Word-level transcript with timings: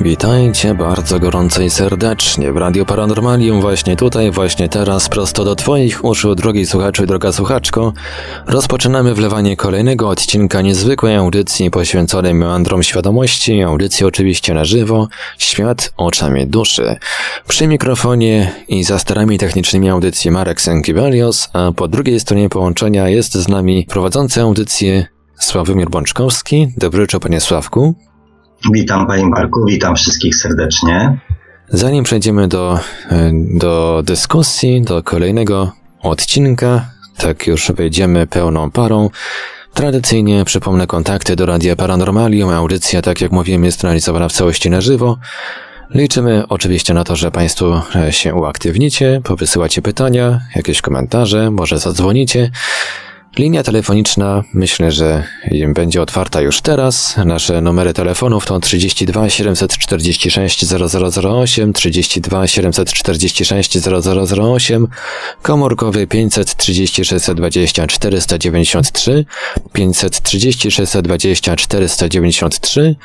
Witajcie 0.00 0.74
bardzo 0.74 1.20
gorąco 1.20 1.62
i 1.62 1.70
serdecznie 1.70 2.52
w 2.52 2.56
Radio 2.56 2.84
Paranormalium 2.84 3.60
właśnie 3.60 3.96
tutaj, 3.96 4.30
właśnie 4.30 4.68
teraz, 4.68 5.08
prosto 5.08 5.44
do 5.44 5.56
Twoich 5.56 6.04
uszu, 6.04 6.34
drogi 6.34 6.66
słuchaczu 6.66 7.04
i 7.04 7.06
droga 7.06 7.32
słuchaczko. 7.32 7.92
Rozpoczynamy 8.46 9.14
wlewanie 9.14 9.56
kolejnego 9.56 10.08
odcinka 10.08 10.60
niezwykłej 10.60 11.16
audycji 11.16 11.70
poświęconej 11.70 12.34
meandrom 12.34 12.82
świadomości, 12.82 13.62
audycji 13.62 14.06
oczywiście 14.06 14.54
na 14.54 14.64
żywo, 14.64 15.08
świat 15.38 15.92
oczami 15.96 16.46
duszy. 16.46 16.96
Przy 17.48 17.66
mikrofonie 17.66 18.52
i 18.68 18.84
za 18.84 18.98
starami 18.98 19.38
technicznymi 19.38 19.90
audycji 19.90 20.30
Marek 20.30 20.60
Sękiewelios, 20.60 21.48
a 21.52 21.72
po 21.72 21.88
drugiej 21.88 22.20
stronie 22.20 22.48
połączenia 22.48 23.08
jest 23.08 23.34
z 23.34 23.48
nami 23.48 23.86
prowadzący 23.88 24.40
audycję 24.40 25.06
Sławomir 25.38 25.90
Bączkowski. 25.90 26.68
Dobry 26.76 27.00
wieczór, 27.00 27.20
panie 27.20 27.40
Sławku. 27.40 28.09
Witam 28.72 29.06
Panie 29.06 29.26
Marku, 29.26 29.64
witam 29.66 29.96
wszystkich 29.96 30.36
serdecznie. 30.36 31.18
Zanim 31.68 32.04
przejdziemy 32.04 32.48
do, 32.48 32.80
e, 33.10 33.30
do 33.54 34.02
dyskusji, 34.06 34.82
do 34.82 35.02
kolejnego 35.02 35.72
odcinka, 36.02 36.90
tak 37.16 37.46
już 37.46 37.72
wejdziemy 37.72 38.26
pełną 38.26 38.70
parą. 38.70 39.10
Tradycyjnie 39.74 40.44
przypomnę 40.44 40.86
kontakty 40.86 41.36
do 41.36 41.46
Radia 41.46 41.76
Paranormalium. 41.76 42.50
Audycja, 42.50 43.02
tak 43.02 43.20
jak 43.20 43.32
mówiłem, 43.32 43.64
jest 43.64 43.84
realizowana 43.84 44.28
w 44.28 44.32
całości 44.32 44.70
na 44.70 44.80
żywo. 44.80 45.18
Liczymy 45.94 46.44
oczywiście 46.48 46.94
na 46.94 47.04
to, 47.04 47.16
że 47.16 47.30
Państwo 47.30 47.82
e, 47.94 48.12
się 48.12 48.34
uaktywnicie, 48.34 49.20
powysyłacie 49.24 49.82
pytania, 49.82 50.40
jakieś 50.56 50.80
komentarze, 50.80 51.50
może 51.50 51.78
zadzwonicie. 51.78 52.50
Linia 53.38 53.62
telefoniczna 53.62 54.44
myślę, 54.54 54.92
że 54.92 55.24
będzie 55.74 56.02
otwarta 56.02 56.40
już 56.40 56.60
teraz. 56.60 57.16
Nasze 57.24 57.60
numery 57.60 57.94
telefonów 57.94 58.46
to 58.46 58.60
32 58.60 59.30
746 59.30 60.66
0008, 60.66 61.72
32 61.72 62.46
746 62.46 63.78
0008, 64.32 64.88
komórkowy 65.42 66.06
530 66.06 67.04
620 67.04 67.86
493, 67.86 69.24
530 69.72 70.70
620 70.70 71.56
493, 71.56 72.96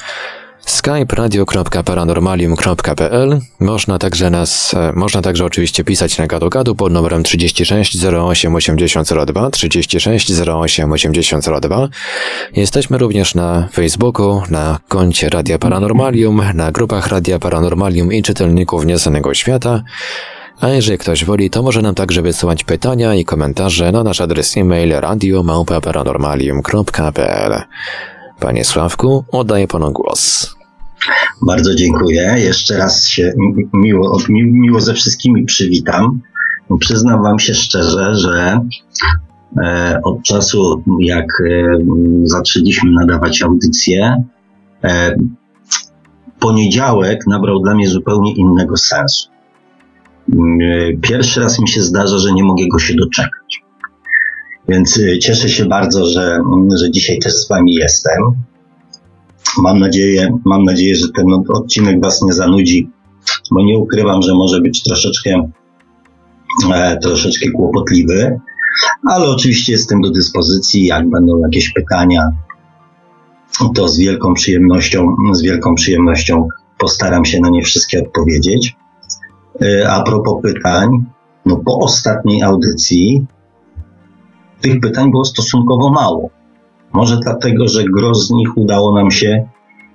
skype 0.72 1.16
radio.paranormalium.pl 1.16 3.40
Można 3.60 4.00
także 4.00 4.30
nas, 4.30 4.74
e, 4.74 4.92
można 4.96 5.22
także 5.22 5.46
oczywiście 5.46 5.84
pisać 5.84 6.18
na 6.18 6.28
gadu 6.28 6.50
gadu 6.50 6.76
pod 6.76 6.94
numerem 6.94 7.24
36 7.24 8.06
08 8.06 8.56
8002 8.56 9.50
36 9.50 10.32
08 10.48 10.92
8002. 10.92 11.88
Jesteśmy 12.56 12.98
również 12.98 13.36
na 13.36 13.68
Facebooku, 13.74 14.42
na 14.50 14.80
koncie 14.88 15.30
Radia 15.30 15.60
Paranormalium, 15.60 16.42
na 16.54 16.72
grupach 16.72 17.08
Radia 17.08 17.40
Paranormalium 17.40 18.14
i 18.14 18.24
czytelników 18.24 18.86
Nieznanego 18.86 19.34
Świata. 19.34 19.84
A 20.62 20.70
jeżeli 20.70 20.98
ktoś 20.98 21.26
woli, 21.26 21.50
to 21.50 21.64
może 21.64 21.82
nam 21.82 21.96
także 21.96 22.22
wysyłać 22.22 22.64
pytania 22.64 23.16
i 23.16 23.26
komentarze 23.26 23.92
na 23.92 24.04
nasz 24.04 24.22
adres 24.22 24.58
e-mail 24.58 25.00
radio.paranormalium.pl 25.00 27.62
Panie 28.40 28.66
Sławku, 28.66 29.26
oddaję 29.32 29.68
panu 29.68 29.92
głos. 29.92 30.55
Bardzo 31.42 31.76
dziękuję. 31.76 32.36
Jeszcze 32.38 32.78
raz 32.78 33.08
się 33.08 33.34
miło, 33.74 34.18
miło 34.30 34.82
ze 34.82 34.94
wszystkimi 34.94 35.46
przywitam. 35.46 36.22
Przyznam 36.80 37.24
Wam 37.24 37.40
się 37.40 37.54
szczerze, 37.54 38.16
że 38.16 38.60
e, 39.64 40.00
od 40.04 40.24
czasu, 40.24 40.84
jak 41.00 41.26
e, 41.26 41.78
zaczęliśmy 42.24 42.92
nadawać 42.92 43.42
audycję, 43.42 44.24
e, 44.84 45.16
poniedziałek 46.40 47.28
nabrał 47.28 47.60
dla 47.60 47.76
mnie 47.76 47.88
zupełnie 47.88 48.34
innego 48.34 48.78
sensu. 48.78 49.30
Pierwszy 51.02 51.40
raz 51.40 51.60
mi 51.60 51.68
się 51.68 51.82
zdarza, 51.82 52.18
że 52.18 52.34
nie 52.34 52.44
mogę 52.44 52.68
go 52.68 52.80
się 52.80 52.94
doczekać. 52.96 53.64
Więc 54.68 55.00
cieszę 55.22 55.50
się 55.50 55.66
bardzo, 55.66 56.06
że, 56.06 56.40
że 56.76 56.92
dzisiaj 56.92 57.20
też 57.20 57.34
z 57.34 57.50
Wami 57.50 57.74
jestem. 57.74 58.22
Mam 59.58 59.80
nadzieję, 59.80 60.38
mam 60.46 60.64
nadzieję, 60.64 60.96
że 60.96 61.08
ten 61.16 61.26
odcinek 61.50 62.02
Was 62.02 62.22
nie 62.22 62.34
zanudzi, 62.34 62.90
bo 63.52 63.64
nie 63.64 63.80
ukrywam, 63.80 64.22
że 64.22 64.34
może 64.34 64.62
być 64.62 64.84
troszeczkę, 64.84 65.52
e, 66.74 66.98
troszeczkę 66.98 67.52
kłopotliwy, 67.52 68.40
ale 69.08 69.30
oczywiście 69.30 69.72
jestem 69.72 70.02
do 70.02 70.10
dyspozycji. 70.10 70.86
Jak 70.86 71.10
będą 71.10 71.40
jakieś 71.40 71.70
pytania, 71.74 72.22
to 73.76 73.88
z 73.88 73.98
wielką 73.98 74.34
przyjemnością, 74.34 75.16
z 75.34 75.42
wielką 75.42 75.76
przyjemnością 75.76 76.48
postaram 76.78 77.26
się 77.26 77.40
na 77.40 77.50
nie 77.50 77.64
wszystkie 77.64 78.00
odpowiedzieć. 78.00 78.76
E, 79.62 79.92
a 79.92 80.04
propos 80.04 80.42
pytań, 80.44 80.90
no 81.46 81.58
po 81.58 81.80
ostatniej 81.80 82.44
audycji 82.44 83.26
tych 84.62 84.80
pytań 84.80 85.12
było 85.12 85.26
stosunkowo 85.26 85.90
mało. 85.90 86.30
Może 86.96 87.18
dlatego, 87.18 87.68
że 87.68 87.84
gro 87.84 88.16
z 88.16 88.32
nich 88.32 88.58
udało 88.58 88.96
nam 88.96 89.12
się 89.12 89.48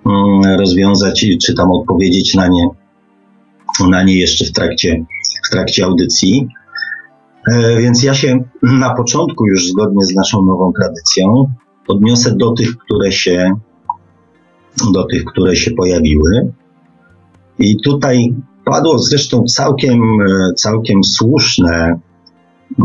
mm, 0.07 0.59
rozwiązać, 0.59 1.27
czy 1.43 1.55
tam 1.55 1.71
odpowiedzieć 1.71 2.35
na 2.35 2.49
nie, 2.49 2.69
na 3.89 4.03
nie 4.03 4.19
jeszcze 4.19 4.45
w 4.45 4.53
trakcie, 4.53 5.05
w 5.47 5.51
trakcie 5.51 5.85
audycji. 5.85 6.49
E, 7.53 7.81
więc 7.81 8.03
ja 8.03 8.15
się 8.15 8.45
na 8.63 8.95
początku, 8.95 9.47
już 9.47 9.69
zgodnie 9.69 10.05
z 10.05 10.15
naszą 10.15 10.47
nową 10.47 10.73
tradycją, 10.73 11.53
odniosę 11.89 12.37
do 12.37 12.53
tych, 12.53 12.77
które 12.77 13.13
się, 13.13 13.53
do 14.93 15.05
tych, 15.05 15.25
które 15.25 15.57
się 15.57 15.71
pojawiły. 15.71 16.53
I 17.59 17.77
tutaj 17.77 18.35
padło 18.65 18.99
zresztą 18.99 19.45
całkiem, 19.45 20.03
e, 20.03 20.55
całkiem 20.55 21.05
słuszne 21.05 22.01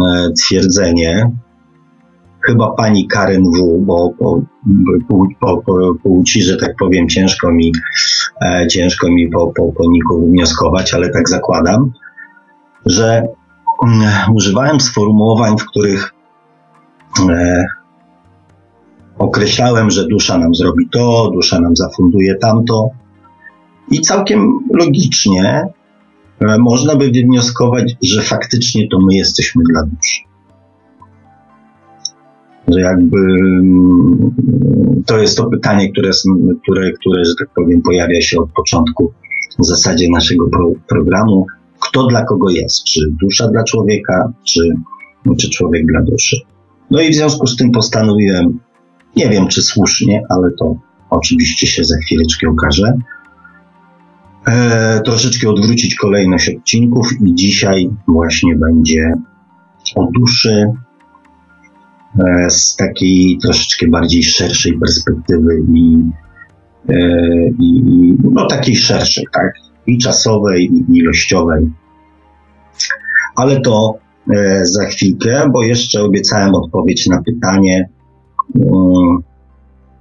e, 0.04 0.32
twierdzenie, 0.42 1.32
chyba 2.46 2.72
pani 2.72 3.08
Karen 3.08 3.44
W, 3.44 3.86
bo 3.86 4.12
po, 4.20 4.42
po, 5.10 5.28
po, 5.40 5.62
po 5.62 5.96
płci, 6.04 6.42
że 6.42 6.58
tak 6.58 6.76
powiem, 6.80 7.10
ciężko 7.10 7.52
mi, 7.52 7.72
e, 8.42 8.68
ciężko 8.68 9.08
mi 9.10 9.30
po, 9.30 9.48
po, 9.48 9.72
po 9.72 9.92
niku 9.92 10.28
wnioskować, 10.28 10.94
ale 10.94 11.10
tak 11.10 11.30
zakładam, 11.30 11.92
że 12.86 13.28
mm, 13.88 14.34
używałem 14.34 14.80
sformułowań, 14.80 15.58
w 15.58 15.66
których 15.66 16.14
e, 17.30 17.66
określałem, 19.18 19.92
że 19.92 20.08
dusza 20.08 20.38
nam 20.38 20.56
zrobi 20.56 20.90
to, 20.90 21.32
dusza 21.34 21.60
nam 21.60 21.76
zafunduje 21.76 22.36
tamto. 22.36 22.90
I 23.92 24.02
całkiem 24.02 24.60
logicznie 24.74 25.68
e, 26.42 26.58
można 26.58 26.96
by 26.96 27.12
wywnioskować, 27.12 27.96
że 28.02 28.22
faktycznie 28.22 28.88
to 28.92 28.98
my 29.08 29.16
jesteśmy 29.16 29.64
dla 29.72 29.84
duszy 29.84 30.35
że 32.68 32.82
jakby 32.82 33.18
mm, 33.18 34.36
to 35.06 35.18
jest 35.18 35.38
to 35.38 35.50
pytanie, 35.50 35.92
które, 35.92 36.10
które, 36.64 36.92
które, 36.92 37.26
że 37.26 37.34
tak 37.40 37.50
powiem, 37.56 37.82
pojawia 37.82 38.22
się 38.22 38.40
od 38.40 38.52
początku 38.52 39.12
w 39.60 39.66
zasadzie 39.66 40.10
naszego 40.10 40.50
pro, 40.50 40.72
programu. 40.88 41.46
Kto 41.80 42.08
dla 42.08 42.26
kogo 42.26 42.50
jest? 42.50 42.84
Czy 42.84 43.02
dusza 43.22 43.48
dla 43.48 43.64
człowieka, 43.64 44.34
czy, 44.44 44.62
czy 45.40 45.50
człowiek 45.50 45.86
dla 45.86 46.02
duszy? 46.02 46.38
No 46.92 47.02
i 47.02 47.10
w 47.12 47.16
związku 47.16 47.48
z 47.48 47.58
tym 47.58 47.72
postanowiłem, 47.72 48.60
nie 49.16 49.30
wiem 49.30 49.48
czy 49.48 49.62
słusznie, 49.62 50.22
ale 50.30 50.52
to 50.60 50.76
oczywiście 51.10 51.68
się 51.68 51.84
za 51.84 51.96
chwileczkę 51.98 52.48
okaże, 52.50 52.94
e, 54.48 55.02
troszeczkę 55.02 55.50
odwrócić 55.50 55.96
kolejność 55.96 56.50
odcinków 56.50 57.08
i 57.22 57.36
dzisiaj 57.36 57.90
właśnie 58.08 58.56
będzie 58.56 59.14
o 59.96 60.08
duszy, 60.20 60.66
z 62.50 62.76
takiej 62.76 63.38
troszeczkę 63.42 63.88
bardziej 63.88 64.24
szerszej 64.24 64.80
perspektywy 64.80 65.62
i, 65.74 65.98
e, 66.90 67.20
i 67.60 67.82
no 68.24 68.48
takiej 68.48 68.76
szerszej, 68.76 69.26
tak? 69.34 69.54
I 69.88 69.98
czasowej, 69.98 70.72
i 70.74 70.98
ilościowej. 70.98 71.72
Ale 73.36 73.62
to 73.62 73.98
e, 74.36 74.66
za 74.66 74.86
chwilkę, 74.86 75.50
bo 75.54 75.64
jeszcze 75.64 76.04
obiecałem 76.04 76.56
odpowiedź 76.56 77.08
na 77.08 77.22
pytanie. 77.22 77.90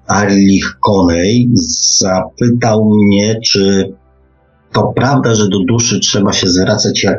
Arlich 0.07 0.79
Konej 0.81 1.51
zapytał 1.99 2.91
mnie, 2.95 3.41
czy 3.45 3.93
to 4.73 4.93
prawda, 4.97 5.35
że 5.35 5.49
do 5.49 5.59
duszy 5.69 6.01
trzeba 6.01 6.33
się 6.33 6.49
zwracać 6.49 7.05
jak 7.05 7.19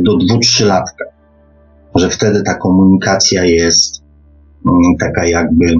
do 0.00 0.16
dwu, 0.16 0.38
trzylatka 0.38 1.04
że 1.94 2.10
wtedy 2.10 2.42
ta 2.42 2.54
komunikacja 2.54 3.44
jest 3.44 4.02
mm, 4.66 4.96
taka 5.00 5.26
jakby 5.26 5.74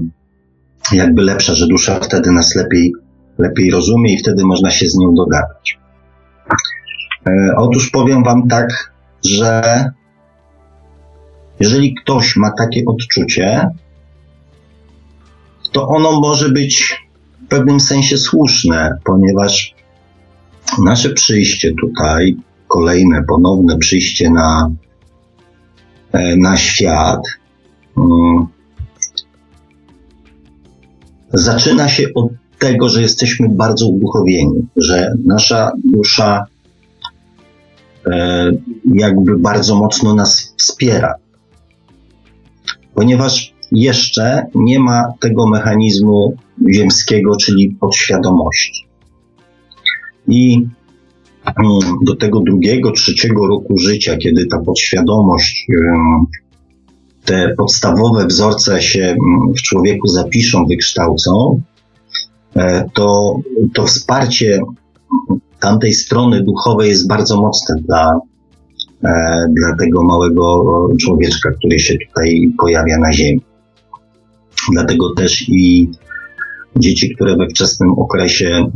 jakby 0.92 1.22
lepsza, 1.22 1.54
że 1.54 1.66
dusza 1.66 2.00
wtedy 2.00 2.32
nas 2.32 2.54
lepiej, 2.54 2.92
lepiej 3.38 3.70
rozumie 3.70 4.14
i 4.14 4.18
wtedy 4.18 4.44
można 4.44 4.70
się 4.70 4.86
z 4.88 4.98
nią 4.98 5.14
dogadać. 5.14 5.78
E, 7.26 7.54
otóż 7.56 7.90
powiem 7.90 8.24
Wam 8.24 8.48
tak, 8.48 8.92
że 9.24 9.62
jeżeli 11.60 11.94
ktoś 11.94 12.36
ma 12.36 12.50
takie 12.58 12.82
odczucie, 12.86 13.68
to 15.72 15.88
ono 15.88 16.20
może 16.20 16.48
być 16.48 17.04
w 17.44 17.48
pewnym 17.48 17.80
sensie 17.80 18.18
słuszne, 18.18 18.98
ponieważ 19.04 19.74
nasze 20.84 21.10
przyjście 21.10 21.72
tutaj, 21.80 22.36
kolejne, 22.68 23.24
ponowne 23.28 23.78
przyjście 23.78 24.30
na, 24.30 24.70
na 26.36 26.56
świat, 26.56 27.20
um, 27.96 28.46
zaczyna 31.32 31.88
się 31.88 32.06
od 32.14 32.28
tego, 32.58 32.88
że 32.88 33.02
jesteśmy 33.02 33.48
bardzo 33.48 33.88
uduchowieni, 33.88 34.66
że 34.76 35.12
nasza 35.24 35.72
dusza 35.84 36.46
e, 38.06 38.50
jakby 38.94 39.38
bardzo 39.38 39.76
mocno 39.76 40.14
nas 40.14 40.54
wspiera. 40.56 41.14
Ponieważ 42.94 43.54
jeszcze 43.72 44.46
nie 44.54 44.80
ma 44.80 45.12
tego 45.20 45.46
mechanizmu 45.46 46.36
ziemskiego, 46.74 47.36
czyli 47.36 47.76
podświadomości. 47.80 48.86
I 50.28 50.54
mm, 50.56 50.70
do 52.06 52.16
tego 52.16 52.40
drugiego, 52.40 52.92
trzeciego 52.92 53.46
roku 53.46 53.78
życia, 53.78 54.16
kiedy 54.16 54.46
ta 54.46 54.58
podświadomość, 54.58 55.66
te 57.24 57.54
podstawowe 57.58 58.26
wzorce 58.26 58.82
się 58.82 59.16
w 59.58 59.62
człowieku 59.62 60.08
zapiszą, 60.08 60.66
wykształcą, 60.66 61.60
e, 62.56 62.84
to, 62.94 63.38
to 63.74 63.86
wsparcie 63.86 64.60
tamtej 65.60 65.92
strony 65.92 66.42
duchowej 66.42 66.88
jest 66.88 67.08
bardzo 67.08 67.40
mocne 67.40 67.76
dla, 67.88 68.20
e, 69.04 69.46
dla 69.56 69.76
tego 69.76 70.02
małego 70.02 70.64
człowieczka, 71.00 71.50
który 71.50 71.78
się 71.78 71.94
tutaj 72.08 72.52
pojawia 72.58 72.98
na 72.98 73.12
Ziemi. 73.12 73.40
Dlatego 74.72 75.14
też 75.14 75.48
i 75.48 75.90
dzieci, 76.76 77.14
które 77.14 77.36
we 77.36 77.48
wczesnym 77.48 77.90
okresie 77.90 78.70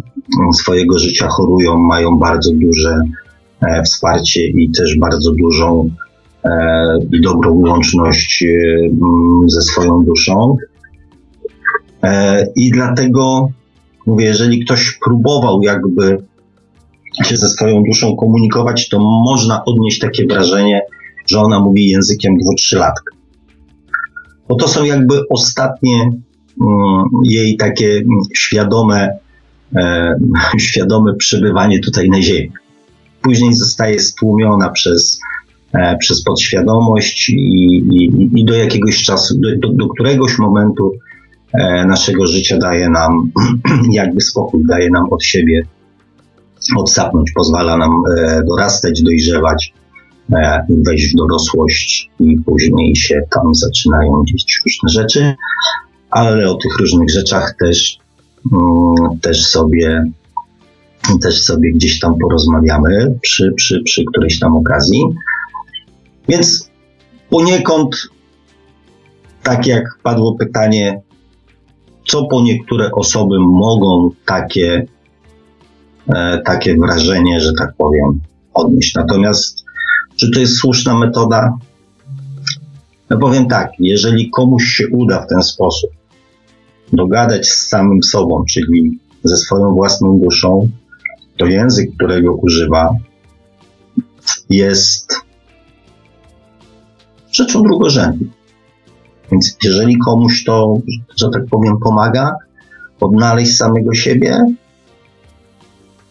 swojego 0.53 0.99
życia 0.99 1.29
chorują, 1.29 1.79
mają 1.79 2.19
bardzo 2.19 2.51
duże 2.55 3.01
e, 3.61 3.83
wsparcie 3.83 4.47
i 4.47 4.71
też 4.71 4.99
bardzo 4.99 5.33
dużą 5.33 5.91
e, 6.45 6.51
i 7.13 7.21
dobrą 7.21 7.55
łączność 7.55 8.43
e, 8.43 8.47
ze 9.47 9.63
swoją 9.63 10.05
duszą. 10.05 10.57
I 12.57 12.71
dlatego 12.71 13.49
mówię, 14.07 14.25
jeżeli 14.25 14.65
ktoś 14.65 14.99
próbował 15.05 15.63
jakby 15.63 16.19
się 17.25 17.37
ze 17.37 17.49
swoją 17.49 17.83
duszą 17.83 18.17
komunikować, 18.17 18.89
to 18.89 18.99
można 18.99 19.65
odnieść 19.65 19.99
takie 19.99 20.27
wrażenie, 20.27 20.81
że 21.27 21.41
ona 21.41 21.61
mówi 21.61 21.91
językiem 21.91 22.37
dwu-trzylatka. 22.37 23.13
Bo 24.49 24.55
to 24.55 24.69
są 24.69 24.85
jakby 24.85 25.29
ostatnie 25.31 26.11
Mm, 26.61 27.05
jej 27.25 27.57
takie 27.57 27.93
mm, 27.93 28.07
świadome, 28.37 28.97
e, 29.07 29.19
świadome 30.59 31.15
przebywanie 31.15 31.81
tutaj 31.81 32.09
na 32.09 32.23
Ziemi. 32.23 32.53
Później 33.23 33.55
zostaje 33.55 34.01
stłumiona 34.01 34.71
przez, 34.71 35.21
e, 35.73 35.97
przez 35.97 36.25
podświadomość 36.25 37.29
i, 37.29 37.35
i, 37.93 38.31
i 38.41 38.45
do 38.45 38.55
jakiegoś 38.55 39.03
czasu, 39.03 39.35
do, 39.59 39.69
do, 39.73 39.89
któregoś 39.89 40.39
momentu 40.39 40.93
e, 41.53 41.87
naszego 41.87 42.27
życia 42.27 42.59
daje 42.59 42.91
nam 42.91 43.31
jakby 43.93 44.21
spokój, 44.21 44.63
daje 44.69 44.91
nam 44.91 45.05
od 45.11 45.25
siebie 45.25 45.63
odsapnąć, 46.77 47.33
pozwala 47.35 47.77
nam 47.77 48.03
dorastać, 48.47 49.03
dojrzewać, 49.03 49.73
wejść 50.69 51.13
w 51.13 51.17
dorosłość 51.17 52.11
i 52.21 52.37
później 52.47 52.97
się 52.97 53.21
tam 53.31 53.55
zaczynają 53.55 54.23
dzieć 54.27 54.61
różne 54.65 55.03
rzeczy 55.03 55.35
ale 56.11 56.51
o 56.51 56.55
tych 56.55 56.79
różnych 56.79 57.11
rzeczach 57.11 57.55
też, 57.61 57.99
też 59.23 59.47
sobie 59.47 60.05
też 61.23 61.45
sobie 61.45 61.73
gdzieś 61.73 62.01
tam 62.01 62.19
porozmawiamy 62.19 63.19
przy, 63.21 63.53
przy, 63.57 63.83
przy 63.85 64.05
którejś 64.05 64.39
tam 64.39 64.57
okazji. 64.57 65.03
Więc 66.29 66.71
poniekąd, 67.31 67.97
tak 69.43 69.67
jak 69.67 69.99
padło 70.03 70.35
pytanie, 70.35 71.01
co 72.07 72.27
po 72.27 72.43
niektóre 72.43 72.91
osoby 72.93 73.39
mogą 73.41 74.11
takie, 74.27 74.87
e, 76.09 76.43
takie 76.45 76.77
wrażenie, 76.77 77.41
że 77.41 77.53
tak 77.59 77.75
powiem, 77.79 78.21
odnieść. 78.55 78.95
Natomiast, 78.95 79.65
czy 80.17 80.31
to 80.31 80.41
jest 80.41 80.57
słuszna 80.57 80.99
metoda? 80.99 81.53
No 83.11 83.19
powiem 83.19 83.49
tak, 83.49 83.71
jeżeli 83.79 84.31
komuś 84.31 84.65
się 84.65 84.89
uda 84.89 85.23
w 85.23 85.29
ten 85.29 85.43
sposób 85.43 85.91
dogadać 86.93 87.49
z 87.49 87.69
samym 87.69 88.03
sobą, 88.03 88.45
czyli 88.51 88.99
ze 89.25 89.37
swoją 89.37 89.75
własną 89.75 90.21
duszą, 90.21 90.69
to 91.37 91.47
język, 91.47 91.95
którego 91.95 92.35
używa, 92.35 92.95
jest 94.51 95.15
rzeczą 97.33 97.63
drugorzędną. 97.63 98.29
Więc 99.33 99.57
jeżeli 99.65 99.99
komuś 99.99 100.45
to, 100.45 100.79
że 101.17 101.29
tak 101.31 101.47
powiem, 101.51 101.79
pomaga 101.79 102.37
odnaleźć 103.01 103.57
samego 103.57 103.95
siebie, 103.95 104.39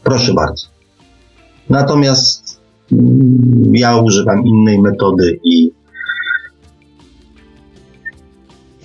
proszę 0.04 0.34
bardzo. 0.34 0.68
Natomiast 1.70 2.62
mm, 2.92 3.72
ja 3.76 3.98
używam 3.98 4.46
innej 4.46 4.82
metody 4.82 5.40
i 5.44 5.72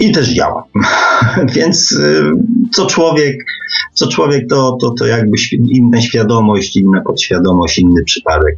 i 0.03 0.13
też 0.13 0.29
działa. 0.29 0.65
Więc 1.57 1.93
y, 1.93 2.23
co 2.73 2.87
człowiek, 2.87 3.45
co 3.95 4.09
człowiek 4.09 4.49
to, 4.49 4.77
to, 4.81 4.95
to 4.99 5.07
jakby 5.07 5.37
inna 5.51 6.01
świadomość, 6.01 6.77
inna 6.77 7.01
podświadomość, 7.01 7.79
inny 7.79 8.05
przypadek. 8.05 8.57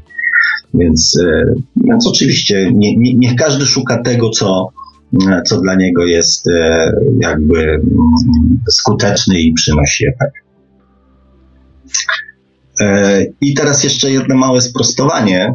Więc, 0.75 1.17
y, 1.17 1.55
więc 1.77 2.07
oczywiście 2.07 2.73
nie, 2.75 2.97
nie, 2.97 3.15
niech 3.15 3.37
każdy 3.37 3.67
szuka 3.67 4.03
tego, 4.03 4.31
co, 4.31 4.69
co 5.47 5.61
dla 5.61 5.75
niego 5.75 6.05
jest 6.05 6.47
y, 6.47 6.53
jakby 7.21 7.61
mm, 7.61 7.83
skuteczny 8.71 9.41
i 9.41 9.53
przynosi 9.53 10.05
efekt. 10.07 10.45
I 13.41 13.55
teraz 13.55 13.85
jeszcze 13.85 14.11
jedno 14.11 14.35
małe 14.37 14.61
sprostowanie, 14.61 15.55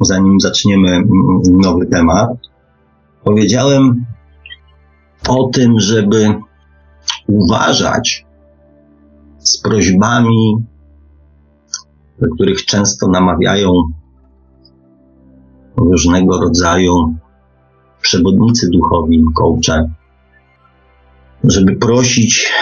zanim 0.00 0.40
zaczniemy 0.40 0.90
mm, 0.90 1.06
nowy 1.46 1.86
temat. 1.86 2.30
Powiedziałem 3.24 4.04
o 5.28 5.48
tym, 5.52 5.80
żeby 5.80 6.34
uważać 7.26 8.26
z 9.38 9.58
prośbami, 9.58 10.56
do 12.20 12.26
których 12.34 12.64
często 12.64 13.08
namawiają 13.08 13.72
różnego 15.76 16.40
rodzaju 16.40 17.14
przewodnicy 18.00 18.70
duchowi, 18.70 19.24
coache, 19.34 19.90
żeby 21.44 21.76
prosić 21.76 22.52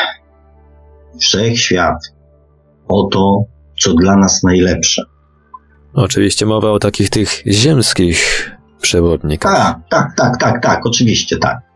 wszechświat 1.21 1.97
o 2.89 3.09
to, 3.13 3.43
co 3.81 3.95
dla 3.95 4.17
nas 4.17 4.43
najlepsze. 4.43 5.03
Oczywiście 5.95 6.47
mowa 6.47 6.71
o 6.71 6.79
takich 6.79 7.11
tych 7.11 7.43
ziemskich 7.47 8.51
przewodnikach. 8.81 9.53
Tak, 9.53 9.79
tak, 9.89 10.17
tak, 10.17 10.37
tak, 10.41 10.63
tak, 10.63 10.87
oczywiście 10.87 11.39
tak. 11.39 11.68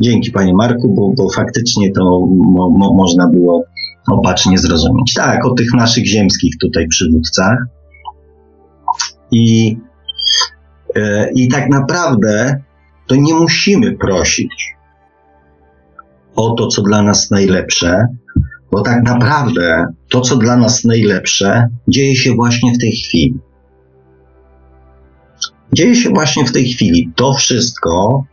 Dzięki 0.00 0.30
Panie 0.30 0.54
Marku, 0.54 0.94
bo, 0.94 1.12
bo 1.16 1.30
faktycznie 1.30 1.92
to 1.92 2.26
mo, 2.30 2.70
mo, 2.70 2.94
można 2.94 3.28
było 3.28 3.64
opacznie 4.10 4.58
zrozumieć. 4.58 5.14
Tak, 5.14 5.46
o 5.46 5.50
tych 5.50 5.74
naszych 5.74 6.06
ziemskich 6.06 6.54
tutaj 6.60 6.88
przywódcach. 6.88 7.58
I, 9.30 9.78
e, 10.96 11.30
I 11.32 11.48
tak 11.48 11.68
naprawdę 11.68 12.62
to 13.06 13.14
nie 13.14 13.34
musimy 13.34 13.96
prosić 13.96 14.76
o 16.36 16.50
to, 16.50 16.66
co 16.66 16.82
dla 16.82 17.02
nas 17.02 17.30
najlepsze, 17.30 18.06
bo 18.72 18.82
tak 18.82 19.02
naprawdę 19.02 19.86
to, 20.08 20.20
co 20.20 20.36
dla 20.36 20.56
nas 20.56 20.84
najlepsze, 20.84 21.68
dzieje 21.88 22.16
się 22.16 22.34
właśnie 22.34 22.72
w 22.72 22.78
tej 22.78 22.92
chwili. 22.92 23.38
Dzieje 25.72 25.94
się 25.94 26.10
właśnie 26.10 26.44
w 26.44 26.52
tej 26.52 26.64
chwili. 26.64 27.12
To 27.16 27.34
wszystko, 27.34 28.24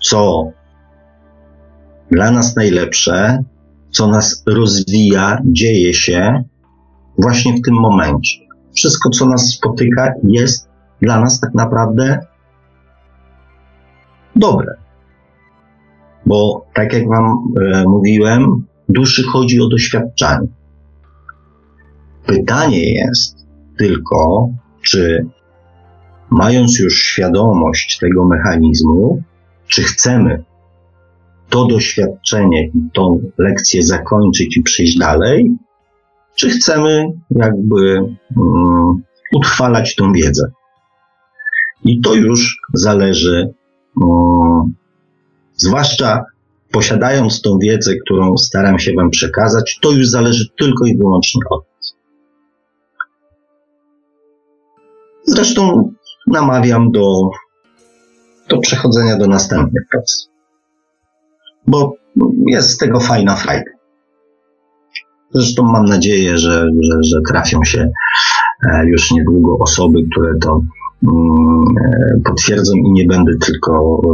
co 0.00 0.50
dla 2.10 2.30
nas 2.30 2.56
najlepsze, 2.56 3.44
co 3.90 4.08
nas 4.08 4.42
rozwija, 4.46 5.38
dzieje 5.44 5.94
się 5.94 6.44
właśnie 7.18 7.52
w 7.52 7.62
tym 7.62 7.74
momencie. 7.74 8.38
Wszystko, 8.76 9.10
co 9.10 9.26
nas 9.26 9.50
spotyka, 9.50 10.12
jest 10.22 10.68
dla 11.02 11.20
nas 11.20 11.40
tak 11.40 11.54
naprawdę 11.54 12.26
dobre. 14.36 14.76
Bo 16.26 16.66
tak 16.74 16.92
jak 16.92 17.08
Wam 17.08 17.54
e, 17.62 17.84
mówiłem, 17.84 18.66
duszy 18.88 19.22
chodzi 19.22 19.60
o 19.60 19.68
doświadczanie. 19.68 20.48
Pytanie 22.26 22.94
jest 22.94 23.46
tylko, 23.78 24.48
czy 24.82 25.26
mając 26.30 26.78
już 26.78 27.02
świadomość 27.02 27.98
tego 27.98 28.24
mechanizmu, 28.24 29.22
czy 29.66 29.82
chcemy 29.82 30.44
to 31.50 31.66
doświadczenie 31.66 32.70
tą 32.92 33.30
lekcję 33.38 33.82
zakończyć 33.82 34.56
i 34.56 34.62
przejść 34.62 34.98
dalej, 34.98 35.56
czy 36.34 36.50
chcemy 36.50 37.06
jakby 37.30 38.00
um, 38.36 39.02
utrwalać 39.32 39.94
tą 39.94 40.12
wiedzę. 40.12 40.50
I 41.84 42.00
to 42.00 42.14
już 42.14 42.56
zależy, 42.74 43.54
um, 43.96 44.74
zwłaszcza 45.56 46.24
posiadając 46.70 47.42
tą 47.42 47.58
wiedzę, 47.58 47.92
którą 48.04 48.36
staram 48.36 48.78
się 48.78 48.92
Wam 48.96 49.10
przekazać, 49.10 49.78
to 49.82 49.92
już 49.92 50.08
zależy 50.08 50.48
tylko 50.58 50.86
i 50.86 50.96
wyłącznie 50.96 51.40
od 51.50 51.64
nas. 51.76 51.94
Zresztą 55.26 55.92
namawiam 56.26 56.90
do, 56.90 57.30
do 58.48 58.58
przechodzenia 58.58 59.16
do 59.16 59.26
następnych 59.26 59.82
prac. 59.90 60.27
Bo 61.68 61.92
jest 62.46 62.70
z 62.70 62.76
tego 62.76 63.00
fajna 63.00 63.36
frajda. 63.36 63.70
Zresztą 65.30 65.62
mam 65.62 65.84
nadzieję, 65.84 66.38
że, 66.38 66.70
że, 66.80 67.02
że 67.02 67.16
trafią 67.28 67.64
się 67.64 67.90
e, 68.70 68.86
już 68.86 69.10
niedługo 69.10 69.58
osoby, 69.58 69.98
które 70.12 70.38
to 70.40 70.60
mm, 71.02 71.64
e, 71.86 72.20
potwierdzą 72.24 72.72
i 72.76 72.92
nie 72.92 73.04
będę 73.04 73.32
tylko, 73.46 74.00
e, 74.04 74.10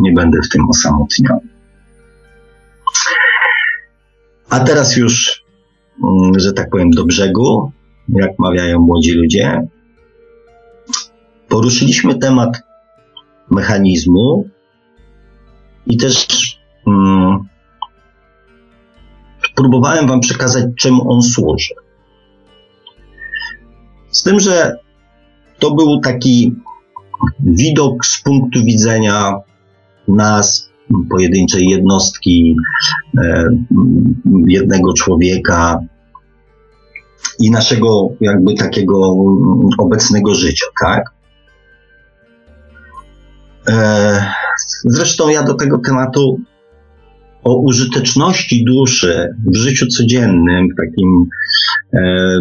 nie 0.00 0.12
będę 0.12 0.38
w 0.42 0.48
tym 0.48 0.68
osamotniony. 0.70 1.48
A 4.50 4.60
teraz 4.60 4.96
już, 4.96 5.44
mm, 6.04 6.40
że 6.40 6.52
tak 6.52 6.70
powiem, 6.70 6.90
do 6.90 7.04
brzegu, 7.04 7.72
jak 8.08 8.38
mawiają 8.38 8.80
młodzi 8.80 9.12
ludzie. 9.12 9.68
Poruszyliśmy 11.48 12.18
temat 12.18 12.62
mechanizmu 13.50 14.48
i 15.86 15.96
też 15.96 16.26
próbowałem 19.58 20.06
Wam 20.06 20.20
przekazać, 20.20 20.64
czemu 20.76 21.12
on 21.12 21.22
służy. 21.22 21.74
Z 24.10 24.22
tym, 24.22 24.40
że 24.40 24.76
to 25.58 25.74
był 25.74 26.00
taki 26.00 26.54
widok 27.40 28.06
z 28.06 28.22
punktu 28.22 28.64
widzenia 28.64 29.34
nas, 30.08 30.68
pojedynczej 31.10 31.64
jednostki, 31.64 32.56
e, 33.18 33.44
jednego 34.46 34.92
człowieka 34.92 35.80
i 37.38 37.50
naszego 37.50 38.08
jakby 38.20 38.54
takiego 38.54 39.16
obecnego 39.78 40.34
życia, 40.34 40.66
tak? 40.82 41.04
E, 43.68 44.32
zresztą 44.84 45.28
ja 45.28 45.42
do 45.42 45.54
tego 45.54 45.78
tematu 45.78 46.40
o 47.44 47.56
użyteczności 47.56 48.64
duszy 48.64 49.34
w 49.46 49.56
życiu 49.56 49.86
codziennym, 49.86 50.68
takim 50.76 51.26
e, 51.94 51.98
e, 51.98 52.40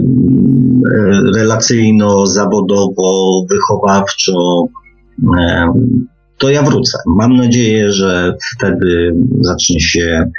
relacyjno, 1.35 2.25
zawodowo, 2.25 3.45
wychowawczo, 3.49 4.67
e, 5.39 5.73
to 6.37 6.49
ja 6.49 6.63
wrócę. 6.63 6.97
Mam 7.07 7.35
nadzieję, 7.35 7.91
że 7.91 8.35
wtedy 8.57 9.15
zacznie 9.41 9.79
się, 9.79 10.31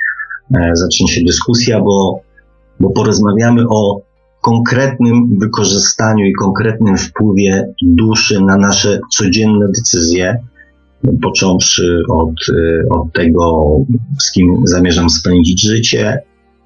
e, 0.57 0.71
zacznie 0.75 1.09
się 1.09 1.25
dyskusja, 1.25 1.81
bo, 1.81 2.21
bo 2.81 2.91
porozmawiamy 2.91 3.63
o 3.69 4.01
konkretnym 4.43 5.39
wykorzystaniu 5.39 6.25
i 6.25 6.33
konkretnym 6.33 6.97
wpływie 6.97 7.73
duszy 7.83 8.41
na 8.41 8.57
nasze 8.57 9.01
codzienne 9.17 9.67
decyzje, 9.67 10.39
począwszy 11.23 12.03
od, 12.11 12.49
y, 12.49 12.83
od 12.91 13.13
tego, 13.13 13.63
z 14.19 14.33
kim 14.33 14.55
zamierzam 14.65 15.11
spędzić 15.11 15.63
życie, 15.63 16.19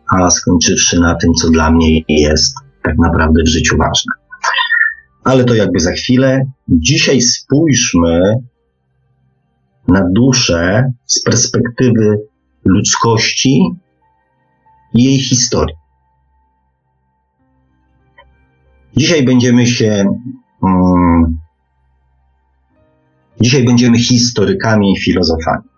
a 0.09 0.31
skończywszy 0.31 1.01
na 1.01 1.15
tym, 1.15 1.35
co 1.35 1.51
dla 1.51 1.71
mnie 1.71 2.01
jest 2.09 2.55
tak 2.83 2.99
naprawdę 2.99 3.43
w 3.47 3.49
życiu 3.49 3.77
ważne. 3.79 4.13
Ale 5.25 5.45
to 5.45 5.55
jakby 5.55 5.81
za 5.81 5.93
chwilę. 5.93 6.45
Dzisiaj 6.69 7.21
spójrzmy 7.21 8.35
na 9.89 10.05
duszę 10.11 10.93
z 11.07 11.23
perspektywy 11.23 12.19
ludzkości 12.65 13.63
i 14.95 15.05
jej 15.05 15.19
historii. 15.19 15.77
Dzisiaj 18.97 19.25
będziemy 19.25 19.67
się 19.67 20.05
um, 20.63 21.39
Dzisiaj 23.43 23.65
będziemy 23.65 23.99
historykami 23.99 24.93
i 24.93 25.01
filozofami. 25.01 25.69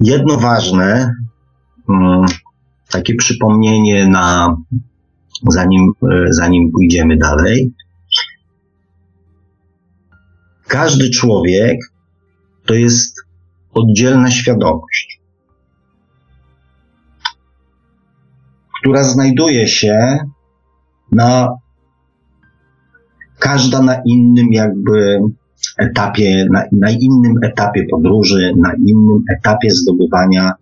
Jedno 0.00 0.36
ważne, 0.36 1.14
mm, 1.88 2.26
takie 2.90 3.14
przypomnienie 3.14 4.06
na, 4.06 4.56
zanim, 5.48 5.92
e, 6.12 6.32
zanim 6.32 6.72
pójdziemy 6.72 7.16
dalej. 7.16 7.74
Każdy 10.66 11.10
człowiek 11.10 11.78
to 12.66 12.74
jest 12.74 13.16
oddzielna 13.74 14.30
świadomość, 14.30 15.20
która 18.80 19.04
znajduje 19.04 19.68
się 19.68 20.18
na 21.12 21.48
każda 23.42 23.82
na 23.82 23.96
innym 24.06 24.52
jakby 24.52 25.20
etapie, 25.78 26.46
na, 26.50 26.62
na 26.72 26.90
innym 26.90 27.34
etapie 27.44 27.86
podróży, 27.90 28.52
na 28.56 28.72
innym 28.74 29.24
etapie 29.38 29.70
zdobywania 29.70 30.52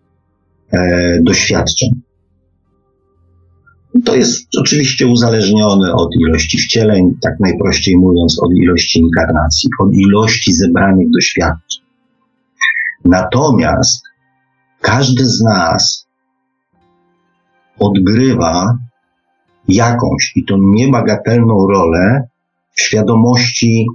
e, 0.73 1.19
doświadczeń. 1.23 1.89
To 4.05 4.15
jest 4.15 4.49
oczywiście 4.59 5.07
uzależnione 5.07 5.93
od 5.93 6.09
ilości 6.21 6.59
wcieleń, 6.59 7.15
tak 7.23 7.41
najprościej 7.41 7.97
mówiąc, 7.97 8.43
od 8.43 8.53
ilości 8.53 9.01
inkarnacji, 9.01 9.71
od 9.81 9.95
ilości 9.95 10.53
zebranych 10.53 11.11
doświadczeń. 11.11 11.83
Natomiast 13.05 14.03
każdy 14.81 15.27
z 15.27 15.41
nas 15.41 16.07
odgrywa 17.79 18.79
jakąś 19.69 20.33
i 20.37 20.45
to 20.45 20.57
niebagatelną 20.61 21.67
rolę 21.69 22.30
świadomości 22.81 23.87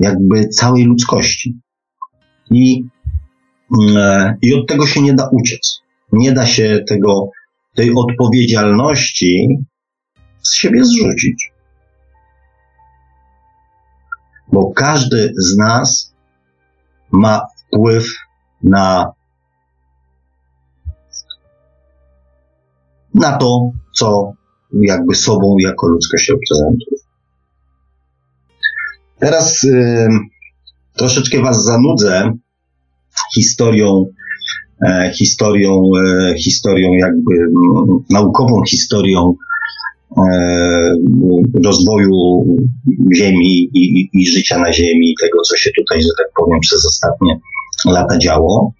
jakby 0.00 0.48
całej 0.48 0.84
ludzkości. 0.84 1.60
I, 2.50 2.84
mm, 3.80 4.36
I 4.42 4.54
od 4.54 4.68
tego 4.68 4.86
się 4.86 5.02
nie 5.02 5.14
da 5.14 5.28
uciec. 5.32 5.80
Nie 6.12 6.32
da 6.32 6.46
się 6.46 6.84
tego, 6.88 7.30
tej 7.74 7.92
odpowiedzialności 7.96 9.58
z 10.42 10.54
siebie 10.54 10.84
zrzucić. 10.84 11.52
Bo 14.52 14.70
każdy 14.70 15.32
z 15.36 15.56
nas 15.56 16.14
ma 17.10 17.40
wpływ 17.56 18.14
na, 18.62 19.12
na 23.14 23.36
to, 23.36 23.70
co 23.94 24.32
jakby 24.72 25.14
sobą 25.14 25.56
jako 25.58 25.88
ludzkość 25.88 26.28
reprezentuje. 26.28 27.07
Teraz 29.20 29.64
y, 29.64 30.08
troszeczkę 30.96 31.42
Was 31.42 31.64
zanudzę 31.64 32.32
historią, 33.34 34.06
e, 34.86 35.12
historią, 35.14 35.90
e, 35.96 36.34
historią 36.38 36.92
jakby 36.92 37.34
m, 37.34 37.54
naukową 38.10 38.62
historią 38.70 39.34
e, 40.16 40.94
rozwoju 41.64 42.44
Ziemi 43.16 43.70
i, 43.74 44.00
i, 44.00 44.10
i 44.12 44.26
życia 44.26 44.58
na 44.58 44.72
Ziemi, 44.72 45.14
tego 45.20 45.38
co 45.50 45.56
się 45.56 45.70
tutaj, 45.78 46.02
że 46.02 46.08
tak 46.18 46.26
powiem, 46.36 46.60
przez 46.60 46.86
ostatnie 46.86 47.38
lata 47.86 48.18
działo. 48.18 48.72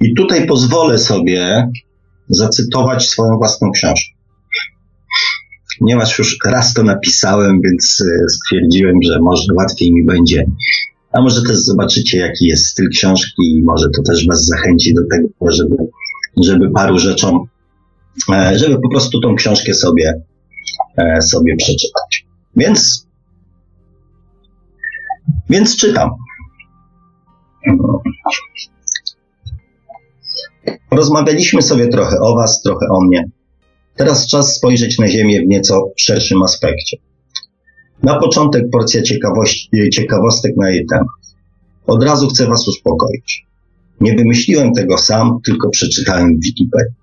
I 0.00 0.14
tutaj 0.14 0.46
pozwolę 0.46 0.98
sobie 0.98 1.68
zacytować 2.28 3.06
swoją 3.06 3.36
własną 3.36 3.70
książkę 3.70 4.13
ponieważ 5.78 6.18
już 6.18 6.38
raz 6.46 6.74
to 6.74 6.82
napisałem, 6.82 7.60
więc 7.64 8.02
e, 8.06 8.28
stwierdziłem, 8.28 8.94
że 9.04 9.18
może 9.20 9.54
łatwiej 9.54 9.92
mi 9.92 10.04
będzie. 10.04 10.46
A 11.12 11.20
może 11.20 11.42
też 11.42 11.56
zobaczycie, 11.56 12.18
jaki 12.18 12.46
jest 12.46 12.66
styl 12.66 12.88
książki 12.88 13.42
i 13.42 13.62
może 13.62 13.88
to 13.96 14.02
też 14.02 14.26
Was 14.26 14.46
zachęci 14.46 14.94
do 14.94 15.00
tego, 15.10 15.52
żeby, 15.52 15.76
żeby 16.42 16.70
paru 16.70 16.98
rzeczom, 16.98 17.40
e, 18.32 18.58
żeby 18.58 18.80
po 18.80 18.90
prostu 18.90 19.20
tą 19.20 19.34
książkę 19.34 19.74
sobie, 19.74 20.22
e, 20.96 21.22
sobie 21.22 21.56
przeczytać. 21.56 22.26
Więc, 22.56 23.06
więc 25.50 25.76
czytam. 25.76 26.10
Rozmawialiśmy 30.90 31.62
sobie 31.62 31.88
trochę 31.88 32.16
o 32.20 32.36
Was, 32.36 32.62
trochę 32.62 32.86
o 32.90 33.04
mnie. 33.04 33.30
Teraz 33.96 34.26
czas 34.26 34.56
spojrzeć 34.56 34.98
na 34.98 35.08
Ziemię 35.08 35.40
w 35.40 35.46
nieco 35.46 35.92
szerszym 35.96 36.42
aspekcie. 36.42 36.96
Na 38.02 38.18
początek 38.20 38.64
porcja 38.72 39.02
ciekawostek 39.92 40.56
na 40.56 40.70
jej 40.70 40.86
temat. 40.86 41.06
Od 41.86 42.02
razu 42.02 42.28
chcę 42.28 42.46
Was 42.46 42.68
uspokoić. 42.68 43.46
Nie 44.00 44.14
wymyśliłem 44.14 44.72
tego 44.72 44.98
sam, 44.98 45.38
tylko 45.44 45.70
przeczytałem 45.70 46.36
w 46.36 46.44
Wikipedii. 46.44 46.94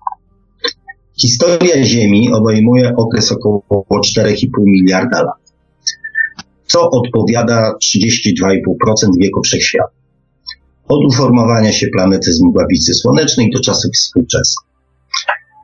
Historia 1.18 1.84
Ziemi 1.84 2.32
obejmuje 2.32 2.96
okres 2.96 3.32
około 3.32 3.62
4,5 3.90 4.46
miliarda 4.58 5.22
lat, 5.22 5.52
co 6.66 6.90
odpowiada 6.90 7.72
32,5% 7.72 9.08
wieku 9.20 9.42
wszechświata. 9.44 9.92
Od 10.88 11.04
uformowania 11.04 11.72
się 11.72 11.86
planety 11.86 12.32
z 12.32 12.42
mgławicy 12.42 12.94
słonecznej 12.94 13.50
do 13.50 13.60
czasów 13.60 13.90
współczesnych. 13.94 14.72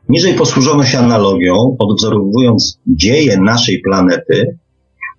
Niżej 0.09 0.35
posłużono 0.35 0.85
się 0.85 0.99
analogią, 0.99 1.77
odwzorowując 1.79 2.79
dzieje 2.87 3.41
naszej 3.41 3.81
planety 3.81 4.59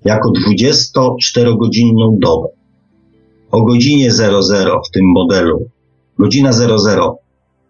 jako 0.05 0.31
24-godzinną 0.31 2.17
dobę. 2.22 2.48
O 3.51 3.65
godzinie 3.65 4.12
00 4.12 4.81
w 4.89 4.91
tym 4.91 5.03
modelu, 5.05 5.65
godzina 6.19 6.51
00 6.53 7.17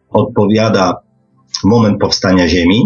odpowiada 0.10 0.96
moment 1.64 2.00
powstania 2.00 2.48
Ziemi, 2.48 2.84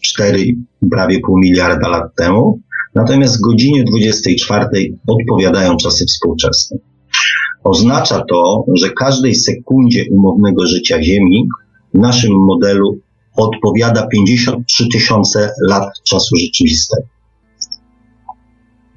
4, 0.00 0.44
prawie 0.90 1.20
pół 1.20 1.38
miliarda 1.38 1.88
lat 1.88 2.14
temu, 2.16 2.60
natomiast 2.94 3.40
godzinie 3.40 3.84
24 3.84 4.66
odpowiadają 5.06 5.76
czasy 5.76 6.04
współczesne. 6.04 6.78
Oznacza 7.64 8.24
to, 8.30 8.64
że 8.74 8.90
każdej 8.90 9.34
sekundzie 9.34 10.04
umownego 10.10 10.66
życia 10.66 11.02
Ziemi 11.02 11.48
w 11.94 11.98
naszym 11.98 12.32
modelu 12.32 12.98
odpowiada 13.36 14.06
53 14.06 14.88
tysiące 14.92 15.50
lat 15.68 16.02
czasu 16.04 16.36
rzeczywistego. 16.36 17.06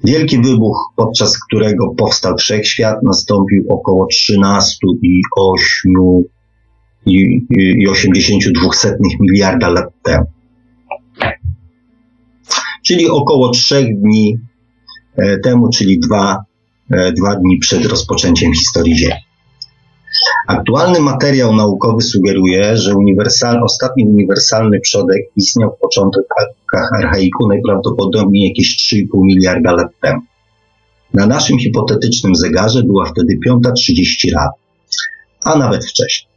Wielki 0.04 0.38
wybuch, 0.38 0.92
podczas 0.96 1.38
którego 1.38 1.94
powstał 1.98 2.36
wszechświat, 2.36 2.96
nastąpił 3.02 3.64
około 3.68 4.08
13,8 4.30 6.22
i, 7.06 7.46
i 7.58 7.88
82 7.88 8.70
miliarda 9.20 9.68
lat 9.68 9.86
temu. 10.02 10.26
Czyli 12.86 13.08
około 13.08 13.50
trzech 13.50 14.00
dni 14.00 14.38
e, 15.16 15.38
temu, 15.38 15.68
czyli 15.68 16.00
dwa, 16.00 16.44
e, 16.90 17.12
dwa 17.12 17.36
dni 17.36 17.58
przed 17.58 17.86
rozpoczęciem 17.86 18.52
historii 18.52 18.98
Ziemi. 18.98 19.25
Aktualny 20.46 21.00
materiał 21.00 21.54
naukowy 21.54 22.02
sugeruje, 22.02 22.76
że 22.76 22.94
uniwersal, 22.94 23.62
ostatni 23.64 24.06
uniwersalny 24.06 24.80
przodek 24.80 25.22
istniał 25.36 25.70
w 25.76 25.80
początkach 25.80 26.92
archaiku 26.94 27.48
najprawdopodobniej 27.48 28.48
jakieś 28.48 28.76
3,5 28.76 29.06
miliarda 29.14 29.72
lat 29.72 29.88
temu. 30.00 30.20
Na 31.14 31.26
naszym 31.26 31.58
hipotetycznym 31.58 32.36
zegarze 32.36 32.82
była 32.82 33.06
wtedy 33.06 33.38
5.30 33.48 34.34
rano, 34.34 34.52
a 35.44 35.58
nawet 35.58 35.86
wcześniej. 35.86 36.28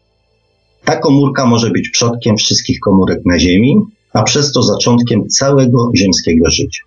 Ta 0.86 0.96
komórka 0.96 1.46
może 1.46 1.70
być 1.70 1.90
przodkiem 1.90 2.38
wszystkich 2.38 2.80
komórek 2.80 3.20
na 3.26 3.40
Ziemi, 3.40 3.76
a 4.14 4.24
przez 4.24 4.52
to 4.52 4.64
zaczątkiem 4.64 5.28
całego 5.28 5.90
ziemskiego 5.96 6.50
życia. 6.50 6.84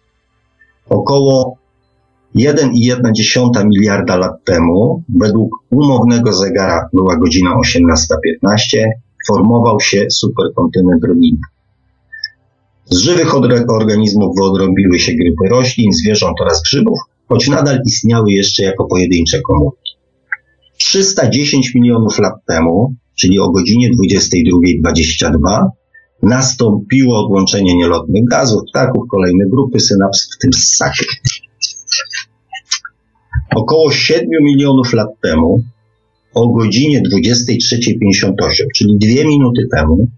Około 0.89 1.57
1,1 2.37 3.67
miliarda 3.67 4.17
lat 4.17 4.45
temu, 4.45 5.03
według 5.21 5.51
umownego 5.71 6.33
zegara 6.33 6.89
była 6.93 7.17
godzina 7.17 7.51
18.15, 7.51 8.87
formował 9.27 9.81
się 9.81 10.07
superkontynent 10.11 11.05
rodziny. 11.05 11.39
Z 12.91 12.97
żywych 12.97 13.35
organizmów 13.69 14.37
wyodrobiły 14.37 14.99
się 14.99 15.13
grupy 15.13 15.49
roślin, 15.49 15.93
zwierząt 15.93 16.41
oraz 16.41 16.63
grzybów, 16.63 16.99
choć 17.29 17.49
nadal 17.49 17.79
istniały 17.87 18.33
jeszcze 18.33 18.63
jako 18.63 18.85
pojedyncze 18.85 19.41
komórki. 19.41 19.93
310 20.79 21.75
milionów 21.75 22.19
lat 22.19 22.35
temu 22.47 22.95
czyli 23.15 23.39
o 23.41 23.51
godzinie 23.51 23.91
22.22, 23.91 25.67
nastąpiło 26.23 27.25
odłączenie 27.25 27.77
nielotnych 27.77 28.25
gazów, 28.31 28.63
ptaków, 28.71 29.05
kolejne 29.11 29.45
grupy 29.51 29.81
synaps, 29.81 30.29
w 30.35 30.39
tym 30.39 30.53
ssakie. 30.53 31.05
Około 33.55 33.93
7 33.93 34.29
milionów 34.43 34.93
lat 34.93 35.09
temu, 35.23 35.63
o 36.35 36.49
godzinie 36.49 37.03
23.58, 37.03 38.33
czyli 38.77 38.99
dwie 38.99 39.25
minuty 39.25 39.69
temu, 39.77 40.09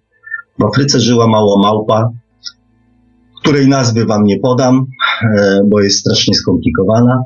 w 0.59 0.65
Afryce 0.65 1.01
żyła 1.01 1.27
mała 1.27 1.63
małpa, 1.63 2.11
której 3.41 3.69
nazwy 3.69 4.07
wam 4.07 4.25
nie 4.25 4.39
podam, 4.39 4.87
e, 5.39 5.61
bo 5.69 5.81
jest 5.81 5.99
strasznie 5.99 6.35
skomplikowana 6.35 7.25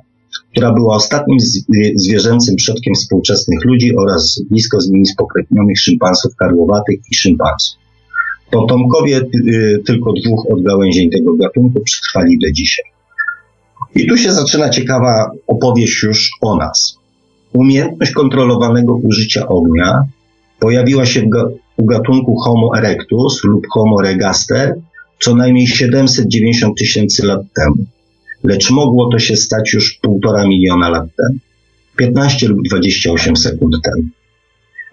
która 0.51 0.73
była 0.73 0.97
ostatnim 0.97 1.39
zwierzęcym 1.95 2.57
przodkiem 2.57 2.95
współczesnych 2.95 3.65
ludzi 3.65 3.97
oraz 3.97 4.43
blisko 4.51 4.81
z 4.81 4.89
nimi 4.89 5.07
spokrewnionych 5.07 5.79
szympansów 5.79 6.37
karłowatych 6.37 6.99
i 7.11 7.15
szympansów. 7.15 7.79
Potomkowie 8.51 9.21
y, 9.47 9.83
tylko 9.87 10.13
dwóch 10.13 10.47
odgałęzień 10.53 11.11
tego 11.11 11.35
gatunku 11.35 11.81
przetrwali 11.81 12.39
do 12.39 12.53
dzisiaj. 12.53 12.85
I 13.95 14.07
tu 14.07 14.17
się 14.17 14.33
zaczyna 14.33 14.71
ciekawa 14.71 15.31
opowieść 15.47 16.03
już 16.03 16.31
o 16.41 16.57
nas. 16.57 16.99
Umiejętność 17.53 18.13
kontrolowanego 18.13 18.97
użycia 18.97 19.49
ognia 19.49 20.03
pojawiła 20.59 21.07
się 21.07 21.23
u 21.77 21.85
gatunku 21.85 22.37
Homo 22.37 22.79
erectus 22.79 23.45
lub 23.45 23.67
Homo 23.75 24.03
regaster 24.03 24.75
co 25.21 25.35
najmniej 25.35 25.67
790 25.67 26.79
tysięcy 26.79 27.27
lat 27.27 27.41
temu 27.57 27.87
lecz 28.45 28.71
mogło 28.71 29.11
to 29.13 29.19
się 29.19 29.37
stać 29.37 29.73
już 29.73 29.99
półtora 30.03 30.49
miliona 30.49 30.89
lat 30.89 31.09
temu, 31.17 31.39
15 31.97 32.49
lub 32.49 32.59
28 32.69 33.37
sekund 33.37 33.75
temu. 33.85 34.09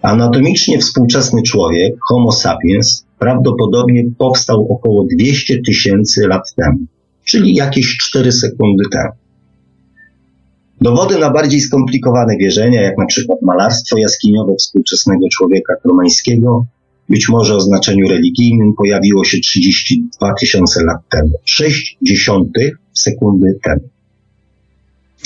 Anatomicznie 0.02 0.78
współczesny 0.78 1.42
człowiek, 1.42 1.94
Homo 2.08 2.32
sapiens, 2.32 3.06
prawdopodobnie 3.18 4.04
powstał 4.18 4.66
około 4.72 5.04
200 5.16 5.62
tysięcy 5.66 6.26
lat 6.28 6.54
temu, 6.56 6.78
czyli 7.26 7.54
jakieś 7.54 7.96
4 7.96 8.32
sekundy 8.32 8.84
temu. 8.92 9.12
Dowody 10.80 11.18
na 11.18 11.30
bardziej 11.30 11.60
skomplikowane 11.60 12.36
wierzenia, 12.36 12.82
jak 12.82 12.98
na 12.98 13.06
przykład 13.06 13.42
malarstwo 13.42 13.98
jaskiniowe 13.98 14.52
współczesnego 14.58 15.26
człowieka 15.32 15.74
kromańskiego, 15.82 16.66
być 17.08 17.28
może 17.28 17.54
o 17.54 17.60
znaczeniu 17.60 18.08
religijnym, 18.08 18.74
pojawiło 18.74 19.24
się 19.24 19.38
32 19.38 20.34
tysiące 20.40 20.84
lat 20.84 20.98
temu. 21.10 21.30
6 21.44 21.96
dziesiątych 22.02 22.78
sekundy 22.92 23.58
temu. 23.64 23.88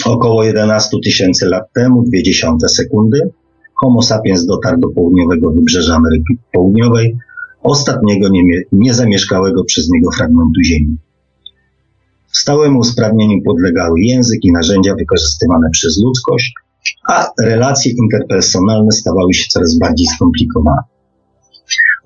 Około 0.05 0.45
11 0.45 0.97
tysięcy 1.05 1.47
lat 1.47 1.73
temu, 1.73 2.05
0,2 2.15 2.69
sekundy, 2.69 3.31
Homo 3.75 4.03
sapiens 4.03 4.47
dotarł 4.47 4.81
do 4.81 4.89
południowego 4.89 5.51
wybrzeża 5.51 5.95
Ameryki 5.95 6.35
Południowej, 6.53 7.17
ostatniego 7.63 8.29
niezamieszkałego 8.73 9.65
przez 9.65 9.91
niego 9.91 10.11
fragmentu 10.11 10.63
Ziemi. 10.65 10.97
Stałemu 12.33 12.79
usprawnieniu 12.79 13.43
podlegały 13.47 14.01
język 14.01 14.45
i 14.45 14.53
narzędzia 14.53 14.95
wykorzystywane 14.99 15.71
przez 15.73 16.03
ludzkość, 16.03 16.55
a 17.09 17.29
relacje 17.41 17.93
interpersonalne 17.93 18.93
stawały 18.93 19.35
się 19.35 19.49
coraz 19.49 19.79
bardziej 19.79 20.07
skomplikowane. 20.07 20.83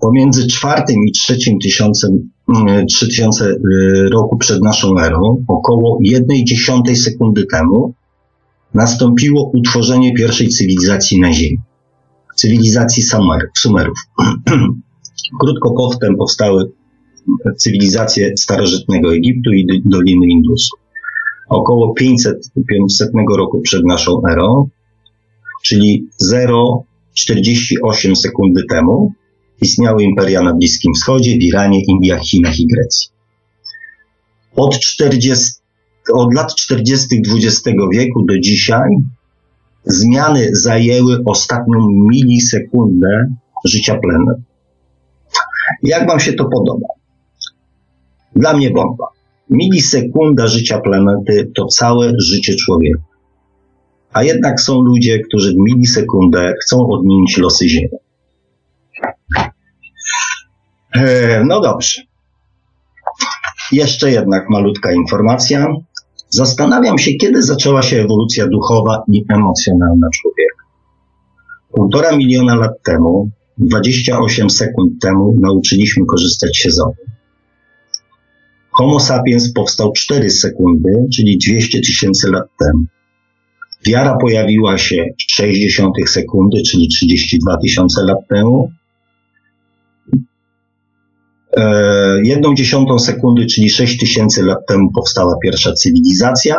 Pomiędzy 0.00 0.46
czwartym 0.46 0.96
i 1.08 1.12
trzecim 1.12 1.58
tysiącem, 1.58 2.30
3000 2.88 3.44
mm, 3.44 3.56
y, 3.72 4.08
roku 4.12 4.36
przed 4.36 4.62
naszą 4.62 4.98
erą, 4.98 5.44
około 5.48 5.98
jednej 6.02 6.44
dziesiątej 6.44 6.96
sekundy 6.96 7.46
temu, 7.46 7.94
nastąpiło 8.74 9.50
utworzenie 9.54 10.14
pierwszej 10.14 10.48
cywilizacji 10.48 11.20
na 11.20 11.32
Ziemi. 11.32 11.58
Cywilizacji 12.36 13.02
Sumerów. 13.58 13.98
Krótko 15.40 15.74
potem 15.76 16.16
powstały 16.16 16.72
cywilizacje 17.56 18.36
starożytnego 18.36 19.14
Egiptu 19.14 19.52
i 19.52 19.82
Doliny 19.84 20.26
Indusu. 20.26 20.76
Około 21.48 21.94
500, 21.94 22.50
500 22.68 23.10
roku 23.36 23.60
przed 23.60 23.84
naszą 23.84 24.22
erą, 24.30 24.68
czyli 25.64 26.08
0,48 26.32 28.14
sekundy 28.14 28.62
temu, 28.70 29.12
istniały 29.62 30.02
imperia 30.02 30.42
na 30.42 30.54
Bliskim 30.54 30.94
Wschodzie, 30.94 31.30
w 31.30 31.42
Iranie, 31.42 31.80
Indiach, 31.88 32.22
Chinach 32.22 32.60
i 32.60 32.66
Grecji. 32.66 33.08
Od, 34.56 34.78
40, 34.78 35.54
od 36.12 36.34
lat 36.34 36.54
40. 36.54 37.22
XX 37.34 37.62
wieku 37.92 38.24
do 38.28 38.40
dzisiaj 38.40 38.90
zmiany 39.84 40.48
zajęły 40.52 41.22
ostatnią 41.24 41.88
milisekundę 42.10 43.34
życia 43.64 43.98
planety. 43.98 44.42
Jak 45.82 46.08
Wam 46.08 46.20
się 46.20 46.32
to 46.32 46.44
podoba? 46.44 46.86
Dla 48.36 48.52
mnie 48.56 48.70
bomba. 48.70 49.06
Milisekunda 49.50 50.46
życia 50.46 50.78
planety 50.80 51.50
to 51.56 51.66
całe 51.66 52.12
życie 52.18 52.54
człowieka. 52.54 53.02
a 54.12 54.22
jednak 54.22 54.60
są 54.60 54.82
ludzie, 54.82 55.18
którzy 55.18 55.52
w 55.52 55.56
milisekundę 55.56 56.52
chcą 56.62 56.88
odmienić 56.88 57.38
losy 57.38 57.68
Ziemi. 57.68 57.88
E, 60.94 61.44
no 61.44 61.60
dobrze. 61.60 62.02
Jeszcze 63.72 64.10
jednak 64.10 64.50
malutka 64.50 64.92
informacja. 64.92 65.66
Zastanawiam 66.28 66.98
się, 66.98 67.12
kiedy 67.12 67.42
zaczęła 67.42 67.82
się 67.82 67.96
ewolucja 67.96 68.46
duchowa 68.46 69.02
i 69.12 69.24
emocjonalna 69.28 70.08
człowieka. 70.14 70.64
Półtora 71.72 72.16
miliona 72.16 72.54
lat 72.56 72.82
temu, 72.84 73.30
28 73.58 74.50
sekund 74.50 74.92
temu, 75.02 75.36
nauczyliśmy 75.40 76.06
korzystać 76.06 76.56
się 76.56 76.70
z 76.70 76.80
ognia. 76.80 77.13
Homo 78.74 79.00
sapiens 79.00 79.52
powstał 79.52 79.92
4 79.92 80.30
sekundy, 80.30 80.90
czyli 81.14 81.38
200 81.38 81.80
tysięcy 81.80 82.30
lat 82.30 82.44
temu. 82.58 82.84
Wiara 83.86 84.16
pojawiła 84.16 84.78
się 84.78 85.04
60 85.30 85.94
sekundy, 86.06 86.62
czyli 86.62 86.88
32 86.88 87.56
tysiące 87.56 88.04
lat 88.04 88.18
temu. 88.28 88.72
E, 91.56 92.20
jedną 92.24 92.54
dziesiątą 92.54 92.98
sekundy, 92.98 93.46
czyli 93.46 93.70
6 93.70 93.98
tysięcy 94.00 94.42
lat 94.42 94.58
temu 94.68 94.92
powstała 94.92 95.36
pierwsza 95.42 95.72
cywilizacja, 95.72 96.56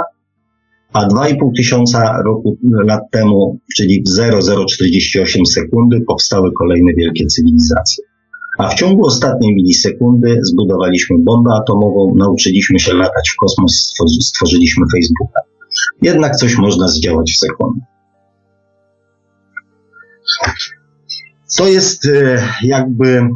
a 0.93 1.07
2,5 1.07 1.37
tysiąca 1.57 2.21
roku, 2.25 2.57
lat 2.85 3.01
temu, 3.11 3.59
czyli 3.77 4.03
w 4.03 4.09
0,048 4.09 5.45
sekundy, 5.45 6.01
powstały 6.07 6.51
kolejne 6.53 6.93
wielkie 6.93 7.25
cywilizacje. 7.25 8.14
A 8.57 8.69
w 8.69 8.73
ciągu 8.73 9.05
ostatniej 9.05 9.55
milisekundy 9.55 10.39
zbudowaliśmy 10.41 11.15
bombę 11.19 11.51
atomową, 11.61 12.15
nauczyliśmy 12.15 12.79
się 12.79 12.93
latać 12.93 13.29
w 13.29 13.35
kosmos, 13.35 13.93
stworzyliśmy 14.21 14.85
Facebooka. 14.93 15.41
Jednak 16.01 16.35
coś 16.35 16.57
można 16.57 16.87
zdziałać 16.87 17.31
w 17.31 17.37
sekundę. 17.37 17.85
To 21.57 21.67
jest 21.67 22.05
e, 22.05 22.43
jakby 22.63 23.29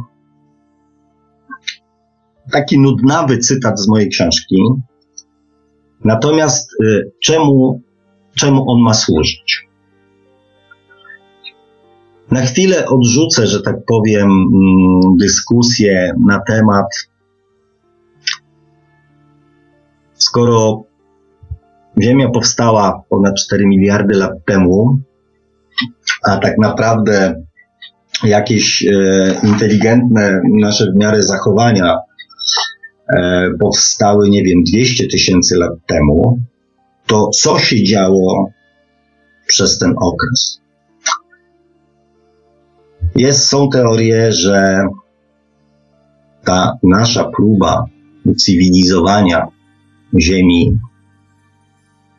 taki 2.52 2.78
nudnawy 2.78 3.38
cytat 3.38 3.80
z 3.80 3.88
mojej 3.88 4.08
książki. 4.08 4.56
Natomiast 6.04 6.70
e, 6.84 7.02
czemu, 7.22 7.82
czemu 8.36 8.70
on 8.70 8.82
ma 8.82 8.94
służyć? 8.94 9.69
Na 12.30 12.40
chwilę 12.40 12.86
odrzucę, 12.86 13.46
że 13.46 13.62
tak 13.62 13.76
powiem, 13.86 14.30
mm, 14.30 15.16
dyskusję 15.16 16.12
na 16.26 16.40
temat, 16.46 16.86
skoro 20.14 20.84
Ziemia 22.02 22.30
powstała 22.30 23.02
ponad 23.08 23.34
4 23.34 23.66
miliardy 23.66 24.14
lat 24.14 24.32
temu, 24.46 24.98
a 26.22 26.36
tak 26.36 26.58
naprawdę 26.58 27.42
jakieś 28.24 28.86
e, 28.86 29.40
inteligentne 29.44 30.40
nasze 30.60 30.84
w 30.92 30.96
miarę 30.96 31.22
zachowania 31.22 31.98
e, 33.08 33.50
powstały, 33.60 34.30
nie 34.30 34.42
wiem, 34.44 34.64
200 34.64 35.08
tysięcy 35.08 35.56
lat 35.56 35.72
temu, 35.86 36.38
to 37.06 37.28
co 37.28 37.58
się 37.58 37.84
działo 37.84 38.50
przez 39.46 39.78
ten 39.78 39.94
okres? 39.96 40.59
Jest, 43.16 43.48
są 43.48 43.68
teorie, 43.68 44.32
że 44.32 44.82
ta 46.44 46.78
nasza 46.82 47.24
próba 47.36 47.84
cywilizowania 48.36 49.46
Ziemi 50.20 50.78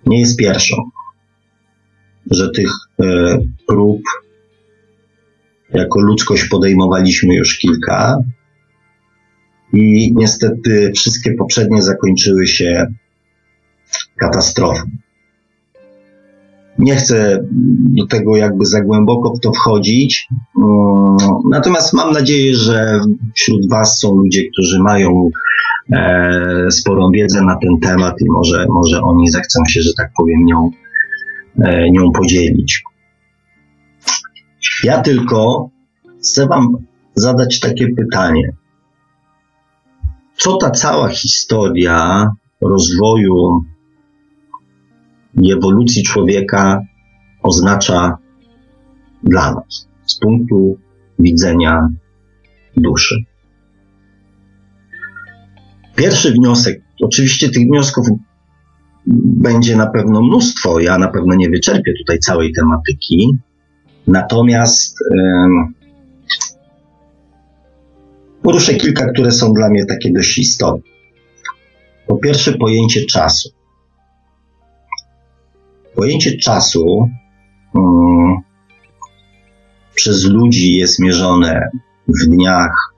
nie 0.05 0.19
jest 0.19 0.37
pierwszą, 0.37 0.75
że 2.31 2.49
tych 2.51 2.71
e, 2.99 3.37
prób 3.67 4.01
jako 5.73 6.01
ludzkość 6.01 6.43
podejmowaliśmy 6.43 7.35
już 7.35 7.57
kilka 7.57 8.17
i 9.73 10.13
niestety 10.15 10.91
wszystkie 10.95 11.33
poprzednie 11.33 11.81
zakończyły 11.81 12.47
się 12.47 12.87
katastrofą. 14.17 14.83
Nie 16.81 16.95
chcę 16.95 17.39
do 17.81 18.07
tego 18.07 18.35
jakby 18.35 18.65
za 18.65 18.81
głęboko 18.81 19.33
w 19.35 19.39
to 19.39 19.51
wchodzić, 19.51 20.27
mm, 20.57 21.17
natomiast 21.51 21.93
mam 21.93 22.13
nadzieję, 22.13 22.55
że 22.55 22.99
wśród 23.35 23.69
Was 23.69 23.99
są 23.99 24.15
ludzie, 24.15 24.41
którzy 24.51 24.79
mają 24.79 25.29
e, 25.91 26.71
sporą 26.71 27.11
wiedzę 27.11 27.41
na 27.41 27.57
ten 27.61 27.79
temat 27.79 28.15
i 28.21 28.31
może, 28.31 28.65
może 28.69 29.01
oni 29.01 29.29
zechcą 29.29 29.59
się, 29.67 29.81
że 29.81 29.93
tak 29.97 30.11
powiem, 30.17 30.45
nią, 30.45 30.69
e, 31.63 31.91
nią 31.91 32.11
podzielić. 32.11 32.83
Ja 34.83 35.01
tylko 35.01 35.69
chcę 36.19 36.47
Wam 36.47 36.77
zadać 37.15 37.59
takie 37.59 37.87
pytanie. 37.97 38.51
Co 40.37 40.57
ta 40.57 40.69
cała 40.69 41.07
historia 41.07 42.31
rozwoju 42.61 43.61
i 45.41 45.51
ewolucji 45.51 46.03
człowieka 46.03 46.81
oznacza 47.43 48.17
dla 49.23 49.53
nas 49.53 49.87
z 50.05 50.19
punktu 50.19 50.77
widzenia 51.19 51.89
duszy? 52.77 53.15
Pierwszy 55.95 56.31
wniosek, 56.31 56.81
oczywiście 57.01 57.49
tych 57.49 57.67
wniosków 57.67 58.07
będzie 59.25 59.75
na 59.75 59.87
pewno 59.87 60.21
mnóstwo, 60.21 60.79
ja 60.79 60.97
na 60.97 61.07
pewno 61.07 61.35
nie 61.35 61.49
wyczerpię 61.49 61.93
tutaj 61.97 62.19
całej 62.19 62.53
tematyki, 62.53 63.27
natomiast 64.07 64.97
poruszę 68.41 68.73
kilka, 68.73 69.11
które 69.11 69.31
są 69.31 69.53
dla 69.53 69.69
mnie 69.69 69.85
takie 69.85 70.11
dość 70.13 70.37
istotne. 70.37 70.91
Po 72.07 72.17
pierwsze, 72.17 72.53
pojęcie 72.53 73.05
czasu. 73.05 73.49
Pojęcie 75.95 76.37
czasu 76.37 77.09
um, 77.73 78.37
przez 79.95 80.25
ludzi 80.25 80.75
jest 80.75 80.99
mierzone 80.99 81.69
w 82.07 82.25
dniach, 82.27 82.93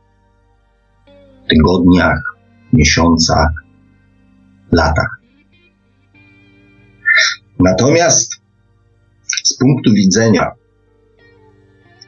tygodniach, 1.50 2.22
miesiącach, 2.74 3.50
latach. 4.72 5.22
Natomiast 7.60 8.32
z 9.44 9.58
punktu 9.58 9.94
widzenia 9.94 10.52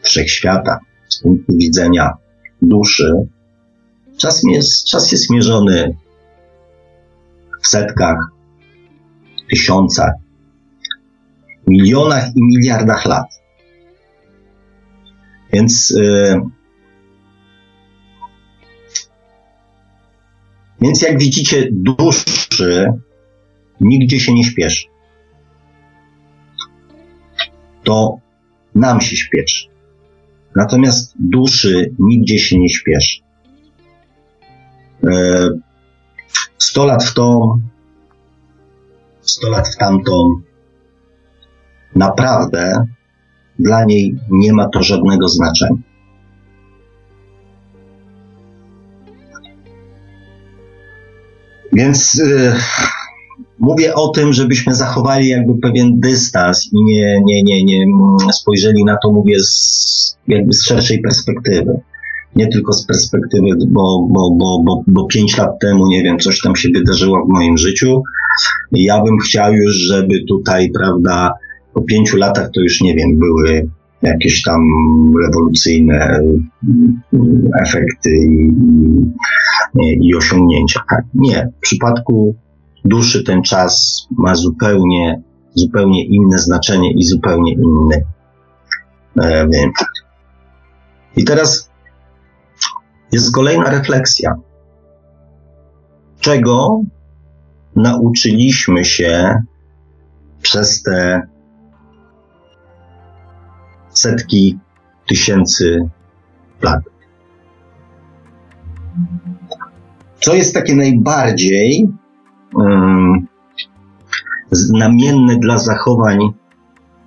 wszechświata, 0.02 0.80
z 1.08 1.22
punktu 1.22 1.54
widzenia 1.58 2.14
duszy, 2.62 3.14
czas 4.18 4.42
jest, 4.52 4.86
czas 4.86 5.12
jest 5.12 5.30
mierzony 5.30 5.98
w 7.62 7.68
setkach, 7.68 8.18
tysiącach, 9.50 10.12
milionach 11.68 12.36
i 12.36 12.44
miliardach 12.44 13.06
lat. 13.06 13.26
Więc 15.54 15.90
yy, 15.90 16.42
Więc 20.82 21.02
jak 21.02 21.20
widzicie, 21.20 21.70
duszy 21.72 22.94
nigdzie 23.82 24.20
się 24.20 24.34
nie 24.34 24.44
śpieszy. 24.44 24.86
To 27.84 28.20
nam 28.76 29.02
się 29.02 29.16
śpieszy. 29.16 29.68
Natomiast 30.56 31.14
duszy 31.20 31.96
nigdzie 32.00 32.40
się 32.40 32.60
nie 32.60 32.70
śpieszy. 32.70 33.20
E, 35.08 35.50
sto 36.58 36.86
lat 36.86 37.04
w 37.04 37.14
tą, 37.14 37.60
sto 39.22 39.50
lat 39.50 39.68
w 39.68 39.78
tamtą, 39.78 40.42
naprawdę 41.96 42.86
dla 43.60 43.86
niej 43.86 44.18
nie 44.32 44.54
ma 44.54 44.70
to 44.70 44.84
żadnego 44.84 45.28
znaczenia. 45.28 45.82
Więc 51.74 52.20
y, 52.20 52.54
mówię 53.60 53.96
o 53.96 54.08
tym, 54.08 54.34
żebyśmy 54.34 54.76
zachowali 54.76 55.28
jakby 55.28 55.58
pewien 55.62 56.00
dystans 56.00 56.70
i 56.74 56.84
nie, 56.84 57.22
nie, 57.26 57.44
nie, 57.44 57.64
nie 57.64 57.86
spojrzeli 58.34 58.86
na 58.86 58.98
to, 59.04 59.12
mówię, 59.12 59.40
z, 59.40 60.18
jakby 60.28 60.54
z 60.54 60.64
szerszej 60.64 61.02
perspektywy. 61.02 61.80
Nie 62.36 62.48
tylko 62.48 62.74
z 62.74 62.86
perspektywy, 62.86 63.48
bo, 63.68 64.08
bo, 64.12 64.32
bo, 64.32 64.64
bo, 64.64 64.84
bo 64.88 65.08
lat 65.38 65.60
temu, 65.62 65.88
nie 65.88 66.04
wiem, 66.04 66.20
coś 66.20 66.42
tam 66.42 66.56
się 66.56 66.70
wydarzyło 66.74 67.26
w 67.26 67.30
moim 67.30 67.58
życiu. 67.58 68.04
Ja 68.72 69.02
bym 69.02 69.18
chciał 69.18 69.54
już, 69.54 69.76
żeby 69.76 70.24
tutaj, 70.28 70.72
prawda, 70.72 71.34
po 71.76 71.82
pięciu 71.82 72.18
latach 72.18 72.50
to 72.52 72.62
już, 72.62 72.82
nie 72.82 72.96
wiem, 72.96 73.20
były 73.20 73.70
jakieś 74.02 74.44
tam 74.44 74.62
rewolucyjne 75.26 76.20
efekty 77.62 78.10
i, 79.80 80.08
i 80.08 80.16
osiągnięcia. 80.16 80.82
Tak? 80.90 81.04
Nie. 81.14 81.50
W 81.58 81.60
przypadku 81.60 82.36
duszy 82.86 83.24
ten 83.24 83.44
czas 83.44 84.06
ma 84.18 84.36
zupełnie 84.36 85.22
zupełnie 85.54 86.06
inne 86.06 86.40
znaczenie 86.40 86.92
i 86.92 87.04
zupełnie 87.04 87.54
inny 87.54 88.06
e, 89.22 89.48
wymiar. 89.48 89.72
I 91.18 91.24
teraz 91.24 91.70
jest 93.12 93.36
kolejna 93.36 93.70
refleksja. 93.70 94.36
Czego 96.20 96.82
nauczyliśmy 97.76 98.86
się 98.86 99.36
przez 100.42 100.84
te 100.84 101.28
setki 104.00 104.60
tysięcy 105.08 105.90
lat? 106.62 106.82
Co 110.20 110.36
jest 110.36 110.54
takie 110.54 110.76
najbardziej 110.76 111.88
um, 112.54 113.28
znamienne 114.52 115.36
dla 115.36 115.58
zachowań, 115.58 116.20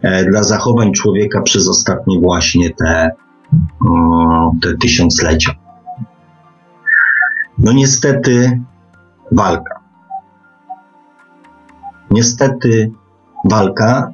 e, 0.03 0.24
dla 0.24 0.42
zachowań 0.42 0.92
człowieka 0.92 1.42
przez 1.42 1.68
ostatnie 1.68 2.20
właśnie 2.20 2.70
te, 2.70 3.11
te 4.62 4.77
tysiąclecia? 4.81 5.53
No 7.59 7.72
niestety 7.72 8.61
walka. 9.33 9.81
Niestety 12.11 12.90
walka. 13.44 14.12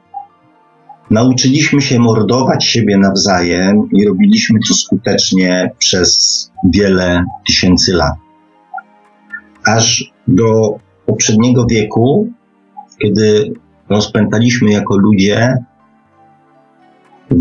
Nauczyliśmy 1.14 1.81
się 1.81 1.98
mordować 1.98 2.64
siebie 2.64 2.98
nawzajem 2.98 3.88
i 3.92 4.07
robiliśmy 4.07 4.61
to 4.68 4.74
skutecznie 4.74 5.70
przez 5.79 6.50
wiele 6.64 7.24
tysięcy 7.46 7.92
lat. 7.92 8.14
Aż 9.64 10.12
do 10.29 10.79
poprzedniego 11.07 11.66
wieku, 11.66 12.29
kiedy 13.03 13.53
rozpętaliśmy 13.88 14.70
jako 14.70 14.96
ludzie 14.96 15.64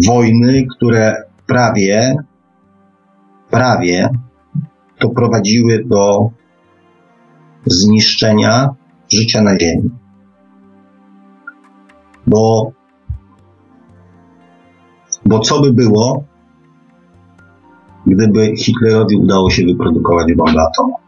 wojny, 0.08 0.66
które 0.78 1.24
prawie, 1.48 2.16
prawie 3.50 4.10
doprowadziły 5.02 5.84
do 5.86 6.30
zniszczenia 7.66 8.70
życia 9.10 9.42
na 9.42 9.60
Ziemi. 9.60 9.90
Bo, 12.28 12.72
bo 15.26 15.40
co 15.40 15.62
by 15.62 15.74
było, 15.74 16.24
gdyby 18.06 18.56
Hitlerowi 18.58 19.16
udało 19.18 19.50
się 19.50 19.66
wyprodukować 19.66 20.34
bombę 20.34 20.62
atomową? 20.62 21.04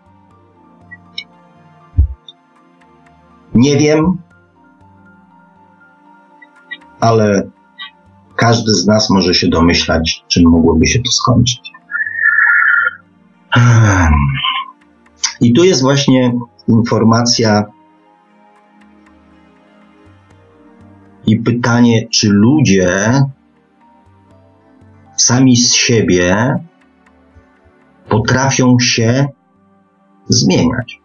Nie 3.54 3.78
wiem, 3.78 4.18
ale 7.00 7.50
każdy 8.36 8.72
z 8.72 8.88
nas 8.88 9.10
może 9.10 9.34
się 9.34 9.48
domyślać, 9.48 10.26
czym 10.28 10.50
mogłoby 10.50 10.86
się 10.86 11.00
to 11.00 11.12
skończyć. 11.12 11.72
I 15.42 15.54
tu 15.54 15.64
jest 15.64 15.82
właśnie 15.82 16.34
informacja 16.68 17.66
i 21.28 21.38
pytanie, 21.40 22.08
czy 22.08 22.30
ludzie 22.30 23.22
sami 25.16 25.58
z 25.58 25.74
siebie 25.74 26.56
potrafią 28.10 28.80
się 28.80 29.28
zmieniać? 30.30 31.02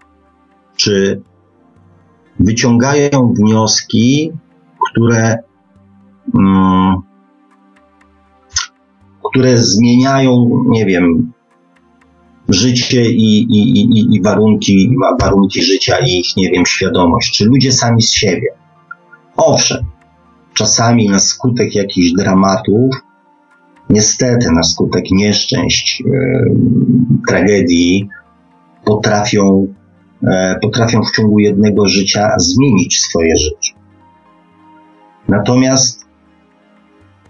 Czy 0.76 1.22
wyciągają 2.40 3.34
wnioski, 3.38 4.32
które, 4.90 5.36
mm, 6.34 6.96
które 9.30 9.58
zmieniają, 9.58 10.62
nie 10.68 10.86
wiem, 10.86 11.32
życie 12.48 13.10
i, 13.10 13.42
i, 13.42 13.80
i, 13.80 14.14
i 14.14 14.22
warunki, 14.22 14.90
warunki 15.20 15.62
życia 15.62 15.98
i 15.98 16.20
ich, 16.20 16.36
nie 16.36 16.50
wiem, 16.50 16.66
świadomość, 16.66 17.38
czy 17.38 17.44
ludzie 17.44 17.72
sami 17.72 18.02
z 18.02 18.12
siebie. 18.12 18.48
Owszem, 19.36 19.84
czasami 20.54 21.08
na 21.08 21.20
skutek 21.20 21.74
jakichś 21.74 22.12
dramatów, 22.12 22.94
niestety 23.90 24.52
na 24.52 24.62
skutek 24.62 25.04
nieszczęść, 25.10 26.02
yy, 26.06 26.54
tragedii, 27.28 28.08
potrafią, 28.84 29.66
yy, 30.22 30.30
potrafią 30.62 31.02
w 31.02 31.16
ciągu 31.16 31.38
jednego 31.38 31.88
życia 31.88 32.28
zmienić 32.38 33.00
swoje 33.00 33.36
życie. 33.36 33.72
Natomiast 35.28 36.04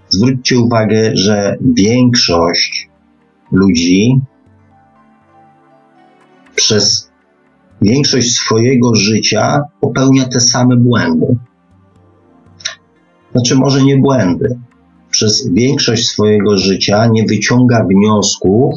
zwróćcie 0.08 0.58
uwagę, 0.58 1.10
że 1.14 1.56
większość 1.76 2.88
ludzi 3.52 4.20
przez 6.54 7.10
większość 7.82 8.32
swojego 8.32 8.94
życia 8.94 9.62
popełnia 9.80 10.24
te 10.24 10.40
same 10.40 10.76
błędy. 10.76 11.26
Znaczy, 13.32 13.56
może 13.56 13.84
nie 13.84 13.96
błędy. 13.96 14.58
Przez 15.10 15.48
większość 15.52 16.08
swojego 16.08 16.56
życia 16.56 17.06
nie 17.06 17.24
wyciąga 17.24 17.84
wniosków 17.84 18.74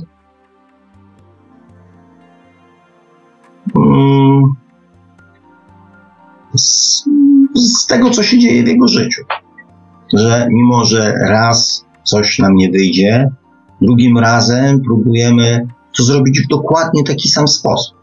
mm, 3.76 4.44
z, 6.56 7.04
z 7.56 7.88
tego, 7.88 8.10
co 8.10 8.24
się 8.24 8.40
dzieje 8.40 8.64
w 8.64 8.68
jego 8.68 8.88
życiu. 8.88 9.22
Że 10.14 10.48
mimo, 10.52 10.86
że 10.86 11.14
raz 11.30 11.86
coś 12.04 12.40
nam 12.40 12.56
nie 12.56 12.70
wyjdzie, 12.70 13.30
drugim 13.82 14.18
razem 14.18 14.82
próbujemy 14.82 15.68
to 15.98 16.04
zrobić 16.04 16.42
w 16.42 16.48
dokładnie 16.48 17.04
taki 17.04 17.30
sam 17.30 17.48
sposób. 17.48 17.98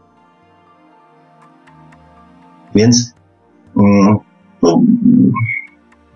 Więc 2.75 3.13
mm, 3.77 4.17
no, 4.61 4.81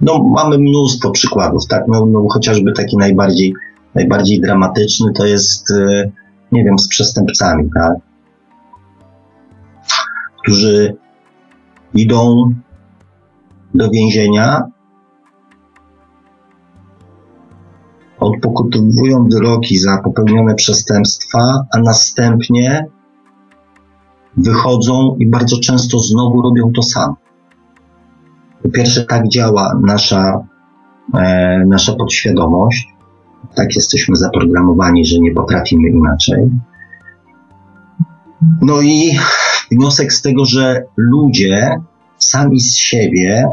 no, 0.06 0.24
mamy 0.24 0.58
mnóstwo 0.58 1.12
przykładów, 1.12 1.68
tak? 1.68 1.84
No, 1.88 2.06
no, 2.06 2.26
chociażby 2.30 2.72
taki 2.74 2.98
najbardziej, 2.98 3.54
najbardziej 3.96 4.42
dramatyczny 4.42 5.14
to 5.14 5.26
jest, 5.26 5.72
e, 5.72 6.12
nie 6.52 6.64
wiem, 6.64 6.80
z 6.80 6.88
przestępcami, 6.88 7.70
tak? 7.76 7.94
Którzy 10.44 10.98
idą 11.94 12.54
do 13.74 13.90
więzienia, 13.90 14.62
odpokutowują 18.20 19.28
wyroki 19.32 19.78
za 19.78 19.98
popełnione 19.98 20.56
przestępstwa, 20.56 21.66
a 21.74 21.80
następnie 21.80 22.86
wychodzą 24.38 25.16
i 25.20 25.28
bardzo 25.28 25.60
często 25.60 26.00
znowu 26.00 26.42
robią 26.42 26.72
to 26.76 26.82
samo. 26.82 27.25
Po 28.66 28.72
pierwsze, 28.72 29.06
tak 29.06 29.28
działa 29.28 29.80
nasza, 29.84 30.48
e, 31.14 31.64
nasza 31.68 31.96
podświadomość. 31.96 32.94
Tak 33.56 33.76
jesteśmy 33.76 34.16
zaprogramowani, 34.16 35.06
że 35.06 35.20
nie 35.20 35.34
potrafimy 35.34 35.90
inaczej. 35.90 36.50
No 38.62 38.82
i 38.82 39.18
wniosek 39.72 40.14
z 40.14 40.22
tego, 40.22 40.46
że 40.46 40.84
ludzie 40.98 41.82
sami 42.18 42.60
z 42.60 42.76
siebie 42.76 43.50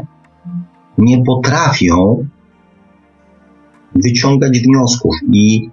nie 0.97 1.23
potrafią 1.23 2.27
wyciągać 3.95 4.59
wniosków 4.59 5.15
i 5.31 5.69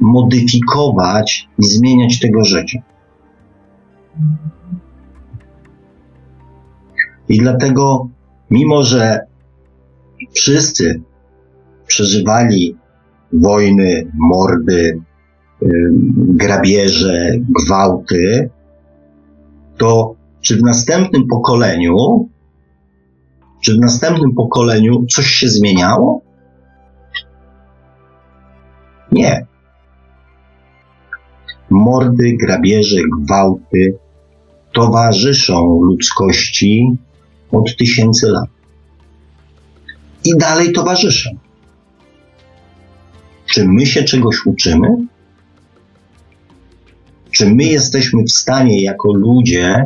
modyfikować 0.00 1.48
i 1.58 1.64
zmieniać 1.64 2.20
tego 2.20 2.44
życia. 2.44 2.78
I 7.28 7.38
dlatego, 7.38 8.13
mimo 8.50 8.82
że 8.82 9.18
wszyscy 10.32 11.02
przeżywali 11.86 12.76
wojny, 13.32 14.10
mordy, 14.14 15.00
grabieże, 16.16 17.30
gwałty, 17.64 18.50
to 19.76 20.14
czy 20.40 20.56
w 20.56 20.62
następnym 20.62 21.26
pokoleniu, 21.26 22.28
czy 23.62 23.74
w 23.74 23.80
następnym 23.80 24.34
pokoleniu 24.34 25.06
coś 25.06 25.26
się 25.26 25.48
zmieniało? 25.48 26.20
Nie. 29.12 29.46
Mordy, 31.70 32.36
grabieże, 32.40 32.96
gwałty 33.20 33.98
towarzyszą 34.72 35.80
ludzkości 35.82 36.96
od 37.54 37.76
tysięcy 37.76 38.26
lat. 38.26 38.48
I 40.24 40.36
dalej 40.38 40.72
towarzyszą. 40.72 41.30
Czy 43.46 43.68
my 43.68 43.86
się 43.86 44.02
czegoś 44.02 44.46
uczymy? 44.46 44.88
Czy 47.30 47.54
my 47.54 47.64
jesteśmy 47.64 48.22
w 48.22 48.32
stanie 48.32 48.82
jako 48.82 49.12
ludzie 49.12 49.84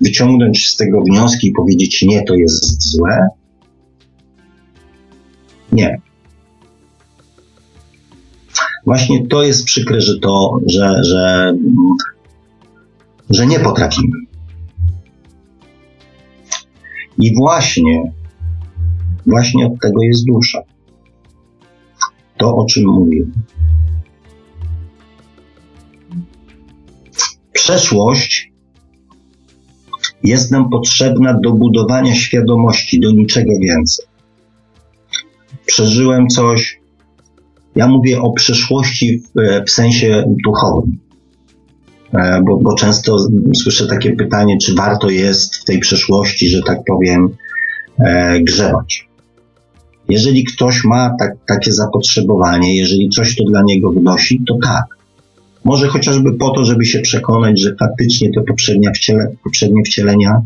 wyciągnąć 0.00 0.68
z 0.68 0.76
tego 0.76 1.00
wnioski 1.00 1.48
i 1.48 1.52
powiedzieć 1.52 2.02
nie, 2.02 2.22
to 2.22 2.34
jest 2.34 2.90
złe? 2.92 3.28
Nie. 5.72 6.00
Właśnie 8.84 9.26
to 9.26 9.42
jest 9.42 9.64
przykre, 9.64 10.00
że 10.00 10.18
to, 10.18 10.60
że, 10.66 11.04
że, 11.04 11.54
że 13.30 13.46
nie 13.46 13.60
potrafimy. 13.60 14.25
I 17.18 17.34
właśnie, 17.34 18.12
właśnie 19.26 19.66
od 19.66 19.80
tego 19.80 20.02
jest 20.02 20.26
dusza. 20.26 20.62
To, 22.36 22.56
o 22.56 22.66
czym 22.66 22.84
mówię. 22.84 23.24
Przeszłość 27.52 28.52
jest 30.22 30.50
nam 30.50 30.70
potrzebna 30.70 31.40
do 31.40 31.52
budowania 31.52 32.14
świadomości, 32.14 33.00
do 33.00 33.10
niczego 33.10 33.52
więcej. 33.60 34.06
Przeżyłem 35.66 36.28
coś, 36.28 36.80
ja 37.76 37.88
mówię 37.88 38.20
o 38.20 38.32
przeszłości 38.32 39.18
w, 39.18 39.64
w 39.66 39.70
sensie 39.70 40.24
duchowym, 40.44 40.98
bo, 42.46 42.58
bo, 42.60 42.74
często 42.74 43.18
słyszę 43.54 43.86
takie 43.86 44.16
pytanie, 44.16 44.58
czy 44.58 44.74
warto 44.74 45.10
jest 45.10 45.56
w 45.56 45.64
tej 45.64 45.78
przeszłości, 45.78 46.48
że 46.48 46.62
tak 46.62 46.78
powiem, 46.86 47.28
e, 47.98 48.40
grzebać. 48.40 49.08
Jeżeli 50.08 50.44
ktoś 50.44 50.84
ma 50.84 51.10
tak, 51.18 51.32
takie 51.46 51.72
zapotrzebowanie, 51.72 52.76
jeżeli 52.76 53.08
coś 53.08 53.36
to 53.36 53.44
dla 53.44 53.62
niego 53.62 53.90
wnosi, 53.90 54.42
to 54.48 54.58
tak. 54.62 54.84
Może 55.64 55.86
chociażby 55.86 56.32
po 56.32 56.50
to, 56.50 56.64
żeby 56.64 56.84
się 56.84 57.00
przekonać, 57.00 57.60
że 57.60 57.74
faktycznie 57.80 58.30
te 58.32 58.42
poprzednie, 58.42 58.90
wciele, 58.92 59.32
poprzednie 59.44 59.82
wcielenia, 59.86 60.42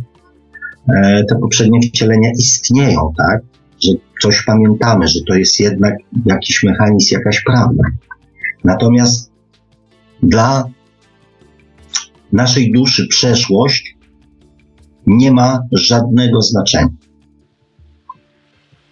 e, 0.97 1.25
te 1.25 1.39
poprzednie 1.41 1.81
wcielenia 1.81 2.31
istnieją, 2.39 3.13
tak? 3.19 3.41
Że 3.83 3.93
coś 4.23 4.45
pamiętamy, 4.45 5.09
że 5.09 5.21
to 5.29 5.35
jest 5.35 5.61
jednak 5.61 5.95
jakiś 6.27 6.63
mechanizm, 6.63 7.15
jakaś 7.15 7.43
prawda. 7.43 7.83
Natomiast 8.65 9.31
dla 10.23 10.65
naszej 12.33 12.73
duszy 12.73 13.07
przeszłość 13.09 13.97
nie 15.07 15.33
ma 15.33 15.61
żadnego 15.73 16.43
znaczenia. 16.43 16.89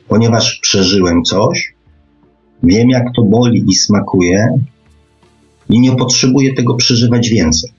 Ponieważ 0.09 0.59
przeżyłem 0.63 1.23
coś, 1.23 1.75
wiem 2.63 2.91
jak 2.91 3.05
to 3.17 3.23
boli 3.23 3.65
i 3.69 3.75
smakuje, 3.75 4.59
i 5.71 5.81
nie 5.81 5.97
potrzebuje 5.97 6.55
tego 6.55 6.75
przeżywać 6.75 7.29
więcej. 7.31 7.71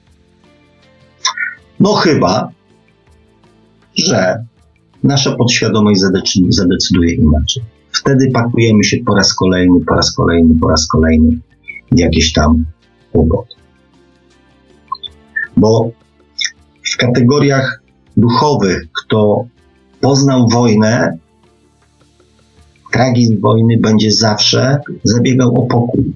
No 1.79 1.93
chyba, 1.93 2.51
że 3.95 4.45
nasza 5.03 5.35
podświadomość 5.35 6.01
zadecyduje 6.49 7.15
inaczej. 7.15 7.63
Wtedy 7.91 8.31
pakujemy 8.31 8.83
się 8.83 8.97
po 9.05 9.15
raz 9.15 9.33
kolejny, 9.33 9.79
po 9.87 9.95
raz 9.95 10.15
kolejny, 10.15 10.55
po 10.61 10.69
raz 10.69 10.87
kolejny 10.87 11.39
w 11.91 11.99
jakieś 11.99 12.33
tam 12.33 12.65
kłopoty. 13.11 13.58
Bo 15.59 15.91
w 16.93 16.97
kategoriach 16.97 17.81
duchowych, 18.17 18.87
kto 19.03 19.45
poznał 20.01 20.47
wojnę, 20.49 21.17
tragizm 22.91 23.41
wojny 23.41 23.77
będzie 23.77 24.11
zawsze 24.11 24.77
zabiegał 25.03 25.55
o 25.55 25.61
pokój. 25.67 26.13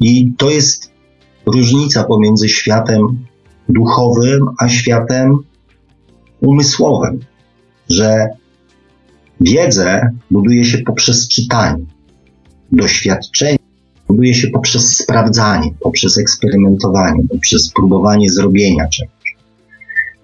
I 0.00 0.32
to 0.36 0.50
jest 0.50 0.90
różnica 1.46 2.04
pomiędzy 2.04 2.48
światem 2.48 3.24
duchowym 3.68 4.40
a 4.58 4.68
światem 4.68 5.38
umysłowym, 6.40 7.20
że 7.88 8.26
wiedzę 9.40 10.00
buduje 10.30 10.64
się 10.64 10.78
poprzez 10.78 11.28
czytanie, 11.28 11.84
doświadczenie 12.72 13.67
buduje 14.08 14.34
się 14.34 14.48
poprzez 14.48 14.96
sprawdzanie, 14.98 15.70
poprzez 15.80 16.18
eksperymentowanie, 16.18 17.22
poprzez 17.30 17.72
próbowanie 17.72 18.30
zrobienia 18.30 18.88
czegoś. 18.88 19.36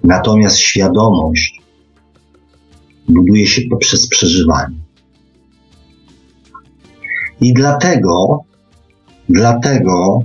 Natomiast 0.04 0.58
świadomość 0.58 1.60
buduje 3.08 3.46
się 3.46 3.62
poprzez 3.70 4.08
przeżywanie. 4.08 4.76
I 7.40 7.52
dlatego 7.54 8.44
Dlatego 9.28 10.22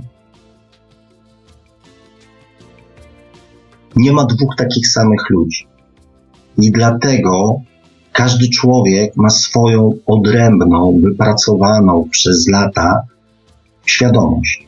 nie 3.96 4.12
ma 4.12 4.24
dwóch 4.24 4.56
takich 4.56 4.88
samych 4.88 5.30
ludzi. 5.30 5.66
I 6.58 6.70
dlatego 6.70 7.60
każdy 8.12 8.48
człowiek 8.48 9.16
ma 9.16 9.30
swoją 9.30 9.92
odrębną, 10.06 11.00
wypracowaną 11.02 12.08
przez 12.10 12.48
lata 12.48 13.02
świadomość. 13.90 14.66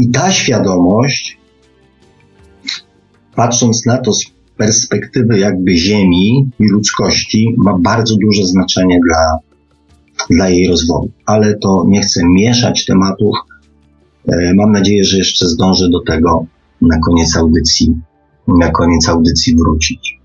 I 0.00 0.10
ta 0.10 0.32
świadomość, 0.32 1.38
patrząc 3.34 3.86
na 3.86 3.98
to 3.98 4.12
z 4.12 4.24
perspektywy 4.56 5.38
jakby 5.38 5.76
Ziemi 5.76 6.50
i 6.60 6.68
ludzkości, 6.68 7.54
ma 7.56 7.78
bardzo 7.78 8.16
duże 8.16 8.46
znaczenie 8.46 8.98
dla 9.06 9.38
dla 10.30 10.48
jej 10.48 10.68
rozwoju. 10.68 11.10
Ale 11.26 11.54
to 11.54 11.84
nie 11.88 12.00
chcę 12.00 12.20
mieszać 12.24 12.84
tematów. 12.84 13.36
E, 14.28 14.54
mam 14.54 14.72
nadzieję, 14.72 15.04
że 15.04 15.18
jeszcze 15.18 15.48
zdążę 15.48 15.88
do 15.90 16.00
tego 16.00 16.46
na 16.80 16.98
koniec 16.98 17.36
audycji, 17.36 17.92
na 18.48 18.70
koniec 18.70 19.08
audycji 19.08 19.56
wrócić. 19.56 20.18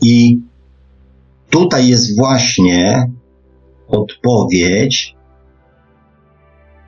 I 0.00 0.40
tutaj 1.50 1.88
jest 1.88 2.16
właśnie 2.18 3.10
odpowiedź 3.88 5.16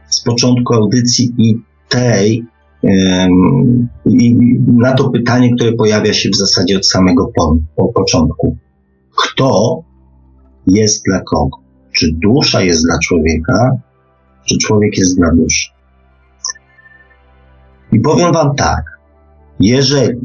z 0.09 0.20
początku 0.20 0.75
audycji 0.75 1.35
i 1.38 1.59
tej, 1.88 2.44
i 4.07 4.35
na 4.66 4.94
to 4.94 5.11
pytanie, 5.11 5.51
które 5.57 5.73
pojawia 5.73 6.12
się 6.12 6.29
w 6.29 6.37
zasadzie 6.37 6.77
od 6.77 6.87
samego 6.87 7.31
po, 7.35 7.57
po 7.77 7.92
początku. 7.92 8.57
Kto 9.16 9.83
jest 10.66 11.05
dla 11.05 11.20
kogo? 11.20 11.59
Czy 11.92 12.07
dusza 12.12 12.62
jest 12.62 12.85
dla 12.87 12.99
człowieka, 12.99 13.70
czy 14.44 14.59
człowiek 14.59 14.99
jest 14.99 15.16
dla 15.16 15.31
duszy? 15.35 15.70
I 17.92 18.01
powiem 18.01 18.33
Wam 18.33 18.55
tak, 18.57 18.85
jeżeli 19.61 20.20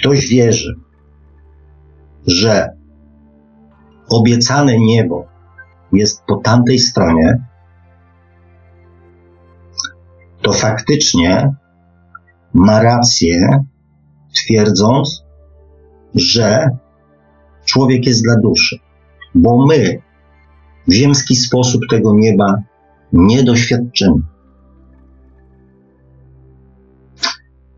ktoś 0.00 0.28
wierzy, 0.28 0.74
że 2.26 2.68
obiecane 4.08 4.78
niebo 4.78 5.26
jest 5.92 6.22
po 6.26 6.36
tamtej 6.36 6.78
stronie, 6.78 7.44
to 10.42 10.52
faktycznie 10.52 11.54
ma 12.54 12.82
rację, 12.82 13.64
twierdząc, 14.34 15.24
że 16.14 16.68
człowiek 17.64 18.06
jest 18.06 18.22
dla 18.22 18.36
duszy, 18.36 18.78
bo 19.34 19.66
my 19.66 20.02
w 20.88 20.92
ziemski 20.92 21.36
sposób 21.36 21.82
tego 21.90 22.14
nieba 22.14 22.62
nie 23.12 23.42
doświadczymy. 23.42 24.22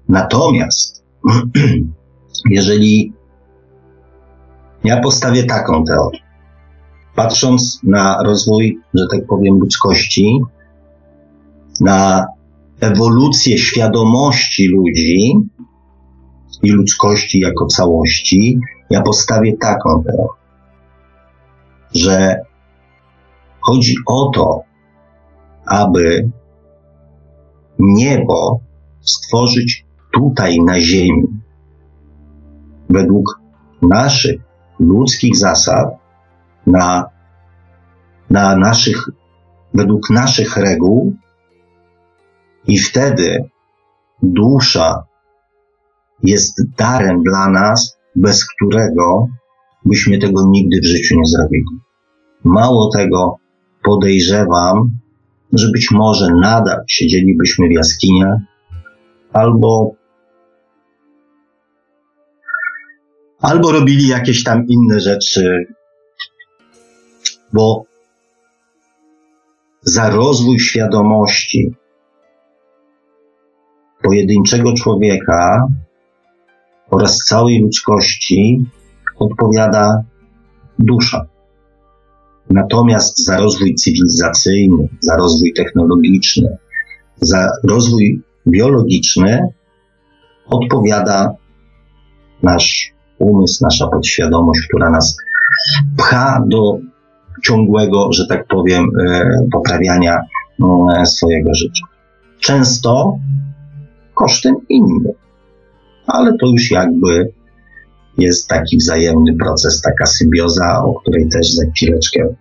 Natomiast, 0.09 1.05
jeżeli 2.51 3.13
ja 4.85 5.01
postawię 5.01 5.45
taką 5.45 5.85
teorię, 5.85 6.21
patrząc 7.15 7.81
na 7.83 8.23
rozwój, 8.23 8.79
że 8.95 9.05
tak 9.11 9.27
powiem, 9.27 9.59
ludzkości, 9.59 10.41
na 11.81 12.27
ewolucję 12.81 13.59
świadomości 13.59 14.69
ludzi 14.69 15.33
i 16.63 16.71
ludzkości 16.71 17.41
jako 17.41 17.67
całości, 17.67 18.59
ja 18.91 19.03
postawię 19.03 19.57
taką 19.57 20.03
teorię, 20.05 20.43
że 21.95 22.37
chodzi 23.61 23.95
o 24.07 24.31
to, 24.35 24.63
aby 25.67 26.31
niebo 27.79 28.61
stworzyć 29.01 29.87
tutaj 30.15 30.59
na 30.61 30.81
Ziemi 30.81 31.27
według 32.91 33.41
naszych 33.83 34.52
ludzkich 34.81 35.37
zasad, 35.37 35.89
na, 36.67 37.05
na 38.31 38.57
naszych, 38.57 39.11
według 39.75 40.11
naszych 40.11 40.57
reguł, 40.57 41.17
i 42.67 42.79
wtedy 42.79 43.45
dusza 44.23 45.05
jest 46.23 46.63
darem 46.79 47.23
dla 47.23 47.49
nas, 47.49 47.97
bez 48.17 48.47
którego 48.47 49.29
byśmy 49.85 50.19
tego 50.19 50.47
nigdy 50.49 50.81
w 50.81 50.85
życiu 50.87 51.15
nie 51.19 51.27
zrobili. 51.27 51.65
Mało 52.45 52.91
tego, 52.93 53.37
podejrzewam, 53.85 54.91
że 55.53 55.71
być 55.73 55.91
może 55.91 56.31
nadal 56.41 56.85
siedzielibyśmy 56.89 57.69
w 57.69 57.73
jaskiniach, 57.73 58.39
albo 59.33 59.95
albo 63.43 63.73
robili 63.73 64.09
jakieś 64.09 64.45
tam 64.45 64.67
inne 64.69 65.01
rzeczy, 65.01 65.67
bo 67.53 67.85
za 69.83 70.11
rozwój 70.11 70.61
świadomości 70.61 71.75
pojedynczego 74.03 74.75
człowieka 74.75 75.67
oraz 76.91 77.19
całej 77.19 77.61
ludzkości 77.61 78.65
odpowiada 79.19 80.03
dusza. 80.79 81.27
Natomiast 82.51 83.25
za 83.25 83.37
rozwój 83.37 83.75
cywilizacyjny, 83.75 84.89
za 85.01 85.17
rozwój 85.17 85.53
technologiczny, 85.53 86.57
za 87.21 87.49
rozwój 87.65 88.23
biologiczny 88.47 89.49
odpowiada 90.47 91.35
nasz 92.43 92.93
umysł, 93.19 93.65
nasza 93.65 93.89
podświadomość, 93.89 94.61
która 94.69 94.91
nas 94.91 95.17
pcha 95.97 96.45
do 96.47 96.79
ciągłego, 97.43 98.13
że 98.13 98.27
tak 98.27 98.47
powiem, 98.47 98.91
e, 99.07 99.31
poprawiania 99.53 100.21
e, 100.97 101.07
swojego 101.07 101.55
życia. 101.55 101.85
Często 102.41 103.19
kosztem 104.15 104.55
innych, 104.69 105.17
ale 106.07 106.37
to 106.39 106.47
już 106.47 106.71
jakby 106.71 107.33
jest 108.19 108.49
taki 108.49 108.77
wzajemny 108.77 109.37
proces, 109.37 109.83
taka 109.83 110.07
symbioza, 110.07 110.83
o 110.85 110.95
której 110.95 111.29
też 111.29 111.53
za 111.53 111.65
chwileczkę, 111.77 112.35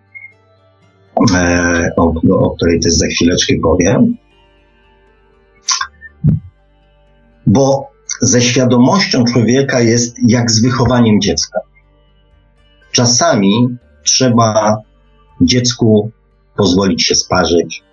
e, 1.36 1.90
o, 1.98 2.14
o 2.40 2.50
której 2.56 2.80
też 2.80 2.94
za 2.94 3.08
chwileczkę 3.08 3.54
powiem. 3.64 4.16
Bo 7.48 7.91
ze 8.22 8.42
świadomością 8.42 9.24
człowieka 9.24 9.80
jest 9.80 10.16
jak 10.28 10.52
z 10.52 10.62
wychowaniem 10.62 11.22
dziecka. 11.22 11.60
Czasami 12.92 13.78
trzeba 14.04 14.78
dziecku 15.42 16.12
pozwolić 16.58 17.04
się 17.04 17.16
sparzyć 17.16 17.84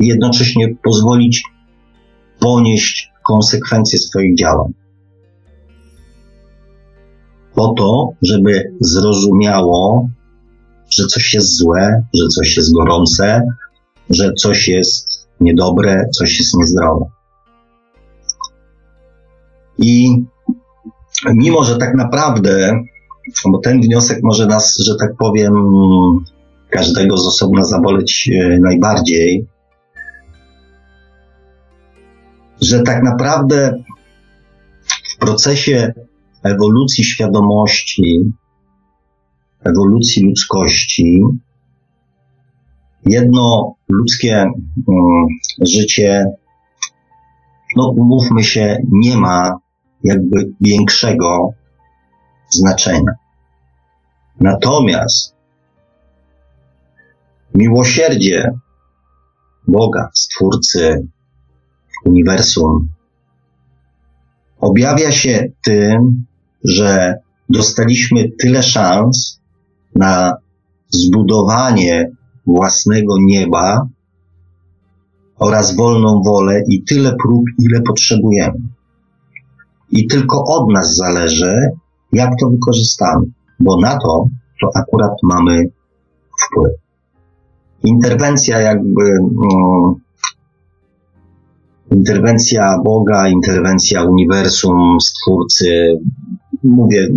i 0.00 0.06
jednocześnie 0.06 0.74
pozwolić 0.84 1.42
ponieść 2.40 3.10
konsekwencje 3.24 3.98
swoich 3.98 4.38
działań. 4.38 4.72
Po 7.54 7.68
to, 7.68 8.10
żeby 8.22 8.72
zrozumiało, 8.80 10.08
że 10.90 11.06
coś 11.06 11.34
jest 11.34 11.56
złe, 11.56 12.04
że 12.14 12.26
coś 12.26 12.56
jest 12.56 12.74
gorące, 12.74 13.42
że 14.10 14.32
coś 14.32 14.68
jest 14.68 15.28
niedobre, 15.40 16.08
coś 16.14 16.38
jest 16.38 16.56
niezdrowe. 16.58 17.15
I 19.78 20.24
mimo, 21.34 21.64
że 21.64 21.78
tak 21.78 21.94
naprawdę, 21.94 22.82
bo 23.52 23.58
ten 23.58 23.80
wniosek 23.80 24.18
może 24.22 24.46
nas, 24.46 24.76
że 24.86 24.96
tak 25.00 25.16
powiem, 25.18 25.54
każdego 26.70 27.16
z 27.16 27.26
osobna 27.26 27.64
zaboleć 27.64 28.30
e, 28.32 28.58
najbardziej, 28.58 29.46
że 32.62 32.82
tak 32.82 33.02
naprawdę 33.02 33.82
w 35.14 35.18
procesie 35.18 35.92
ewolucji 36.42 37.04
świadomości, 37.04 38.32
ewolucji 39.64 40.24
ludzkości, 40.24 41.22
jedno 43.06 43.74
ludzkie 43.88 44.34
mm, 44.36 45.26
życie, 45.60 46.24
no 47.76 47.88
umówmy 47.88 48.44
się, 48.44 48.76
nie 48.92 49.16
ma 49.16 49.58
jakby 50.06 50.52
większego 50.60 51.50
znaczenia. 52.50 53.12
Natomiast 54.40 55.34
miłosierdzie 57.54 58.50
Boga, 59.68 60.10
Stwórcy, 60.14 61.06
uniwersum 62.04 62.88
objawia 64.60 65.12
się 65.12 65.48
tym, 65.64 66.24
że 66.64 67.14
dostaliśmy 67.48 68.28
tyle 68.38 68.62
szans 68.62 69.40
na 69.94 70.36
zbudowanie 70.88 72.10
własnego 72.46 73.14
nieba 73.20 73.88
oraz 75.38 75.76
wolną 75.76 76.22
wolę 76.22 76.62
i 76.68 76.82
tyle 76.82 77.16
prób, 77.22 77.44
ile 77.58 77.80
potrzebujemy. 77.82 78.58
I 79.96 80.06
tylko 80.06 80.44
od 80.44 80.72
nas 80.72 80.96
zależy, 80.96 81.70
jak 82.12 82.30
to 82.40 82.50
wykorzystamy, 82.50 83.26
bo 83.60 83.80
na 83.80 83.98
to 83.98 84.28
to 84.60 84.70
akurat 84.74 85.12
mamy 85.22 85.64
wpływ. 86.42 86.72
Interwencja 87.84 88.60
jakby 88.60 89.02
mm, 89.02 89.94
interwencja 91.90 92.78
Boga, 92.84 93.28
interwencja 93.28 94.04
uniwersum, 94.04 95.00
stwórcy. 95.00 95.98
Mówię, 96.64 97.08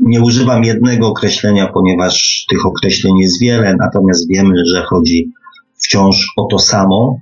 nie 0.00 0.20
używam 0.20 0.64
jednego 0.64 1.08
określenia, 1.08 1.66
ponieważ 1.66 2.46
tych 2.50 2.66
określeń 2.66 3.18
jest 3.18 3.40
wiele, 3.40 3.76
natomiast 3.78 4.28
wiemy, 4.28 4.54
że 4.74 4.82
chodzi 4.82 5.32
wciąż 5.78 6.32
o 6.36 6.46
to 6.50 6.58
samo. 6.58 7.18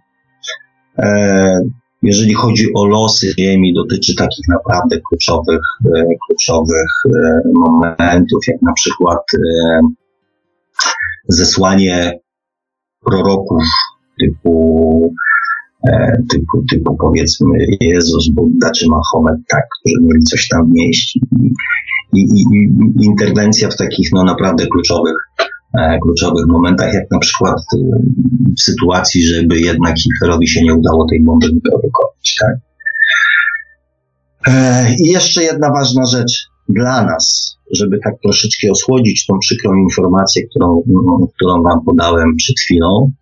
E, 0.99 1.61
jeżeli 2.07 2.35
chodzi 2.35 2.67
o 2.75 2.87
losy 2.87 3.35
Ziemi, 3.39 3.75
dotyczy 3.75 4.15
takich 4.15 4.49
naprawdę 4.49 5.01
kluczowych, 5.09 5.61
e, 5.97 6.05
kluczowych 6.27 6.91
e, 7.07 7.41
momentów, 7.55 8.41
jak 8.49 8.63
na 8.63 8.73
przykład 8.73 9.21
zesłanie 11.29 12.19
proroków 13.05 13.63
typu 14.21 15.13
typu, 16.31 16.65
typu 16.71 16.97
powiedzmy 16.97 17.67
Jezus, 17.81 18.29
Buddha 18.29 18.71
czy 18.71 18.89
Mahomet, 18.89 19.37
tak, 19.49 19.63
którzy 19.81 20.07
mieli 20.07 20.23
coś 20.23 20.49
tam 20.49 20.71
wnieść. 20.71 21.19
I, 22.13 22.21
i, 22.21 22.45
i 23.01 23.05
interwencja 23.05 23.69
w 23.69 23.77
takich 23.77 24.09
no 24.13 24.25
naprawdę 24.25 24.67
kluczowych, 24.67 25.17
e, 25.41 25.45
kluczowych 26.03 26.47
momentach, 26.47 26.95
jak 26.95 27.11
na 27.11 27.19
przykład 27.19 27.57
e, 27.57 27.79
w 28.57 28.61
sytuacji, 28.61 29.27
żeby 29.27 29.61
jednak 29.61 29.99
Hitlerowi 29.99 30.49
się 30.49 30.63
nie 30.63 30.75
udało 30.75 31.07
tej 31.11 31.23
bomby 31.23 31.49
wyprodukować. 31.49 32.37
Tak? 32.41 32.57
E, 34.47 34.95
I 34.95 35.09
jeszcze 35.09 35.43
jedna 35.43 35.71
ważna 35.71 36.07
rzecz 36.07 36.49
dla 36.69 37.05
nas, 37.05 37.57
żeby 37.71 37.99
tak 38.05 38.15
troszeczkę 38.23 38.71
osłodzić 38.71 39.27
tą 39.27 39.39
przykrą 39.39 39.75
informację, 39.75 40.47
którą, 40.47 40.83
którą 41.35 41.63
Wam 41.63 41.85
podałem 41.85 42.37
przed 42.37 42.57
chwilą, 42.61 43.13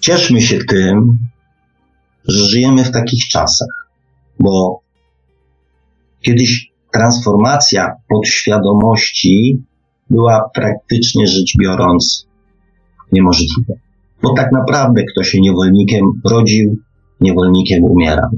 cieszmy 0.00 0.42
się 0.42 0.58
tym, 0.58 1.18
że 2.24 2.44
żyjemy 2.44 2.84
w 2.84 2.90
takich 2.90 3.28
czasach, 3.28 3.88
bo 4.40 4.80
kiedyś 6.20 6.72
transformacja 6.92 7.92
podświadomości 8.08 9.62
była 10.10 10.50
praktycznie 10.54 11.26
rzecz 11.26 11.54
biorąc 11.60 12.26
niemożliwa. 13.12 13.74
Bo 14.22 14.34
tak 14.34 14.52
naprawdę 14.52 15.02
kto 15.04 15.22
się 15.22 15.40
niewolnikiem 15.40 16.04
rodził, 16.30 16.76
niewolnikiem 17.20 17.84
umierał. 17.84 18.30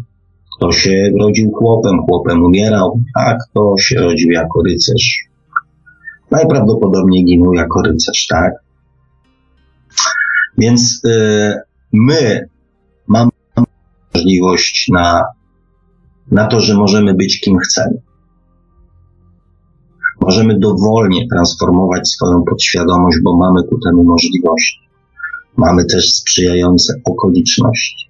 Kto 0.56 0.72
się 0.72 1.10
rodził 1.20 1.52
chłopem, 1.52 1.98
chłopem 2.02 2.42
umierał, 2.42 3.00
a 3.14 3.34
kto 3.34 3.74
się 3.78 4.00
rodził 4.00 4.30
jako 4.30 4.62
rycerz, 4.62 5.28
najprawdopodobniej 6.30 7.24
ginął 7.24 7.52
jako 7.52 7.82
rycerz, 7.82 8.26
tak? 8.26 8.52
Więc 10.58 11.00
y, 11.04 11.54
my 11.92 12.48
mamy 13.06 13.30
możliwość 14.14 14.88
na, 14.92 15.24
na 16.30 16.46
to, 16.46 16.60
że 16.60 16.74
możemy 16.74 17.14
być 17.14 17.40
kim 17.40 17.58
chcemy. 17.58 18.07
Możemy 20.20 20.58
dowolnie 20.58 21.28
transformować 21.28 22.08
swoją 22.08 22.42
podświadomość, 22.44 23.18
bo 23.24 23.36
mamy 23.36 23.62
ku 23.62 23.78
temu 23.78 24.04
możliwości. 24.04 24.78
Mamy 25.56 25.84
też 25.84 26.14
sprzyjające 26.14 26.94
okoliczności. 27.04 28.08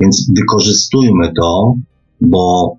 Więc 0.00 0.30
wykorzystujmy 0.36 1.32
to, 1.40 1.74
bo 2.20 2.76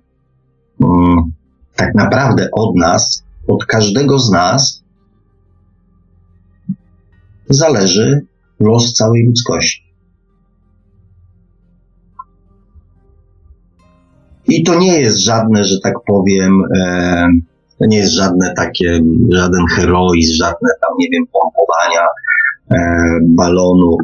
mm, 0.80 1.32
tak 1.76 1.94
naprawdę 1.94 2.48
od 2.52 2.76
nas, 2.76 3.24
od 3.48 3.64
każdego 3.64 4.18
z 4.18 4.30
nas 4.30 4.82
zależy 7.48 8.26
los 8.60 8.92
całej 8.92 9.26
ludzkości. 9.26 9.90
I 14.48 14.62
to 14.62 14.78
nie 14.78 15.00
jest 15.00 15.18
żadne, 15.18 15.64
że 15.64 15.80
tak 15.80 15.94
powiem, 16.06 16.62
e, 16.76 17.28
to 17.80 17.86
nie 17.86 17.96
jest 17.96 18.12
żadne 18.12 18.54
takie, 18.56 19.00
żaden 19.32 19.64
heroizm, 19.76 20.34
żadne 20.34 20.68
tam, 20.80 20.96
nie 20.98 21.08
wiem, 21.12 21.24
pompowania 21.32 22.06
e, 22.70 23.18
balonu 23.22 23.96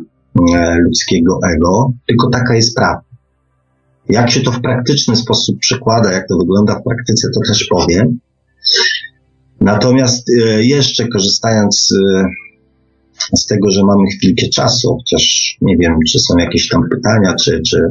e, 0.55 0.77
ludzkiego 0.79 1.39
ego, 1.55 1.93
tylko 2.07 2.31
taka 2.31 2.55
jest 2.55 2.77
prawda. 2.77 3.07
Jak 4.09 4.31
się 4.31 4.41
to 4.41 4.53
w 4.53 4.61
praktyczny 4.61 5.17
sposób 5.17 5.59
przekłada, 5.59 6.13
jak 6.13 6.29
to 6.29 6.37
wygląda 6.39 6.75
w 6.75 6.85
praktyce, 6.85 7.29
to 7.35 7.41
też 7.49 7.67
powiem. 7.71 8.19
Natomiast 9.61 10.29
e, 10.29 10.65
jeszcze 10.65 11.09
korzystając 11.09 11.89
e, 11.93 13.37
z 13.37 13.47
tego, 13.47 13.71
że 13.71 13.85
mamy 13.85 14.07
chwilkę 14.07 14.49
czasu, 14.49 14.97
chociaż 14.97 15.57
nie 15.61 15.77
wiem, 15.77 15.99
czy 16.13 16.19
są 16.19 16.37
jakieś 16.37 16.69
tam 16.69 16.83
pytania, 16.91 17.35
czy, 17.35 17.63
czy, 17.69 17.83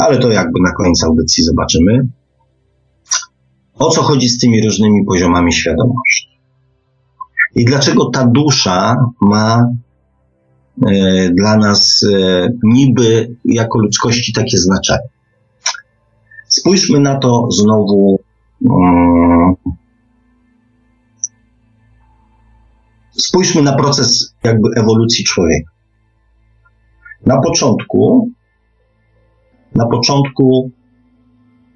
ale 0.00 0.18
to 0.18 0.30
jakby 0.30 0.60
na 0.60 0.72
końcu 0.72 1.06
audycji 1.06 1.44
zobaczymy. 1.44 2.06
O 3.78 3.90
co 3.90 4.02
chodzi 4.02 4.28
z 4.28 4.38
tymi 4.38 4.64
różnymi 4.64 5.04
poziomami 5.04 5.52
świadomości? 5.52 6.28
I 7.54 7.64
dlaczego 7.64 8.10
ta 8.10 8.26
dusza 8.26 8.96
ma 9.20 9.70
e, 10.86 11.30
dla 11.30 11.56
nas 11.56 12.04
e, 12.12 12.48
niby 12.62 13.36
jako 13.44 13.78
ludzkości 13.78 14.32
takie 14.32 14.58
znaczenie? 14.58 15.08
Spójrzmy 16.48 17.00
na 17.00 17.18
to 17.18 17.48
znowu. 17.50 18.20
Um, 18.60 19.54
spójrzmy 23.10 23.62
na 23.62 23.72
proces 23.72 24.34
jakby 24.44 24.68
ewolucji 24.76 25.24
człowieka. 25.24 25.70
Na 27.26 27.40
początku, 27.40 28.30
na 29.74 29.86
początku, 29.86 30.70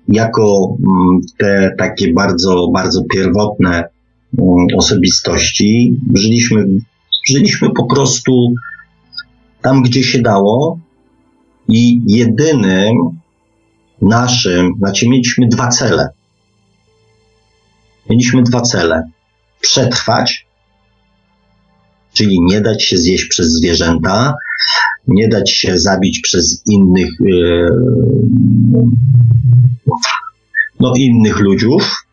jako 0.09 0.76
mm, 0.78 1.20
te 1.38 1.74
takie 1.78 2.12
bardzo, 2.12 2.68
bardzo 2.74 3.04
pierwotne 3.04 3.84
mm, 4.38 4.66
osobistości, 4.76 6.00
żyliśmy, 6.14 6.66
żyliśmy 7.28 7.70
po 7.70 7.86
prostu 7.86 8.54
tam, 9.62 9.82
gdzie 9.82 10.02
się 10.02 10.22
dało 10.22 10.78
i 11.68 12.00
jedynym 12.07 12.94
naszym, 14.02 14.72
znaczy 14.78 15.09
mieliśmy 15.09 15.48
dwa 15.48 15.68
cele. 15.68 16.09
Mieliśmy 18.11 18.42
dwa 18.42 18.61
cele. 18.61 19.11
Przetrwać 19.61 20.46
czyli 22.16 22.40
nie 22.40 22.61
dać 22.61 22.84
się 22.84 22.96
zjeść 22.96 23.24
przez 23.24 23.46
zwierzęta, 23.52 24.34
nie 25.07 25.28
dać 25.28 25.50
się 25.50 25.78
zabić 25.78 26.20
przez 26.20 26.62
innych, 26.66 27.11
e, 27.20 27.68
no, 30.80 30.92
innych 30.96 31.40
ludziów 31.40 32.07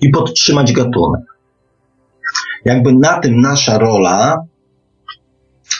i 0.00 0.08
podtrzymać 0.08 0.72
gatunek. 0.72 1.22
Jakby 2.64 2.92
na 2.92 3.20
tym 3.20 3.40
nasza 3.40 3.78
rola, 3.78 4.44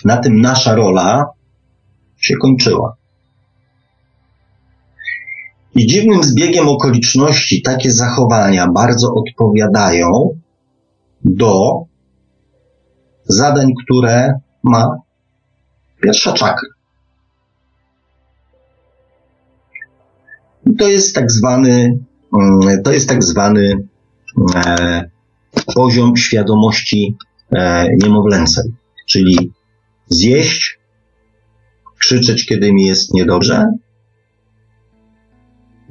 na 0.05 0.17
tym 0.17 0.41
nasza 0.41 0.75
rola 0.75 1.25
się 2.17 2.37
kończyła. 2.37 2.97
I 5.75 5.87
dziwnym 5.87 6.23
zbiegiem 6.23 6.69
okoliczności 6.69 7.62
takie 7.62 7.91
zachowania 7.91 8.69
bardzo 8.73 9.15
odpowiadają 9.15 10.41
do 11.25 11.83
zadań, 13.25 13.73
które 13.85 14.41
ma 14.62 15.04
pierwsza 16.05 16.33
czakra. 16.33 16.69
to 20.79 20.89
jest 20.89 21.15
tak 21.15 21.33
zwany, 21.33 21.99
mm, 22.41 22.83
to 22.83 22.93
jest 22.93 23.09
tak 23.09 23.25
zwany 23.25 23.89
e, 24.55 25.11
poziom 25.75 26.17
świadomości 26.17 27.17
e, 27.53 27.89
niemowlęcej, 28.03 28.65
czyli 29.07 29.53
zjeść, 30.09 30.79
krzyczeć, 31.99 32.47
kiedy 32.47 32.73
mi 32.73 32.87
jest 32.87 33.15
niedobrze, 33.15 33.67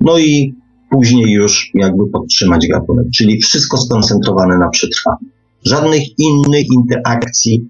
no 0.01 0.17
i 0.19 0.55
później 0.89 1.31
już 1.31 1.71
jakby 1.73 2.09
podtrzymać 2.09 2.67
gatunek, 2.67 3.05
czyli 3.15 3.41
wszystko 3.41 3.77
skoncentrowane 3.77 4.57
na 4.57 4.69
przetrwaniu. 4.69 5.29
Żadnych 5.65 6.19
innych 6.19 6.65
interakcji 6.73 7.69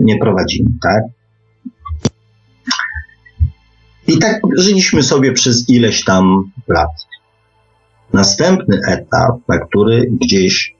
nie 0.00 0.18
prowadzimy, 0.18 0.70
tak? 0.82 1.02
I 4.06 4.18
tak 4.18 4.40
żyliśmy 4.56 5.02
sobie 5.02 5.32
przez 5.32 5.68
ileś 5.68 6.04
tam 6.04 6.50
lat. 6.68 6.90
Następny 8.12 8.80
etap, 8.88 9.48
na 9.48 9.58
który 9.58 10.10
gdzieś 10.20 10.74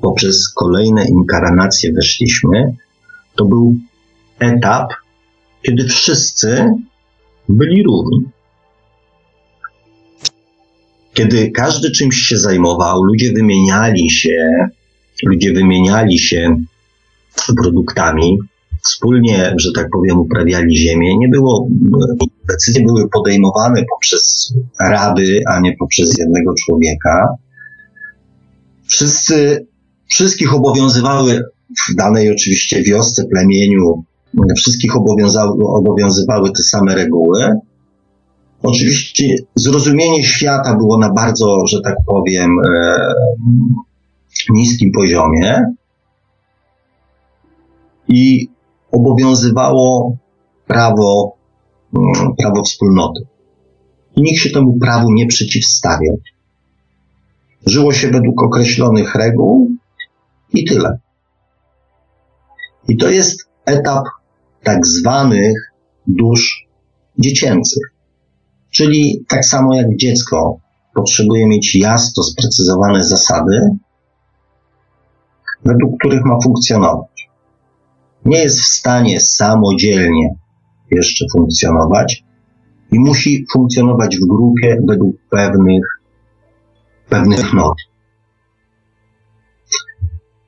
poprzez 0.00 0.48
kolejne 0.48 1.08
inkarnacje 1.08 1.92
weszliśmy, 1.92 2.76
to 3.36 3.44
był 3.44 3.76
etap, 4.38 4.92
kiedy 5.62 5.84
wszyscy 5.84 6.70
byli 7.48 7.82
równi. 7.82 8.24
Kiedy 11.14 11.50
każdy 11.50 11.90
czymś 11.90 12.16
się 12.16 12.38
zajmował, 12.38 13.02
ludzie 13.02 13.32
wymieniali 13.32 14.10
się 14.10 14.68
ludzie 15.22 15.52
wymieniali 15.52 16.18
się 16.18 16.56
produktami, 17.62 18.38
wspólnie, 18.82 19.54
że 19.56 19.72
tak 19.72 19.90
powiem, 19.90 20.20
uprawiali 20.20 20.76
ziemię. 20.76 21.18
Nie 21.18 21.28
było, 21.28 21.68
decyzje 22.48 22.84
były 22.84 23.08
podejmowane 23.08 23.82
poprzez 23.94 24.54
rady, 24.80 25.40
a 25.48 25.60
nie 25.60 25.76
poprzez 25.78 26.18
jednego 26.18 26.54
człowieka. 26.64 27.28
Wszyscy, 28.86 29.66
wszystkich 30.08 30.54
obowiązywały 30.54 31.42
w 31.88 31.94
danej 31.96 32.32
oczywiście 32.32 32.82
wiosce, 32.82 33.24
plemieniu, 33.24 34.04
wszystkich 34.56 34.96
obowiązywały 35.56 36.52
te 36.56 36.62
same 36.62 36.94
reguły. 36.94 37.44
Oczywiście 38.62 39.36
zrozumienie 39.54 40.22
świata 40.22 40.76
było 40.76 40.98
na 40.98 41.12
bardzo, 41.12 41.66
że 41.66 41.80
tak 41.80 41.96
powiem, 42.06 42.50
e, 42.74 42.96
niskim 44.50 44.92
poziomie 44.92 45.64
i 48.14 48.48
obowiązywało 48.92 50.16
prawo, 50.66 51.36
mm, 51.94 52.36
prawo 52.36 52.62
wspólnoty. 52.62 53.26
I 54.16 54.22
nikt 54.22 54.40
się 54.40 54.50
temu 54.50 54.78
prawu 54.80 55.12
nie 55.12 55.26
przeciwstawiał. 55.26 56.16
Żyło 57.66 57.92
się 57.92 58.10
według 58.10 58.42
określonych 58.42 59.14
reguł 59.14 59.70
i 60.52 60.64
tyle. 60.64 60.98
I 62.88 62.96
to 62.96 63.10
jest 63.10 63.48
etap 63.64 64.04
tak 64.62 64.86
zwanych 64.86 65.72
dusz 66.06 66.68
dziecięcych. 67.18 67.82
Czyli 68.70 69.24
tak 69.28 69.44
samo 69.44 69.74
jak 69.74 69.96
dziecko 69.96 70.58
potrzebuje 70.94 71.46
mieć 71.46 71.74
jasno 71.74 72.22
sprecyzowane 72.22 73.04
zasady, 73.04 73.60
według 75.64 75.98
których 75.98 76.24
ma 76.24 76.36
funkcjonować. 76.44 77.13
Nie 78.24 78.38
jest 78.38 78.60
w 78.60 78.66
stanie 78.66 79.20
samodzielnie 79.20 80.34
jeszcze 80.90 81.24
funkcjonować 81.32 82.24
i 82.92 83.00
musi 83.00 83.44
funkcjonować 83.52 84.16
w 84.16 84.26
grupie 84.28 84.76
według 84.88 85.16
pewnych, 85.30 85.84
pewnych 87.08 87.52
not. 87.52 87.76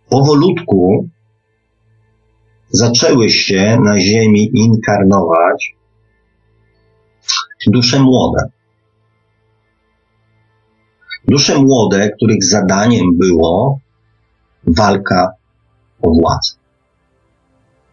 Powolutku 0.08 1.08
zaczęły 2.68 3.30
się 3.30 3.78
na 3.84 4.00
Ziemi 4.00 4.50
inkarnować 4.54 5.76
dusze 7.66 8.00
młode. 8.00 8.42
Dusze 11.28 11.58
młode, 11.58 12.10
których 12.10 12.44
zadaniem 12.44 13.18
było 13.18 13.80
walka 14.66 15.32
o 16.02 16.10
władzę. 16.20 16.65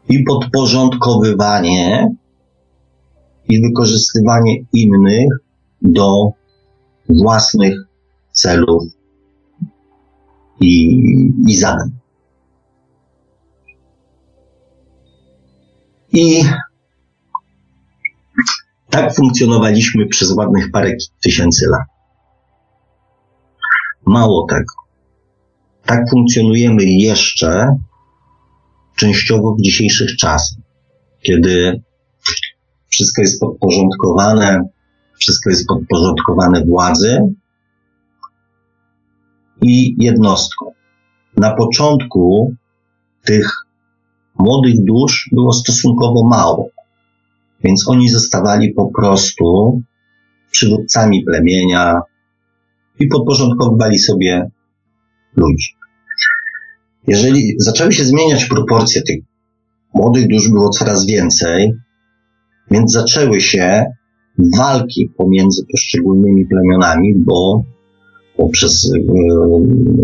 I 0.10 0.24
podporządkowywanie 0.24 2.10
i 3.49 3.62
wykorzystywanie 3.62 4.56
innych 4.74 5.28
do 5.82 6.30
własnych 7.10 7.76
celów 8.32 8.84
i, 10.60 11.01
i 11.47 11.56
zadań. 11.56 11.91
I 16.14 16.43
tak 18.89 19.16
funkcjonowaliśmy 19.16 20.08
przez 20.08 20.32
ładnych 20.32 20.72
parę 20.72 20.91
tysięcy 21.24 21.66
lat. 21.70 21.88
Mało 24.06 24.45
tego, 24.49 24.74
tak 25.86 26.10
funkcjonujemy 26.10 26.84
jeszcze 26.84 27.76
częściowo 28.96 29.56
w 29.56 29.62
dzisiejszych 29.62 30.16
czasach, 30.16 30.58
kiedy 31.22 31.82
wszystko 32.89 33.22
jest 33.22 33.39
podporządkowane, 33.39 34.70
wszystko 35.20 35.50
jest 35.50 35.68
podporządkowane 35.68 36.66
władzy 36.66 37.20
i 39.62 39.96
jednostkom. 40.04 40.70
Na 41.38 41.56
początku 41.56 42.54
tych 43.26 43.52
młodych 44.39 44.84
dusz 44.84 45.30
było 45.32 45.54
stosunkowo 45.54 46.24
mało. 46.24 46.70
Więc 47.64 47.89
oni 47.89 48.10
zostawali 48.10 48.74
po 48.74 48.91
prostu 48.91 49.82
przywódcami 50.52 51.24
plemienia 51.24 52.02
i 53.00 53.08
podporządkowywali 53.08 54.00
sobie 54.00 54.52
ludzi. 55.36 55.76
Jeżeli 57.08 57.56
zaczęły 57.58 57.93
się 57.93 58.04
zmieniać 58.04 58.45
proporcje 58.45 59.01
tych 59.01 59.20
młodych 59.93 60.28
dusz 60.28 60.49
było 60.49 60.70
coraz 60.70 61.06
więcej, 61.06 61.74
więc 62.72 62.91
zaczęły 62.91 63.41
się 63.41 63.86
walki 64.58 65.10
pomiędzy 65.18 65.66
poszczególnymi 65.72 66.45
plemionami, 66.45 67.14
bo 67.16 67.64
poprzez 68.38 68.86
y, 68.86 69.04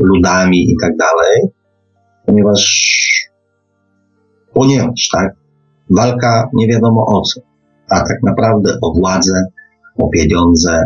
ludami 0.02 0.72
i 0.72 0.76
tak 0.82 0.98
dalej, 0.98 1.42
ponieważ 2.26 2.90
ponieważ, 4.54 5.08
tak, 5.12 5.36
walka 5.90 6.50
nie 6.54 6.68
wiadomo 6.68 7.06
o 7.08 7.22
co, 7.22 7.42
a 7.90 8.00
tak 8.00 8.24
naprawdę 8.24 8.78
o 8.82 8.94
władzę, 9.00 9.46
o 9.98 10.10
pieniądze. 10.10 10.84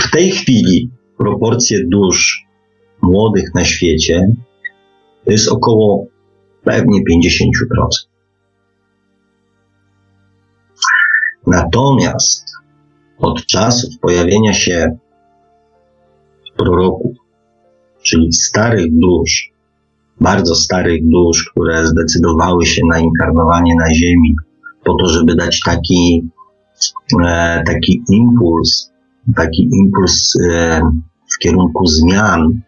W 0.00 0.10
tej 0.10 0.30
chwili 0.30 0.90
proporcje 1.18 1.78
dusz 1.86 2.47
młodych 3.02 3.54
na 3.54 3.64
świecie 3.64 4.32
to 5.24 5.32
jest 5.32 5.52
około 5.52 6.06
pewnie 6.64 7.00
50%. 7.00 7.04
Natomiast 11.46 12.44
od 13.18 13.46
czasów 13.46 13.90
pojawienia 14.00 14.52
się 14.54 14.98
proroków, 16.56 17.16
czyli 18.02 18.32
starych 18.32 18.98
dusz, 18.98 19.52
bardzo 20.20 20.54
starych 20.54 21.08
dusz, 21.08 21.50
które 21.50 21.86
zdecydowały 21.86 22.66
się 22.66 22.82
na 22.90 22.98
inkarnowanie 22.98 23.74
na 23.74 23.94
Ziemi, 23.94 24.34
po 24.84 24.94
to, 24.94 25.06
żeby 25.06 25.34
dać 25.34 25.60
taki, 25.64 26.28
e, 27.24 27.62
taki 27.66 28.02
impuls, 28.10 28.90
taki 29.36 29.68
impuls 29.72 30.32
e, 30.50 30.80
w 31.34 31.38
kierunku 31.38 31.86
zmian, 31.86 32.60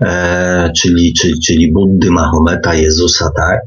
e, 0.00 0.72
czyli, 0.76 1.12
czyli, 1.12 1.40
czyli 1.40 1.72
Buddy, 1.72 2.10
Mahometa, 2.10 2.74
Jezusa, 2.74 3.30
tak? 3.36 3.60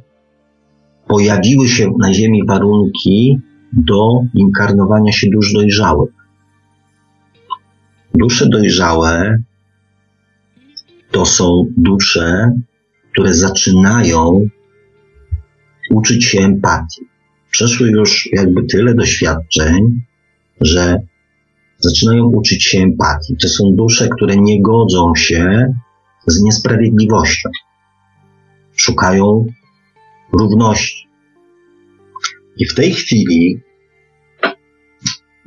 Pojawiły 1.07 1.67
się 1.67 1.91
na 1.99 2.13
Ziemi 2.13 2.45
warunki 2.47 3.39
do 3.73 4.21
inkarnowania 4.36 5.11
się 5.11 5.27
dusz 5.30 5.53
dojrzałych. 5.53 6.11
Dusze 8.15 8.49
dojrzałe 8.49 9.39
to 11.11 11.25
są 11.25 11.65
dusze, 11.77 12.51
które 13.11 13.34
zaczynają 13.34 14.47
uczyć 15.91 16.25
się 16.25 16.39
empatii. 16.39 17.01
Przeszły 17.51 17.89
już 17.89 18.30
jakby 18.34 18.63
tyle 18.63 18.95
doświadczeń, 18.95 20.01
że 20.61 20.97
zaczynają 21.77 22.25
uczyć 22.25 22.63
się 22.63 22.80
empatii. 22.80 23.36
To 23.41 23.47
są 23.47 23.75
dusze, 23.75 24.09
które 24.09 24.38
nie 24.38 24.61
godzą 24.61 25.15
się 25.15 25.73
z 26.30 26.41
niesprawiedliwością. 26.41 27.49
Szukają 28.75 29.45
równości. 30.39 31.07
I 32.57 32.65
w 32.65 32.75
tej 32.75 32.93
chwili 32.93 33.59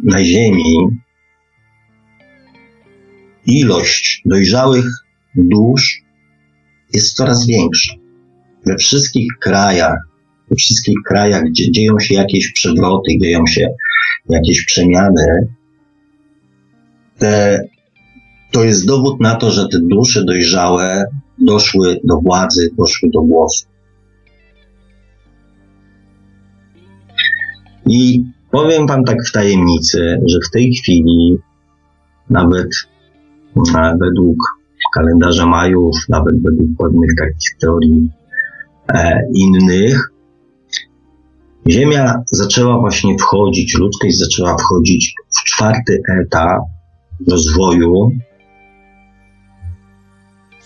na 0.05 0.25
Ziemi 0.25 0.79
ilość 3.47 4.23
dojrzałych 4.25 4.87
dusz 5.35 6.03
jest 6.93 7.17
coraz 7.17 7.47
większa. 7.47 7.95
We 8.67 8.77
wszystkich 8.77 9.33
krajach, 9.41 9.99
we 10.51 10.57
wszystkich 10.57 10.97
krajach, 11.07 11.45
gdzie 11.45 11.73
dzieją 11.73 11.99
się 12.01 12.15
jakieś 12.15 12.53
przewroty, 12.53 13.13
dzieją 13.23 13.47
się 13.47 13.69
jakieś 14.29 14.65
przemiany, 14.65 15.49
te, 17.19 17.61
to 18.53 18.65
jest 18.65 18.87
dowód 18.87 19.21
na 19.21 19.35
to, 19.35 19.51
że 19.51 19.69
te 19.69 19.79
dusze 19.81 20.25
dojrzałe 20.25 21.05
doszły 21.39 22.01
do 22.05 22.21
władzy, 22.21 22.71
doszły 22.79 23.11
do 23.15 23.23
głosu. 23.23 23.67
I 27.87 28.25
powiem 28.51 28.87
Wam 28.87 29.05
tak 29.05 29.17
w 29.29 29.33
tajemnicy, 29.33 30.19
że 30.27 30.39
w 30.49 30.51
tej 30.51 30.73
chwili 30.75 31.39
nawet 32.31 32.69
według 34.01 34.37
kalendarza 34.95 35.47
Majów, 35.47 35.97
nawet 36.09 36.43
według 36.43 36.69
pewnych 36.79 37.11
takich 37.19 37.57
teorii 37.61 38.09
e, 38.95 39.21
innych, 39.35 40.13
Ziemia 41.69 42.23
zaczęła 42.27 42.81
właśnie 42.81 43.19
wchodzić, 43.19 43.79
ludzkość 43.79 44.19
zaczęła 44.19 44.57
wchodzić 44.57 45.15
w 45.29 45.45
czwarty 45.45 46.03
etap 46.21 46.63
rozwoju 47.31 48.11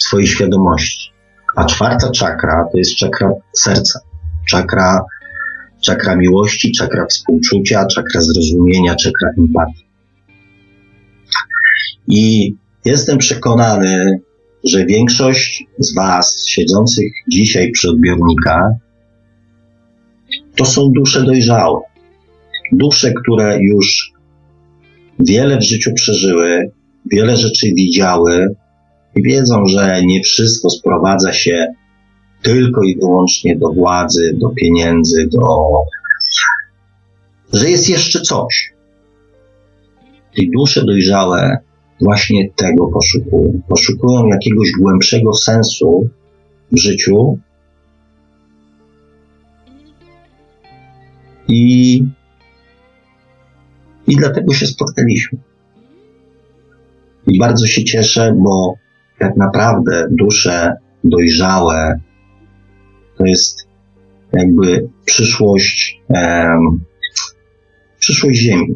swojej 0.07 0.27
świadomości. 0.27 1.11
A 1.57 1.65
czwarta 1.65 2.11
czakra 2.11 2.65
to 2.73 2.79
jest 2.79 2.97
czakra 2.97 3.29
serca, 3.53 4.01
czakra, 4.49 5.01
czakra 5.81 6.17
miłości, 6.17 6.73
czakra 6.73 7.07
współczucia, 7.07 7.87
czakra 7.87 8.21
zrozumienia, 8.21 8.95
czakra 8.95 9.31
empatii. 9.39 9.87
I 12.09 12.55
Jestem 12.87 13.19
przekonany, 13.19 14.21
że 14.65 14.87
większość 14.87 15.65
z 15.79 15.95
Was 15.95 16.47
siedzących 16.47 17.13
dzisiaj 17.29 17.71
przy 17.71 17.91
odbiornikach 17.91 18.73
to 20.57 20.65
są 20.65 20.91
dusze 20.95 21.23
dojrzałe. 21.23 21.81
Dusze, 22.73 23.13
które 23.13 23.59
już 23.61 24.13
wiele 25.19 25.59
w 25.59 25.63
życiu 25.63 25.91
przeżyły, 25.95 26.71
wiele 27.13 27.37
rzeczy 27.37 27.67
widziały 27.77 28.55
i 29.17 29.23
wiedzą, 29.23 29.67
że 29.67 30.03
nie 30.05 30.23
wszystko 30.23 30.71
sprowadza 30.71 31.33
się 31.33 31.67
tylko 32.43 32.83
i 32.83 32.97
wyłącznie 32.97 33.57
do 33.57 33.73
władzy, 33.73 34.37
do 34.41 34.49
pieniędzy, 34.49 35.29
do. 35.33 35.73
że 37.53 37.71
jest 37.71 37.89
jeszcze 37.89 38.21
coś. 38.21 38.73
I 40.37 40.51
dusze 40.51 40.85
dojrzałe 40.85 41.59
właśnie 42.01 42.51
tego 42.57 42.87
poszukują. 42.87 43.63
Poszukują 43.69 44.27
jakiegoś 44.27 44.71
głębszego 44.81 45.35
sensu 45.35 46.09
w 46.73 46.79
życiu 46.79 47.39
i, 51.49 52.03
i 54.07 54.17
dlatego 54.17 54.55
się 54.55 54.67
spotkaliśmy. 54.67 55.39
I 57.27 57.39
bardzo 57.39 57.67
się 57.67 57.85
cieszę, 57.85 58.35
bo 58.39 58.75
tak 59.19 59.37
naprawdę 59.37 60.09
dusze 60.11 60.77
dojrzałe 61.05 62.01
to 63.19 63.25
jest 63.25 63.69
jakby 64.33 64.89
przyszłość, 65.05 66.03
um, 66.09 66.85
przyszłość 67.99 68.39
Ziemi. 68.39 68.75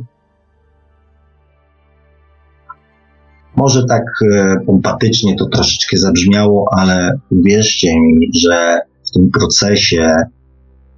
Może 3.56 3.84
tak 3.84 4.02
e, 4.32 4.56
pompatycznie 4.66 5.36
to 5.36 5.46
troszeczkę 5.46 5.96
zabrzmiało, 5.96 6.70
ale 6.78 7.18
wierzcie 7.32 8.00
mi, 8.00 8.30
że 8.40 8.80
w 9.06 9.10
tym 9.10 9.30
procesie 9.30 10.14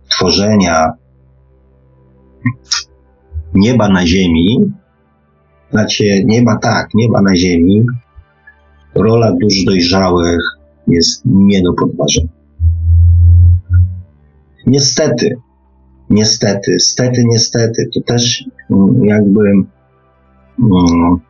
tworzenia 0.08 0.92
nieba 3.54 3.88
na 3.88 4.06
ziemi, 4.06 4.72
znaczy 5.70 6.24
nieba 6.24 6.58
tak, 6.58 6.88
nieba 6.94 7.22
na 7.22 7.36
ziemi, 7.36 7.86
rola 8.94 9.32
dusz 9.32 9.64
dojrzałych 9.64 10.40
jest 10.86 11.22
nie 11.24 11.62
do 11.62 11.72
podważenia. 11.72 12.28
Niestety, 14.66 15.36
niestety, 16.10 16.80
stety, 16.80 17.24
niestety, 17.24 17.88
to 17.94 18.00
też 18.00 18.44
mm, 18.70 19.04
jakby 19.04 19.40
mm, 19.50 21.20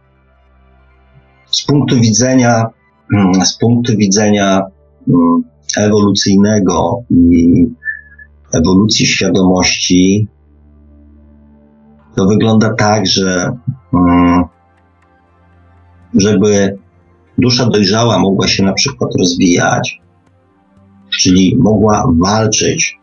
z 1.51 1.65
punktu 1.65 2.01
widzenia, 2.01 2.67
mm, 3.15 3.45
z 3.45 3.59
punktu 3.59 3.97
widzenia 3.97 4.63
ewolucyjnego 5.77 7.03
i 7.11 7.67
ewolucji 8.53 9.07
świadomości, 9.07 10.29
to 12.17 12.27
wygląda 12.27 12.75
tak, 12.75 13.07
że 13.07 13.57
żeby 16.15 16.79
dusza 17.39 17.67
dojrzała 17.67 18.19
mogła 18.19 18.49
się 18.49 18.63
na 18.63 18.73
przykład 18.73 19.11
rozwijać, 19.19 20.01
czyli 21.11 21.57
mogła 21.59 22.05
walczyć 22.21 22.99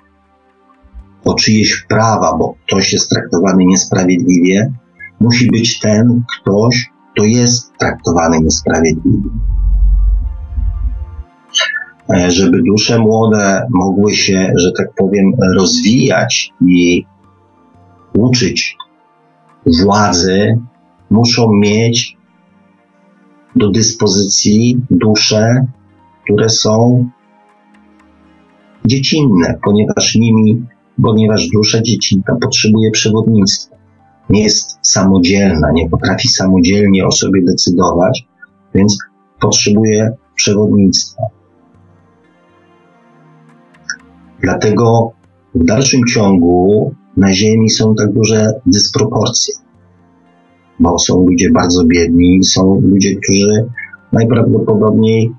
o 1.25 1.34
czyjeś 1.34 1.86
prawa, 1.89 2.38
bo 2.38 2.55
ktoś 2.67 2.93
jest 2.93 3.09
traktowany 3.09 3.65
niesprawiedliwie, 3.65 4.73
musi 5.19 5.51
być 5.51 5.80
ten 5.80 6.23
ktoś, 6.34 6.86
to 7.17 7.23
jest 7.23 7.73
traktowany 7.80 8.39
niesprawiedliwie. 8.39 9.30
e, 12.13 12.32
żeby 12.32 12.61
dusze 12.63 12.99
młode 12.99 13.67
mogły 13.69 14.13
się, 14.13 14.51
że 14.55 14.71
tak 14.77 14.88
powiem, 14.97 15.32
rozwijać 15.55 16.51
i 16.67 17.05
uczyć 18.13 18.77
władzy, 19.84 20.59
muszą 21.09 21.51
mieć 21.53 22.17
do 23.56 23.72
dyspozycji 23.72 24.82
dusze, 24.91 25.66
które 26.24 26.50
są 26.50 27.06
dziecinne, 28.86 29.60
ponieważ 29.64 30.16
nimi, 30.16 30.66
ponieważ 31.04 31.47
dusza 31.47 31.82
dziecinna 31.82 32.36
potrzebuje 32.41 32.91
przewodnictwa. 32.91 33.76
Nie 34.30 34.43
jest 34.43 34.80
samodzielna, 34.82 35.72
nie 35.72 35.89
potrafi 35.89 36.28
samodzielnie 36.28 37.08
o 37.08 37.12
sobie 37.12 37.41
decydować, 37.45 38.28
więc 38.76 38.97
potrzebuje 39.39 40.12
przewodnictwa. 40.36 41.24
Dlatego 44.41 45.12
w 45.56 45.66
dalszym 45.66 46.02
ciągu 46.14 46.93
na 47.18 47.34
Ziemi 47.34 47.70
są 47.70 47.95
tak 47.95 48.14
duże 48.14 48.52
dysproporcje, 48.66 49.54
bo 50.80 50.99
są 50.99 51.25
ludzie 51.25 51.51
bardzo 51.51 51.86
biedni, 51.86 52.43
są 52.43 52.82
ludzie, 52.82 53.15
którzy 53.15 53.65
najprawdopodobniej 54.11 55.32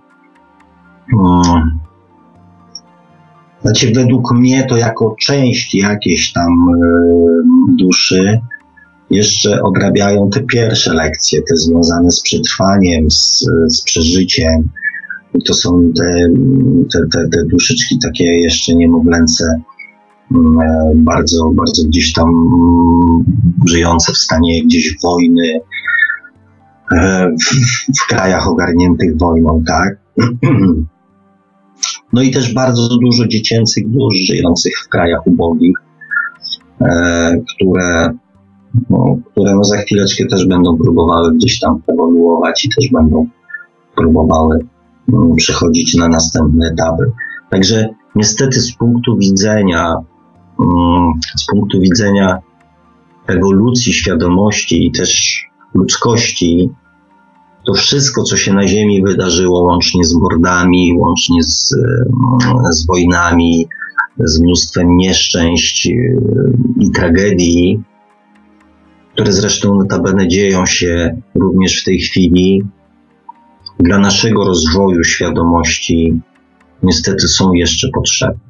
hmm, 1.11 1.80
znaczy, 3.62 3.93
według 3.95 4.32
mnie 4.34 4.66
to 4.66 4.76
jako 4.76 5.16
część 5.20 5.74
jakiejś 5.74 6.32
tam 6.32 6.49
y, 6.49 7.76
duszy 7.78 8.41
jeszcze 9.11 9.62
odrabiają 9.62 10.30
te 10.30 10.41
pierwsze 10.41 10.95
lekcje, 10.95 11.43
te 11.43 11.57
związane 11.57 12.11
z 12.11 12.20
przetrwaniem, 12.20 13.11
z, 13.11 13.47
z 13.68 13.82
przeżyciem. 13.82 14.68
I 15.34 15.43
to 15.43 15.55
są 15.55 15.93
te, 15.97 16.28
te, 16.93 16.99
te, 17.12 17.28
te 17.28 17.45
duszyczki 17.45 17.99
takie 18.03 18.24
jeszcze 18.24 18.74
niemowlęce, 18.74 19.61
bardzo, 20.95 21.51
bardzo 21.55 21.83
gdzieś 21.85 22.12
tam 22.12 22.28
mm, 22.28 23.24
żyjące 23.66 24.12
w 24.12 24.16
stanie 24.16 24.64
gdzieś 24.64 24.97
wojny, 25.03 25.61
e, 26.93 27.31
w, 27.41 27.99
w 28.03 28.07
krajach 28.09 28.49
ogarniętych 28.49 29.18
wojną, 29.18 29.62
tak? 29.66 29.99
No 32.12 32.22
i 32.22 32.31
też 32.31 32.55
bardzo 32.55 32.89
dużo 32.89 33.26
dziecięcych 33.26 33.89
dusz 33.89 34.14
żyjących 34.14 34.72
w 34.85 34.89
krajach 34.89 35.26
ubogich, 35.26 35.76
e, 36.81 37.37
które, 37.55 38.11
no, 38.91 39.16
które 39.31 39.55
no 39.55 39.64
za 39.64 39.76
chwileczkę 39.76 40.26
też 40.26 40.47
będą 40.47 40.78
próbowały 40.78 41.35
gdzieś 41.35 41.61
tam 41.61 41.83
ewoluować 41.87 42.64
i 42.64 42.68
też 42.68 42.91
będą 42.93 43.26
próbowały 43.97 44.59
no, 45.09 45.35
przechodzić 45.37 45.95
na 45.95 46.09
następne 46.09 46.70
etapy. 46.72 47.11
Także 47.51 47.89
niestety 48.14 48.61
z 48.61 48.76
punktu 48.76 49.16
widzenia, 49.16 49.87
mm, 49.89 50.05
z 51.37 51.47
punktu 51.47 51.81
widzenia 51.81 52.39
ewolucji 53.27 53.93
świadomości 53.93 54.87
i 54.87 54.93
też 54.93 55.43
ludzkości, 55.75 56.71
to 57.67 57.75
wszystko, 57.75 58.23
co 58.23 58.37
się 58.37 58.53
na 58.53 58.69
Ziemi 58.69 59.03
wydarzyło, 59.03 59.63
łącznie 59.63 60.05
z 60.05 60.15
mordami, 60.15 60.93
łącznie 60.99 61.43
z, 61.43 61.73
e, 61.73 62.73
z 62.73 62.87
wojnami, 62.87 63.67
z 64.19 64.41
mnóstwem 64.41 64.97
nieszczęść 64.97 65.87
e, 65.87 65.93
i 66.81 66.91
tragedii, 66.91 67.81
które 69.13 69.33
zresztą 69.33 69.75
notabene 69.75 70.29
dzieją 70.29 70.67
się 70.67 71.23
również 71.35 71.81
w 71.81 71.85
tej 71.85 71.99
chwili, 71.99 72.63
dla 73.79 73.99
naszego 73.99 74.45
rozwoju 74.45 75.05
świadomości 75.05 76.21
niestety 76.83 77.29
są 77.29 77.53
jeszcze 77.53 77.89
potrzebne. 77.95 78.50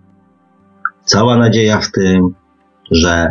Cała 1.10 1.36
nadzieja 1.36 1.80
w 1.80 1.90
tym, 1.92 2.34
że 2.90 3.28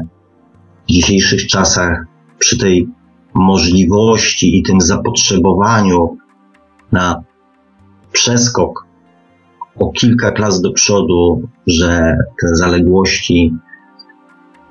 w 0.88 0.92
dzisiejszych 0.92 1.48
czasach 1.48 2.06
przy 2.40 2.58
tej 2.58 2.88
możliwości 3.34 4.60
i 4.60 4.64
tym 4.64 4.82
zapotrzebowaniu 4.82 6.18
na 6.92 7.24
przeskok 8.12 8.86
o 9.76 9.92
kilka 9.92 10.32
klas 10.32 10.62
do 10.62 10.72
przodu, 10.72 11.42
że 11.68 12.18
te 12.42 12.56
zaległości 12.56 13.54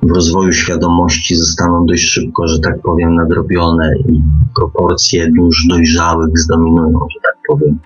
w 0.02 0.10
rozwoju 0.10 0.52
świadomości 0.52 1.36
zostaną 1.36 1.86
dość 1.86 2.04
szybko, 2.04 2.48
że 2.48 2.58
tak 2.58 2.82
powiem, 2.82 3.14
nadrobione 3.14 3.92
i 4.08 4.20
proporcje 4.56 5.30
dusz 5.38 5.66
dojrzałych 5.68 6.38
zdominują, 6.38 6.98
że 7.14 7.20
tak 7.22 7.36
powiem, 7.48 7.78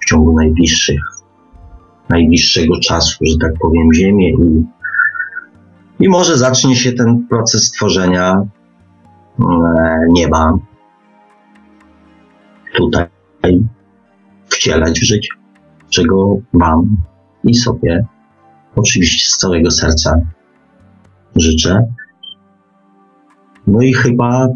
w 0.00 0.04
ciągu 0.04 0.32
najbliższych, 0.32 1.19
najbliższego 2.10 2.80
czasu, 2.80 3.18
że 3.26 3.36
tak 3.40 3.52
powiem, 3.60 3.94
Ziemię 3.94 4.30
i, 4.30 4.64
i 6.04 6.08
może 6.08 6.38
zacznie 6.38 6.76
się 6.76 6.92
ten 6.92 7.26
proces 7.28 7.70
tworzenia 7.70 8.42
E, 9.40 9.98
nieba 10.08 10.58
tutaj 12.74 13.08
wcielać 14.48 15.00
w 15.00 15.04
życie, 15.04 15.28
czego 15.90 16.36
Wam 16.54 16.96
i 17.44 17.54
sobie 17.54 18.06
oczywiście 18.76 19.30
z 19.30 19.36
całego 19.36 19.70
serca 19.70 20.20
życzę. 21.36 21.86
No 23.66 23.82
i 23.82 23.92
chyba, 23.92 24.48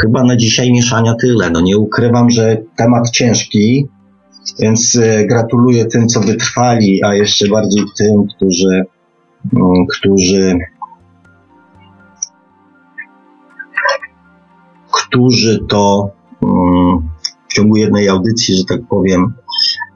chyba 0.00 0.24
na 0.24 0.36
dzisiaj 0.36 0.72
mieszania 0.72 1.14
tyle. 1.14 1.50
No 1.50 1.60
nie 1.60 1.78
ukrywam, 1.78 2.30
że 2.30 2.56
temat 2.76 3.10
ciężki, 3.10 3.86
więc 4.58 4.98
e, 5.02 5.26
gratuluję 5.26 5.84
tym, 5.84 6.08
co 6.08 6.20
wytrwali, 6.20 7.04
a 7.04 7.14
jeszcze 7.14 7.48
bardziej 7.48 7.84
tym, 7.98 8.26
którzy, 8.36 8.84
mm, 9.54 9.86
którzy 9.86 10.58
którzy 15.10 15.58
to 15.68 16.10
mm, 16.42 17.08
w 17.48 17.54
ciągu 17.54 17.76
jednej 17.76 18.08
audycji, 18.08 18.56
że 18.56 18.64
tak 18.64 18.80
powiem, 18.88 19.34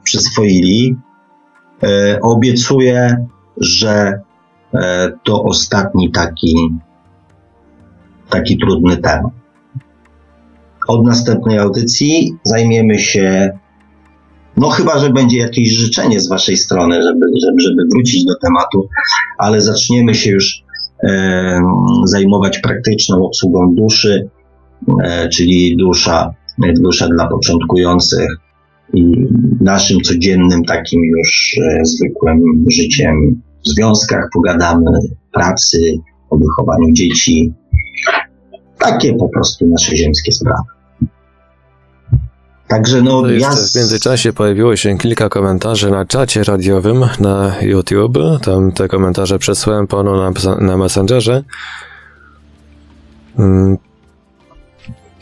przyswoili. 0.03 0.97
E, 1.83 2.19
obiecuję, 2.21 3.25
że 3.57 4.21
e, 4.73 5.11
to 5.23 5.43
ostatni 5.43 6.11
taki, 6.11 6.55
taki 8.29 8.57
trudny 8.57 8.97
temat. 8.97 9.31
Od 10.87 11.05
następnej 11.05 11.59
audycji 11.59 12.37
zajmiemy 12.43 12.99
się, 12.99 13.57
no 14.57 14.69
chyba, 14.69 14.99
że 14.99 15.09
będzie 15.09 15.37
jakieś 15.37 15.69
życzenie 15.69 16.19
z 16.19 16.29
Waszej 16.29 16.57
strony, 16.57 17.03
żeby, 17.03 17.25
żeby, 17.45 17.59
żeby 17.59 17.83
wrócić 17.93 18.25
do 18.25 18.33
tematu, 18.41 18.87
ale 19.37 19.61
zaczniemy 19.61 20.15
się 20.15 20.31
już 20.31 20.63
e, 21.03 21.61
zajmować 22.05 22.59
praktyczną 22.59 23.25
obsługą 23.25 23.75
duszy, 23.75 24.29
E, 25.03 25.29
czyli 25.29 25.77
dusza, 25.77 26.33
dusza 26.81 27.07
dla 27.07 27.27
początkujących 27.27 28.29
i 28.93 29.11
naszym 29.61 30.01
codziennym 30.01 30.63
takim 30.63 31.01
już 31.17 31.57
e, 31.63 31.85
zwykłym 31.85 32.65
życiem 32.67 33.41
w 33.65 33.69
związkach 33.69 34.29
pogadamy, 34.33 34.91
pracy, 35.33 35.77
o 36.29 36.37
wychowaniu 36.37 36.93
dzieci. 36.93 37.53
Takie 38.79 39.13
po 39.13 39.29
prostu 39.29 39.67
nasze 39.67 39.95
ziemskie 39.95 40.31
sprawy. 40.31 40.74
Także 42.67 43.01
no, 43.01 43.21
to 43.21 43.29
ja... 43.29 43.51
W 43.51 43.75
międzyczasie 43.75 44.33
pojawiło 44.33 44.75
się 44.75 44.97
kilka 44.97 45.29
komentarzy 45.29 45.91
na 45.91 46.05
czacie 46.05 46.43
radiowym 46.43 47.05
na 47.19 47.55
YouTube. 47.61 48.17
Tam 48.43 48.71
te 48.71 48.87
komentarze 48.87 49.39
przesłałem 49.39 49.87
panu 49.87 50.15
na, 50.15 50.55
na 50.59 50.77
Messengerze. 50.77 51.43
Mm, 53.39 53.77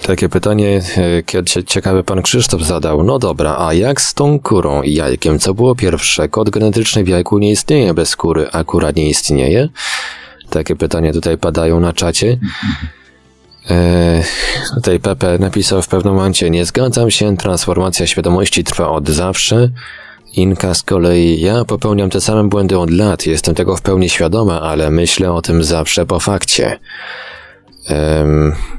takie 0.01 0.29
pytanie, 0.29 0.81
e, 0.97 1.23
kiedy 1.23 1.63
ciekawy 1.63 2.03
pan 2.03 2.21
Krzysztof 2.21 2.61
zadał. 2.61 3.03
No 3.03 3.19
dobra, 3.19 3.55
a 3.59 3.73
jak 3.73 4.01
z 4.01 4.13
tą 4.13 4.39
kurą 4.39 4.81
i 4.81 4.93
jajkiem? 4.93 5.39
Co 5.39 5.53
było 5.53 5.75
pierwsze? 5.75 6.29
Kod 6.29 6.49
genetyczny 6.49 7.03
w 7.03 7.07
jajku 7.07 7.39
nie 7.39 7.51
istnieje 7.51 7.93
bez 7.93 8.15
kury, 8.15 8.47
a 8.51 8.63
kura 8.63 8.91
nie 8.95 9.09
istnieje? 9.09 9.69
Takie 10.49 10.75
pytania 10.75 11.13
tutaj 11.13 11.37
padają 11.37 11.79
na 11.79 11.93
czacie. 11.93 12.37
Tutaj 14.75 14.99
Pepe 14.99 15.37
napisał 15.39 15.81
w 15.81 15.87
pewnym 15.87 16.13
momencie, 16.13 16.49
nie 16.49 16.65
zgadzam 16.65 17.11
się, 17.11 17.37
transformacja 17.37 18.07
świadomości 18.07 18.63
trwa 18.63 18.89
od 18.89 19.09
zawsze. 19.09 19.69
Inka 20.33 20.73
z 20.73 20.83
kolei, 20.83 21.41
ja 21.41 21.65
popełniam 21.65 22.09
te 22.09 22.21
same 22.21 22.49
błędy 22.49 22.79
od 22.79 22.89
lat, 22.89 23.25
jestem 23.25 23.55
tego 23.55 23.75
w 23.75 23.81
pełni 23.81 24.09
świadoma, 24.09 24.61
ale 24.61 24.91
myślę 24.91 25.31
o 25.31 25.41
tym 25.41 25.63
zawsze 25.63 26.05
po 26.05 26.19
fakcie. 26.19 26.79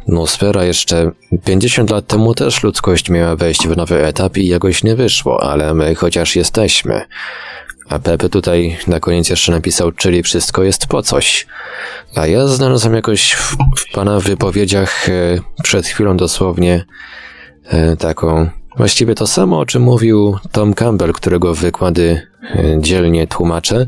No, 0.09 0.26
sfera 0.26 0.64
jeszcze 0.64 1.11
50 1.45 1.91
lat 1.91 2.07
temu 2.07 2.35
też 2.35 2.62
ludzkość 2.62 3.11
miała 3.11 3.37
wejść 3.37 3.68
w 3.68 3.76
nowy 3.76 4.07
etap 4.07 4.37
i 4.37 4.47
jakoś 4.47 4.85
nie 4.85 4.97
wyszło, 4.97 5.43
ale 5.43 5.74
my 5.74 5.95
chociaż 5.95 6.37
jesteśmy. 6.37 7.01
A 7.89 7.99
Pepe 7.99 8.28
tutaj 8.28 8.78
na 8.87 9.01
koniec 9.01 9.28
jeszcze 9.28 9.53
napisał, 9.53 9.93
czyli 9.93 10.22
wszystko 10.22 10.62
jest 10.62 10.87
po 10.87 11.03
coś. 11.03 11.47
A 12.14 12.26
ja 12.26 12.47
znalazłem 12.47 12.95
jakoś 12.95 13.32
w, 13.32 13.57
w 13.76 13.93
pana 13.93 14.20
wypowiedziach 14.20 15.09
e, 15.09 15.12
przed 15.62 15.87
chwilą 15.87 16.16
dosłownie 16.16 16.85
e, 17.64 17.97
taką 17.97 18.49
Właściwie 18.76 19.14
to 19.14 19.26
samo, 19.26 19.59
o 19.59 19.66
czym 19.66 19.82
mówił 19.82 20.39
Tom 20.53 20.74
Campbell, 20.74 21.12
którego 21.12 21.55
wykłady 21.55 22.26
e, 22.43 22.76
dzielnie 22.80 23.26
tłumaczę. 23.26 23.87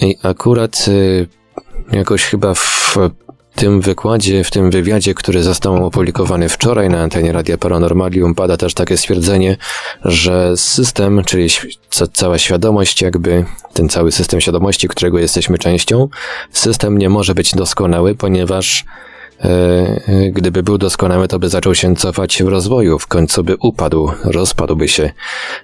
I 0.00 0.16
akurat 0.22 0.86
e, 1.92 1.96
jakoś 1.96 2.24
chyba 2.24 2.54
w 2.54 2.96
tym 3.54 3.80
wykładzie, 3.80 4.44
w 4.44 4.50
tym 4.50 4.70
wywiadzie, 4.70 5.14
który 5.14 5.42
został 5.42 5.86
opublikowany 5.86 6.48
wczoraj 6.48 6.88
na 6.88 7.00
antenie 7.00 7.32
Radia 7.32 7.58
Paranormalium, 7.58 8.34
pada 8.34 8.56
też 8.56 8.74
takie 8.74 8.96
stwierdzenie, 8.96 9.56
że 10.04 10.56
system, 10.56 11.24
czyli 11.24 11.48
cała 12.12 12.38
świadomość, 12.38 13.02
jakby 13.02 13.44
ten 13.72 13.88
cały 13.88 14.12
system 14.12 14.40
świadomości, 14.40 14.88
którego 14.88 15.18
jesteśmy 15.18 15.58
częścią, 15.58 16.08
system 16.52 16.98
nie 16.98 17.08
może 17.08 17.34
być 17.34 17.54
doskonały, 17.54 18.14
ponieważ 18.14 18.84
gdyby 20.32 20.62
był 20.62 20.78
doskonały, 20.78 21.28
to 21.28 21.38
by 21.38 21.48
zaczął 21.48 21.74
się 21.74 21.96
cofać 21.96 22.42
w 22.42 22.48
rozwoju, 22.48 22.98
w 22.98 23.06
końcu 23.06 23.44
by 23.44 23.56
upadł, 23.56 24.10
rozpadłby 24.24 24.88
się. 24.88 25.10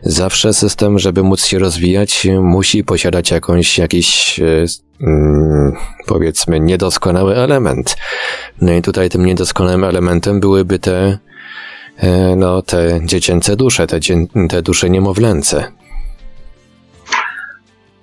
Zawsze 0.02 0.54
system, 0.54 0.98
żeby 0.98 1.22
móc 1.22 1.44
się 1.44 1.58
rozwijać, 1.58 2.26
musi 2.40 2.84
posiadać 2.84 3.30
jakąś, 3.30 3.78
jakiś, 3.78 4.40
e, 4.40 4.64
mm, 5.00 5.72
powiedzmy, 6.06 6.60
niedoskonały 6.60 7.36
element. 7.36 7.96
No 8.60 8.72
i 8.72 8.82
tutaj 8.82 9.08
tym 9.08 9.26
niedoskonałym 9.26 9.84
elementem 9.84 10.40
byłyby 10.40 10.78
te, 10.78 11.18
no, 12.36 12.62
te 12.62 13.00
dziecięce 13.04 13.56
dusze, 13.56 13.86
te, 13.86 13.98
te 14.48 14.62
dusze 14.62 14.90
niemowlęce. 14.90 15.72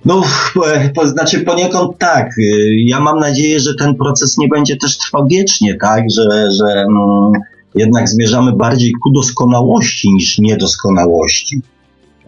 No, 0.05 0.23
to 0.95 1.07
znaczy 1.07 1.39
poniekąd 1.41 1.97
tak. 1.97 2.29
Ja 2.85 2.99
mam 2.99 3.19
nadzieję, 3.19 3.59
że 3.59 3.75
ten 3.75 3.95
proces 3.95 4.37
nie 4.37 4.47
będzie 4.47 4.77
też 4.77 4.97
trwał 4.97 5.27
wiecznie, 5.27 5.77
tak? 5.81 6.03
Że, 6.17 6.51
że 6.51 6.65
mm, 6.65 7.31
jednak 7.75 8.09
zmierzamy 8.09 8.51
bardziej 8.51 8.91
ku 9.03 9.11
doskonałości 9.11 10.13
niż 10.13 10.39
niedoskonałości. 10.39 11.61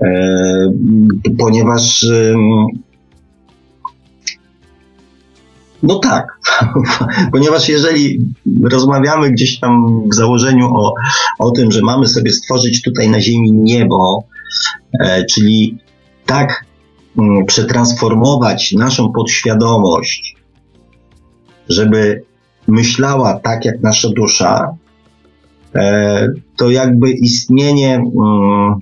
E, 0.01 0.71
ponieważ 1.37 2.05
no 5.83 5.99
tak, 5.99 6.39
ponieważ 7.31 7.69
jeżeli 7.69 8.19
rozmawiamy 8.63 9.31
gdzieś 9.31 9.59
tam 9.59 10.03
w 10.09 10.15
założeniu 10.15 10.65
o, 10.75 10.93
o 11.39 11.51
tym, 11.51 11.71
że 11.71 11.81
mamy 11.81 12.07
sobie 12.07 12.31
stworzyć 12.31 12.81
tutaj 12.81 13.09
na 13.09 13.21
Ziemi 13.21 13.51
niebo, 13.51 14.23
e, 14.99 15.25
czyli 15.25 15.77
tak 16.25 16.64
przetransformować 17.47 18.73
naszą 18.73 19.11
podświadomość, 19.11 20.35
żeby 21.69 22.23
myślała 22.67 23.39
tak 23.39 23.65
jak 23.65 23.81
nasza 23.81 24.09
dusza, 24.09 24.77
e, 25.75 26.27
to 26.57 26.69
jakby 26.69 27.11
istnienie, 27.11 27.95
mm, 27.95 28.75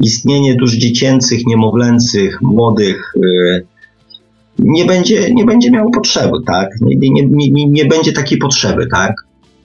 istnienie 0.00 0.54
dusz 0.54 0.72
dziecięcych, 0.72 1.46
niemowlęcych, 1.46 2.42
młodych 2.42 3.14
e, 3.16 3.60
nie 4.58 4.84
będzie, 4.84 5.34
nie 5.34 5.44
będzie 5.44 5.70
miało 5.70 5.90
potrzeby, 5.90 6.36
tak? 6.46 6.68
Nie, 6.80 7.10
nie, 7.10 7.26
nie, 7.26 7.66
nie 7.66 7.84
będzie 7.84 8.12
takiej 8.12 8.38
potrzeby, 8.38 8.86
tak? 8.86 9.14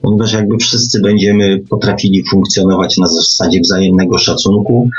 Ponieważ 0.02 0.32
jakby 0.32 0.58
wszyscy 0.58 1.00
będziemy 1.00 1.58
potrafili 1.70 2.24
funkcjonować 2.30 2.98
na 2.98 3.06
zasadzie 3.06 3.60
wzajemnego 3.60 4.18
szacunku 4.18 4.90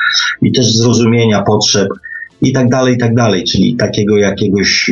i 0.42 0.52
też 0.52 0.76
zrozumienia 0.76 1.42
potrzeb 1.42 1.88
i 2.42 2.54
tak 2.54 2.70
dalej, 2.70 2.96
i 2.96 2.98
tak 2.98 3.16
dalej, 3.16 3.44
czyli 3.44 3.76
takiego 3.76 4.18
jakiegoś 4.18 4.92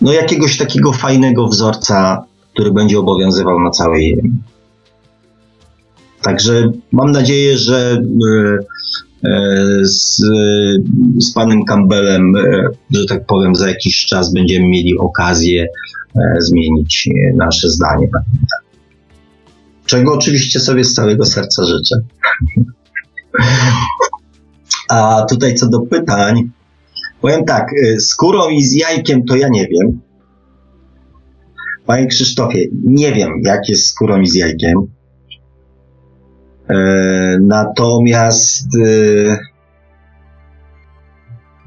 no 0.00 0.12
jakiegoś 0.12 0.56
takiego 0.56 0.92
fajnego 0.92 1.48
wzorca, 1.48 2.24
który 2.54 2.72
będzie 2.72 2.98
obowiązywał 2.98 3.60
na 3.60 3.70
całej. 3.70 4.22
Także 6.22 6.72
mam 6.92 7.10
nadzieję, 7.10 7.58
że 7.58 8.02
e, 8.26 8.58
e, 9.28 9.84
z, 9.84 10.16
z 11.18 11.32
panem 11.32 11.64
Campbellem, 11.64 12.36
e, 12.36 12.68
że 12.90 13.06
tak 13.06 13.26
powiem, 13.26 13.54
za 13.54 13.68
jakiś 13.68 14.04
czas 14.06 14.32
będziemy 14.32 14.68
mieli 14.68 14.98
okazję 14.98 15.66
zmienić 16.38 17.08
nasze 17.34 17.70
zdanie. 17.70 18.08
Czego 19.86 20.14
oczywiście 20.14 20.60
sobie 20.60 20.84
z 20.84 20.94
całego 20.94 21.26
serca 21.26 21.64
życzę. 21.64 21.96
A 24.88 25.24
tutaj 25.30 25.54
co 25.54 25.68
do 25.68 25.80
pytań, 25.80 26.50
powiem 27.20 27.44
tak, 27.44 27.72
y, 27.72 28.00
z 28.00 28.14
kurą 28.14 28.48
i 28.48 28.62
z 28.62 28.72
jajkiem 28.72 29.24
to 29.24 29.36
ja 29.36 29.48
nie 29.48 29.68
wiem. 29.68 30.00
Panie 31.86 32.06
Krzysztofie, 32.06 32.64
nie 32.84 33.12
wiem, 33.12 33.30
jak 33.44 33.68
jest 33.68 33.86
z 33.86 33.94
kurą 33.94 34.20
i 34.20 34.26
z 34.26 34.34
jajkiem. 34.34 34.74
E, 36.70 36.76
natomiast 37.40 38.66
e, 38.86 39.38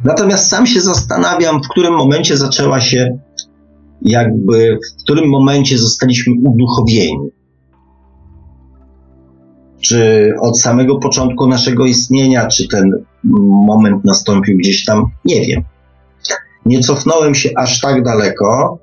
natomiast 0.03 0.49
sam 0.49 0.67
się 0.67 0.81
zastanawiam, 0.81 1.63
w 1.63 1.67
którym 1.67 1.93
momencie 1.93 2.37
zaczęła 2.37 2.81
się 2.81 3.17
jakby, 4.01 4.77
w 4.99 5.03
którym 5.03 5.29
momencie 5.29 5.77
zostaliśmy 5.77 6.33
uduchowieni 6.45 7.36
czy 9.87 10.33
od 10.41 10.59
samego 10.59 10.97
początku 10.99 11.47
naszego 11.47 11.85
istnienia, 11.85 12.47
czy 12.47 12.67
ten 12.67 12.91
moment 13.67 14.05
nastąpił 14.05 14.57
gdzieś 14.57 14.85
tam, 14.85 15.05
nie 15.25 15.41
wiem. 15.41 15.63
Nie 16.65 16.79
cofnąłem 16.79 17.35
się 17.35 17.49
aż 17.55 17.81
tak 17.81 18.03
daleko. 18.03 18.79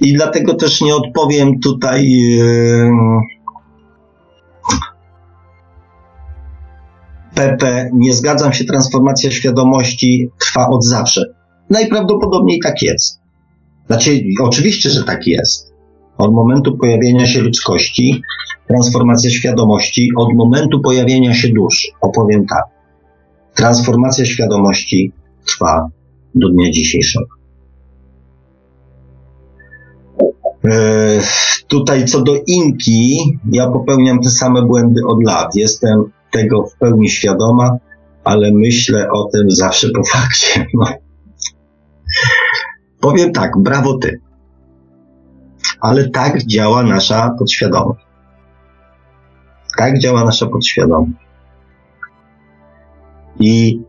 I 0.00 0.12
dlatego 0.12 0.54
też 0.54 0.80
nie 0.80 0.96
odpowiem 0.96 1.60
tutaj. 1.60 2.10
Yy, 2.10 2.90
Pepe, 7.34 7.90
nie 7.94 8.14
zgadzam 8.14 8.52
się, 8.52 8.64
transformacja 8.64 9.30
świadomości 9.30 10.30
trwa 10.40 10.68
od 10.68 10.84
zawsze. 10.84 11.22
Najprawdopodobniej 11.70 12.60
tak 12.64 12.82
jest. 12.82 13.20
Znaczy, 13.86 14.20
oczywiście, 14.42 14.90
że 14.90 15.04
tak 15.04 15.26
jest 15.26 15.67
od 16.18 16.32
momentu 16.32 16.76
pojawienia 16.76 17.26
się 17.26 17.40
ludzkości, 17.40 18.22
transformacja 18.68 19.30
świadomości, 19.30 20.10
od 20.16 20.34
momentu 20.34 20.80
pojawienia 20.80 21.34
się 21.34 21.48
dusz. 21.48 21.88
Opowiem 22.00 22.46
tak. 22.46 22.64
Transformacja 23.54 24.24
świadomości 24.24 25.12
trwa 25.46 25.88
do 26.34 26.48
dnia 26.48 26.70
dzisiejszego. 26.70 27.26
E, 30.64 31.20
tutaj 31.68 32.04
co 32.04 32.22
do 32.22 32.36
Inki, 32.46 33.18
ja 33.52 33.70
popełniam 33.70 34.20
te 34.20 34.30
same 34.30 34.62
błędy 34.62 35.00
od 35.06 35.24
lat. 35.24 35.54
Jestem 35.54 36.04
tego 36.30 36.66
w 36.66 36.78
pełni 36.78 37.08
świadoma, 37.08 37.76
ale 38.24 38.52
myślę 38.52 39.10
o 39.10 39.28
tym 39.32 39.50
zawsze 39.50 39.88
po 39.96 40.04
fakcie. 40.04 40.66
No. 40.74 40.84
Powiem 43.00 43.32
tak, 43.32 43.52
brawo 43.58 43.98
ty 43.98 44.20
ale 45.80 46.10
tak 46.10 46.46
działa 46.46 46.82
nasza 46.82 47.34
podświadomość. 47.38 48.04
Tak 49.76 49.98
działa 49.98 50.24
nasza 50.24 50.46
podświadomość. 50.46 51.12
I, 53.40 53.80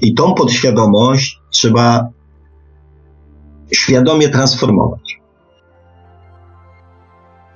i 0.00 0.14
tą 0.14 0.34
podświadomość 0.34 1.40
trzeba 1.50 2.08
świadomie 3.72 4.28
transformować. 4.28 5.20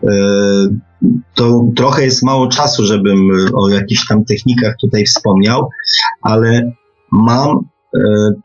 E, 0.05 0.09
to 1.35 1.65
trochę 1.77 2.05
jest 2.05 2.23
mało 2.23 2.49
czasu, 2.49 2.85
żebym 2.87 3.19
o 3.55 3.69
jakichś 3.69 4.07
tam 4.09 4.25
technikach 4.25 4.75
tutaj 4.81 5.05
wspomniał, 5.05 5.69
ale 6.23 6.73
mam 7.11 7.59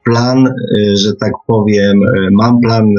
plan, 0.03 0.47
e, 0.47 0.53
że 0.97 1.15
tak 1.15 1.31
powiem, 1.47 1.97
e, 2.03 2.29
mam 2.31 2.59
plan 2.61 2.93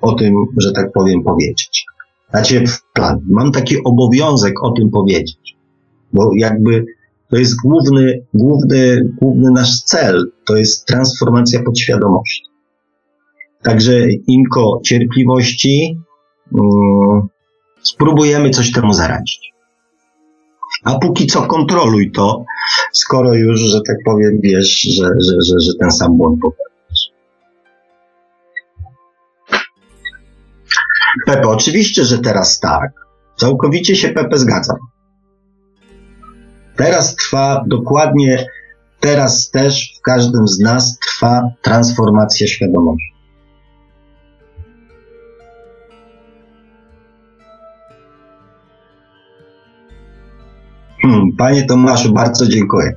o 0.00 0.12
tym, 0.12 0.34
że 0.56 0.72
tak 0.72 0.92
powiem, 0.92 1.22
powiedzieć. 1.22 1.84
Znaczy, 2.30 2.64
plan. 2.94 3.20
Mam 3.28 3.52
taki 3.52 3.76
obowiązek 3.84 4.64
o 4.64 4.72
tym 4.72 4.90
powiedzieć, 4.90 5.56
bo 6.12 6.30
jakby 6.36 6.84
to 7.30 7.36
jest 7.36 7.56
główny, 7.64 8.22
główny, 8.34 9.08
główny 9.20 9.50
nasz 9.50 9.82
cel, 9.82 10.30
to 10.46 10.56
jest 10.56 10.86
transformacja 10.86 11.62
podświadomości. 11.62 12.42
Także 13.62 14.08
inko 14.26 14.80
cierpliwości, 14.84 15.98
um, 16.52 17.28
spróbujemy 17.82 18.50
coś 18.50 18.72
temu 18.72 18.92
zaradzić. 18.92 19.52
A 20.84 20.98
póki 20.98 21.26
co 21.26 21.42
kontroluj 21.42 22.10
to, 22.10 22.44
skoro 22.92 23.34
już, 23.34 23.60
że 23.60 23.78
tak 23.86 23.96
powiem, 24.04 24.40
wiesz, 24.42 24.80
że, 24.80 25.04
że, 25.04 25.34
że, 25.46 25.60
że 25.60 25.72
ten 25.80 25.90
sam 25.90 26.16
błąd 26.16 26.40
popełnisz. 26.40 27.10
Pepe, 31.26 31.48
oczywiście, 31.48 32.04
że 32.04 32.18
teraz 32.18 32.60
tak. 32.60 32.90
Całkowicie 33.36 33.96
się 33.96 34.08
Pepe 34.08 34.38
zgadzam. 34.38 34.76
Teraz 36.76 37.16
trwa 37.16 37.64
dokładnie, 37.66 38.46
teraz 39.00 39.50
też 39.50 39.98
w 39.98 40.02
każdym 40.02 40.48
z 40.48 40.58
nas 40.58 40.98
trwa 40.98 41.42
transformacja 41.62 42.46
świadomości. 42.46 43.19
Panie 51.38 51.62
Tomaszu, 51.62 52.12
bardzo 52.12 52.48
dziękuję. 52.48 52.92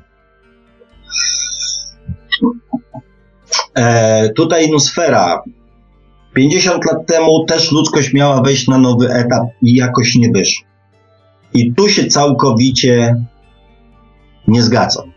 E, 3.75 4.29
tutaj 4.29 4.71
Nusfera. 4.71 5.43
50 6.33 6.85
lat 6.85 7.07
temu 7.07 7.45
też 7.45 7.71
ludzkość 7.71 8.13
miała 8.13 8.41
wejść 8.41 8.67
na 8.67 8.77
nowy 8.77 9.09
etap 9.09 9.43
i 9.61 9.75
jakoś 9.75 10.15
nie 10.15 10.29
wyszło. 10.29 10.67
I 11.53 11.73
tu 11.73 11.89
się 11.89 12.07
całkowicie 12.07 13.15
nie 14.47 14.61
zgadzam. 14.61 15.11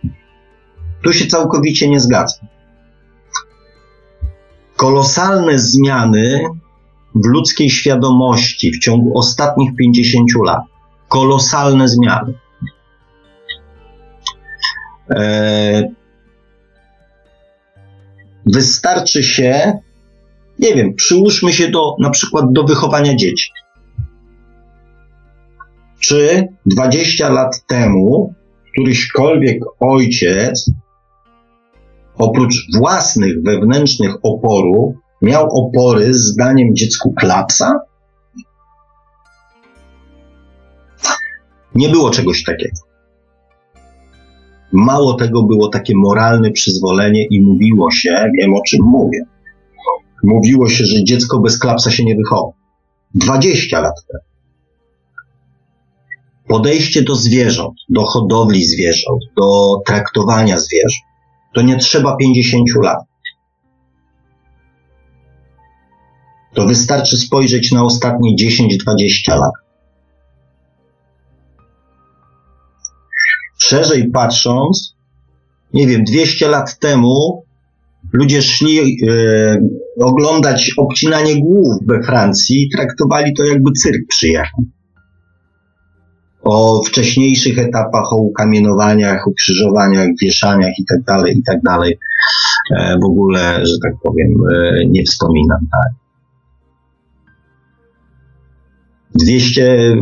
Tu 1.03 1.13
się 1.13 1.27
całkowicie 1.27 1.89
nie 1.89 2.01
zgadzam. 2.01 2.47
Kolosalne 4.77 5.59
zmiany 5.59 6.41
w 7.15 7.27
ludzkiej 7.27 7.71
świadomości 7.71 8.73
w 8.73 8.79
ciągu 8.79 9.19
ostatnich 9.19 9.77
50 9.77 10.29
lat. 10.45 10.61
Kolosalne 11.09 11.89
zmiany. 11.89 12.35
E, 15.11 15.89
wystarczy 18.47 19.23
się, 19.23 19.73
nie 20.59 20.75
wiem, 20.75 20.95
przyłóżmy 20.95 21.53
się 21.53 21.71
do, 21.71 21.97
na 22.01 22.11
przykład 22.11 22.53
do 22.53 22.65
wychowania 22.65 23.17
dzieci. 23.17 23.51
Czy 26.01 26.49
20 26.67 27.29
lat 27.29 27.67
temu 27.67 28.35
któryśkolwiek 28.77 29.59
ojciec, 29.81 30.71
oprócz 32.19 32.55
własnych 32.79 33.43
wewnętrznych 33.43 34.15
oporów, 34.23 34.95
miał 35.23 35.49
opory 35.51 36.15
z 36.15 36.37
daniem 36.37 36.77
dziecku 36.77 37.15
klapsa? 37.19 37.73
Nie 41.75 41.89
było 41.89 42.11
czegoś 42.11 42.45
takiego. 42.45 42.86
Mało 44.77 45.15
tego 45.15 45.43
było 45.43 45.69
takie 45.69 45.93
moralne 45.97 46.51
przyzwolenie 46.51 47.27
i 47.31 47.41
mówiło 47.41 47.91
się, 47.91 48.31
wiem 48.39 48.55
o 48.55 48.61
czym 48.67 48.81
mówię. 48.85 49.19
Mówiło 50.25 50.69
się, 50.69 50.85
że 50.85 51.05
dziecko 51.05 51.41
bez 51.41 51.59
klapsa 51.59 51.91
się 51.91 52.05
nie 52.05 52.17
wychowa. 52.17 52.53
20 53.15 53.81
lat 53.81 53.95
temu. 54.09 54.25
Podejście 56.49 57.03
do 57.03 57.15
zwierząt, 57.15 57.75
do 57.89 58.03
hodowli 58.03 58.65
zwierząt, 58.65 59.21
do 59.37 59.77
traktowania 59.87 60.59
zwierząt, 60.59 61.07
to 61.55 61.63
nie 61.63 61.77
trzeba 61.77 62.17
50 62.17 62.69
lat. 62.83 62.99
To 66.55 66.67
wystarczy 66.67 67.17
spojrzeć 67.17 67.73
na 67.73 67.85
ostatnie 67.85 68.37
10-20 68.37 69.29
lat. 69.29 69.66
Szerzej 73.67 74.11
patrząc, 74.11 74.97
nie 75.75 75.87
wiem, 75.87 76.05
200 76.05 76.49
lat 76.49 76.79
temu 76.79 77.43
ludzie 78.13 78.43
szli 78.43 78.79
e, 78.81 79.57
oglądać 80.01 80.73
obcinanie 80.77 81.41
głów 81.41 81.69
we 81.87 82.03
Francji 82.03 82.63
i 82.63 82.71
traktowali 82.71 83.35
to 83.35 83.45
jakby 83.45 83.73
cyrk 83.73 84.01
przyjechał. 84.09 84.65
O 86.43 86.83
wcześniejszych 86.83 87.59
etapach, 87.59 88.13
o 88.13 88.17
ukamienowaniach, 88.17 89.27
ukrzyżowaniach, 89.27 90.09
wieszaniach 90.23 90.73
itd., 90.79 91.03
tak 91.07 91.29
itd. 91.29 91.61
Tak 91.65 91.83
e, 92.79 92.99
w 92.99 93.05
ogóle, 93.05 93.67
że 93.67 93.75
tak 93.83 93.93
powiem, 94.03 94.35
e, 94.55 94.87
nie 94.87 95.05
wspominam. 95.05 95.61
Tak. 95.73 95.93
200, 99.15 99.97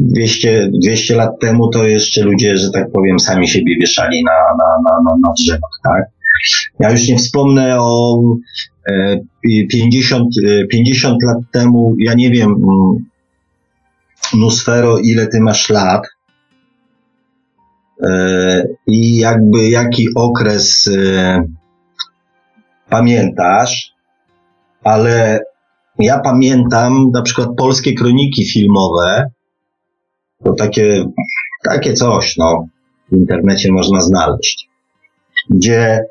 200, 0.00 0.70
200 0.72 1.16
lat 1.16 1.40
temu 1.40 1.68
to 1.68 1.86
jeszcze 1.86 2.22
ludzie, 2.22 2.56
że 2.56 2.70
tak 2.70 2.92
powiem, 2.92 3.20
sami 3.20 3.48
siebie 3.48 3.76
wieszali 3.80 4.24
na, 4.24 4.32
na, 4.32 4.90
na, 4.90 5.16
na 5.28 5.32
drzewach, 5.38 5.80
tak? 5.84 6.04
Ja 6.80 6.90
już 6.90 7.08
nie 7.08 7.16
wspomnę 7.16 7.76
o 7.80 8.22
50, 9.68 10.28
e, 10.48 10.66
50 10.66 11.14
e, 11.22 11.26
lat 11.26 11.38
temu, 11.52 11.94
ja 11.98 12.14
nie 12.14 12.30
wiem, 12.30 12.50
mm, 12.50 13.06
Nusfero, 14.34 14.98
ile 14.98 15.26
ty 15.26 15.40
masz 15.40 15.70
lat 15.70 16.02
e, 18.02 18.62
i 18.86 19.16
jakby 19.16 19.68
jaki 19.68 20.06
okres 20.14 20.90
pamiętasz, 22.88 23.92
ale 24.84 25.40
ja 25.98 26.18
pamiętam 26.18 27.10
na 27.14 27.22
przykład 27.22 27.48
polskie 27.56 27.94
kroniki 27.94 28.48
filmowe, 28.52 29.30
to 30.44 30.52
takie, 30.52 31.04
takie 31.64 31.92
coś, 31.92 32.36
no, 32.36 32.66
w 33.12 33.16
internecie 33.16 33.72
można 33.72 34.00
znaleźć, 34.00 34.68
gdzie 35.50 36.04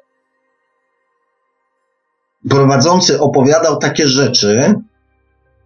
prowadzący 2.49 3.19
opowiadał 3.19 3.77
takie 3.77 4.07
rzeczy, 4.07 4.73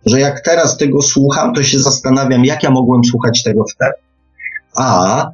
że 0.06 0.20
jak 0.20 0.42
teraz 0.42 0.78
tego 0.78 1.02
słucham, 1.02 1.54
to 1.54 1.64
się 1.64 1.80
zastanawiam, 1.80 2.46
jak 2.46 2.64
ja 2.64 2.72
mogłem 2.72 3.04
słuchać 3.04 3.44
tego 3.44 3.64
wtedy. 3.76 3.94
A, 4.76 5.30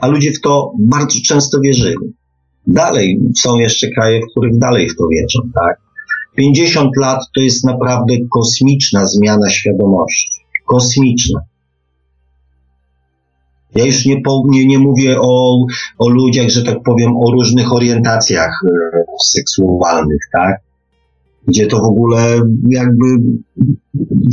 a 0.00 0.06
ludzie 0.06 0.32
w 0.32 0.40
to 0.40 0.72
bardzo 0.78 1.18
często 1.26 1.60
wierzyli. 1.60 2.14
Dalej 2.66 3.18
są 3.36 3.58
jeszcze 3.58 3.88
kraje, 3.88 4.20
w 4.20 4.30
których 4.30 4.58
dalej 4.58 4.88
w 4.88 4.96
to 4.96 5.04
wierzą, 5.08 5.40
tak? 5.54 5.80
50 6.36 6.90
lat 6.96 7.20
to 7.34 7.40
jest 7.40 7.64
naprawdę 7.64 8.14
kosmiczna 8.30 9.06
zmiana 9.06 9.50
świadomości. 9.50 10.30
Kosmiczna. 10.66 11.40
Ja 13.74 13.84
już 13.84 14.06
nie, 14.06 14.20
po, 14.20 14.42
nie, 14.48 14.66
nie 14.66 14.78
mówię 14.78 15.20
o, 15.20 15.66
o 15.98 16.08
ludziach, 16.08 16.48
że 16.48 16.62
tak 16.62 16.82
powiem, 16.84 17.16
o 17.16 17.30
różnych 17.30 17.72
orientacjach 17.72 18.60
e, 18.66 19.02
seksualnych, 19.24 20.20
tak? 20.32 20.60
Gdzie 21.48 21.66
to 21.66 21.76
w 21.76 21.84
ogóle 21.84 22.40
jakby 22.68 23.04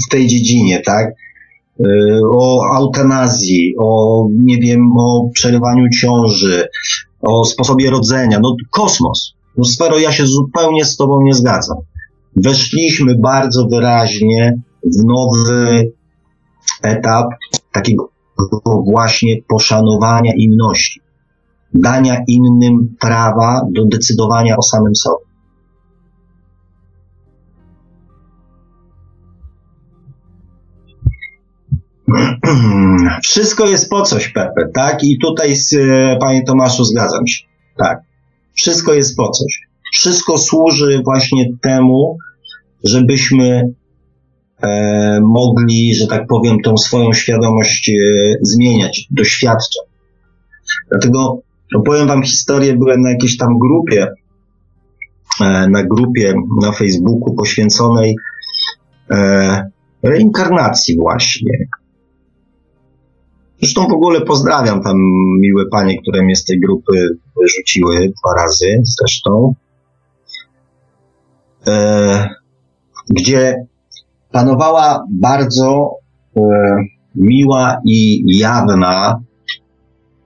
w 0.07 0.09
tej 0.11 0.27
dziedzinie, 0.27 0.81
tak? 0.85 1.07
E, 1.79 1.85
o 2.31 2.77
eutanazji, 2.77 3.73
o, 3.79 4.27
nie 4.37 4.57
wiem, 4.57 4.91
o 4.97 5.29
przerywaniu 5.33 5.89
ciąży, 5.89 6.67
o 7.21 7.45
sposobie 7.45 7.89
rodzenia. 7.89 8.39
No, 8.43 8.55
kosmos. 8.69 9.33
No, 9.57 9.63
sfero, 9.63 9.99
ja 9.99 10.11
się 10.11 10.27
zupełnie 10.27 10.85
z 10.85 10.97
Tobą 10.97 11.21
nie 11.21 11.33
zgadzam. 11.33 11.77
Weszliśmy 12.35 13.15
bardzo 13.19 13.67
wyraźnie 13.67 14.61
w 14.83 15.05
nowy 15.05 15.91
etap 16.83 17.27
takiego 17.71 18.10
właśnie 18.85 19.35
poszanowania 19.47 20.31
inności, 20.35 21.01
dania 21.73 22.17
innym 22.27 22.95
prawa 22.99 23.61
do 23.71 23.85
decydowania 23.85 24.57
o 24.57 24.61
samym 24.61 24.95
sobie. 24.95 25.31
Wszystko 33.23 33.65
jest 33.65 33.89
po 33.89 34.01
coś, 34.01 34.27
Pepe, 34.27 34.69
tak? 34.73 35.03
I 35.03 35.17
tutaj, 35.19 35.55
z, 35.55 35.75
panie 36.19 36.43
Tomaszu, 36.43 36.83
zgadzam 36.83 37.27
się. 37.27 37.45
Tak. 37.77 37.99
Wszystko 38.53 38.93
jest 38.93 39.17
po 39.17 39.29
coś. 39.29 39.59
Wszystko 39.93 40.37
służy 40.37 41.01
właśnie 41.05 41.45
temu, 41.61 42.17
żebyśmy 42.83 43.73
mogli, 45.21 45.95
że 45.95 46.07
tak 46.07 46.27
powiem, 46.27 46.57
tą 46.63 46.77
swoją 46.77 47.13
świadomość 47.13 47.89
e, 47.89 47.93
zmieniać, 48.41 49.07
doświadczać. 49.11 49.91
Dlatego 50.89 51.41
opowiem 51.75 52.07
Wam 52.07 52.23
historię, 52.23 52.77
byłem 52.77 53.01
na 53.01 53.09
jakiejś 53.09 53.37
tam 53.37 53.59
grupie, 53.59 54.07
e, 55.41 55.67
na 55.69 55.83
grupie 55.83 56.33
na 56.61 56.71
Facebooku 56.71 57.35
poświęconej 57.35 58.15
e, 59.11 59.71
reinkarnacji 60.03 60.95
właśnie. 60.97 61.51
Zresztą 63.59 63.87
w 63.87 63.93
ogóle 63.93 64.21
pozdrawiam 64.21 64.83
tam 64.83 64.97
miłe 65.39 65.65
panie, 65.71 66.01
które 66.01 66.23
mnie 66.23 66.35
z 66.35 66.45
tej 66.45 66.59
grupy 66.59 67.09
wyrzuciły 67.41 67.95
dwa 67.95 68.43
razy 68.43 68.81
zresztą. 68.83 69.55
E, 71.67 72.29
gdzie 73.09 73.65
panowała 74.31 75.05
bardzo 75.09 75.91
e, 76.37 76.41
miła 77.15 77.81
i 77.85 78.23
jawna 78.37 79.19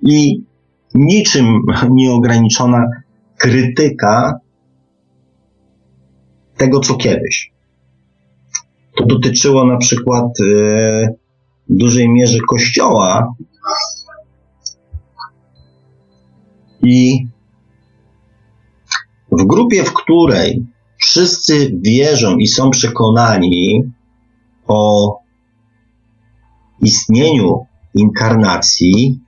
i 0.02 0.44
niczym 0.94 1.62
nieograniczona 1.92 2.86
krytyka 3.38 4.40
tego, 6.58 6.80
co 6.80 6.96
kiedyś. 6.96 7.52
To 8.96 9.06
dotyczyło 9.06 9.66
na 9.66 9.78
przykład 9.78 10.26
e, 10.26 11.08
w 11.70 11.78
dużej 11.78 12.10
mierze 12.10 12.38
Kościoła 12.50 13.34
i 16.84 17.28
w 19.32 19.46
grupie, 19.46 19.84
w 19.84 19.94
której 19.94 20.66
wszyscy 21.06 21.72
wierzą 21.82 22.38
i 22.38 22.48
są 22.48 22.70
przekonani 22.70 23.84
o 24.68 25.20
istnieniu 26.82 27.66
inkarnacji, 27.94 29.20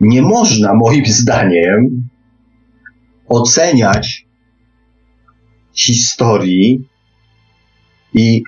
nie 0.00 0.22
można 0.22 0.74
moim 0.74 1.06
zdaniem 1.06 2.08
oceniać 3.28 4.26
historii 5.74 6.88
i 8.14 8.42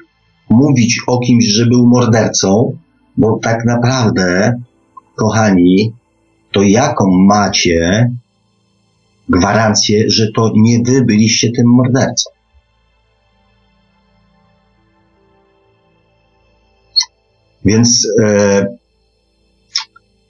mówić 0.51 1.01
o 1.07 1.19
kimś, 1.19 1.45
że 1.45 1.67
był 1.67 1.87
mordercą, 1.87 2.79
bo 3.17 3.39
tak 3.43 3.65
naprawdę, 3.65 4.53
kochani, 5.17 6.02
to 6.53 6.63
jaką 6.63 7.05
macie 7.29 8.11
gwarancję, 9.29 10.11
że 10.11 10.33
to 10.33 10.53
nie 10.55 10.83
wy 10.83 11.05
byliście 11.05 11.51
tym 11.51 11.67
mordercą? 11.67 12.31
Więc 17.65 18.09
e, 18.23 18.67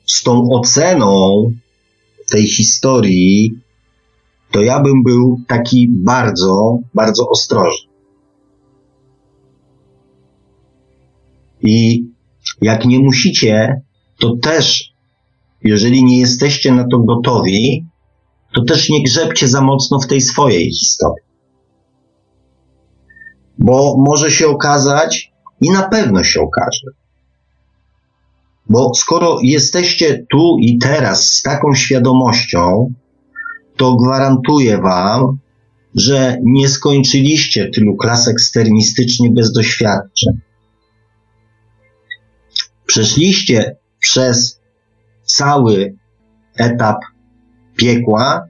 z 0.06 0.22
tą 0.22 0.48
oceną 0.50 1.44
tej 2.30 2.48
historii, 2.48 3.50
to 4.50 4.62
ja 4.62 4.80
bym 4.80 5.02
był 5.02 5.40
taki 5.48 5.88
bardzo, 5.90 6.78
bardzo 6.94 7.28
ostrożny. 7.28 7.92
I 11.62 12.04
jak 12.62 12.84
nie 12.84 12.98
musicie, 12.98 13.80
to 14.18 14.36
też, 14.36 14.91
jeżeli 15.64 16.04
nie 16.04 16.20
jesteście 16.20 16.72
na 16.72 16.84
to 16.88 16.98
gotowi, 16.98 17.86
to 18.54 18.64
też 18.64 18.90
nie 18.90 19.02
grzebcie 19.02 19.48
za 19.48 19.60
mocno 19.60 20.00
w 20.00 20.06
tej 20.06 20.20
swojej 20.20 20.70
historii. 20.70 21.24
Bo 23.58 23.96
może 23.98 24.30
się 24.30 24.48
okazać, 24.48 25.32
i 25.60 25.70
na 25.70 25.82
pewno 25.82 26.24
się 26.24 26.40
okaże, 26.40 26.86
bo 28.70 28.94
skoro 28.94 29.38
jesteście 29.42 30.26
tu 30.30 30.56
i 30.60 30.78
teraz 30.78 31.26
z 31.26 31.42
taką 31.42 31.74
świadomością, 31.74 32.92
to 33.76 33.96
gwarantuję 33.96 34.78
Wam, 34.78 35.38
że 35.94 36.38
nie 36.42 36.68
skończyliście 36.68 37.70
tylu 37.70 37.96
klas 37.96 38.28
eksternistycznie 38.28 39.30
bez 39.30 39.52
doświadczeń. 39.52 40.40
Przeszliście 42.86 43.76
przez 43.98 44.61
cały 45.24 45.94
etap 46.56 46.96
piekła, 47.76 48.46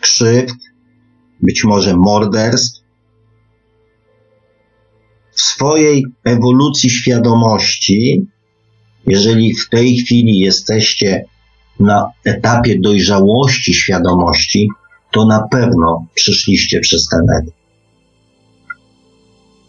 krzywd, 0.00 0.56
być 1.42 1.64
może 1.64 1.96
morderstw. 1.96 2.80
W 5.32 5.40
swojej 5.40 6.04
ewolucji 6.24 6.90
świadomości 6.90 8.26
jeżeli 9.06 9.54
w 9.54 9.68
tej 9.68 9.96
chwili 9.96 10.38
jesteście 10.38 11.24
na 11.80 12.10
etapie 12.24 12.78
dojrzałości 12.80 13.74
świadomości, 13.74 14.68
to 15.12 15.26
na 15.26 15.48
pewno 15.50 16.06
przyszliście 16.14 16.80
przez 16.80 17.08
ten 17.08 17.20
etap. 17.20 17.54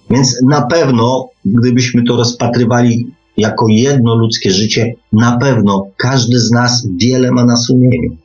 Więc 0.10 0.42
na 0.50 0.62
pewno, 0.62 1.30
gdybyśmy 1.46 2.04
to 2.04 2.16
rozpatrywali 2.16 3.08
jako 3.42 3.66
jedno 3.70 4.16
ludzkie 4.16 4.52
życie, 4.52 4.94
na 5.14 5.38
pewno 5.38 5.88
każdy 5.98 6.39
z 6.39 6.52
nas 6.52 6.88
wiele 6.98 7.32
ma 7.32 7.46
na 7.46 7.58
sumieniu. 7.58 8.18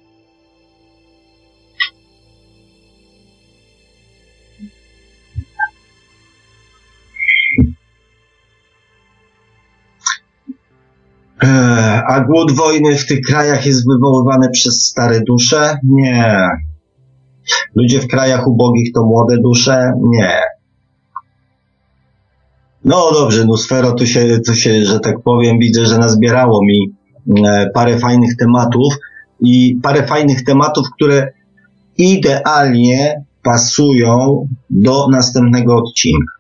A 12.09 12.21
głód 12.21 12.53
wojny 12.53 12.97
w 12.97 13.07
tych 13.07 13.21
krajach 13.21 13.67
jest 13.67 13.85
wywoływany 13.89 14.49
przez 14.53 14.83
stare 14.83 15.21
dusze? 15.21 15.79
Nie. 15.85 16.49
Ludzie 17.75 18.01
w 18.01 18.09
krajach 18.09 18.49
ubogich 18.49 18.93
to 18.95 19.05
młode 19.05 19.37
dusze? 19.39 19.93
Nie. 20.03 20.56
No 22.87 23.11
dobrze, 23.13 23.45
no 23.45 23.57
sfero, 23.57 23.93
tu 23.93 24.07
się, 24.07 24.41
tu 24.47 24.55
się, 24.55 24.85
że 24.85 25.01
tak 25.01 25.23
powiem, 25.25 25.59
widzę, 25.59 25.87
że 25.87 25.99
nazbierało 25.99 26.61
mi 26.65 26.93
e, 27.47 27.71
parę 27.75 27.99
fajnych 27.99 28.37
tematów 28.37 28.95
i 29.41 29.79
parę 29.83 30.07
fajnych 30.07 30.45
tematów, 30.45 30.87
które 30.97 31.33
idealnie 31.99 33.23
pasują 33.43 34.49
do 34.71 35.09
następnego 35.09 35.77
odcinka. 35.77 36.36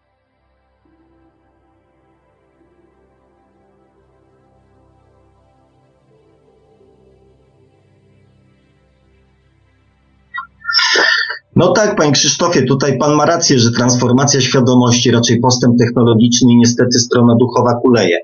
No 11.67 11.73
tak, 11.73 11.97
panie 11.97 12.12
Krzysztofie, 12.12 12.62
tutaj 12.62 12.99
pan 12.99 13.14
ma 13.14 13.27
rację, 13.27 13.59
że 13.59 13.71
transformacja 13.71 14.41
świadomości, 14.41 15.11
raczej 15.11 15.41
postęp 15.41 15.79
technologiczny 15.79 16.53
i 16.53 16.57
niestety 16.57 16.99
strona 16.99 17.35
duchowa 17.41 17.75
kuleje. 17.75 18.19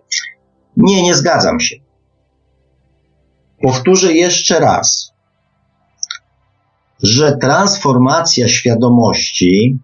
Nie, 0.76 1.02
nie 1.02 1.14
zgadzam 1.14 1.60
się. 1.60 1.76
Powtórzę 3.62 4.12
jeszcze 4.12 4.60
raz, 4.60 5.12
że 7.02 7.36
transformacja 7.36 8.48
świadomości 8.48 9.78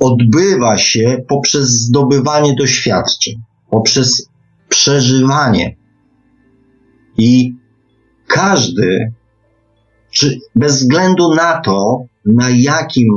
odbywa 0.00 0.78
się 0.78 1.24
poprzez 1.28 1.68
zdobywanie 1.68 2.54
doświadczeń, 2.54 3.34
poprzez 3.70 4.28
przeżywanie. 4.68 5.76
I 7.18 7.54
każdy 8.26 9.12
czy 10.16 10.38
bez 10.54 10.76
względu 10.76 11.34
na 11.34 11.60
to, 11.60 12.04
na 12.24 12.50
jakim, 12.50 13.08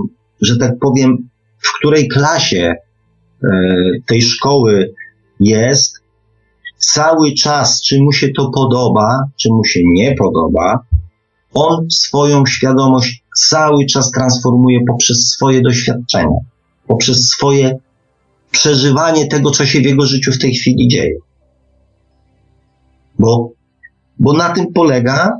że 0.41 0.57
tak 0.57 0.79
powiem, 0.79 1.29
w 1.57 1.73
której 1.77 2.07
klasie 2.07 2.73
e, 2.73 3.47
tej 4.07 4.21
szkoły 4.21 4.93
jest, 5.39 5.99
cały 6.77 7.33
czas, 7.33 7.81
czy 7.81 8.01
mu 8.01 8.11
się 8.11 8.30
to 8.38 8.51
podoba, 8.55 9.19
czy 9.41 9.49
mu 9.49 9.65
się 9.65 9.80
nie 9.93 10.15
podoba, 10.15 10.80
on 11.53 11.89
swoją 11.91 12.45
świadomość 12.45 13.23
cały 13.35 13.85
czas 13.85 14.11
transformuje 14.11 14.80
poprzez 14.88 15.17
swoje 15.27 15.61
doświadczenia, 15.61 16.38
poprzez 16.88 17.30
swoje 17.30 17.80
przeżywanie 18.51 19.27
tego, 19.27 19.51
co 19.51 19.65
się 19.65 19.80
w 19.80 19.85
jego 19.85 20.05
życiu 20.05 20.31
w 20.31 20.39
tej 20.39 20.53
chwili 20.53 20.88
dzieje. 20.88 21.15
Bo, 23.19 23.51
bo 24.19 24.34
na 24.34 24.49
tym 24.49 24.73
polega 24.73 25.38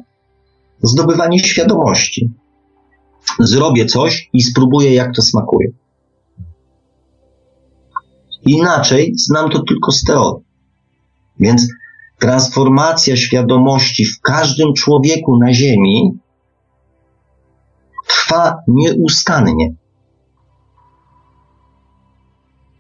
zdobywanie 0.82 1.40
świadomości. 1.40 2.30
Zrobię 3.40 3.86
coś 3.86 4.30
i 4.34 4.42
spróbuję, 4.42 4.94
jak 4.94 5.16
to 5.16 5.22
smakuje. 5.22 5.68
Inaczej 8.46 9.14
znam 9.16 9.50
to 9.50 9.64
tylko 9.64 9.92
z 9.92 10.04
teorii. 10.04 10.46
Więc 11.40 11.68
transformacja 12.20 13.16
świadomości 13.16 14.06
w 14.06 14.22
każdym 14.22 14.74
człowieku 14.74 15.38
na 15.38 15.54
Ziemi 15.54 16.20
trwa 18.08 18.56
nieustannie. 18.68 19.70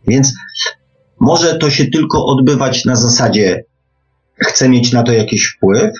Więc 0.07 0.34
może 1.19 1.57
to 1.57 1.69
się 1.69 1.85
tylko 1.85 2.26
odbywać 2.26 2.85
na 2.85 2.95
zasadzie 2.95 3.63
chcę 4.35 4.69
mieć 4.69 4.91
na 4.91 5.03
to 5.03 5.11
jakiś 5.11 5.55
wpływ, 5.55 5.91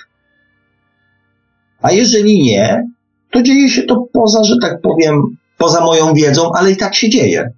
a 1.82 1.92
jeżeli 1.92 2.42
nie, 2.42 2.82
to 3.30 3.42
dzieje 3.42 3.68
się 3.68 3.82
to 3.82 4.06
poza, 4.12 4.44
że 4.44 4.54
tak 4.62 4.80
powiem, 4.80 5.22
poza 5.58 5.80
moją 5.80 6.14
wiedzą, 6.14 6.50
ale 6.54 6.70
i 6.72 6.76
tak 6.76 6.94
się 6.94 7.08
dzieje. 7.08 7.52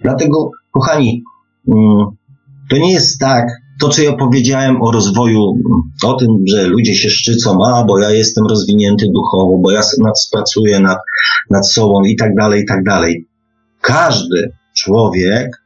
Dlatego, 0.00 0.50
kochani, 0.72 1.22
mm, 1.68 2.06
to 2.70 2.76
nie 2.76 2.92
jest 2.92 3.20
tak, 3.20 3.46
to 3.80 3.88
co 3.88 4.02
ja 4.02 4.12
powiedziałem 4.12 4.82
o 4.82 4.92
rozwoju, 4.92 5.58
o 6.04 6.14
tym, 6.14 6.28
że 6.46 6.66
ludzie 6.66 6.94
się 6.94 7.10
szczycą, 7.10 7.58
a 7.66 7.84
bo 7.84 7.98
ja 7.98 8.10
jestem 8.10 8.46
rozwinięty 8.46 9.06
duchowo, 9.14 9.58
bo 9.58 9.70
ja 9.70 9.80
pracuję 10.32 10.80
nad, 10.80 10.98
nad 11.50 11.70
sobą 11.72 12.02
i 12.02 12.16
tak 12.16 12.34
dalej, 12.34 12.62
i 12.62 12.66
tak 12.66 12.84
dalej. 12.84 13.26
Każdy 13.80 14.52
człowiek 14.76 15.62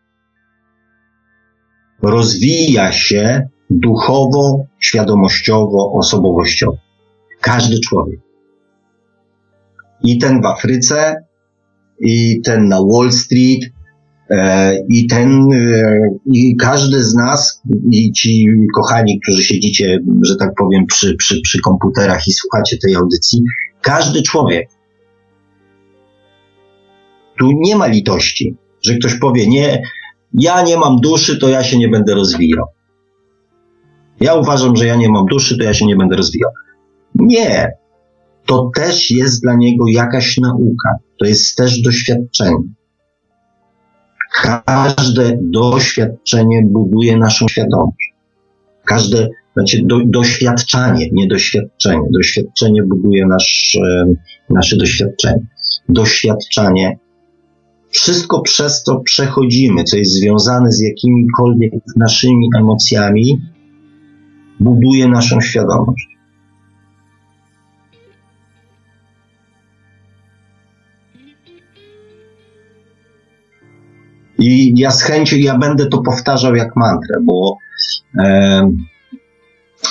rozwija 2.03 2.93
się 2.93 3.49
duchowo, 3.71 4.65
świadomościowo, 4.79 5.93
osobowościowo. 5.93 6.79
Każdy 7.41 7.81
człowiek. 7.81 8.21
I 10.05 10.19
ten 10.19 10.43
w 10.43 10.47
Afryce, 10.47 11.17
i 12.01 12.41
ten 12.45 12.69
na 12.69 12.79
Wall 12.93 13.13
Street, 13.13 13.61
e, 14.31 14.75
i 14.89 15.07
ten, 15.07 15.53
e, 15.53 16.01
i 16.27 16.57
każdy 16.57 17.05
z 17.05 17.15
nas, 17.15 17.63
i 17.91 18.13
ci 18.13 18.47
kochani, 18.75 19.21
którzy 19.21 19.45
siedzicie, 19.45 19.99
że 20.23 20.37
tak 20.37 20.51
powiem, 20.59 20.87
przy, 20.87 21.15
przy, 21.17 21.41
przy 21.41 21.61
komputerach 21.61 22.29
i 22.29 22.33
słuchacie 22.33 22.79
tej 22.79 22.95
audycji, 22.95 23.43
każdy 23.83 24.23
człowiek. 24.23 24.69
Tu 27.39 27.53
nie 27.53 27.77
ma 27.77 27.87
litości, 27.87 28.57
że 28.83 28.95
ktoś 28.95 29.19
powie, 29.19 29.47
nie, 29.47 29.83
ja 30.35 30.63
nie 30.63 30.77
mam 30.77 30.97
duszy, 31.01 31.39
to 31.39 31.49
ja 31.49 31.65
się 31.65 31.79
nie 31.79 31.89
będę 31.89 32.15
rozwijał. 32.15 32.67
Ja 34.21 34.35
uważam, 34.35 34.77
że 34.77 34.87
ja 34.87 34.97
nie 34.97 35.09
mam 35.09 35.27
duszy, 35.27 35.59
to 35.59 35.65
ja 35.65 35.75
się 35.75 35.87
nie 35.87 35.97
będę 35.97 36.17
rozwijał. 36.17 36.51
Nie. 37.15 37.73
To 38.47 38.71
też 38.75 39.11
jest 39.11 39.43
dla 39.43 39.55
niego 39.55 39.85
jakaś 39.89 40.39
nauka. 40.39 40.95
To 41.19 41.25
jest 41.25 41.57
też 41.57 41.83
doświadczenie. 41.83 42.57
Każde 44.67 45.39
doświadczenie 45.43 46.63
buduje 46.67 47.17
naszą 47.17 47.49
świadomość. 47.49 48.15
Każde, 48.85 49.29
znaczy 49.57 49.81
do, 49.85 50.01
doświadczanie, 50.05 51.09
nie 51.13 51.29
doświadczenie. 51.29 52.03
Doświadczenie 52.13 52.83
buduje 52.83 53.27
nasz, 53.27 53.79
nasze 54.51 54.77
doświadczenie. 54.77 55.47
Doświadczanie 55.89 56.99
wszystko 57.91 58.41
przez 58.41 58.83
to 58.83 59.01
przechodzimy, 59.01 59.85
co 59.85 59.97
jest 59.97 60.13
związane 60.13 60.73
z 60.73 60.81
jakimikolwiek 60.81 61.73
naszymi 61.97 62.49
emocjami, 62.59 63.41
buduje 64.61 65.09
naszą 65.09 65.41
świadomość. 65.41 66.19
I 74.39 74.73
ja 74.81 74.91
z 74.91 75.03
chęcią, 75.03 75.37
ja 75.37 75.59
będę 75.59 75.87
to 75.87 76.03
powtarzał 76.03 76.55
jak 76.55 76.77
mantrę, 76.77 77.15
bo, 77.25 77.57
e, 78.19 78.71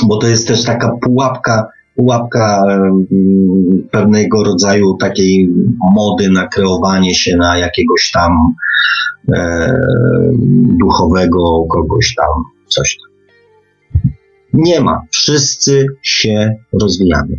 bo 0.08 0.18
to 0.18 0.28
jest 0.28 0.48
też 0.48 0.64
taka 0.64 0.92
pułapka, 1.02 1.68
pułapka 1.96 2.64
e, 2.70 2.92
pewnego 3.92 4.44
rodzaju 4.44 4.98
takiej 4.98 5.50
mody 5.96 6.30
na 6.32 6.48
kreowanie 6.48 7.16
się 7.16 7.38
na 7.38 7.58
jakiegoś 7.58 8.12
tam 8.12 8.32
e, 9.34 9.72
duchowego 10.80 11.66
kogoś 11.70 12.16
tam, 12.16 12.44
coś 12.68 12.98
tam. 12.98 13.17
Nie 14.54 14.82
ma. 14.82 15.02
Wszyscy 15.12 15.86
się 16.02 16.56
rozwijamy. 16.82 17.36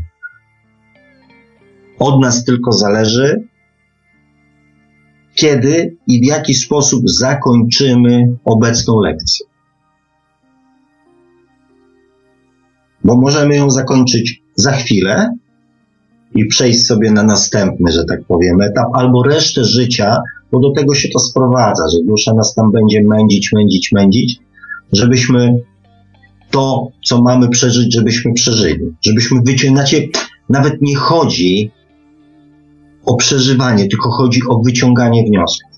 Od 1.98 2.20
nas 2.20 2.44
tylko 2.44 2.72
zależy, 2.72 3.42
kiedy 5.34 5.96
i 6.06 6.20
w 6.20 6.24
jaki 6.24 6.54
sposób 6.54 7.02
zakończymy 7.04 8.36
obecną 8.44 9.00
lekcję. 9.00 9.46
Bo 13.04 13.16
możemy 13.16 13.56
ją 13.56 13.70
zakończyć 13.70 14.42
za 14.54 14.72
chwilę 14.72 15.30
i 16.34 16.46
przejść 16.46 16.86
sobie 16.86 17.10
na 17.10 17.22
następny, 17.22 17.92
że 17.92 18.04
tak 18.04 18.24
powiem, 18.24 18.60
etap, 18.60 18.88
albo 18.94 19.22
resztę 19.22 19.64
życia, 19.64 20.16
bo 20.52 20.60
do 20.60 20.72
tego 20.72 20.94
się 20.94 21.08
to 21.08 21.18
sprowadza, 21.18 21.84
że 21.92 21.98
dusza 22.06 22.34
nas 22.34 22.54
tam 22.54 22.72
będzie 22.72 23.02
mędzić, 23.02 23.52
mędzić, 23.52 23.92
mędzić, 23.92 24.40
żebyśmy 24.92 25.58
to, 26.50 26.88
co 27.04 27.22
mamy 27.22 27.48
przeżyć, 27.48 27.94
żebyśmy 27.94 28.32
przeżyli. 28.32 28.96
Żebyśmy 29.06 29.40
wyciągnąć, 29.44 29.96
nawet 30.48 30.82
nie 30.82 30.96
chodzi 30.96 31.70
o 33.04 33.16
przeżywanie, 33.16 33.88
tylko 33.88 34.10
chodzi 34.10 34.40
o 34.48 34.58
wyciąganie 34.64 35.24
wniosków. 35.24 35.70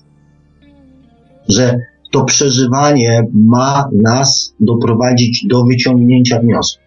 Że 1.49 1.77
to 2.11 2.25
przeżywanie 2.25 3.23
ma 3.33 3.89
nas 4.03 4.53
doprowadzić 4.59 5.45
do 5.47 5.63
wyciągnięcia 5.63 6.39
wniosków. 6.39 6.83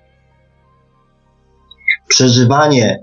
Przeżywanie 2.09 2.99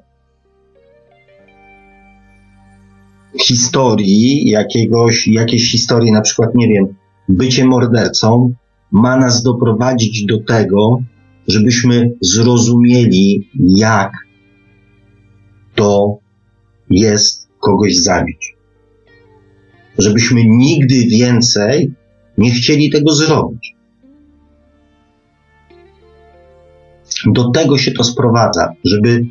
historii, 3.41 4.49
jakiegoś, 4.49 5.27
jakiejś 5.27 5.71
historii, 5.71 6.11
na 6.11 6.21
przykład, 6.21 6.49
nie 6.55 6.67
wiem, 6.67 6.95
bycie 7.29 7.65
mordercą, 7.65 8.53
ma 8.91 9.17
nas 9.17 9.43
doprowadzić 9.43 10.25
do 10.25 10.43
tego, 10.43 11.01
żebyśmy 11.47 12.11
zrozumieli, 12.21 13.49
jak 13.59 14.11
to 15.75 16.17
jest 16.89 17.47
kogoś 17.59 17.95
zabić. 17.97 18.55
Żebyśmy 19.97 20.41
nigdy 20.45 20.95
więcej 20.95 21.93
nie 22.37 22.51
chcieli 22.51 22.89
tego 22.89 23.13
zrobić. 23.13 23.75
Do 27.25 27.49
tego 27.51 27.77
się 27.77 27.91
to 27.91 28.03
sprowadza, 28.03 28.73
żeby 28.83 29.25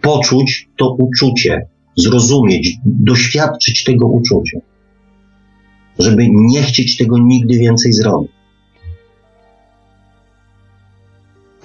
poczuć 0.00 0.68
to 0.76 0.96
uczucie, 0.98 1.66
zrozumieć, 1.96 2.76
doświadczyć 2.84 3.84
tego 3.84 4.06
uczucia, 4.06 4.58
żeby 5.98 6.28
nie 6.30 6.62
chcieć 6.62 6.96
tego 6.96 7.18
nigdy 7.18 7.58
więcej 7.58 7.92
zrobić. 7.92 8.37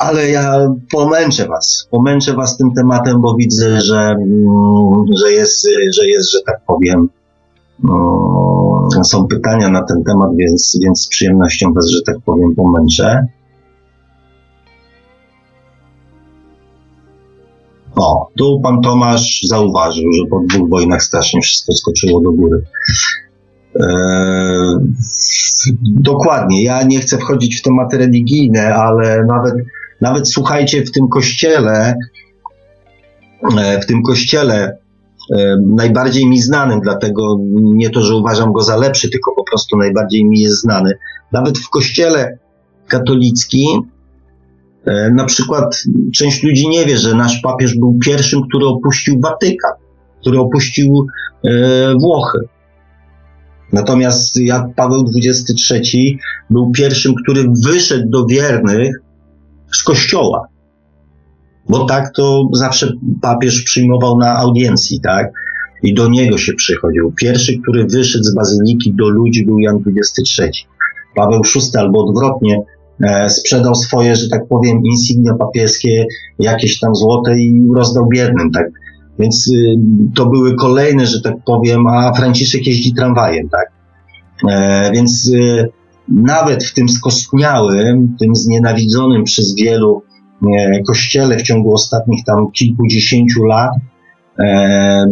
Ale 0.03 0.29
ja 0.29 0.57
pomęczę 0.91 1.47
was, 1.47 1.87
pomęczę 1.91 2.33
was 2.33 2.57
tym 2.57 2.73
tematem, 2.73 3.21
bo 3.21 3.35
widzę, 3.35 3.81
że, 3.81 3.99
mm, 3.99 5.05
że, 5.21 5.31
jest, 5.31 5.67
że 5.97 6.07
jest, 6.07 6.31
że 6.31 6.39
tak 6.45 6.61
powiem, 6.67 7.09
mm, 7.83 9.03
są 9.03 9.27
pytania 9.27 9.69
na 9.69 9.83
ten 9.83 10.03
temat, 10.03 10.29
więc, 10.35 10.79
więc 10.83 11.01
z 11.01 11.07
przyjemnością 11.07 11.73
was, 11.73 11.89
że 11.89 11.99
tak 12.05 12.15
powiem, 12.25 12.55
pomęczę. 12.55 13.27
O, 17.95 18.27
tu 18.37 18.59
pan 18.63 18.81
Tomasz 18.81 19.41
zauważył, 19.43 20.11
że 20.13 20.29
po 20.29 20.39
dwóch 20.39 20.69
wojnach 20.69 21.03
strasznie 21.03 21.41
wszystko 21.41 21.73
skoczyło 21.73 22.21
do 22.21 22.31
góry. 22.31 22.63
Eee, 23.79 24.75
dokładnie, 25.81 26.63
ja 26.63 26.83
nie 26.83 26.99
chcę 26.99 27.17
wchodzić 27.17 27.59
w 27.59 27.61
tematy 27.61 27.97
religijne, 27.97 28.75
ale 28.75 29.25
nawet 29.25 29.55
nawet 30.03 30.29
słuchajcie, 30.29 30.83
w 30.85 30.91
tym 30.91 31.07
kościele, 31.07 31.95
e, 33.57 33.81
w 33.81 33.85
tym 33.85 34.03
kościele 34.03 34.77
e, 35.35 35.57
najbardziej 35.67 36.27
mi 36.27 36.41
znanym, 36.41 36.79
dlatego 36.81 37.37
nie 37.53 37.89
to, 37.89 38.01
że 38.01 38.15
uważam 38.15 38.53
go 38.53 38.61
za 38.61 38.77
lepszy, 38.77 39.09
tylko 39.09 39.35
po 39.35 39.43
prostu 39.43 39.77
najbardziej 39.77 40.25
mi 40.25 40.39
jest 40.39 40.61
znany. 40.61 40.93
Nawet 41.31 41.57
w 41.59 41.69
kościele 41.69 42.37
katolickim, 42.87 43.81
e, 44.85 45.11
na 45.11 45.25
przykład 45.25 45.83
część 46.13 46.43
ludzi 46.43 46.69
nie 46.69 46.85
wie, 46.85 46.97
że 46.97 47.15
nasz 47.15 47.41
papież 47.41 47.77
był 47.77 47.99
pierwszym, 48.05 48.41
który 48.49 48.65
opuścił 48.65 49.19
Watykan, 49.19 49.73
który 50.21 50.39
opuścił 50.39 51.07
Włochy. 52.01 52.39
Natomiast 53.73 54.37
jak 54.37 54.75
Paweł 54.75 55.05
XXIII 55.15 56.19
był 56.49 56.71
pierwszym, 56.71 57.13
który 57.23 57.43
wyszedł 57.65 58.09
do 58.09 58.25
wiernych 58.25 58.95
z 59.75 59.83
kościoła. 59.83 60.47
Bo 61.69 61.85
tak 61.85 62.11
to 62.15 62.47
zawsze 62.53 62.93
papież 63.21 63.61
przyjmował 63.61 64.17
na 64.17 64.37
audiencji, 64.37 64.99
tak? 65.01 65.31
I 65.83 65.93
do 65.93 66.07
niego 66.07 66.37
się 66.37 66.53
przychodził. 66.53 67.13
Pierwszy, 67.17 67.59
który 67.61 67.85
wyszedł 67.85 68.23
z 68.23 68.35
bazyliki 68.35 68.93
do 68.93 69.09
ludzi 69.09 69.45
był 69.45 69.59
Jan 69.59 69.79
XXIII. 69.87 70.67
Paweł 71.15 71.41
VI 71.55 71.77
albo 71.77 72.05
odwrotnie 72.05 72.59
e, 73.03 73.29
sprzedał 73.29 73.75
swoje, 73.75 74.15
że 74.15 74.29
tak 74.29 74.47
powiem, 74.47 74.81
insygnia 74.83 75.33
papieskie, 75.33 76.05
jakieś 76.39 76.79
tam 76.79 76.95
złote 76.95 77.39
i 77.39 77.67
rozdał 77.75 78.07
biednym, 78.07 78.51
tak? 78.51 78.65
Więc 79.19 79.47
y, 79.47 79.75
to 80.15 80.25
były 80.25 80.55
kolejne, 80.55 81.07
że 81.07 81.21
tak 81.21 81.35
powiem, 81.45 81.87
a 81.87 82.13
Franciszek 82.13 82.67
jeździ 82.67 82.93
tramwajem, 82.93 83.49
tak? 83.49 83.71
E, 84.49 84.91
więc 84.91 85.27
y, 85.27 85.69
nawet 86.07 86.63
w 86.63 86.73
tym 86.73 86.89
skostniałym, 86.89 88.15
tym 88.19 88.35
znienawidzonym 88.35 89.23
przez 89.23 89.55
wielu 89.55 90.03
e, 90.41 90.83
kościele 90.87 91.37
w 91.37 91.41
ciągu 91.41 91.73
ostatnich 91.73 92.25
tam 92.25 92.51
kilkudziesięciu 92.51 93.43
lat 93.43 93.71
e, 94.39 95.05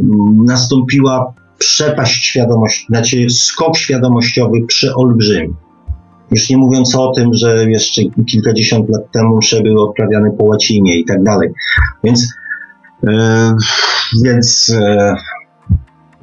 nastąpiła 0.46 1.34
przepaść 1.58 2.26
świadomości, 2.26 2.86
znaczy 2.90 3.30
skok 3.30 3.78
świadomościowy 3.78 4.66
przeolbrzymi. 4.68 5.54
Już 6.32 6.50
nie 6.50 6.58
mówiąc 6.58 6.96
o 6.96 7.12
tym, 7.12 7.34
że 7.34 7.70
jeszcze 7.70 8.02
kilkadziesiąt 8.28 8.90
lat 8.90 9.12
temu 9.12 9.38
msze 9.38 9.62
były 9.62 9.82
odprawiane 9.82 10.32
po 10.32 10.44
łacinie 10.44 11.00
i 11.00 11.06
tak 11.06 11.24
dalej. 11.24 11.50
Więc, 12.04 12.34
e, 13.08 13.56
więc, 14.24 14.76
e, 14.82 15.16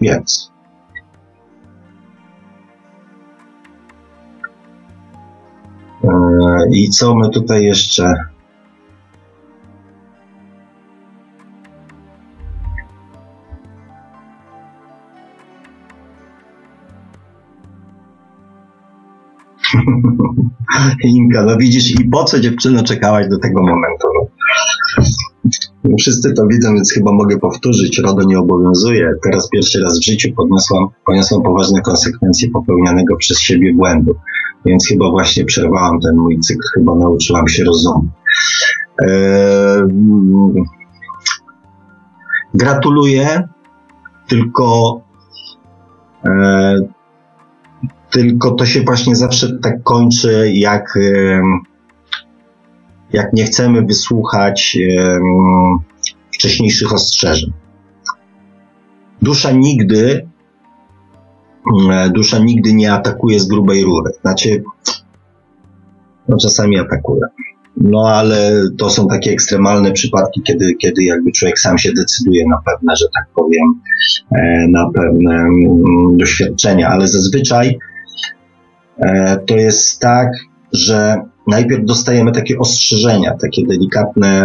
więc. 0.01 0.51
I 6.73 6.89
co 6.89 7.15
my 7.15 7.31
tutaj 7.31 7.65
jeszcze? 7.65 8.13
Inka, 21.05 21.43
no 21.43 21.57
widzisz, 21.57 22.01
i 22.01 22.05
po 22.05 22.25
co 22.25 22.41
dziewczyno 22.41 22.83
czekałaś 22.83 23.29
do 23.29 23.39
tego 23.39 23.63
momentu? 23.63 24.09
Wszyscy 25.99 26.33
to 26.33 26.47
widzą, 26.47 26.75
więc 26.75 26.93
chyba 26.93 27.13
mogę 27.13 27.39
powtórzyć. 27.39 27.99
RODO 27.99 28.25
nie 28.25 28.39
obowiązuje. 28.39 29.13
Teraz 29.25 29.49
pierwszy 29.49 29.81
raz 29.81 29.99
w 29.99 30.05
życiu 30.05 30.29
podniosłam, 30.37 30.87
poniosłam 31.07 31.43
poważne 31.43 31.81
konsekwencje 31.81 32.51
popełnianego 32.51 33.17
przez 33.17 33.41
siebie 33.41 33.75
błędu 33.75 34.15
więc 34.67 34.87
chyba 34.87 35.11
właśnie 35.11 35.45
przerwałam 35.45 36.01
ten 36.01 36.17
mój 36.17 36.41
cykl, 36.41 36.63
chyba 36.75 36.95
nauczyłam 36.95 37.49
się 37.49 37.65
rozumu. 37.65 38.09
Gratuluję, 42.55 43.49
tylko 44.29 45.01
tylko 48.11 48.51
to 48.51 48.67
się 48.67 48.81
właśnie 48.81 49.17
zawsze 49.17 49.59
tak 49.59 49.83
kończy, 49.83 50.53
jak, 50.55 50.99
jak 53.13 53.33
nie 53.33 53.45
chcemy 53.45 53.83
wysłuchać 53.83 54.79
wcześniejszych 56.35 56.93
ostrzeżeń. 56.93 57.53
Dusza 59.23 59.51
nigdy, 59.51 60.29
mm, 61.75 62.13
dusza 62.13 62.39
nigdy 62.39 62.75
nie 62.75 62.93
atakuje 62.93 63.41
z 63.41 63.47
grubej 63.47 63.85
rury. 63.85 64.13
Znaczy, 64.21 64.63
no 66.29 66.37
czasami 66.43 66.79
atakuje. 66.79 67.21
No 67.77 68.09
ale 68.09 68.53
to 68.79 68.91
są 68.91 69.09
takie 69.09 69.31
ekstremalne 69.31 69.93
przypadki, 69.93 70.43
kiedy, 70.43 70.75
kiedy 70.75 71.05
jakby 71.05 71.33
człowiek 71.33 71.59
sam 71.59 71.79
się 71.79 71.93
decyduje 71.93 72.45
na 72.49 72.59
pewne, 72.67 72.97
że 72.97 73.07
tak 73.15 73.27
powiem, 73.35 73.81
e, 74.33 74.67
na 74.69 74.91
pewne 74.95 75.35
mm, 75.35 76.17
doświadczenia, 76.17 76.89
ale 76.89 77.09
zazwyczaj 77.09 77.79
e, 78.99 79.37
to 79.47 79.57
jest 79.57 80.01
tak, 80.01 80.29
że 80.73 81.17
najpierw 81.47 81.85
dostajemy 81.85 82.33
takie 82.33 82.59
ostrzeżenia, 82.59 83.37
takie 83.37 83.67
delikatne, 83.67 84.43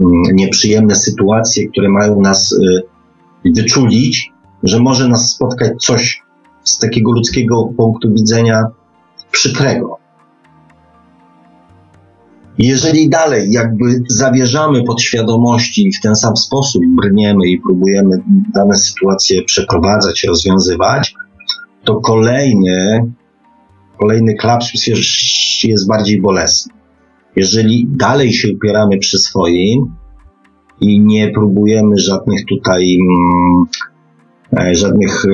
mm, 0.00 0.22
nieprzyjemne 0.32 0.96
sytuacje, 0.96 1.68
które 1.68 1.88
mają 1.88 2.20
nas 2.20 2.52
y, 2.52 3.52
wyczulić, 3.56 4.32
że 4.62 4.80
może 4.80 5.08
nas 5.08 5.30
spotkać 5.30 5.72
coś 5.80 6.22
z 6.64 6.78
takiego 6.78 7.12
ludzkiego 7.12 7.70
punktu 7.76 8.12
widzenia 8.12 8.64
przykrego. 9.30 9.98
Jeżeli 12.58 13.08
dalej 13.08 13.52
jakby 13.52 14.02
zawierzamy 14.08 14.84
podświadomości 14.84 15.88
i 15.88 15.92
w 15.92 16.00
ten 16.00 16.16
sam 16.16 16.36
sposób 16.36 16.82
brniemy 17.02 17.48
i 17.48 17.60
próbujemy 17.60 18.22
dane 18.54 18.76
sytuacje 18.76 19.42
przeprowadzać, 19.42 20.24
rozwiązywać, 20.24 21.14
to 21.84 22.00
kolejny, 22.00 23.12
kolejny 23.98 24.34
klaps 24.34 24.72
jest, 25.64 25.88
bardziej 25.88 26.20
bolesny. 26.20 26.72
Jeżeli 27.36 27.86
dalej 27.90 28.32
się 28.32 28.48
upieramy 28.54 28.98
przy 28.98 29.18
swoim 29.18 29.94
i 30.80 31.00
nie 31.00 31.30
próbujemy 31.30 31.98
żadnych 31.98 32.40
tutaj 32.48 32.98
mm, 33.00 33.64
e, 34.68 34.74
żadnych 34.74 35.24
e, 35.24 35.28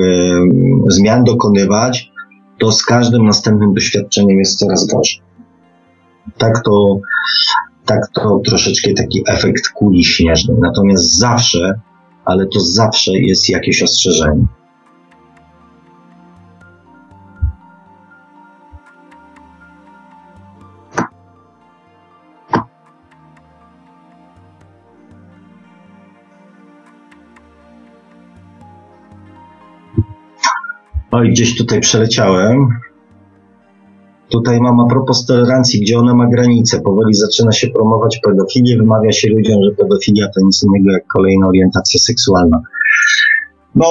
zmian 0.87 1.23
dokonywać, 1.23 2.11
to 2.59 2.71
z 2.71 2.85
każdym 2.85 3.25
następnym 3.25 3.73
doświadczeniem 3.73 4.39
jest 4.39 4.59
coraz 4.59 4.87
gorzej. 4.87 5.19
Tak 6.37 6.63
to, 6.65 6.99
tak 7.85 7.99
to 8.13 8.41
troszeczkę 8.45 8.93
taki 8.93 9.23
efekt 9.27 9.69
kuli 9.69 10.03
śnieżnej. 10.03 10.57
Natomiast 10.61 11.17
zawsze, 11.17 11.79
ale 12.25 12.45
to 12.53 12.59
zawsze 12.59 13.11
jest 13.11 13.49
jakieś 13.49 13.83
ostrzeżenie. 13.83 14.45
Oj, 31.15 31.29
gdzieś 31.29 31.57
tutaj 31.57 31.79
przeleciałem. 31.79 32.69
Tutaj 34.29 34.59
mam 34.61 34.79
a 34.79 34.87
propos 34.87 35.25
tolerancji, 35.25 35.81
gdzie 35.81 35.99
ona 35.99 36.15
ma 36.15 36.27
granice. 36.27 36.81
Powoli 36.81 37.13
zaczyna 37.13 37.51
się 37.51 37.67
promować 37.67 38.19
pedofilię, 38.23 38.77
wymawia 38.77 39.11
się 39.11 39.29
ludziom, 39.29 39.63
że 39.63 39.75
pedofilia 39.75 40.27
to 40.35 40.41
nic 40.45 40.63
innego 40.63 40.91
jak 40.91 41.07
kolejna 41.07 41.47
orientacja 41.47 41.99
seksualna. 41.99 42.61
No, 43.75 43.85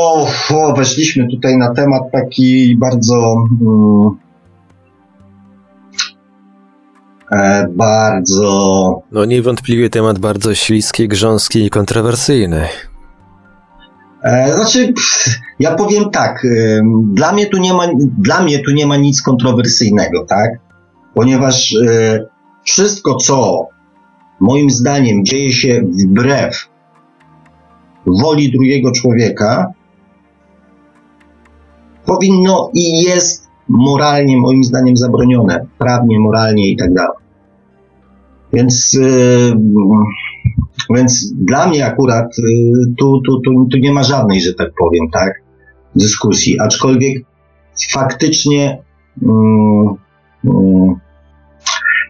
o, 0.50 0.74
weszliśmy 0.76 1.28
tutaj 1.28 1.56
na 1.56 1.74
temat 1.74 2.02
taki 2.12 2.76
bardzo. 2.76 3.44
Mm, 3.60 4.10
e, 7.32 7.68
bardzo. 7.68 9.02
No, 9.12 9.24
niewątpliwie 9.24 9.90
temat 9.90 10.18
bardzo 10.18 10.54
śliski, 10.54 11.08
grząski 11.08 11.64
i 11.64 11.70
kontrowersyjny. 11.70 12.68
E, 14.24 14.52
znaczy, 14.52 14.92
ja 15.60 15.74
powiem 15.74 16.10
tak, 16.10 16.46
dla 17.12 17.32
mnie 17.32 17.46
tu 17.46 17.58
nie 17.58 17.72
ma, 17.72 17.86
dla 18.18 18.42
mnie 18.42 18.58
tu 18.58 18.70
nie 18.70 18.86
ma 18.86 18.96
nic 18.96 19.22
kontrowersyjnego, 19.22 20.24
tak? 20.26 20.50
Ponieważ 21.14 21.74
e, 21.74 22.26
wszystko, 22.64 23.14
co 23.14 23.66
moim 24.40 24.70
zdaniem 24.70 25.24
dzieje 25.24 25.52
się 25.52 25.82
wbrew 25.82 26.68
woli 28.06 28.52
drugiego 28.52 28.92
człowieka, 28.92 29.72
powinno 32.06 32.70
i 32.74 33.02
jest 33.02 33.48
moralnie, 33.68 34.36
moim 34.36 34.64
zdaniem, 34.64 34.96
zabronione, 34.96 35.66
prawnie, 35.78 36.20
moralnie 36.20 36.68
i 36.68 36.76
tak 36.76 36.94
dalej. 36.94 37.16
Więc 38.52 38.98
więc 40.90 41.32
dla 41.34 41.66
mnie 41.66 41.86
akurat 41.86 42.38
y, 42.38 42.42
tu, 42.98 43.20
tu, 43.26 43.40
tu, 43.40 43.68
tu 43.72 43.78
nie 43.78 43.92
ma 43.92 44.02
żadnej, 44.02 44.40
że 44.40 44.54
tak 44.54 44.68
powiem, 44.78 45.10
tak, 45.12 45.32
dyskusji. 45.96 46.60
Aczkolwiek 46.60 47.24
faktycznie 47.90 48.82
mm, 49.22 49.94
mm, 50.44 50.94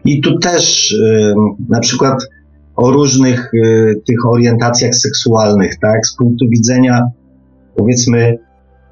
i 0.05 0.21
tu 0.21 0.39
też 0.39 0.91
y, 0.91 1.33
na 1.69 1.79
przykład 1.79 2.19
o 2.75 2.91
różnych 2.91 3.53
y, 3.53 4.01
tych 4.07 4.25
orientacjach 4.25 4.95
seksualnych, 4.95 5.79
tak, 5.79 6.05
z 6.05 6.15
punktu 6.15 6.45
widzenia 6.49 7.01
powiedzmy 7.75 8.37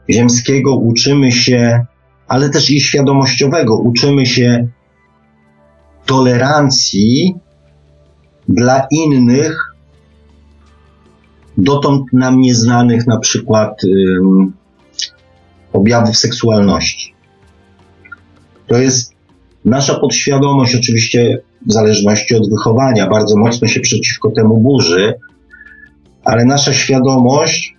ziemskiego 0.10 0.76
uczymy 0.76 1.31
się, 1.31 1.85
ale 2.27 2.49
też 2.49 2.69
i 2.69 2.81
świadomościowego 2.81 3.77
uczymy 3.77 4.26
się 4.26 4.68
tolerancji 6.05 7.35
dla 8.49 8.88
innych 8.91 9.73
dotąd 11.57 12.13
nam 12.13 12.41
nieznanych 12.41 13.07
na 13.07 13.19
przykład 13.19 13.81
objawów 15.73 16.17
seksualności. 16.17 17.13
To 18.67 18.77
jest 18.77 19.13
nasza 19.65 19.95
podświadomość, 19.95 20.75
oczywiście 20.75 21.41
w 21.67 21.73
zależności 21.73 22.35
od 22.35 22.49
wychowania, 22.49 23.09
bardzo 23.09 23.38
mocno 23.38 23.67
się 23.67 23.80
przeciwko 23.80 24.31
temu 24.31 24.57
burzy, 24.57 25.13
ale 26.23 26.45
nasza 26.45 26.73
świadomość 26.73 27.75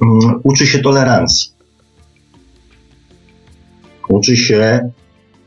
um, 0.00 0.40
uczy 0.44 0.66
się 0.66 0.78
tolerancji. 0.78 1.50
Uczy 4.08 4.36
się 4.36 4.90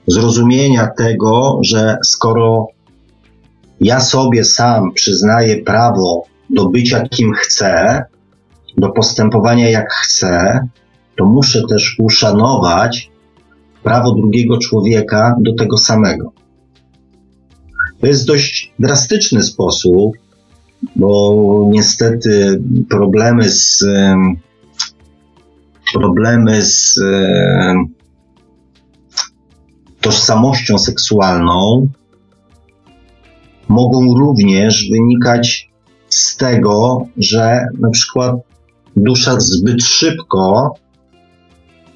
zrozumienia 0.08 0.88
tego, 0.98 1.60
że 1.64 1.98
skoro 2.04 2.68
ja 3.82 4.00
sobie 4.00 4.44
sam 4.44 4.94
przyznaję 4.94 5.64
prawo 5.64 6.24
do 6.52 6.70
bycia 6.70 7.08
kim 7.10 7.34
chcę, 7.34 8.04
do 8.78 8.90
postępowania 8.90 9.70
jak 9.70 9.94
chcę, 9.94 10.60
to 11.18 11.26
muszę 11.26 11.62
też 11.70 11.96
uszanować 12.00 13.12
prawo 13.84 14.16
drugiego 14.16 14.58
człowieka 14.58 15.36
do 15.40 15.56
tego 15.56 15.78
samego. 15.78 16.32
To 18.00 18.08
jest 18.08 18.28
dość 18.28 18.74
drastyczny 18.80 19.44
sposób, 19.44 20.12
bo 20.96 21.68
niestety 21.72 22.62
problemy 22.90 23.50
z 23.50 23.86
problemy 25.94 26.62
z 26.62 27.00
tożsamością 30.02 30.78
seksualną 30.78 31.88
mogą 33.68 34.18
również 34.18 34.90
wynikać 34.92 35.71
z 36.14 36.38
tego, 36.38 37.08
że 37.18 37.60
na 37.80 37.90
przykład 37.90 38.36
dusza 38.96 39.40
zbyt 39.40 39.84
szybko, 39.84 40.74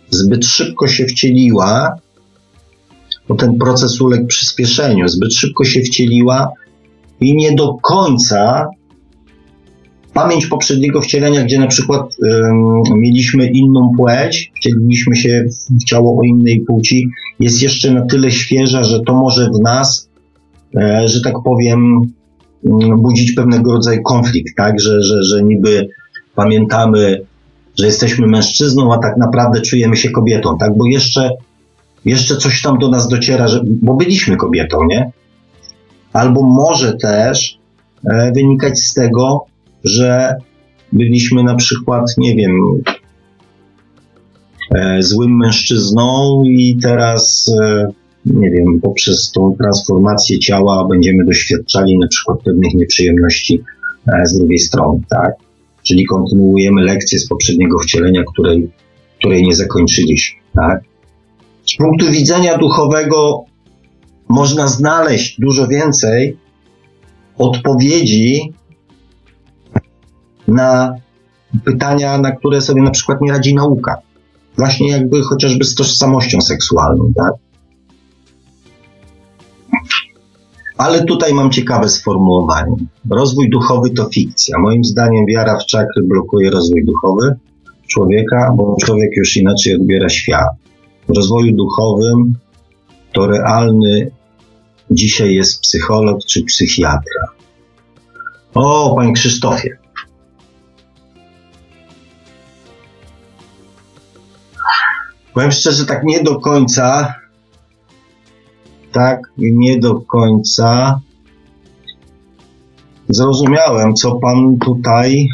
zbyt 0.09 0.45
szybko 0.45 0.87
się 0.87 1.05
wcieliła, 1.05 1.95
bo 3.27 3.35
ten 3.35 3.57
proces 3.57 4.01
uległ 4.01 4.27
przyspieszeniu, 4.27 5.07
zbyt 5.07 5.33
szybko 5.33 5.63
się 5.63 5.81
wcieliła 5.81 6.51
i 7.21 7.37
nie 7.37 7.55
do 7.55 7.73
końca 7.73 8.67
pamięć 10.13 10.45
poprzedniego 10.45 11.01
wcielenia, 11.01 11.43
gdzie 11.43 11.59
na 11.59 11.67
przykład 11.67 12.15
um, 12.19 12.83
mieliśmy 12.99 13.47
inną 13.51 13.91
płeć, 13.97 14.51
wcieliliśmy 14.55 15.15
się 15.15 15.45
w 15.81 15.83
ciało 15.83 16.19
o 16.19 16.23
innej 16.23 16.61
płci, 16.61 17.07
jest 17.39 17.61
jeszcze 17.61 17.93
na 17.93 18.05
tyle 18.05 18.31
świeża, 18.31 18.83
że 18.83 18.99
to 18.99 19.15
może 19.15 19.49
w 19.49 19.59
nas, 19.63 20.09
e, 20.75 21.07
że 21.07 21.21
tak 21.21 21.33
powiem, 21.43 22.01
budzić 22.97 23.31
pewnego 23.31 23.73
rodzaju 23.73 24.01
konflikt, 24.03 24.55
tak, 24.57 24.79
że, 24.79 25.01
że, 25.01 25.23
że 25.23 25.43
niby 25.43 25.87
pamiętamy, 26.35 27.21
że 27.79 27.85
jesteśmy 27.85 28.27
mężczyzną, 28.27 28.93
a 28.93 28.97
tak 28.97 29.17
naprawdę 29.17 29.61
czujemy 29.61 29.97
się 29.97 30.09
kobietą, 30.09 30.57
tak, 30.57 30.77
bo 30.77 30.85
jeszcze, 30.85 31.29
jeszcze 32.05 32.37
coś 32.37 32.61
tam 32.61 32.77
do 32.77 32.89
nas 32.89 33.07
dociera, 33.07 33.47
że, 33.47 33.61
bo 33.65 33.95
byliśmy 33.95 34.37
kobietą, 34.37 34.85
nie? 34.85 35.11
albo 36.15 36.43
może 36.43 36.93
też 36.93 37.57
e, 38.11 38.31
wynikać 38.31 38.79
z 38.79 38.93
tego, 38.93 39.45
że 39.83 40.35
byliśmy 40.93 41.43
na 41.43 41.55
przykład, 41.55 42.05
nie 42.17 42.35
wiem, 42.35 42.51
e, 44.75 45.03
złym 45.03 45.37
mężczyzną 45.37 46.43
i 46.45 46.77
teraz, 46.83 47.51
e, 47.61 47.87
nie 48.26 48.52
wiem, 48.52 48.80
poprzez 48.81 49.31
tą 49.31 49.56
transformację 49.57 50.39
ciała 50.39 50.88
będziemy 50.88 51.26
doświadczali 51.26 51.99
na 51.99 52.07
przykład 52.07 52.39
pewnych 52.45 52.73
nieprzyjemności 52.73 53.64
z 54.26 54.38
drugiej 54.38 54.60
strony, 54.60 55.02
tak? 55.10 55.34
Czyli 55.84 56.06
kontynuujemy 56.06 56.84
lekcję 56.84 57.19
z 57.19 57.27
poprzedniego 57.27 57.80
wcielenia, 57.80 58.23
której, 58.34 58.72
której 59.19 59.43
nie 59.43 59.56
zakończyliśmy, 59.56 60.39
tak? 60.53 60.84
Z 61.65 61.76
punktu 61.76 62.11
widzenia 62.11 62.57
duchowego 62.57 63.43
można 64.30 64.68
znaleźć 64.68 65.39
dużo 65.39 65.68
więcej 65.68 66.38
odpowiedzi 67.38 68.53
na 70.47 70.95
pytania, 71.65 72.18
na 72.18 72.31
które 72.31 72.61
sobie 72.61 72.81
na 72.81 72.91
przykład 72.91 73.22
nie 73.22 73.31
radzi 73.31 73.56
nauka. 73.56 73.95
Właśnie 74.57 74.89
jakby 74.89 75.22
chociażby 75.22 75.65
z 75.65 75.76
tożsamością 75.76 76.41
seksualną, 76.41 77.14
tak? 77.15 77.34
Ale 80.77 81.03
tutaj 81.03 81.34
mam 81.34 81.52
ciekawe 81.52 81.89
sformułowanie. 81.89 82.76
Rozwój 83.10 83.49
duchowy 83.49 83.89
to 83.89 84.10
fikcja. 84.10 84.60
Moim 84.60 84.84
zdaniem 84.84 85.26
wiara 85.26 85.57
w 85.60 85.65
czakry 85.65 86.03
blokuje 86.03 86.49
rozwój 86.49 86.85
duchowy 86.85 87.35
człowieka, 87.88 88.53
bo 88.57 88.76
człowiek 88.81 89.10
już 89.18 89.38
inaczej 89.38 89.76
odbiera 89.76 90.10
świat. 90.10 90.49
W 91.10 91.15
rozwoju 91.15 91.56
duchowym 91.56 92.35
to 93.14 93.27
realny 93.27 94.11
dzisiaj 94.91 95.35
jest 95.35 95.61
psycholog 95.61 96.19
czy 96.27 96.43
psychiatra. 96.43 97.26
O, 98.53 98.95
panie 98.95 99.14
Krzysztofie. 99.14 99.77
Powiem 105.34 105.52
szczerze, 105.52 105.85
tak 105.85 106.03
nie 106.03 106.23
do 106.23 106.39
końca, 106.39 107.15
tak 108.95 109.31
nie 109.38 109.80
do 109.80 109.95
końca 110.01 110.99
zrozumiałem, 113.09 113.93
co 113.93 114.15
pan 114.15 114.57
tutaj 114.57 115.27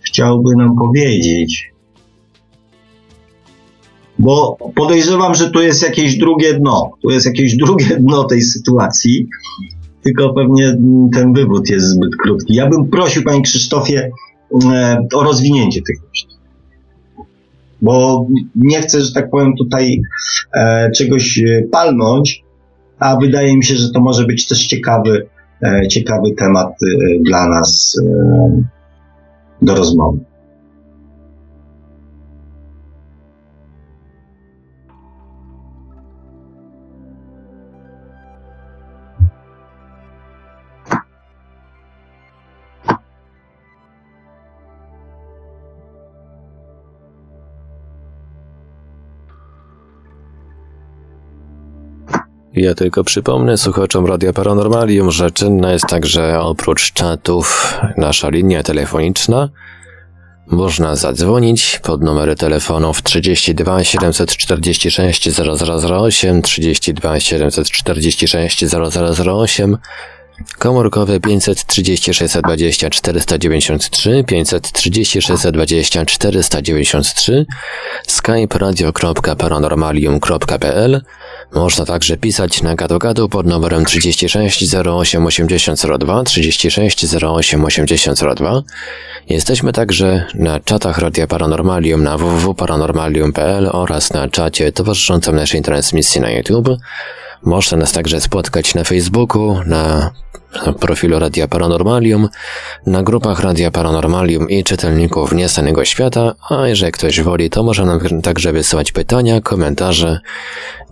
chciałby 0.00 0.56
nam 0.56 0.76
powiedzieć. 0.76 1.72
Bo 4.18 4.56
podejrzewam, 4.74 5.34
że 5.34 5.50
tu 5.50 5.62
jest 5.62 5.82
jakieś 5.82 6.18
drugie 6.18 6.54
dno. 6.54 6.90
Tu 7.02 7.10
jest 7.10 7.26
jakieś 7.26 7.56
drugie 7.56 7.96
dno 8.00 8.24
tej 8.24 8.42
sytuacji, 8.42 9.28
tylko 10.02 10.34
pewnie 10.34 10.76
ten 11.14 11.32
wywód 11.32 11.70
jest 11.70 11.86
zbyt 11.86 12.16
krótki. 12.22 12.54
Ja 12.54 12.68
bym 12.68 12.88
prosił, 12.88 13.22
panie 13.22 13.42
Krzysztofie, 13.42 14.10
e, 14.64 15.06
o 15.14 15.22
rozwinięcie 15.22 15.82
tych 15.82 15.96
myśli. 16.10 16.32
Bo 17.82 18.26
nie 18.54 18.82
chcę, 18.82 19.00
że 19.00 19.12
tak 19.12 19.30
powiem, 19.30 19.54
tutaj 19.58 20.00
e, 20.54 20.90
czegoś 20.90 21.38
e, 21.38 21.62
palnąć, 21.70 22.41
a 23.02 23.16
wydaje 23.16 23.56
mi 23.56 23.64
się, 23.64 23.74
że 23.74 23.90
to 23.90 24.00
może 24.00 24.26
być 24.26 24.48
też 24.48 24.66
ciekawy, 24.66 25.26
ciekawy 25.90 26.30
temat 26.38 26.68
dla 27.24 27.48
nas 27.48 27.96
do 29.62 29.74
rozmowy. 29.74 30.18
Ja 52.62 52.74
tylko 52.74 53.04
przypomnę 53.04 53.58
słuchaczom 53.58 54.06
Radia 54.06 54.32
Paranormalium, 54.32 55.10
że 55.10 55.30
czynna 55.30 55.72
jest 55.72 55.86
także 55.86 56.40
oprócz 56.40 56.92
czatów 56.92 57.78
nasza 57.96 58.28
linia 58.28 58.62
telefoniczna. 58.62 59.48
Można 60.46 60.96
zadzwonić 60.96 61.80
pod 61.82 62.02
numery 62.02 62.36
telefonów 62.36 63.02
32 63.02 63.84
746 63.84 65.28
0008, 65.36 66.42
32 66.42 67.20
746 67.20 68.64
0008, 69.26 69.78
komórkowe 70.58 71.20
530 71.20 72.14
620 72.14 72.90
493, 72.90 74.24
530 74.24 75.22
620 75.22 76.06
493, 76.06 77.46
skype 78.06 78.58
radio.paranormalium.pl 78.58 81.00
można 81.54 81.84
także 81.84 82.16
pisać 82.16 82.62
na 82.62 82.74
gadu 82.74 83.28
pod 83.28 83.46
numerem 83.46 83.84
36 83.84 84.74
08 84.74 85.26
8002, 85.26 86.24
36 86.24 87.06
08 87.22 87.64
8002. 87.64 88.62
Jesteśmy 89.28 89.72
także 89.72 90.26
na 90.34 90.60
czatach 90.60 90.98
Radia 90.98 91.26
Paranormalium 91.26 92.02
na 92.02 92.18
www.paranormalium.pl 92.18 93.70
oraz 93.72 94.12
na 94.12 94.28
czacie 94.28 94.72
towarzyszącym 94.72 95.36
naszej 95.36 95.62
transmisji 95.62 96.20
na 96.20 96.30
YouTube. 96.30 96.68
Można 97.44 97.78
nas 97.78 97.92
także 97.92 98.20
spotkać 98.20 98.74
na 98.74 98.84
Facebooku, 98.84 99.60
na 99.66 100.10
profilu 100.80 101.18
Radia 101.18 101.48
Paranormalium, 101.48 102.28
na 102.86 103.02
grupach 103.02 103.40
Radia 103.40 103.70
Paranormalium 103.70 104.50
i 104.50 104.64
czytelników 104.64 105.32
Niesanego 105.32 105.84
Świata, 105.84 106.34
a 106.50 106.68
jeżeli 106.68 106.92
ktoś 106.92 107.20
woli, 107.20 107.50
to 107.50 107.62
może 107.62 107.84
nam 107.84 108.00
także 108.22 108.52
wysyłać 108.52 108.92
pytania, 108.92 109.40
komentarze, 109.40 110.20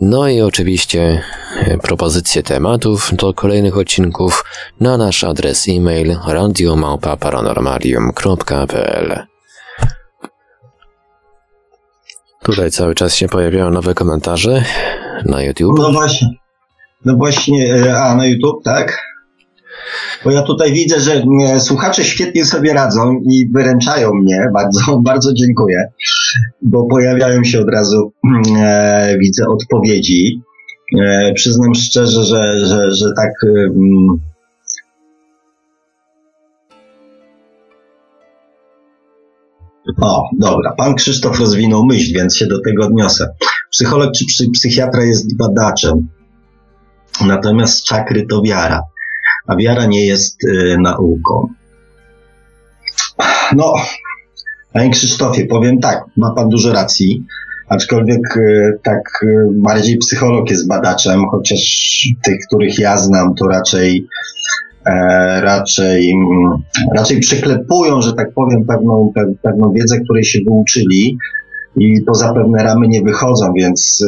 no 0.01 0.29
i 0.29 0.41
oczywiście 0.41 1.23
e, 1.57 1.79
propozycje 1.79 2.43
tematów 2.43 3.11
do 3.13 3.35
kolejnych 3.35 3.77
odcinków 3.77 4.45
na 4.81 4.97
nasz 4.97 5.25
adres 5.25 5.69
e-mail 5.69 6.17
radiomałpa-paranormalium.pl 6.27 9.27
Tutaj 12.43 12.71
cały 12.71 12.95
czas 12.95 13.15
się 13.15 13.29
pojawiają 13.29 13.71
nowe 13.71 13.95
komentarze 13.95 14.65
na 15.25 15.43
YouTube. 15.43 15.79
No 15.79 15.93
właśnie. 15.93 16.40
No 17.05 17.17
właśnie, 17.17 17.75
e, 17.75 17.99
a 17.99 18.15
na 18.15 18.27
YouTube, 18.27 18.65
tak? 18.65 19.11
Bo 20.25 20.31
ja 20.31 20.43
tutaj 20.43 20.73
widzę, 20.73 21.01
że 21.01 21.23
e, 21.43 21.61
słuchacze 21.61 22.05
świetnie 22.05 22.45
sobie 22.45 22.73
radzą 22.73 23.21
i 23.31 23.49
wyręczają 23.55 24.15
mnie. 24.15 24.41
Bardzo, 24.55 24.81
bardzo 25.11 25.33
dziękuję, 25.35 25.89
bo 26.63 26.87
pojawiają 26.87 27.45
się 27.45 27.61
od 27.61 27.71
razu, 27.71 28.13
e, 28.57 29.17
widzę, 29.21 29.45
odpowiedzi. 29.49 30.43
E, 31.01 31.33
przyznam 31.35 31.75
szczerze, 31.75 32.25
że, 32.25 32.67
że, 32.67 32.91
że 32.91 33.07
tak. 33.17 33.31
E, 33.45 33.71
o, 40.01 40.29
dobra. 40.39 40.75
Pan 40.77 40.95
Krzysztof 40.95 41.41
rozwinął 41.41 41.87
myśl, 41.87 42.15
więc 42.15 42.37
się 42.37 42.47
do 42.47 42.61
tego 42.63 42.85
odniosę. 42.85 43.29
Psycholog 43.71 44.11
czy 44.13 44.51
psychiatra 44.51 45.05
jest 45.05 45.37
badaczem, 45.37 46.09
natomiast 47.27 47.85
czakry 47.85 48.27
to 48.27 48.43
wiara 48.43 48.83
a 49.51 49.57
wiara 49.57 49.87
nie 49.87 50.07
jest 50.07 50.45
y, 50.45 50.77
nauką. 50.81 51.49
No, 53.57 53.75
panie 54.73 54.91
Krzysztofie, 54.91 55.47
powiem 55.47 55.79
tak, 55.79 56.05
ma 56.17 56.35
pan 56.35 56.49
dużo 56.49 56.73
racji, 56.73 57.25
aczkolwiek 57.69 58.37
y, 58.37 58.79
tak 58.83 59.23
y, 59.23 59.47
bardziej 59.53 59.99
psycholog 59.99 60.51
jest 60.51 60.69
badaczem, 60.69 61.29
chociaż 61.31 61.61
tych, 62.25 62.37
których 62.47 62.79
ja 62.79 62.99
znam, 62.99 63.35
to 63.35 63.49
raczej 63.49 64.07
e, 64.87 65.41
raczej, 65.41 66.13
mm, 66.13 66.63
raczej 66.97 67.21
przyklepują, 67.21 68.03
że 68.03 68.13
tak 68.13 68.33
powiem, 68.35 68.65
pewną, 68.65 69.13
pe, 69.15 69.33
pewną 69.43 69.73
wiedzę, 69.73 70.01
której 70.01 70.25
się 70.25 70.39
wyuczyli 70.47 71.19
i 71.77 72.03
poza 72.07 72.35
pewne 72.35 72.65
ramy 72.65 72.89
nie 72.89 73.03
wychodzą, 73.03 73.53
więc 73.57 74.05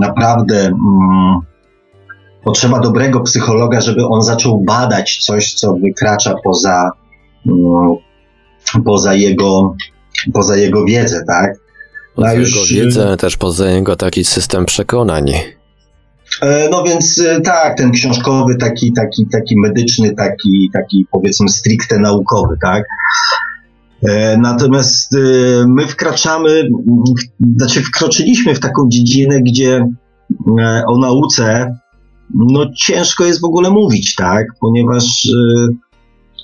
naprawdę 0.00 0.60
mm, 0.60 1.40
potrzeba 2.44 2.80
dobrego 2.80 3.20
psychologa, 3.20 3.80
żeby 3.80 4.06
on 4.06 4.22
zaczął 4.22 4.60
badać 4.60 5.18
coś, 5.20 5.54
co 5.54 5.74
wykracza 5.74 6.34
poza, 6.44 6.90
um, 7.46 7.96
poza, 8.84 9.14
jego, 9.14 9.76
poza 10.32 10.56
jego 10.56 10.84
wiedzę, 10.84 11.24
tak? 11.26 11.56
Poza 12.14 12.34
już, 12.34 12.70
jego 12.70 12.84
wiedzę, 12.84 13.16
też 13.16 13.36
poza 13.36 13.70
jego 13.70 13.96
taki 13.96 14.24
system 14.24 14.64
przekonań. 14.64 15.32
E, 16.40 16.68
no 16.70 16.84
więc 16.84 17.18
e, 17.18 17.40
tak, 17.40 17.76
ten 17.76 17.90
książkowy, 17.90 18.56
taki, 18.56 18.92
taki, 18.92 19.26
taki 19.32 19.60
medyczny, 19.60 20.14
taki, 20.14 20.70
taki 20.72 21.06
powiedzmy 21.10 21.48
stricte 21.48 21.98
naukowy, 21.98 22.56
tak? 22.62 22.84
E, 24.02 24.36
natomiast 24.36 25.12
my 25.66 25.86
wkraczamy, 25.86 26.68
znaczy 27.56 27.82
wkroczyliśmy 27.82 28.54
w 28.54 28.60
taką 28.60 28.88
dziedzinę, 28.88 29.40
gdzie 29.40 29.86
o 30.86 30.98
nauce 30.98 31.76
no 32.34 32.64
ciężko 32.76 33.24
jest 33.24 33.40
w 33.40 33.44
ogóle 33.44 33.70
mówić, 33.70 34.14
tak? 34.14 34.46
Ponieważ 34.60 35.24
y, 35.24 35.76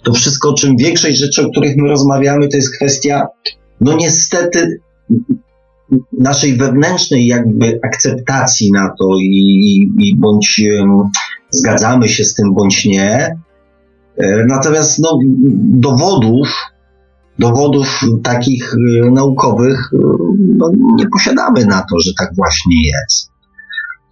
to 0.05 0.13
wszystko, 0.13 0.55
czym 0.55 0.77
większość 0.77 1.19
rzeczy, 1.19 1.47
o 1.47 1.51
których 1.51 1.77
my 1.77 1.89
rozmawiamy, 1.89 2.49
to 2.49 2.57
jest 2.57 2.77
kwestia, 2.77 3.27
no 3.81 3.97
niestety, 3.97 4.81
naszej 6.19 6.57
wewnętrznej 6.57 7.27
jakby 7.27 7.81
akceptacji 7.85 8.73
na 8.73 8.89
to 8.99 9.05
i, 9.21 9.91
i 9.99 10.17
bądź 10.17 10.61
zgadzamy 11.51 12.09
się 12.09 12.25
z 12.25 12.35
tym, 12.35 12.55
bądź 12.55 12.85
nie. 12.85 13.39
E, 14.17 14.45
natomiast 14.49 14.99
no, 14.99 15.19
dowodów, 15.59 16.49
dowodów 17.39 18.01
takich 18.23 18.75
e, 18.75 19.11
naukowych 19.11 19.91
e, 19.95 19.99
no, 20.57 20.71
nie 20.97 21.09
posiadamy 21.09 21.67
na 21.67 21.81
to, 21.81 22.01
że 22.01 22.11
tak 22.19 22.31
właśnie 22.37 22.77
jest. 22.87 23.31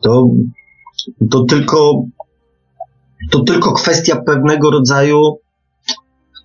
To, 0.03 0.29
to, 1.31 1.45
tylko, 1.45 2.05
to 3.31 3.41
tylko 3.41 3.73
kwestia 3.73 4.17
pewnego 4.17 4.71
rodzaju 4.71 5.39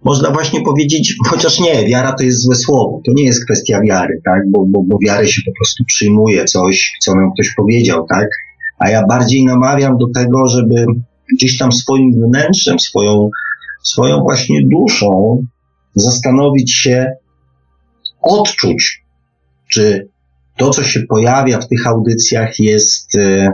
można 0.04 0.32
właśnie 0.32 0.62
powiedzieć, 0.62 1.16
chociaż 1.26 1.60
nie, 1.60 1.86
wiara 1.86 2.14
to 2.14 2.24
jest 2.24 2.42
złe 2.42 2.56
słowo, 2.56 3.02
to 3.06 3.12
nie 3.16 3.24
jest 3.24 3.46
kwestia 3.46 3.82
wiary, 3.82 4.22
tak, 4.26 4.42
bo, 4.52 4.66
bo, 4.68 4.84
bo 4.84 4.98
się 5.26 5.42
po 5.46 5.52
prostu 5.60 5.84
przyjmuje 5.88 6.46
coś, 6.46 6.98
co 7.02 7.16
nam 7.16 7.32
ktoś 7.34 7.54
powiedział, 7.58 8.06
tak, 8.10 8.28
a 8.80 8.90
ja 8.90 9.08
bardziej 9.08 9.46
namawiam 9.46 9.98
do 9.98 10.08
tego, 10.16 10.48
żeby 10.48 10.86
gdzieś 11.34 11.58
tam 11.58 11.72
swoim 11.72 12.14
wnętrzem, 12.14 12.80
swoją, 12.80 13.30
swoją 13.84 14.20
właśnie 14.20 14.62
duszą 14.72 15.44
zastanowić 15.96 16.74
się, 16.74 17.12
odczuć, 18.22 19.04
czy 19.72 20.10
to, 20.58 20.70
co 20.70 20.84
się 20.84 21.00
pojawia 21.10 21.60
w 21.60 21.68
tych 21.68 21.88
audycjach 21.88 22.60
jest, 22.60 23.16
e, 23.16 23.52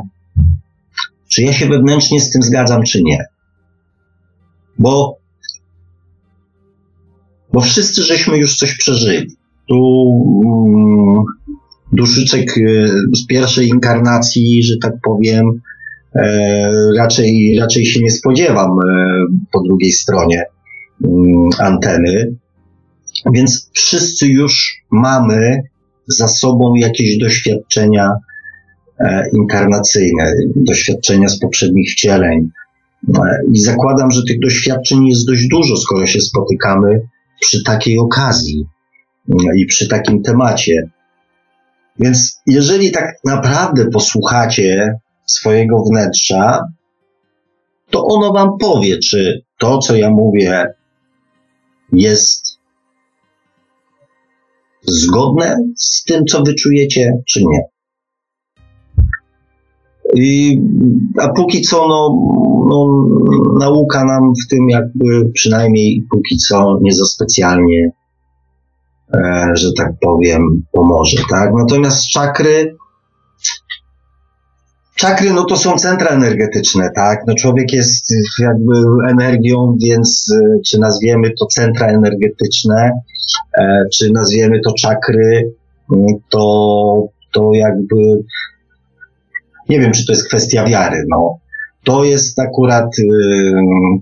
czy 1.27 1.41
ja 1.41 1.53
się 1.53 1.65
wewnętrznie 1.65 2.21
z 2.21 2.29
tym 2.29 2.41
zgadzam, 2.41 2.83
czy 2.83 3.03
nie. 3.03 3.25
Bo 4.79 5.17
bo 7.53 7.61
wszyscy 7.61 8.03
żeśmy 8.03 8.37
już 8.37 8.57
coś 8.57 8.77
przeżyli. 8.77 9.27
Tu 9.67 9.79
um, 10.45 11.23
duszyczek 11.93 12.57
e, 12.57 12.87
z 13.13 13.25
pierwszej 13.25 13.67
inkarnacji, 13.67 14.63
że 14.63 14.75
tak 14.81 14.93
powiem, 15.03 15.61
e, 16.15 16.71
raczej, 16.97 17.57
raczej 17.59 17.85
się 17.85 18.01
nie 18.01 18.11
spodziewam 18.11 18.69
e, 18.71 18.75
po 19.51 19.63
drugiej 19.63 19.91
stronie 19.91 20.43
um, 21.01 21.49
anteny. 21.59 22.35
Więc 23.33 23.69
wszyscy 23.73 24.27
już 24.27 24.83
mamy 24.91 25.61
za 26.07 26.27
sobą 26.27 26.75
jakieś 26.75 27.17
doświadczenia 27.17 28.11
inkarnacyjne, 29.33 30.33
doświadczenia 30.55 31.27
z 31.27 31.39
poprzednich 31.39 31.91
wcieleń. 31.91 32.49
E, 33.15 33.39
I 33.53 33.59
zakładam, 33.59 34.11
że 34.11 34.21
tych 34.27 34.39
doświadczeń 34.39 35.07
jest 35.07 35.27
dość 35.27 35.47
dużo, 35.47 35.77
skoro 35.77 36.05
się 36.05 36.21
spotykamy 36.21 37.01
przy 37.41 37.63
takiej 37.63 37.99
okazji 37.99 38.65
i 39.57 39.65
przy 39.65 39.87
takim 39.87 40.21
temacie. 40.21 40.89
Więc 41.99 42.41
jeżeli 42.45 42.91
tak 42.91 43.15
naprawdę 43.25 43.85
posłuchacie 43.93 44.93
swojego 45.25 45.83
wnętrza, 45.91 46.59
to 47.89 48.05
ono 48.05 48.33
wam 48.33 48.49
powie, 48.59 48.97
czy 48.97 49.41
to, 49.57 49.77
co 49.77 49.95
ja 49.95 50.09
mówię, 50.09 50.65
jest 51.93 52.57
zgodne 54.81 55.57
z 55.77 56.03
tym, 56.03 56.25
co 56.25 56.43
wyczujecie, 56.43 57.11
czy 57.27 57.39
nie. 57.39 57.76
I, 60.15 60.61
a 61.21 61.29
póki 61.29 61.61
co, 61.61 61.87
no, 61.87 62.15
no, 62.69 63.07
nauka 63.59 64.05
nam 64.05 64.33
w 64.45 64.49
tym 64.49 64.69
jakby 64.69 65.29
przynajmniej 65.33 66.05
póki 66.11 66.37
co 66.37 66.77
nie 66.81 66.93
za 66.93 67.05
specjalnie, 67.05 67.91
e, 69.13 69.51
że 69.53 69.73
tak 69.77 69.91
powiem, 70.01 70.63
pomoże, 70.71 71.17
tak? 71.29 71.51
Natomiast 71.57 72.07
czakry, 72.07 72.75
czakry, 74.95 75.33
no 75.33 75.45
to 75.45 75.57
są 75.57 75.77
centra 75.77 76.07
energetyczne, 76.07 76.89
tak? 76.95 77.19
No 77.27 77.35
człowiek 77.35 77.73
jest 77.73 78.13
jakby 78.39 78.73
energią, 79.09 79.75
więc 79.85 80.33
e, 80.35 80.59
czy 80.67 80.79
nazwiemy 80.79 81.31
to 81.39 81.45
centra 81.45 81.87
energetyczne, 81.87 82.91
e, 83.59 83.83
czy 83.93 84.11
nazwiemy 84.11 84.59
to 84.65 84.73
czakry, 84.81 85.51
to, 86.29 87.07
to 87.33 87.49
jakby 87.53 88.23
nie 89.69 89.79
wiem, 89.79 89.91
czy 89.91 90.05
to 90.05 90.11
jest 90.11 90.27
kwestia 90.27 90.65
wiary. 90.65 91.03
No. 91.09 91.37
To 91.83 92.03
jest 92.03 92.39
akurat 92.39 92.97
yy, 92.97 94.01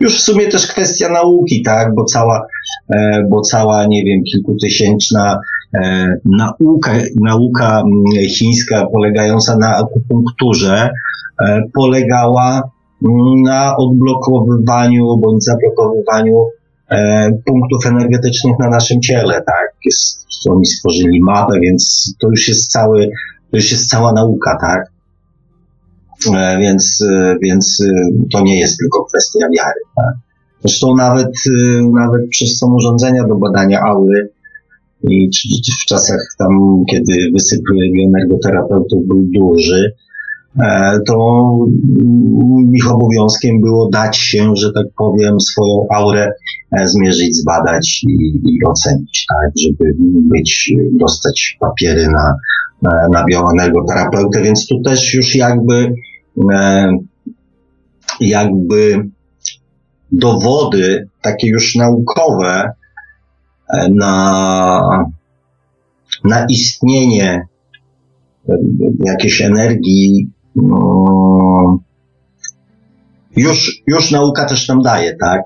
już 0.00 0.18
w 0.18 0.20
sumie 0.20 0.48
też 0.48 0.66
kwestia 0.66 1.08
nauki, 1.08 1.62
tak, 1.62 1.94
bo 1.94 2.04
cała, 2.04 2.46
e, 2.94 3.22
bo 3.30 3.40
cała, 3.40 3.86
nie 3.86 4.04
wiem, 4.04 4.22
kilkutysięczna 4.32 5.40
e, 5.74 6.14
nauka, 6.24 6.92
nauka 7.20 7.82
chińska 8.28 8.86
polegająca 8.86 9.56
na 9.56 9.76
akupunkturze 9.76 10.90
e, 11.40 11.62
polegała 11.74 12.70
na 13.44 13.76
odblokowywaniu 13.76 15.16
bądź 15.16 15.44
zablokowywaniu 15.44 16.46
e, 16.90 17.30
punktów 17.46 17.86
energetycznych 17.86 18.58
na 18.58 18.68
naszym 18.68 19.00
ciele, 19.00 19.34
tak. 19.34 19.74
Jest, 19.84 20.26
oni 20.50 20.66
stworzyli 20.66 21.20
mapę, 21.20 21.60
więc 21.60 22.14
to 22.20 22.28
już 22.30 22.48
jest 22.48 22.70
cały 22.70 23.10
to 23.50 23.56
już 23.56 23.70
jest 23.70 23.88
cała 23.88 24.12
nauka, 24.12 24.58
tak? 24.60 24.92
E, 26.26 26.58
więc, 26.58 27.04
e, 27.12 27.36
więc 27.42 27.84
e, 27.86 27.92
to 28.32 28.40
nie 28.40 28.60
jest 28.60 28.78
tylko 28.78 29.04
kwestia 29.04 29.46
wiary. 29.56 29.80
Tak? 29.96 30.14
Zresztą 30.60 30.96
nawet, 30.96 31.32
nawet 31.94 32.28
przez 32.30 32.58
są 32.58 32.74
urządzenia 32.74 33.26
do 33.26 33.34
badania 33.34 33.80
aury 33.80 34.30
i 35.02 35.30
w 35.82 35.86
czasach 35.88 36.18
tam, 36.38 36.84
kiedy 36.90 37.30
wysyp 37.32 37.60
energoterapeutów 38.06 39.06
był 39.06 39.26
duży, 39.34 39.92
to 41.06 41.48
ich 42.72 42.92
obowiązkiem 42.92 43.60
było 43.60 43.88
dać 43.92 44.16
się, 44.16 44.56
że 44.56 44.72
tak 44.72 44.86
powiem, 44.96 45.40
swoją 45.40 45.86
aurę 45.90 46.32
zmierzyć, 46.84 47.36
zbadać 47.36 48.04
i, 48.08 48.40
i 48.44 48.64
ocenić, 48.66 49.26
tak, 49.28 49.50
żeby 49.56 49.92
być, 50.28 50.72
dostać 51.00 51.56
papiery 51.60 52.08
na, 52.08 52.34
na 52.82 53.24
biolonego 53.24 53.84
terapeutę, 53.88 54.42
więc 54.42 54.66
tu 54.66 54.82
też 54.82 55.14
już 55.14 55.34
jakby 55.34 55.94
e, 56.52 56.90
jakby 58.20 59.08
dowody 60.12 61.08
takie 61.22 61.48
już 61.48 61.74
naukowe 61.74 62.72
e, 63.74 63.88
na, 63.90 65.06
na 66.24 66.46
istnienie 66.46 67.46
e, 68.48 68.52
jakiejś 69.04 69.42
energii 69.42 70.30
no, 70.56 71.78
już, 73.36 73.82
już 73.86 74.10
nauka 74.10 74.44
też 74.44 74.68
nam 74.68 74.82
daje, 74.82 75.16
tak? 75.16 75.42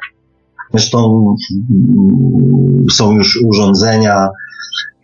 Zresztą 0.71 1.27
mm, 1.71 2.87
są 2.91 3.13
już 3.13 3.41
urządzenia, 3.47 4.29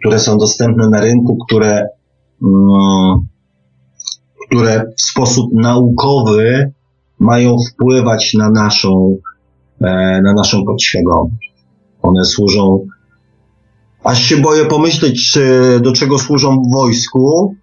które 0.01 0.19
są 0.19 0.39
dostępne 0.39 0.89
na 0.89 1.01
rynku, 1.01 1.37
które 1.37 1.89
które 4.47 4.85
w 4.99 5.03
sposób 5.03 5.51
naukowy 5.53 6.73
mają 7.19 7.57
wpływać 7.73 8.35
na 8.35 8.51
naszą, 8.51 9.17
e, 9.81 10.21
na 10.23 10.33
naszą 10.33 10.65
podświadomość. 10.65 11.55
One 12.03 12.25
służą, 12.25 12.87
aż 14.05 14.23
się 14.23 14.37
boję 14.37 14.65
pomyśleć, 14.65 15.31
czy, 15.33 15.81
do 15.83 15.93
czego 15.93 16.19
służą 16.19 16.63
w 16.63 16.75
wojsku, 16.75 17.55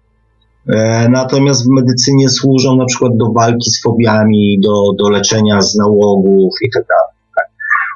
e, 0.66 1.08
natomiast 1.08 1.64
w 1.64 1.70
medycynie 1.70 2.28
służą 2.28 2.76
na 2.76 2.84
przykład 2.84 3.16
do 3.16 3.32
walki 3.32 3.70
z 3.70 3.82
fobiami, 3.82 4.60
do, 4.62 5.04
do 5.04 5.10
leczenia 5.10 5.62
z 5.62 5.74
nałogów 5.74 6.54
i 6.62 6.70
tak. 6.74 6.84
Tak. 7.36 7.46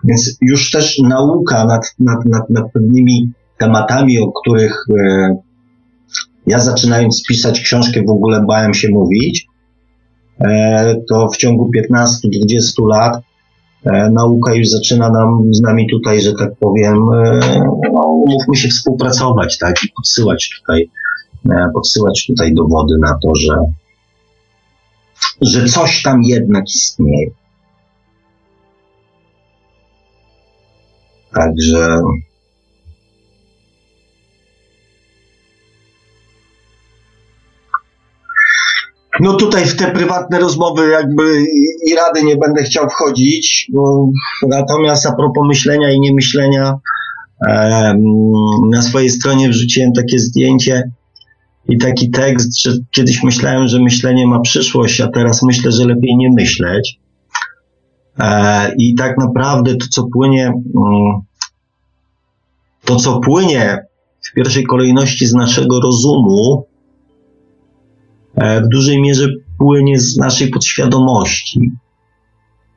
Więc 0.04 0.36
już 0.42 0.70
też 0.70 0.98
nauka 0.98 1.64
nad, 1.64 1.94
nad, 1.98 2.24
nad, 2.26 2.50
nad 2.50 2.72
pewnymi 2.72 3.32
tematami, 3.58 4.18
o 4.18 4.32
których 4.32 4.84
e, 4.90 5.36
ja 6.50 6.60
zaczynając 6.60 7.22
pisać 7.28 7.60
książkę 7.60 8.02
w 8.02 8.10
ogóle 8.10 8.44
bałem 8.48 8.74
się 8.74 8.88
mówić, 8.88 9.46
e, 10.40 10.96
to 11.08 11.28
w 11.28 11.36
ciągu 11.36 11.70
15-20 11.94 12.88
lat 12.88 13.22
e, 13.84 14.10
nauka 14.10 14.54
już 14.54 14.68
zaczyna 14.68 15.10
nam 15.10 15.54
z 15.54 15.60
nami 15.60 15.90
tutaj, 15.90 16.20
że 16.20 16.32
tak 16.32 16.50
powiem, 16.60 16.94
e, 16.94 17.40
no, 17.92 18.54
się 18.54 18.68
współpracować, 18.68 19.58
tak, 19.58 19.84
i 19.84 19.88
podsyłać 19.96 20.50
tutaj, 20.60 20.90
podsyłać 21.74 22.24
tutaj 22.26 22.54
dowody 22.54 22.94
na 23.00 23.18
to, 23.22 23.34
że, 23.34 23.56
że 25.40 25.64
coś 25.64 26.02
tam 26.02 26.22
jednak 26.22 26.64
istnieje. 26.74 27.30
Także 31.34 32.02
No 39.20 39.34
tutaj 39.34 39.66
w 39.66 39.76
te 39.76 39.90
prywatne 39.90 40.38
rozmowy 40.38 40.88
jakby 40.88 41.44
i 41.86 41.94
rady 41.94 42.22
nie 42.22 42.36
będę 42.36 42.62
chciał 42.62 42.88
wchodzić, 42.88 43.70
natomiast 44.48 45.06
a 45.06 45.12
propos 45.12 45.48
myślenia 45.48 45.92
i 45.92 46.00
niemyślenia, 46.00 46.78
e, 47.48 47.94
na 48.70 48.82
swojej 48.82 49.10
stronie 49.10 49.48
wrzuciłem 49.48 49.92
takie 49.92 50.18
zdjęcie 50.18 50.90
i 51.68 51.78
taki 51.78 52.10
tekst, 52.10 52.62
że 52.62 52.72
kiedyś 52.90 53.22
myślałem, 53.22 53.68
że 53.68 53.82
myślenie 53.82 54.26
ma 54.26 54.40
przyszłość, 54.40 55.00
a 55.00 55.08
teraz 55.08 55.42
myślę, 55.42 55.72
że 55.72 55.84
lepiej 55.84 56.16
nie 56.16 56.32
myśleć. 56.32 57.00
E, 58.18 58.74
I 58.78 58.94
tak 58.94 59.18
naprawdę 59.18 59.76
to, 59.76 59.86
co 59.90 60.06
płynie, 60.12 60.46
mm, 60.46 61.20
to, 62.84 62.96
co 62.96 63.20
płynie 63.20 63.78
w 64.30 64.32
pierwszej 64.34 64.64
kolejności 64.64 65.26
z 65.26 65.34
naszego 65.34 65.80
rozumu, 65.80 66.69
w 68.36 68.68
dużej 68.72 69.00
mierze 69.00 69.28
płynie 69.58 70.00
z 70.00 70.16
naszej 70.16 70.48
podświadomości. 70.48 71.70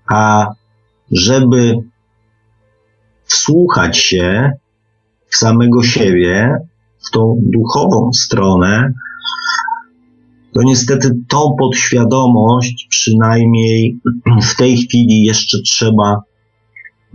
A 0.08 0.48
żeby 1.12 1.76
wsłuchać 3.24 3.98
się 3.98 4.52
w 5.28 5.36
samego 5.36 5.84
siebie, 5.84 6.58
w 7.08 7.12
tą 7.12 7.38
duchową 7.42 8.14
stronę, 8.14 8.94
to 10.54 10.64
niestety 10.64 11.12
tą 11.28 11.56
podświadomość 11.60 12.88
przynajmniej 12.90 14.00
w 14.42 14.56
tej 14.56 14.78
chwili 14.78 15.24
jeszcze 15.24 15.58
trzeba 15.62 16.22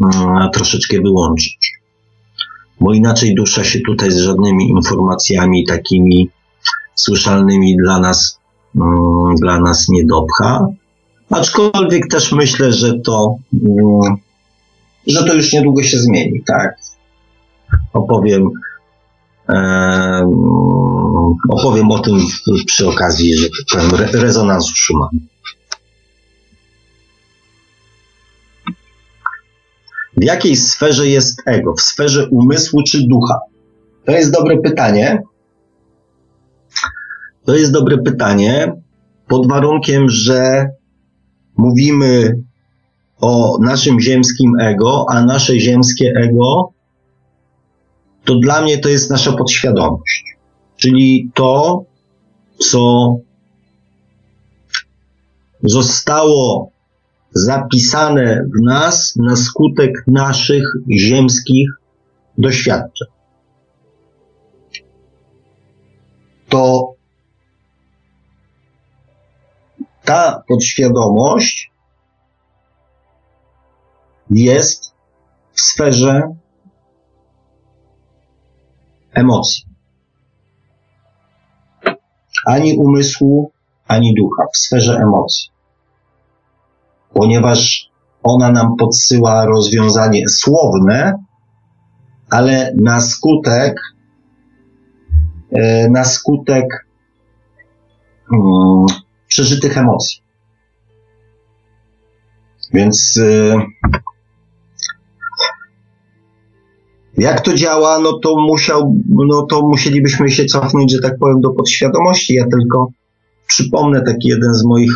mm, 0.01 0.51
troszeczkę 0.51 1.01
wyłączyć. 1.01 1.73
Bo 2.81 2.95
inaczej 2.95 3.35
dusza 3.35 3.65
się 3.65 3.81
tutaj 3.87 4.11
z 4.11 4.17
żadnymi 4.17 4.69
informacjami 4.69 5.67
takimi 5.67 6.31
słyszalnymi 7.01 7.77
dla 7.77 8.01
nas, 8.01 8.39
mm, 8.77 9.35
dla 9.41 9.61
nas 9.61 9.89
nie 9.89 10.05
dopcha. 10.05 10.67
Aczkolwiek 11.31 12.09
też 12.11 12.33
myślę, 12.33 12.73
że 12.73 12.93
to, 12.99 13.37
mm, 13.53 14.17
że 15.07 15.25
to 15.25 15.35
już 15.35 15.53
niedługo 15.53 15.83
się 15.83 15.99
zmieni, 15.99 16.43
tak? 16.47 16.79
Opowiem 17.93 18.51
opowiem 21.49 21.91
o 21.91 21.99
tym 21.99 22.19
przy 22.67 22.89
okazji, 22.89 23.39
że 23.39 23.49
tak 23.49 23.91
powiem, 23.91 24.09
rezonansu. 24.13 24.73
W 30.17 30.25
jakiej 30.25 30.57
sferze 30.57 31.09
jest 31.09 31.43
ego? 31.47 31.75
W 31.75 31.81
sferze 31.81 32.29
umysłu 32.29 32.83
czy 32.91 33.07
ducha? 33.07 33.39
To 34.05 34.13
jest 34.13 34.33
dobre 34.33 34.59
pytanie. 34.59 35.23
To 37.49 37.55
jest 37.55 37.73
dobre 37.73 37.99
pytanie 37.99 38.73
pod 39.29 39.49
warunkiem, 39.49 40.09
że 40.09 40.67
mówimy 41.57 42.43
o 43.21 43.59
naszym 43.61 44.01
ziemskim 44.01 44.53
ego, 44.61 45.07
a 45.11 45.25
nasze 45.25 45.61
ziemskie 45.61 46.13
ego 46.17 46.73
to 48.25 48.39
dla 48.39 48.63
mnie 48.63 48.79
to 48.79 48.89
jest 48.89 49.11
nasza 49.11 49.33
podświadomość. 49.33 50.37
Czyli 50.77 51.31
to, 51.35 51.85
co 52.59 53.15
zostało 55.63 56.71
zapisane 57.31 58.45
w 58.59 58.65
nas 58.65 59.17
na 59.17 59.37
skutek 59.37 60.05
naszych 60.07 60.65
ziemskich 60.91 61.71
doświadczeń. 62.39 63.09
To 66.49 66.98
ta 70.09 70.43
podświadomość 70.49 71.73
jest 74.31 74.95
w 75.53 75.61
sferze 75.61 76.23
emocji. 79.13 79.65
Ani 82.47 82.77
umysłu, 82.79 83.51
ani 83.89 84.15
ducha, 84.15 84.45
w 84.55 84.57
sferze 84.57 84.97
emocji. 84.97 85.51
Ponieważ 87.13 87.91
ona 88.23 88.51
nam 88.51 88.77
podsyła 88.77 89.47
rozwiązanie 89.47 90.29
słowne, 90.29 91.25
ale 92.31 92.73
na 92.81 93.01
skutek, 93.01 93.81
e, 95.53 95.91
na 95.91 96.05
skutek 96.05 96.87
hmm, 98.31 98.87
przeżytych 99.29 99.79
emocji. 99.79 100.23
Więc 102.75 103.21
e, 103.23 103.57
Jak 107.19 107.41
to 107.41 107.55
działa, 107.55 107.99
no 107.99 108.19
to 108.19 108.35
musiał, 108.37 108.97
no 109.09 109.43
to 109.43 109.63
musielibyśmy 109.63 110.31
się 110.31 110.45
cofnąć, 110.45 110.93
że 110.93 110.99
tak 111.03 111.19
powiem, 111.19 111.41
do 111.41 111.51
podświadomości. 111.51 112.35
Ja 112.35 112.45
tylko 112.51 112.91
przypomnę 113.47 114.03
taki 114.03 114.29
jeden 114.29 114.55
z 114.55 114.65
moich, 114.65 114.93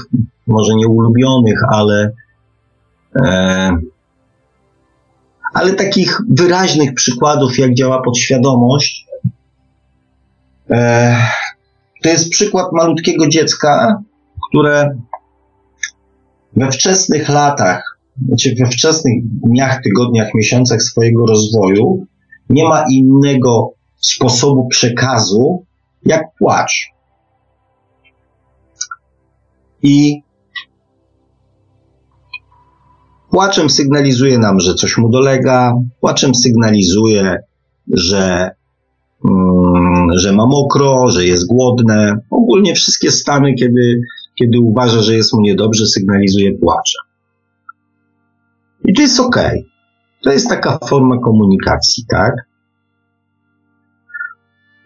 może 0.46 0.74
nie 0.74 0.88
ulubionych, 0.88 1.58
ale 1.72 2.10
e, 3.16 3.70
ale 5.54 5.72
takich 5.72 6.20
wyraźnych 6.30 6.94
przykładów, 6.94 7.58
jak 7.58 7.74
działa 7.74 8.02
podświadomość. 8.02 9.06
E, 10.70 11.16
to 12.02 12.08
jest 12.08 12.30
przykład 12.30 12.66
malutkiego 12.72 13.28
dziecka, 13.28 14.02
które 14.52 14.98
we 16.56 16.70
wczesnych 16.70 17.28
latach, 17.28 17.98
znaczy 18.26 18.54
we 18.60 18.66
wczesnych 18.66 19.24
dniach, 19.24 19.82
tygodniach, 19.82 20.34
miesiącach 20.34 20.82
swojego 20.82 21.26
rozwoju 21.26 22.06
nie 22.50 22.64
ma 22.64 22.84
innego 22.90 23.72
sposobu 24.00 24.68
przekazu 24.68 25.64
jak 26.04 26.22
płacz. 26.38 26.92
I 29.82 30.22
płaczem 33.30 33.70
sygnalizuje 33.70 34.38
nam, 34.38 34.60
że 34.60 34.74
coś 34.74 34.98
mu 34.98 35.08
dolega, 35.08 35.74
płaczem 36.00 36.34
sygnalizuje, 36.34 37.38
że, 37.88 38.50
mm, 39.24 40.18
że 40.18 40.32
ma 40.32 40.46
mokro, 40.46 41.08
że 41.08 41.24
jest 41.24 41.46
głodne. 41.46 42.16
Ogólnie 42.30 42.74
wszystkie 42.74 43.10
stany, 43.10 43.54
kiedy, 43.54 44.00
kiedy 44.34 44.60
uważa, 44.60 45.02
że 45.02 45.14
jest 45.14 45.34
mu 45.34 45.40
niedobrze, 45.40 45.86
sygnalizuje 45.86 46.52
płaczem. 46.58 47.02
I 48.84 48.94
to 48.94 49.02
jest 49.02 49.20
ok. 49.20 49.36
To 50.22 50.32
jest 50.32 50.48
taka 50.48 50.78
forma 50.88 51.18
komunikacji, 51.18 52.04
tak? 52.08 52.34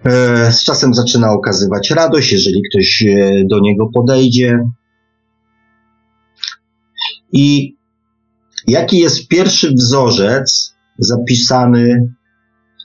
E, 0.05 0.52
z 0.52 0.64
czasem 0.64 0.94
zaczyna 0.94 1.32
okazywać 1.32 1.90
radość, 1.90 2.32
jeżeli 2.32 2.62
ktoś 2.70 3.02
e, 3.02 3.44
do 3.44 3.60
niego 3.60 3.90
podejdzie. 3.94 4.59
I 7.32 7.77
jaki 8.66 8.98
jest 8.98 9.28
pierwszy 9.28 9.73
wzorzec 9.73 10.74
zapisany 10.98 12.14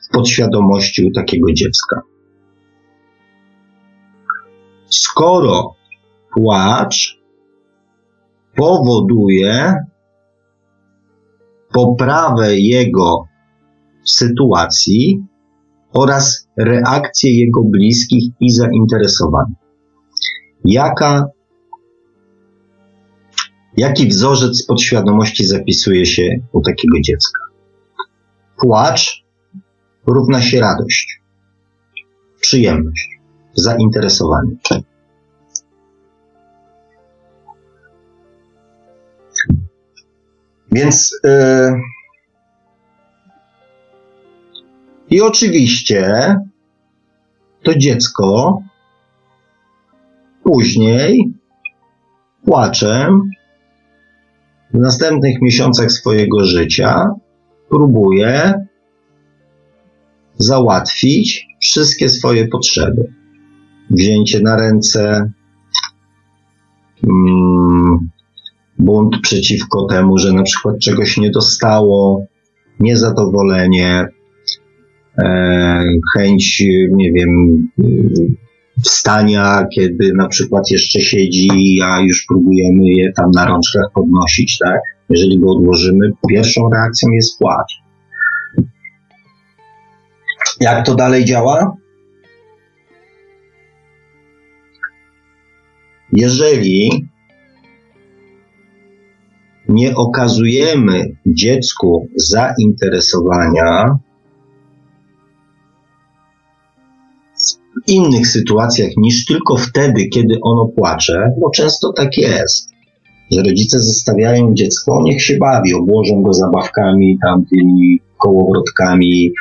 w 0.06 0.14
podświadomości 0.14 1.06
u 1.06 1.12
takiego 1.12 1.54
dziecka? 1.54 2.02
Skoro 4.90 5.81
płacz 6.34 7.22
powoduje 8.56 9.76
poprawę 11.74 12.60
jego 12.60 13.26
sytuacji 14.06 15.26
oraz 15.94 16.48
reakcję 16.58 17.40
jego 17.40 17.64
bliskich 17.64 18.34
i 18.40 18.50
zainteresowanych. 18.50 19.58
Jaka, 20.66 21.26
jaki 23.78 24.08
wzorzec 24.08 24.66
podświadomości 24.66 25.46
zapisuje 25.46 26.06
się 26.06 26.30
u 26.52 26.62
takiego 26.62 27.00
dziecka? 27.02 27.42
Płacz 28.58 29.26
równa 30.08 30.42
się 30.42 30.60
radość, 30.60 31.22
przyjemność, 32.42 33.20
zainteresowanie. 33.54 34.56
Więc 40.72 41.20
yy, 41.24 41.82
i 45.10 45.22
oczywiście 45.22 46.36
to 47.64 47.76
dziecko 47.76 48.62
później 50.44 51.34
płaczem 52.46 53.30
w 54.74 54.78
następnych 54.80 55.42
miesiącach 55.42 55.92
swojego 55.92 56.46
życia 56.46 57.08
próbuje 57.70 58.54
załatwić 60.38 61.48
wszystkie 61.62 62.10
swoje 62.10 62.48
potrzeby. 62.48 63.14
Wzięcie 63.90 64.40
na 64.40 64.56
ręce, 64.56 65.32
mm, 67.04 68.11
bunt 68.82 69.16
przeciwko 69.22 69.86
temu, 69.86 70.18
że 70.18 70.34
na 70.34 70.44
przykład 70.44 70.76
czegoś 70.80 71.18
nie 71.18 71.30
dostało, 71.30 72.26
niezadowolenie, 72.80 74.08
e, 75.18 75.84
chęć, 76.16 76.64
nie 76.92 77.12
wiem, 77.12 77.30
wstania, 78.84 79.66
kiedy 79.76 80.14
na 80.14 80.28
przykład 80.28 80.72
jeszcze 80.72 81.00
siedzi, 81.00 81.80
a 81.84 82.00
już 82.00 82.26
próbujemy 82.28 82.86
je 82.86 83.12
tam 83.14 83.32
na 83.32 83.46
rączkach 83.46 83.92
podnosić, 83.94 84.58
tak? 84.58 84.80
Jeżeli 85.10 85.40
go 85.40 85.52
odłożymy, 85.52 86.12
pierwszą 86.30 86.70
reakcją 86.70 87.10
jest 87.12 87.40
płacz. 87.40 87.74
Jak 90.60 90.86
to 90.86 90.96
dalej 90.96 91.26
działa? 91.26 91.76
Jeżeli 96.14 97.08
nie 99.72 99.96
okazujemy 99.96 101.16
dziecku 101.26 102.08
zainteresowania 102.16 103.98
innych 107.88 108.28
sytuacjach 108.28 108.90
niż 108.98 109.26
tylko 109.26 109.58
wtedy, 109.58 110.08
kiedy 110.08 110.38
ono 110.42 110.66
płacze, 110.66 111.32
bo 111.40 111.50
często 111.50 111.94
tak 111.94 112.18
jest, 112.18 112.70
że 113.32 113.44
rodzice 113.44 113.80
zostawiają 113.80 114.54
dziecko, 114.54 115.02
niech 115.04 115.24
się 115.24 115.38
bawi, 115.38 115.74
obłożą 115.74 116.22
go 116.22 116.34
zabawkami, 116.34 117.18
tam 117.22 117.46
tymi 117.46 118.00
kołowrotkami, 118.18 119.32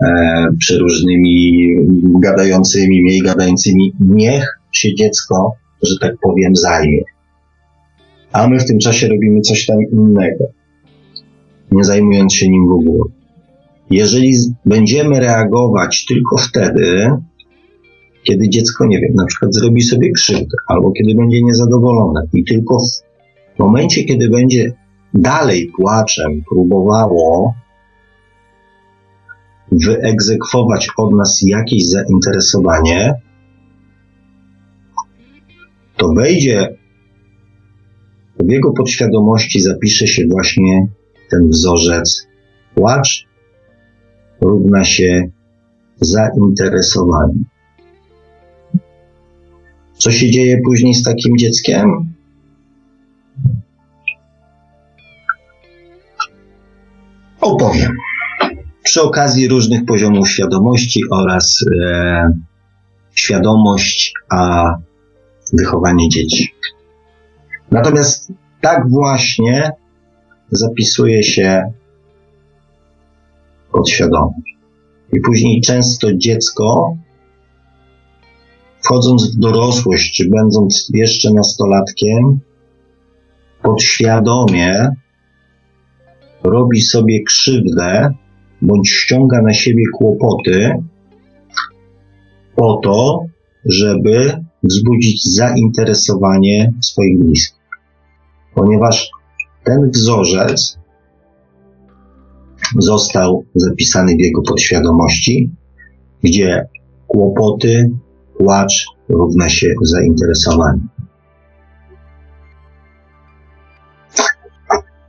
e, 0.00 0.46
przeróżnymi 0.58 1.68
gadającymi, 2.20 3.02
mniej 3.02 3.20
gadającymi. 3.20 3.92
Niech 4.00 4.60
się 4.72 4.94
dziecko, 4.94 5.52
że 5.82 5.94
tak 6.00 6.14
powiem, 6.22 6.56
zajmie. 6.56 7.02
A 8.32 8.48
my 8.48 8.58
w 8.58 8.66
tym 8.66 8.78
czasie 8.78 9.08
robimy 9.08 9.40
coś 9.40 9.66
tam 9.66 9.76
innego, 9.92 10.44
nie 11.72 11.84
zajmując 11.84 12.34
się 12.34 12.48
nim 12.48 12.68
w 12.68 12.72
ogóle. 12.72 13.04
Jeżeli 13.90 14.34
będziemy 14.64 15.20
reagować 15.20 16.04
tylko 16.04 16.36
wtedy, 16.36 17.10
kiedy 18.22 18.48
dziecko, 18.48 18.86
nie 18.86 19.00
wiem, 19.00 19.14
na 19.14 19.24
przykład 19.26 19.54
zrobi 19.54 19.82
sobie 19.82 20.12
krzywdę, 20.12 20.56
albo 20.66 20.92
kiedy 20.92 21.14
będzie 21.14 21.42
niezadowolone, 21.42 22.20
i 22.34 22.44
tylko 22.44 22.76
w 23.56 23.58
momencie, 23.58 24.04
kiedy 24.04 24.28
będzie 24.28 24.72
dalej 25.14 25.70
płaczem 25.76 26.42
próbowało 26.50 27.54
wyegzekwować 29.72 30.88
od 30.96 31.14
nas 31.14 31.42
jakieś 31.46 31.88
zainteresowanie, 31.88 33.14
to 35.96 36.12
wejdzie 36.12 36.76
w 38.40 38.50
jego 38.50 38.72
podświadomości, 38.72 39.60
zapisze 39.60 40.06
się 40.06 40.22
właśnie 40.30 40.86
ten 41.30 41.48
wzorzec 41.48 42.26
płacz 42.74 43.26
równa 44.40 44.84
się 44.84 45.30
zainteresowanie. 46.00 47.44
Co 49.98 50.10
się 50.10 50.30
dzieje 50.30 50.60
później 50.64 50.94
z 50.94 51.02
takim 51.02 51.38
dzieckiem? 51.38 52.14
Opowiem. 57.40 57.92
Przy 58.84 59.02
okazji 59.02 59.48
różnych 59.48 59.84
poziomów 59.84 60.28
świadomości 60.28 61.00
oraz 61.10 61.64
e, 61.84 62.32
świadomość, 63.14 64.12
a 64.30 64.64
wychowanie 65.52 66.08
dzieci. 66.08 66.54
Natomiast 67.70 68.32
tak 68.60 68.90
właśnie 68.90 69.70
zapisuje 70.50 71.22
się 71.22 71.72
podświadomość. 73.72 74.58
I 75.12 75.20
później 75.20 75.60
często 75.60 76.14
dziecko 76.14 76.96
wchodząc 78.84 79.36
w 79.36 79.38
dorosłość, 79.38 80.16
czy 80.16 80.28
będąc 80.28 80.90
jeszcze 80.94 81.32
nastolatkiem, 81.32 82.40
podświadomie 83.62 84.88
robi 86.44 86.80
sobie 86.80 87.22
krzywdę 87.22 88.14
bądź 88.62 88.88
ściąga 88.88 89.42
na 89.42 89.54
siebie 89.54 89.82
kłopoty 89.94 90.74
po 92.56 92.80
to, 92.84 93.24
żeby 93.64 94.44
wzbudzić 94.62 95.34
zainteresowanie 95.34 96.72
swoich 96.80 97.18
bliskich. 97.18 97.57
Ponieważ 98.58 99.10
ten 99.64 99.90
wzorzec 99.90 100.78
został 102.78 103.44
zapisany 103.54 104.16
w 104.16 104.20
jego 104.20 104.42
podświadomości, 104.42 105.50
gdzie 106.22 106.68
kłopoty, 107.06 107.90
Płacz 108.38 108.86
równa 109.08 109.48
się 109.48 109.74
zainteresowanie. 109.82 110.80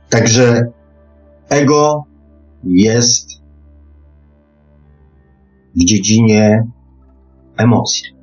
Także 0.08 0.72
ego 1.48 2.04
jest 2.64 3.30
w 5.76 5.84
dziedzinie 5.84 6.66
emocji. 7.56 8.19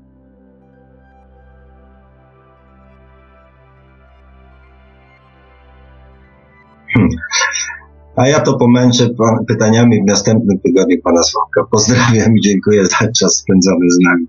A 8.15 8.27
ja 8.27 8.39
to 8.39 8.57
pomęczę 8.57 9.09
pytaniami 9.47 10.01
w 10.03 10.07
następnym 10.07 10.59
tygodniu 10.59 10.97
pana 11.03 11.23
Sławka. 11.23 11.63
Pozdrawiam 11.71 12.37
i 12.37 12.41
dziękuję 12.41 12.85
za 12.85 13.11
czas 13.19 13.35
spędzony 13.35 13.85
z 13.91 13.99
nami. 14.05 14.27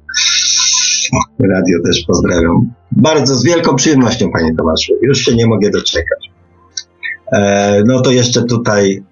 Radio 1.56 1.78
też 1.84 2.04
pozdrawiam. 2.06 2.72
Bardzo 2.92 3.34
z 3.34 3.44
wielką 3.44 3.76
przyjemnością, 3.76 4.30
panie 4.32 4.54
Tomaszu. 4.54 4.92
Już 5.02 5.18
się 5.18 5.36
nie 5.36 5.46
mogę 5.46 5.70
doczekać. 5.70 6.30
E, 7.32 7.82
no 7.86 8.00
to 8.00 8.10
jeszcze 8.10 8.42
tutaj 8.42 9.02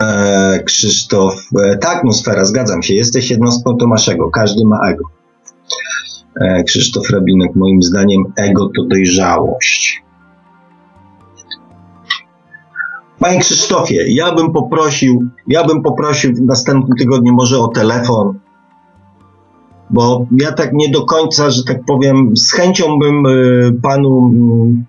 e, 0.00 0.62
Krzysztof. 0.64 1.34
E, 1.64 1.88
atmosfera, 1.88 2.44
zgadzam 2.44 2.82
się. 2.82 2.94
Jesteś 2.94 3.30
jednostką 3.30 3.76
Tomaszego. 3.76 4.30
Każdy 4.30 4.64
ma 4.64 4.90
ego. 4.90 5.04
E, 6.40 6.64
Krzysztof 6.64 7.10
Rabinek, 7.10 7.56
moim 7.56 7.82
zdaniem 7.82 8.24
ego 8.36 8.70
to 8.76 8.84
dojrzałość. 8.84 10.07
Panie 13.18 13.38
Krzysztofie, 13.38 14.04
ja 14.08 14.34
bym 14.34 14.52
poprosił, 14.52 15.28
ja 15.46 15.64
bym 15.64 15.82
poprosił 15.82 16.34
w 16.34 16.40
następnym 16.40 16.96
tygodniu 16.98 17.34
może 17.34 17.58
o 17.58 17.68
telefon, 17.68 18.38
bo 19.90 20.26
ja 20.40 20.52
tak 20.52 20.72
nie 20.72 20.88
do 20.88 21.04
końca, 21.04 21.50
że 21.50 21.64
tak 21.64 21.84
powiem, 21.84 22.36
z 22.36 22.52
chęcią 22.52 22.98
bym 22.98 23.26
y, 23.26 23.80
panu 23.82 24.32
mm, 24.34 24.84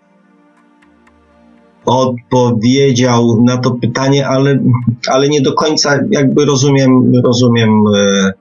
odpowiedział 1.86 3.44
na 3.44 3.58
to 3.58 3.72
pytanie, 3.72 4.28
ale, 4.28 4.60
ale 5.08 5.30
nie 5.30 5.42
do 5.42 5.54
końca 5.54 6.00
jakby 6.10 6.46
rozumiem, 6.46 7.12
rozumiem 7.24 7.70
y, 7.88 8.34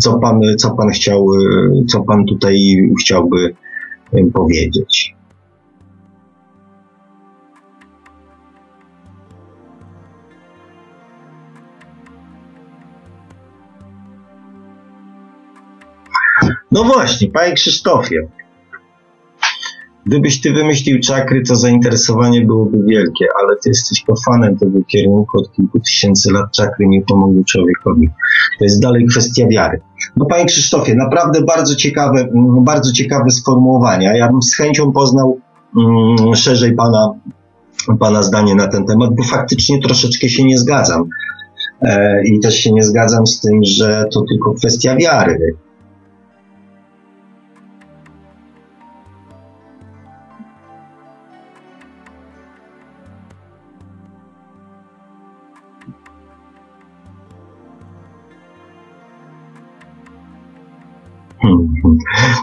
co 0.00 0.18
pan, 0.18 0.40
co 0.58 0.70
pan 0.70 0.88
chciał, 0.88 1.34
y, 1.34 1.84
co 1.88 2.00
pan 2.00 2.24
tutaj 2.26 2.58
chciałby 3.00 3.54
powiedzieć. 4.32 5.17
No 16.72 16.84
właśnie, 16.84 17.30
panie 17.30 17.52
Krzysztofie, 17.52 18.28
gdybyś 20.06 20.40
ty 20.40 20.52
wymyślił 20.52 21.00
czakry, 21.00 21.42
to 21.42 21.56
zainteresowanie 21.56 22.44
byłoby 22.44 22.78
wielkie, 22.86 23.26
ale 23.40 23.56
ty 23.56 23.68
jesteś 23.68 24.04
fanem 24.26 24.58
tego 24.58 24.78
kierunku 24.86 25.38
od 25.38 25.52
kilku 25.52 25.80
tysięcy 25.80 26.32
lat 26.32 26.52
czakry 26.52 26.86
nie 26.88 27.02
pomogły 27.02 27.44
człowiekowi. 27.44 28.08
To 28.58 28.64
jest 28.64 28.82
dalej 28.82 29.06
kwestia 29.06 29.48
wiary. 29.48 29.80
No 30.16 30.26
panie 30.26 30.44
Krzysztofie, 30.44 30.94
naprawdę 30.94 31.42
bardzo 31.42 31.74
ciekawe, 31.74 32.20
mm, 32.20 32.64
bardzo 32.64 32.92
ciekawe 32.92 33.30
sformułowania. 33.30 34.16
Ja 34.16 34.28
bym 34.28 34.42
z 34.42 34.56
chęcią 34.56 34.92
poznał 34.92 35.40
mm, 35.76 36.34
szerzej 36.34 36.74
pana, 36.74 37.12
pana 38.00 38.22
zdanie 38.22 38.54
na 38.54 38.68
ten 38.68 38.86
temat, 38.86 39.14
bo 39.14 39.22
faktycznie 39.22 39.82
troszeczkę 39.82 40.28
się 40.28 40.44
nie 40.44 40.58
zgadzam. 40.58 41.04
E, 41.82 42.22
I 42.24 42.40
też 42.40 42.54
się 42.54 42.72
nie 42.72 42.82
zgadzam 42.82 43.26
z 43.26 43.40
tym, 43.40 43.60
że 43.62 44.04
to 44.12 44.22
tylko 44.28 44.54
kwestia 44.54 44.96
wiary. 44.96 45.56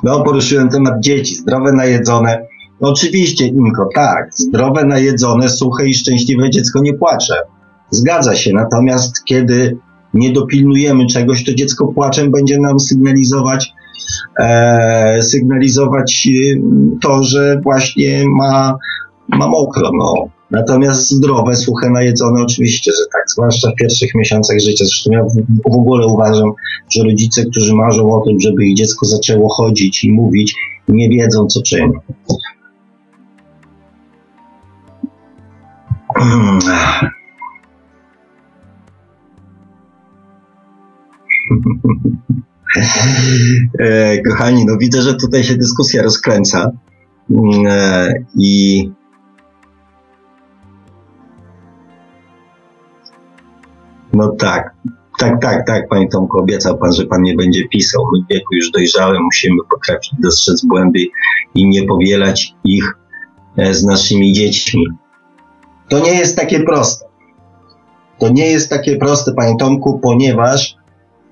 No, 0.04 0.24
poruszyłem 0.24 0.70
temat 0.70 0.94
dzieci, 1.00 1.36
zdrowe, 1.36 1.72
najedzone, 1.74 2.46
Oczywiście, 2.80 3.48
Inko, 3.48 3.90
tak. 3.96 4.30
Zdrowe, 4.34 4.86
najedzone, 4.86 5.50
suche 5.50 5.88
i 5.88 5.94
szczęśliwe 5.94 6.50
dziecko 6.50 6.80
nie 6.82 6.94
płacze. 6.94 7.36
Zgadza 7.92 8.36
się. 8.36 8.54
Natomiast 8.54 9.24
kiedy 9.24 9.78
nie 10.14 10.34
dopilnujemy 10.34 11.06
czegoś, 11.06 11.44
to 11.44 11.54
dziecko 11.54 11.88
płaczem 11.88 12.32
będzie 12.32 12.60
nam 12.60 12.80
sygnalizować, 12.80 13.74
e, 14.40 15.22
sygnalizować 15.22 16.28
y, 16.32 16.62
to, 17.02 17.24
że 17.24 17.60
właśnie 17.64 18.24
ma, 18.28 18.78
ma 19.30 19.48
mokro. 19.48 19.92
No. 19.94 20.14
Natomiast 20.56 21.12
zdrowe, 21.12 21.56
suche, 21.56 21.90
najedzone 21.90 22.42
oczywiście, 22.42 22.92
że 22.92 23.04
tak, 23.14 23.24
zwłaszcza 23.32 23.72
w 23.72 23.76
pierwszych 23.76 24.16
miesiącach 24.16 24.60
życia. 24.60 24.86
Zresztą 24.86 25.12
ja 25.12 25.24
w, 25.24 25.72
w 25.72 25.76
ogóle 25.76 26.08
uważam, 26.08 26.52
że 26.90 27.04
rodzice, 27.04 27.46
którzy 27.46 27.76
marzą 27.76 28.14
o 28.14 28.26
tym, 28.26 28.40
żeby 28.40 28.66
ich 28.66 28.78
dziecko 28.78 29.06
zaczęło 29.06 29.50
chodzić 29.50 30.04
i 30.04 30.12
mówić, 30.12 30.56
nie 30.88 31.10
wiedzą 31.10 31.48
co 31.48 31.62
czynią. 31.62 31.92
E, 43.80 44.22
kochani, 44.22 44.66
no 44.66 44.78
widzę, 44.78 45.02
że 45.02 45.16
tutaj 45.16 45.44
się 45.44 45.56
dyskusja 45.56 46.04
rozkręca 46.04 46.72
e, 47.68 48.14
i 48.38 48.90
no 54.16 54.36
tak, 54.40 54.74
tak, 55.20 55.42
tak, 55.42 55.68
tak, 55.68 55.88
panie 55.90 56.08
Tomku, 56.08 56.40
obiecał 56.40 56.78
pan, 56.78 56.94
że 56.94 57.06
pan 57.06 57.22
nie 57.22 57.36
będzie 57.36 57.68
pisał. 57.68 58.04
My 58.14 58.24
w 58.24 58.28
wieku 58.30 58.56
już 58.56 58.72
dojrzałym 58.72 59.24
musimy 59.24 59.56
potrafić 59.70 60.12
dostrzec 60.20 60.66
błędy 60.66 61.00
i 61.56 61.68
nie 61.68 61.84
powielać 61.84 62.56
ich 62.64 62.98
e, 63.58 63.74
z 63.74 63.84
naszymi 63.84 64.34
dziećmi. 64.34 64.86
To 65.90 66.00
nie 66.00 66.14
jest 66.14 66.38
takie 66.38 66.60
proste. 66.60 67.06
To 68.20 68.30
nie 68.30 68.48
jest 68.48 68.70
takie 68.70 68.98
proste, 68.98 69.34
panie 69.34 69.56
Tomku, 69.60 70.00
ponieważ 70.00 70.76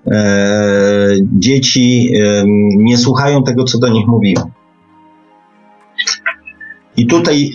e, 0.08 1.16
dzieci 1.22 2.14
e, 2.16 2.44
nie 2.78 2.98
słuchają 2.98 3.44
tego, 3.44 3.64
co 3.64 3.80
do 3.80 3.88
nich 3.88 4.08
mówimy. 4.08 4.42
I 6.98 7.08
tutaj 7.08 7.52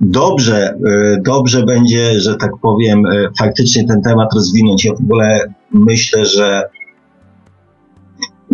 dobrze, 0.00 0.78
e, 0.88 1.20
dobrze 1.22 1.62
będzie, 1.62 2.20
że 2.20 2.36
tak 2.36 2.50
powiem, 2.62 3.06
e, 3.06 3.28
faktycznie 3.38 3.86
ten 3.86 4.02
temat 4.02 4.28
rozwinąć. 4.34 4.84
Ja 4.84 4.94
w 4.94 5.00
ogóle 5.00 5.54
myślę, 5.72 6.26
że 6.26 6.62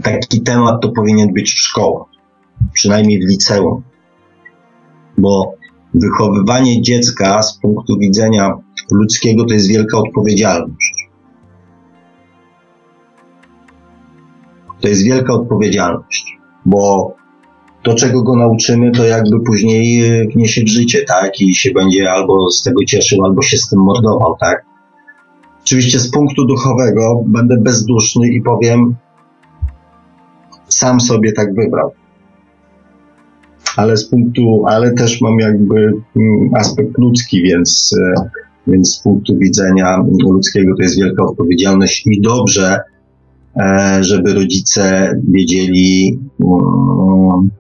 taki 0.02 0.42
temat 0.42 0.82
to 0.82 0.88
powinien 0.88 1.32
być 1.32 1.54
w 1.54 1.58
szkołach, 1.58 2.06
przynajmniej 2.72 3.18
w 3.18 3.28
liceum, 3.28 3.82
bo 5.18 5.54
wychowywanie 5.94 6.82
dziecka 6.82 7.42
z 7.42 7.58
punktu 7.58 7.98
widzenia 7.98 8.52
ludzkiego 8.90 9.44
to 9.44 9.54
jest 9.54 9.68
wielka 9.68 9.98
odpowiedzialność. 9.98 11.08
To 14.80 14.88
jest 14.88 15.04
wielka 15.04 15.32
odpowiedzialność, 15.32 16.38
bo 16.64 17.14
to, 17.82 17.94
czego 17.94 18.22
go 18.22 18.36
nauczymy, 18.36 18.90
to 18.90 19.04
jakby 19.04 19.40
później 19.40 20.06
e, 20.20 20.26
wniesie 20.26 20.64
w 20.64 20.68
życie, 20.68 21.04
tak? 21.04 21.40
I 21.40 21.54
się 21.54 21.70
będzie 21.70 22.10
albo 22.10 22.50
z 22.50 22.62
tego 22.62 22.84
cieszył, 22.84 23.24
albo 23.24 23.42
się 23.42 23.56
z 23.56 23.68
tym 23.68 23.78
mordował, 23.78 24.36
tak? 24.40 24.64
Oczywiście 25.62 26.00
z 26.00 26.10
punktu 26.10 26.46
duchowego 26.46 27.22
będę 27.26 27.56
bezduszny 27.56 28.28
i 28.28 28.42
powiem, 28.42 28.94
sam 30.68 31.00
sobie 31.00 31.32
tak 31.32 31.54
wybrał 31.54 31.92
ale 33.76 33.96
z 33.96 34.04
punktu, 34.04 34.62
ale 34.66 34.92
też 34.92 35.20
mam 35.20 35.38
jakby 35.38 35.92
mm, 36.16 36.54
aspekt 36.54 36.98
ludzki, 36.98 37.42
więc, 37.42 37.96
e, 38.16 38.30
więc 38.66 38.94
z 38.94 39.02
punktu 39.02 39.38
widzenia 39.38 40.04
ludzkiego 40.24 40.76
to 40.76 40.82
jest 40.82 40.98
wielka 40.98 41.24
odpowiedzialność 41.24 42.06
i 42.06 42.20
dobrze, 42.20 42.80
e, 43.56 43.98
żeby 44.00 44.34
rodzice 44.34 45.12
wiedzieli. 45.28 46.18
Mm, 46.40 47.50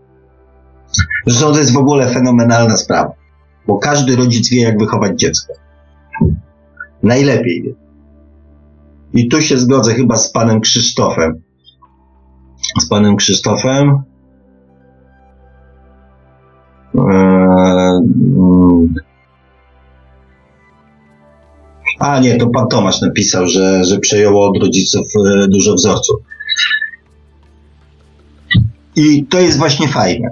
zresztą 1.26 1.52
to 1.52 1.58
jest 1.58 1.72
w 1.72 1.78
ogóle 1.78 2.08
fenomenalna 2.08 2.76
sprawa, 2.76 3.12
bo 3.66 3.78
każdy 3.78 4.16
rodzic 4.16 4.50
wie, 4.50 4.62
jak 4.62 4.78
wychować 4.78 5.20
dziecko. 5.20 5.52
Najlepiej 7.02 7.62
wie. 7.62 7.74
I 9.14 9.28
tu 9.28 9.40
się 9.40 9.58
zgodzę 9.58 9.94
chyba 9.94 10.16
z 10.16 10.32
panem 10.32 10.60
Krzysztofem. 10.60 11.42
Z 12.80 12.88
panem 12.88 13.16
Krzysztofem, 13.16 14.02
Eee. 16.94 18.00
A 21.98 22.20
nie, 22.20 22.36
to 22.36 22.46
pan 22.46 22.68
Tomasz 22.68 23.00
napisał, 23.00 23.46
że, 23.46 23.84
że 23.84 23.98
przejęło 23.98 24.48
od 24.48 24.62
rodziców 24.62 25.06
e, 25.26 25.48
dużo 25.48 25.74
wzorców. 25.74 26.16
I 28.96 29.24
to 29.24 29.40
jest 29.40 29.58
właśnie 29.58 29.88
fajne. 29.88 30.28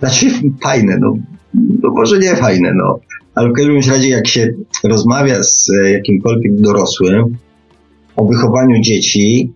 Znaczy 0.00 0.26
fajne, 0.62 0.98
no, 1.00 1.14
no 1.54 1.90
może 1.90 2.18
nie 2.18 2.36
fajne, 2.36 2.72
no. 2.74 2.98
Ale 3.34 3.48
w 3.48 3.52
każdym 3.52 3.76
razie 3.76 4.08
jak 4.08 4.28
się 4.28 4.54
rozmawia 4.84 5.42
z 5.42 5.70
e, 5.70 5.90
jakimkolwiek 5.90 6.60
dorosłym 6.60 7.36
o 8.16 8.26
wychowaniu 8.26 8.80
dzieci, 8.80 9.52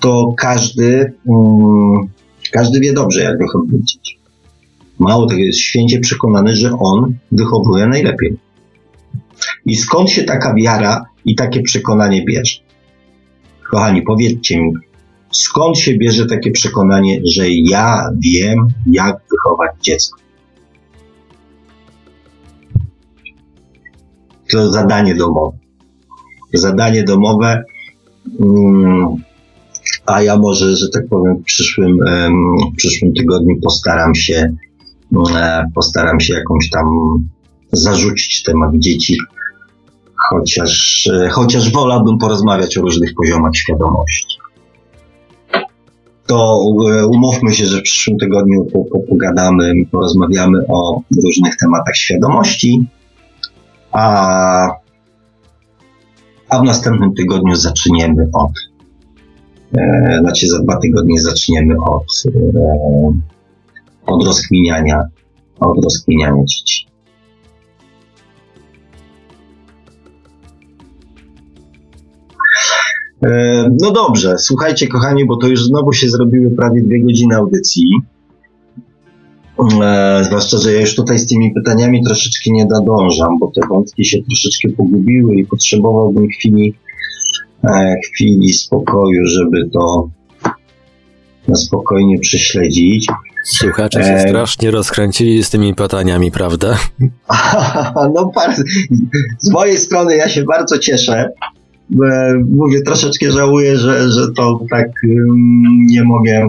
to 0.00 0.34
każdy, 0.36 1.12
um, 1.24 2.08
każdy 2.52 2.80
wie 2.80 2.92
dobrze, 2.92 3.22
jak 3.22 3.38
wychowywać 3.38 3.80
dzieci. 3.80 4.18
Mało 4.98 5.26
tego, 5.26 5.40
jest 5.40 5.58
święcie 5.58 6.00
przekonany, 6.00 6.56
że 6.56 6.72
on 6.78 7.14
wychowuje 7.32 7.86
najlepiej. 7.86 8.36
I 9.66 9.76
skąd 9.76 10.10
się 10.10 10.22
taka 10.22 10.54
wiara 10.54 11.04
i 11.24 11.34
takie 11.34 11.62
przekonanie 11.62 12.24
bierze? 12.24 12.60
Kochani, 13.70 14.02
powiedzcie 14.02 14.60
mi, 14.62 14.72
skąd 15.32 15.78
się 15.78 15.94
bierze 15.94 16.26
takie 16.26 16.50
przekonanie, 16.50 17.20
że 17.24 17.50
ja 17.50 18.10
wiem, 18.18 18.68
jak 18.86 19.16
wychować 19.30 19.70
dziecko? 19.82 20.20
To 24.50 24.70
zadanie 24.70 25.14
domowe. 25.14 25.58
Zadanie 26.54 27.04
domowe, 27.04 27.64
um, 28.38 29.16
a 30.06 30.22
ja 30.22 30.36
może, 30.36 30.76
że 30.76 30.88
tak 30.88 31.08
powiem, 31.08 31.36
w 31.36 31.44
przyszłym, 31.44 31.98
w 32.72 32.76
przyszłym 32.76 33.14
tygodniu 33.14 33.56
postaram 33.62 34.14
się 34.14 34.52
E, 35.36 35.64
postaram 35.74 36.20
się 36.20 36.34
jakąś 36.34 36.70
tam 36.70 36.88
zarzucić 37.72 38.42
temat 38.42 38.70
dzieci, 38.74 39.16
chociaż, 40.30 41.06
e, 41.06 41.28
chociaż 41.28 41.72
wolałbym 41.72 42.18
porozmawiać 42.18 42.78
o 42.78 42.80
różnych 42.80 43.14
poziomach 43.14 43.56
świadomości. 43.56 44.37
To 46.28 46.60
e, 46.90 47.06
umówmy 47.06 47.54
się, 47.54 47.66
że 47.66 47.78
w 47.78 47.82
przyszłym 47.82 48.18
tygodniu 48.18 48.66
pogadamy, 49.08 49.72
porozmawiamy 49.92 50.58
o 50.68 51.02
różnych 51.24 51.56
tematach 51.56 51.96
świadomości, 51.96 52.86
a, 53.92 54.68
a 56.48 56.58
w 56.58 56.64
następnym 56.64 57.14
tygodniu 57.14 57.54
zaczniemy 57.54 58.28
od, 58.32 58.52
e, 59.78 60.18
znaczy 60.20 60.48
za 60.48 60.58
dwa 60.58 60.76
tygodnie 60.80 61.20
zaczniemy 61.20 61.74
od 61.86 62.06
e, 62.26 63.38
od 64.06 64.24
rozkminiania, 64.24 65.02
od 65.60 65.84
rozkminiania 65.84 66.44
dzieci. 66.44 66.87
No 73.80 73.90
dobrze, 73.90 74.38
słuchajcie 74.38 74.88
kochani, 74.88 75.26
bo 75.26 75.36
to 75.36 75.46
już 75.48 75.64
znowu 75.64 75.92
się 75.92 76.08
zrobiły 76.08 76.50
prawie 76.50 76.82
dwie 76.82 77.00
godziny 77.00 77.36
audycji. 77.36 77.90
E, 79.82 80.24
zwłaszcza, 80.24 80.58
że 80.58 80.72
ja 80.72 80.80
już 80.80 80.94
tutaj 80.94 81.18
z 81.18 81.26
tymi 81.26 81.54
pytaniami 81.54 82.04
troszeczkę 82.04 82.50
nie 82.50 82.64
nadążam, 82.64 83.38
bo 83.40 83.52
te 83.54 83.60
wątki 83.68 84.04
się 84.04 84.18
troszeczkę 84.22 84.68
pogubiły 84.68 85.34
i 85.34 85.46
potrzebowałbym 85.46 86.28
chwili, 86.28 86.74
e, 87.64 87.94
chwili 88.06 88.52
spokoju, 88.52 89.26
żeby 89.26 89.70
to 89.70 90.10
na 91.48 91.54
spokojnie 91.54 92.18
prześledzić. 92.18 93.06
Słuchacze 93.44 94.04
się 94.04 94.10
e... 94.10 94.28
strasznie 94.28 94.70
rozkręcili 94.70 95.44
z 95.44 95.50
tymi 95.50 95.74
pytaniami, 95.74 96.30
prawda? 96.30 96.78
no, 98.14 98.32
z 99.38 99.50
mojej 99.50 99.78
strony 99.78 100.16
ja 100.16 100.28
się 100.28 100.44
bardzo 100.44 100.78
cieszę. 100.78 101.30
Mówię, 102.50 102.82
troszeczkę 102.82 103.30
żałuję, 103.30 103.76
że, 103.76 104.10
że 104.10 104.32
to 104.36 104.60
tak 104.70 104.88
nie 105.90 106.04
mogę, 106.04 106.48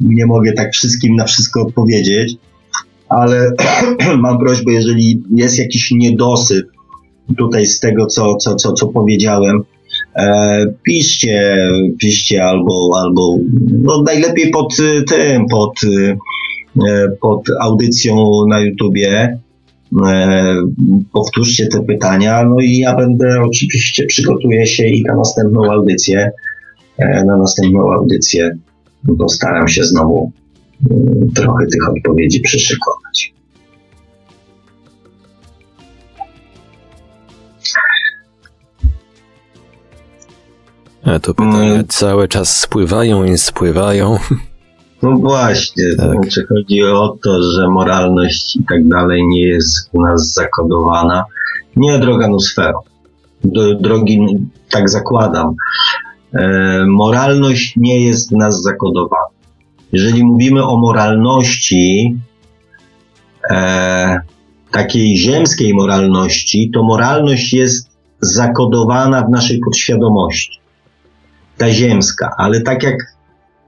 nie 0.00 0.26
mogę 0.26 0.52
tak 0.52 0.72
wszystkim 0.72 1.16
na 1.16 1.24
wszystko 1.24 1.62
odpowiedzieć, 1.62 2.36
ale 3.08 3.52
mam 4.18 4.38
prośbę, 4.38 4.72
jeżeli 4.72 5.22
jest 5.34 5.58
jakiś 5.58 5.90
niedosyt 5.90 6.66
tutaj 7.38 7.66
z 7.66 7.80
tego, 7.80 8.06
co, 8.06 8.36
co, 8.36 8.54
co, 8.54 8.72
co 8.72 8.86
powiedziałem, 8.86 9.60
e, 10.16 10.66
piszcie, 10.82 11.68
piszcie 11.98 12.44
albo, 12.44 12.90
albo 13.02 13.38
no 13.70 14.02
najlepiej 14.02 14.50
pod 14.50 14.76
tym, 15.08 15.46
pod 15.46 15.80
pod 17.20 17.42
audycją 17.60 18.16
na 18.48 18.60
YouTubie. 18.60 19.38
Powtórzcie 21.12 21.66
te 21.66 21.82
pytania, 21.82 22.44
no 22.44 22.56
i 22.60 22.78
ja 22.78 22.96
będę 22.96 23.42
oczywiście 23.42 24.06
przygotuję 24.06 24.66
się 24.66 24.86
i 24.86 25.02
na 25.02 25.16
następną 25.16 25.72
audycję. 25.72 26.30
Na 26.98 27.36
następną 27.36 27.92
audycję 27.92 28.58
postaram 29.18 29.68
się 29.68 29.84
znowu 29.84 30.32
trochę 31.34 31.66
tych 31.66 31.88
odpowiedzi 31.88 32.40
przyszykować. 32.40 33.34
A 41.04 41.18
to 41.18 41.34
pytania 41.34 41.74
mm. 41.74 41.86
cały 41.88 42.28
czas 42.28 42.60
spływają 42.60 43.24
i 43.24 43.38
spływają. 43.38 44.18
No 45.02 45.16
właśnie, 45.16 45.84
tak. 45.96 46.12
znaczy 46.12 46.46
chodzi 46.48 46.82
o 46.82 47.16
to, 47.22 47.42
że 47.42 47.68
moralność 47.68 48.56
i 48.56 48.64
tak 48.68 48.88
dalej 48.88 49.22
nie 49.28 49.42
jest 49.42 49.88
u 49.92 50.02
nas 50.02 50.32
zakodowana. 50.32 51.24
Nie, 51.76 51.98
droga. 51.98 52.28
Do, 53.44 53.74
drogi, 53.74 54.20
tak 54.70 54.90
zakładam. 54.90 55.54
E, 56.34 56.84
moralność 56.86 57.74
nie 57.76 58.00
jest 58.04 58.30
w 58.30 58.36
nas 58.36 58.62
zakodowana. 58.62 59.28
Jeżeli 59.92 60.24
mówimy 60.24 60.66
o 60.66 60.76
moralności, 60.76 62.16
e, 63.50 64.20
takiej 64.70 65.16
ziemskiej 65.16 65.74
moralności, 65.74 66.70
to 66.74 66.82
moralność 66.82 67.52
jest 67.52 67.90
zakodowana 68.20 69.22
w 69.22 69.30
naszej 69.30 69.60
podświadomości. 69.64 70.58
Ta 71.56 71.70
ziemska, 71.70 72.30
ale 72.38 72.60
tak 72.60 72.82
jak 72.82 73.17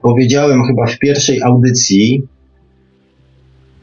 powiedziałem 0.01 0.63
chyba 0.63 0.85
w 0.85 0.99
pierwszej 0.99 1.43
audycji, 1.43 2.27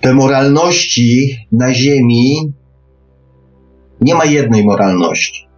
te 0.00 0.14
moralności 0.14 1.38
na 1.52 1.74
Ziemi 1.74 2.52
nie 4.00 4.14
ma 4.14 4.24
jednej 4.24 4.64
moralności. 4.64 5.48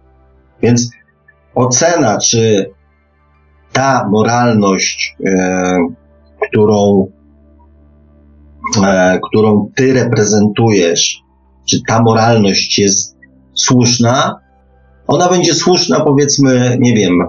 Więc 0.61 0.91
ocena, 1.55 2.17
czy 2.17 2.71
ta 3.71 4.07
moralność, 4.09 5.15
e, 5.25 5.77
którą, 6.47 7.07
e, 8.83 9.19
którą 9.29 9.71
ty 9.75 9.93
reprezentujesz, 9.93 11.19
czy 11.69 11.81
ta 11.87 12.01
moralność 12.01 12.79
jest 12.79 13.17
słuszna, 13.53 14.39
ona 15.07 15.29
będzie 15.29 15.53
słuszna, 15.53 15.99
powiedzmy, 15.99 16.77
nie 16.79 16.93
wiem, 16.93 17.19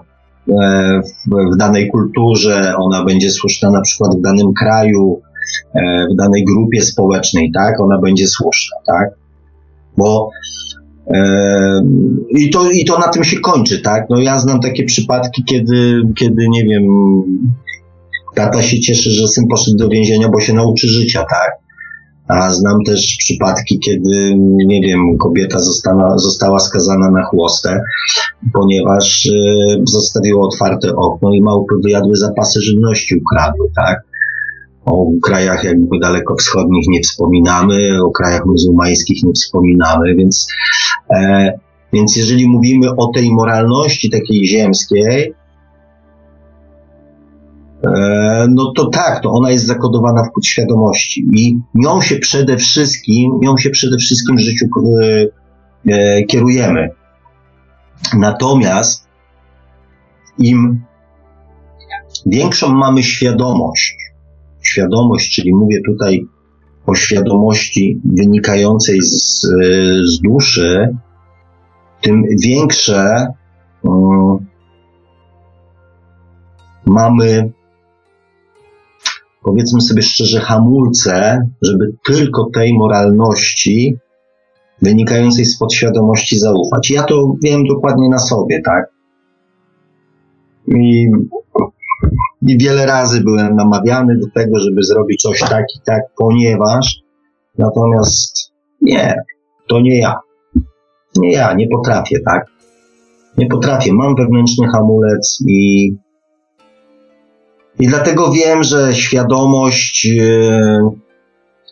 w, 1.53 1.57
danej 1.57 1.89
kulturze, 1.89 2.75
ona 2.79 3.05
będzie 3.05 3.31
słuszna 3.31 3.71
na 3.71 3.81
przykład 3.81 4.17
w 4.19 4.21
danym 4.21 4.53
kraju, 4.59 5.21
e, 5.75 6.07
w 6.13 6.17
danej 6.17 6.45
grupie 6.45 6.83
społecznej, 6.83 7.51
tak? 7.55 7.81
Ona 7.81 7.99
będzie 7.99 8.27
słuszna, 8.27 8.77
tak? 8.87 9.09
Bo 9.97 10.31
e, 11.07 11.83
i 12.31 12.51
to, 12.51 12.71
I 12.71 12.85
to 12.85 12.99
na 12.99 13.09
tym 13.09 13.25
się 13.25 13.41
kończy, 13.41 13.81
tak? 13.81 14.07
No 14.11 14.19
ja 14.19 14.39
znam 14.39 14.61
takie 14.61 14.85
przypadki, 14.85 15.45
kiedy, 15.45 16.03
kiedy 16.17 16.49
nie 16.49 16.65
wiem, 16.65 16.85
tata 18.35 18.63
się 18.63 18.81
cieszy, 18.81 19.11
że 19.11 19.29
syn 19.29 19.45
poszedł 19.51 19.77
do 19.77 19.89
więzienia, 19.89 20.29
bo 20.29 20.41
się 20.41 20.53
nauczy 20.53 20.89
życia, 20.89 21.25
tak? 21.31 21.62
A 22.29 22.51
znam 22.51 22.85
też 22.87 23.17
przypadki, 23.19 23.79
kiedy, 23.79 24.35
nie 24.67 24.81
wiem, 24.81 25.19
kobieta 25.19 25.59
została, 25.59 26.19
została 26.19 26.59
skazana 26.59 27.11
na 27.11 27.25
chłostę, 27.25 27.81
ponieważ 28.53 29.27
y, 29.27 30.39
otwarte 30.39 30.97
okno 30.97 31.33
i 31.33 31.43
małpy 31.43 31.75
wyjadły 31.85 32.17
zapasy 32.17 32.61
żywności, 32.61 33.17
ukradły, 33.17 33.67
tak? 33.77 34.03
O 34.85 35.07
krajach 35.23 35.65
jakby 35.65 35.99
daleko 35.99 36.37
wschodnich 36.37 36.89
nie 36.89 37.01
wspominamy, 37.01 38.05
o 38.05 38.11
krajach 38.11 38.47
muzułmańskich 38.47 39.23
nie 39.23 39.33
wspominamy, 39.33 40.15
więc, 40.15 40.49
e, 41.15 41.53
więc 41.93 42.17
jeżeli 42.17 42.49
mówimy 42.49 42.97
o 42.97 43.07
tej 43.15 43.33
moralności 43.33 44.11
takiej 44.11 44.47
ziemskiej, 44.47 45.35
no 48.49 48.73
to 48.77 48.87
tak, 48.87 49.23
to 49.23 49.31
ona 49.31 49.51
jest 49.51 49.67
zakodowana 49.67 50.25
w 50.25 50.35
podświadomości 50.35 51.27
i 51.33 51.59
nią 51.75 52.01
się 52.01 52.17
przede 52.17 52.57
wszystkim, 52.57 53.31
nią 53.41 53.57
się 53.57 53.71
przede 53.71 53.97
wszystkim 53.97 54.37
w 54.37 54.41
życiu 54.41 54.67
e, 54.67 55.27
e, 55.93 56.23
kierujemy. 56.23 56.89
Natomiast 58.19 59.09
im 60.39 60.83
większą 62.27 62.75
mamy 62.75 63.03
świadomość, 63.03 63.97
świadomość, 64.63 65.35
czyli 65.37 65.55
mówię 65.55 65.81
tutaj 65.87 66.27
o 66.87 66.95
świadomości 66.95 68.01
wynikającej 68.05 69.03
z, 69.03 69.41
z 70.05 70.21
duszy, 70.21 70.97
tym 72.01 72.25
większe 72.43 73.27
um, 73.83 74.47
mamy 76.87 77.53
powiedzmy 79.45 79.81
sobie 79.81 80.03
szczerze, 80.03 80.41
hamulce, 80.41 81.47
żeby 81.63 81.93
tylko 82.05 82.51
tej 82.55 82.75
moralności 82.75 83.97
wynikającej 84.83 85.45
z 85.45 85.59
podświadomości 85.59 86.39
zaufać. 86.39 86.91
Ja 86.91 87.03
to 87.03 87.35
wiem 87.43 87.65
dokładnie 87.65 88.09
na 88.09 88.19
sobie, 88.19 88.61
tak? 88.65 88.85
I, 90.67 91.09
I 92.43 92.59
wiele 92.59 92.87
razy 92.87 93.21
byłem 93.21 93.57
namawiany 93.57 94.19
do 94.19 94.27
tego, 94.35 94.61
żeby 94.61 94.83
zrobić 94.83 95.23
coś 95.23 95.41
tak 95.41 95.65
i 95.77 95.81
tak, 95.85 96.03
ponieważ 96.17 97.03
natomiast 97.59 98.53
nie, 98.81 99.15
to 99.69 99.81
nie 99.81 99.99
ja. 99.99 100.15
Nie 101.17 101.33
ja, 101.33 101.55
nie 101.55 101.69
potrafię, 101.69 102.17
tak? 102.27 102.47
Nie 103.39 103.47
potrafię. 103.47 103.93
Mam 103.93 104.17
wewnętrzny 104.17 104.69
hamulec 104.69 105.39
i 105.49 105.91
i 107.81 107.87
dlatego 107.87 108.33
wiem, 108.33 108.63
że 108.63 108.95
świadomość 108.95 110.07
e, 110.21 110.91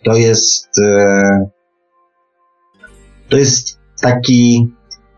to 0.04 0.16
jest 0.16 0.68
e, 0.82 1.50
to 3.28 3.36
jest 3.36 3.78
taki 4.00 4.72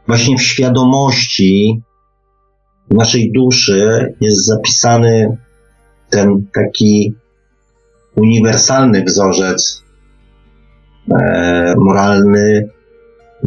właśnie 0.07 0.37
w 0.37 0.43
świadomości 0.43 1.83
naszej 2.91 3.33
duszy 3.33 4.15
jest 4.21 4.47
zapisany 4.47 5.37
ten 6.11 6.47
taki 6.55 7.15
uniwersalny 8.17 9.05
wzorzec 9.05 9.83
e, 11.11 11.75
moralny. 11.79 12.69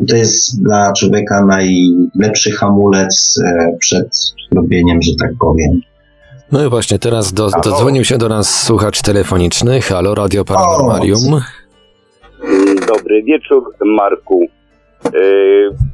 To 0.08 0.16
jest 0.16 0.64
dla 0.64 0.94
człowieka 0.94 1.46
najlepszy 1.46 2.52
hamulec 2.52 3.40
przed 3.80 4.34
robieniem, 4.56 5.02
że 5.02 5.12
tak 5.20 5.32
powiem, 5.40 5.82
no 6.52 6.66
i 6.66 6.70
właśnie, 6.70 7.00
teraz 7.00 7.34
do, 7.34 7.50
dodzwonił 7.64 8.04
się 8.04 8.18
do 8.18 8.30
nas 8.30 8.64
słuchacz 8.64 9.02
telefoniczny. 9.02 9.82
Halo, 9.82 10.16
Radio 10.16 10.46
Paranormalium. 10.46 11.42
Dobry 12.88 13.24
wieczór, 13.24 13.64
Marku. 13.86 14.42
E, 15.06 15.10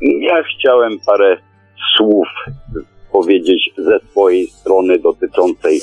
ja 0.01 0.43
chciałem 0.43 0.99
parę 1.05 1.37
słów 1.97 2.27
powiedzieć 3.11 3.73
ze 3.77 3.99
swojej 4.11 4.47
strony 4.47 4.99
dotyczącej 4.99 5.81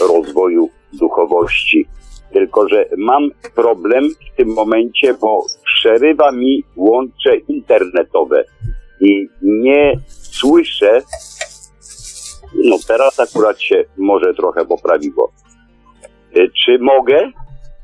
rozwoju 0.00 0.70
duchowości. 0.92 1.86
Tylko, 2.32 2.68
że 2.68 2.84
mam 2.96 3.30
problem 3.54 4.04
w 4.10 4.36
tym 4.36 4.48
momencie, 4.48 5.14
bo 5.14 5.46
przerywa 5.64 6.32
mi 6.32 6.64
łącze 6.76 7.36
internetowe 7.36 8.44
i 9.00 9.28
nie 9.42 9.92
słyszę 10.08 11.02
no 12.54 12.76
teraz 12.88 13.20
akurat 13.20 13.60
się 13.60 13.84
może 13.96 14.34
trochę 14.34 14.64
poprawiło. 14.64 15.32
E, 16.36 16.48
czy 16.64 16.78
mogę? 16.78 17.30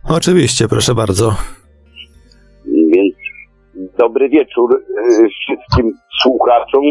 Oczywiście, 0.09 0.68
proszę 0.68 0.94
bardzo. 0.94 1.34
Więc 2.64 3.14
dobry 3.98 4.28
wieczór 4.28 4.74
e, 4.74 5.28
wszystkim 5.28 5.93
słuchaczom 6.22 6.82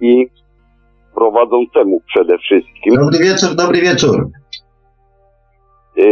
i 0.00 0.26
prowadzącemu 1.14 2.00
przede 2.06 2.38
wszystkim. 2.38 2.94
Dobry 2.94 3.18
wieczór, 3.18 3.54
dobry 3.54 3.80
wieczór. 3.80 4.28
E, 5.98 6.02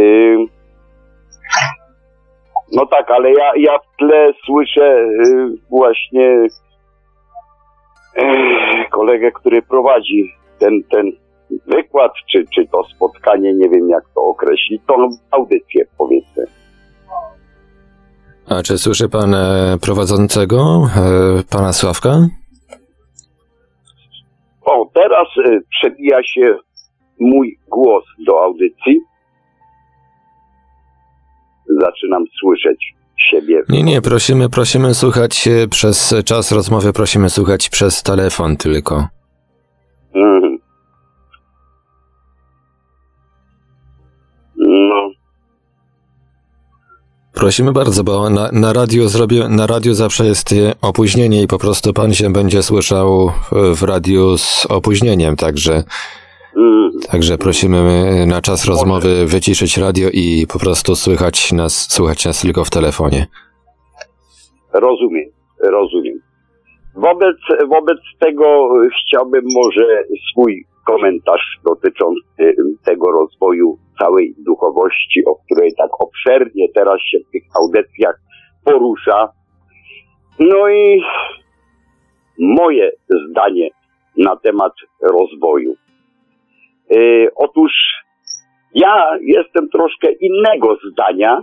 no 2.71 2.85
tak, 2.85 3.11
ale 3.11 3.31
ja, 3.31 3.51
ja 3.55 3.79
w 3.79 3.97
tle 3.97 4.31
słyszę 4.45 5.05
właśnie 5.69 6.47
kolegę, 8.91 9.31
który 9.31 9.61
prowadzi 9.61 10.38
ten, 10.59 10.83
ten 10.91 11.11
wykład, 11.67 12.11
czy, 12.31 12.45
czy 12.55 12.67
to 12.67 12.83
spotkanie, 12.95 13.53
nie 13.53 13.69
wiem 13.69 13.89
jak 13.89 14.03
to 14.15 14.23
określić, 14.23 14.81
tą 14.87 15.09
audycję 15.31 15.85
powiedzmy. 15.97 16.45
A 18.49 18.63
czy 18.63 18.77
słyszy 18.77 19.09
pan 19.09 19.33
e, 19.33 19.77
prowadzącego, 19.81 20.89
e, 20.95 21.43
pana 21.51 21.73
Sławka? 21.73 22.27
O, 24.61 24.89
teraz 24.93 25.27
e, 25.45 25.59
przebija 25.69 26.23
się 26.23 26.57
mój 27.19 27.57
głos 27.67 28.03
do 28.27 28.43
audycji. 28.43 28.99
zaczynam 31.81 32.23
słyszeć 32.41 32.93
siebie. 33.29 33.63
Nie, 33.69 33.83
nie, 33.83 34.01
prosimy, 34.01 34.49
prosimy 34.49 34.93
słuchać 34.93 35.49
przez 35.69 36.15
czas 36.25 36.51
rozmowy, 36.51 36.93
prosimy 36.93 37.29
słuchać 37.29 37.69
przez 37.69 38.03
telefon 38.03 38.57
tylko. 38.57 39.07
Mhm. 40.15 40.57
No, 44.57 45.09
Prosimy 47.33 47.71
bardzo, 47.71 48.03
bo 48.03 48.29
na, 48.29 48.49
na 48.51 48.73
radiu 48.73 49.07
zrobię, 49.07 49.49
na 49.49 49.67
radiu 49.67 49.93
zawsze 49.93 50.25
jest 50.25 50.51
e, 50.51 50.73
opóźnienie 50.81 51.41
i 51.43 51.47
po 51.47 51.57
prostu 51.57 51.93
pan 51.93 52.13
się 52.13 52.33
będzie 52.33 52.63
słyszał 52.63 53.29
w- 53.51 53.75
w 53.79 53.83
radiu 53.83 54.37
z 54.37 54.65
opóźnieniem, 54.69 55.35
także, 55.35 55.83
mhm. 56.57 56.91
także 57.11 57.37
prosimy 57.37 57.77
e, 57.77 58.25
na 58.25 58.41
czas 58.41 58.65
rozmowy 58.65 59.25
wyciszyć 59.25 59.77
radio 59.77 60.09
i 60.13 60.45
po 60.47 60.59
prostu 60.59 60.95
słychać 60.95 61.51
nas, 61.51 61.87
słuchać 61.91 62.25
nas 62.25 62.41
tylko 62.41 62.65
w 62.65 62.69
telefonie. 62.69 63.27
Rozumiem, 64.73 65.29
rozumiem. 65.63 66.08
Wobec, 66.99 67.37
wobec 67.67 67.99
tego 68.19 68.69
y, 68.83 68.89
chciałbym 68.89 69.43
może 69.55 70.03
swój 70.31 70.65
komentarz 70.85 71.59
dotyczący 71.65 72.41
y, 72.41 72.55
tego 72.85 73.11
rozwoju 73.11 73.77
całej 73.99 74.35
duchowości, 74.37 75.25
o 75.25 75.35
której 75.35 75.73
tak 75.77 75.89
obszernie 76.01 76.67
teraz 76.75 77.01
się 77.01 77.17
w 77.19 77.31
tych 77.31 77.43
audycjach 77.61 78.19
porusza. 78.65 79.29
No 80.39 80.69
i 80.69 81.01
moje 82.39 82.91
zdanie 83.29 83.69
na 84.17 84.35
temat 84.35 84.73
rozwoju. 85.01 85.75
Y, 86.95 87.27
otóż 87.35 87.71
ja 88.73 89.17
jestem 89.21 89.69
troszkę 89.69 90.11
innego 90.11 90.77
zdania, 90.91 91.41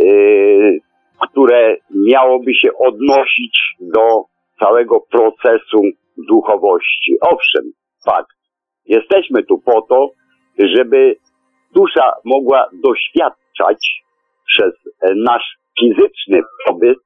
y, 0.00 0.80
które 1.20 1.76
miałoby 1.90 2.54
się 2.54 2.68
odnosić 2.78 3.58
do 3.80 4.24
całego 4.58 5.00
procesu 5.00 5.80
duchowości. 6.28 7.16
Owszem, 7.20 7.72
fakt. 8.04 8.36
Jesteśmy 8.84 9.42
tu 9.42 9.58
po 9.58 9.82
to, 9.82 10.10
żeby 10.76 11.16
dusza 11.74 12.12
mogła 12.24 12.68
doświadczać 12.72 14.02
przez 14.46 14.72
e, 15.02 15.14
nasz 15.14 15.58
fizyczny 15.80 16.40
pobyt 16.66 16.98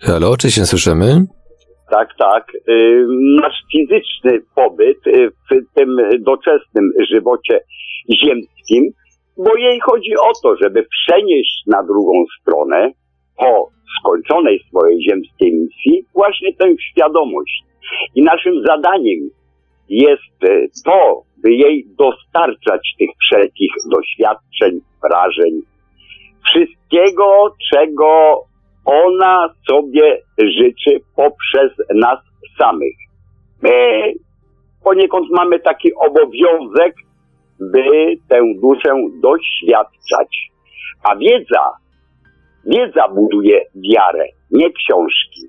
Halo, 0.00 0.36
czy 0.36 0.50
się 0.50 0.66
słyszymy? 0.66 1.35
Tak, 1.90 2.08
tak. 2.18 2.52
Nasz 3.40 3.62
fizyczny 3.72 4.40
pobyt 4.54 5.06
y, 5.06 5.30
w 5.30 5.74
tym 5.74 5.96
doczesnym 6.20 6.92
żywocie 7.10 7.60
ziemskim, 8.24 8.84
bo 9.36 9.56
jej 9.56 9.80
chodzi 9.80 10.16
o 10.16 10.32
to, 10.42 10.56
żeby 10.62 10.86
przenieść 10.90 11.62
na 11.66 11.82
drugą 11.82 12.24
stronę 12.40 12.90
po 13.36 13.70
skończonej 14.00 14.60
swojej 14.68 15.02
ziemskiej 15.02 15.52
misji 15.52 16.04
właśnie 16.14 16.54
tę 16.54 16.74
świadomość. 16.90 17.62
I 18.14 18.22
naszym 18.22 18.66
zadaniem 18.66 19.30
jest 19.88 20.44
y, 20.44 20.68
to, 20.84 21.22
by 21.42 21.52
jej 21.52 21.86
dostarczać 21.98 22.94
tych 22.98 23.10
wszelkich 23.22 23.72
doświadczeń, 23.90 24.80
wrażeń, 25.02 25.62
wszystkiego, 26.48 27.54
czego 27.72 28.40
ona 28.86 29.54
sobie 29.68 30.22
życzy 30.38 31.00
poprzez 31.16 31.72
nas 31.94 32.18
samych. 32.58 32.96
My 33.62 34.12
poniekąd 34.84 35.26
mamy 35.30 35.60
taki 35.60 35.94
obowiązek, 35.94 36.94
by 37.60 38.16
tę 38.28 38.40
duszę 38.62 38.94
doświadczać. 39.22 40.50
A 41.02 41.16
wiedza, 41.16 41.70
wiedza 42.66 43.08
buduje 43.08 43.64
wiarę, 43.74 44.24
nie 44.50 44.70
książki, 44.72 45.40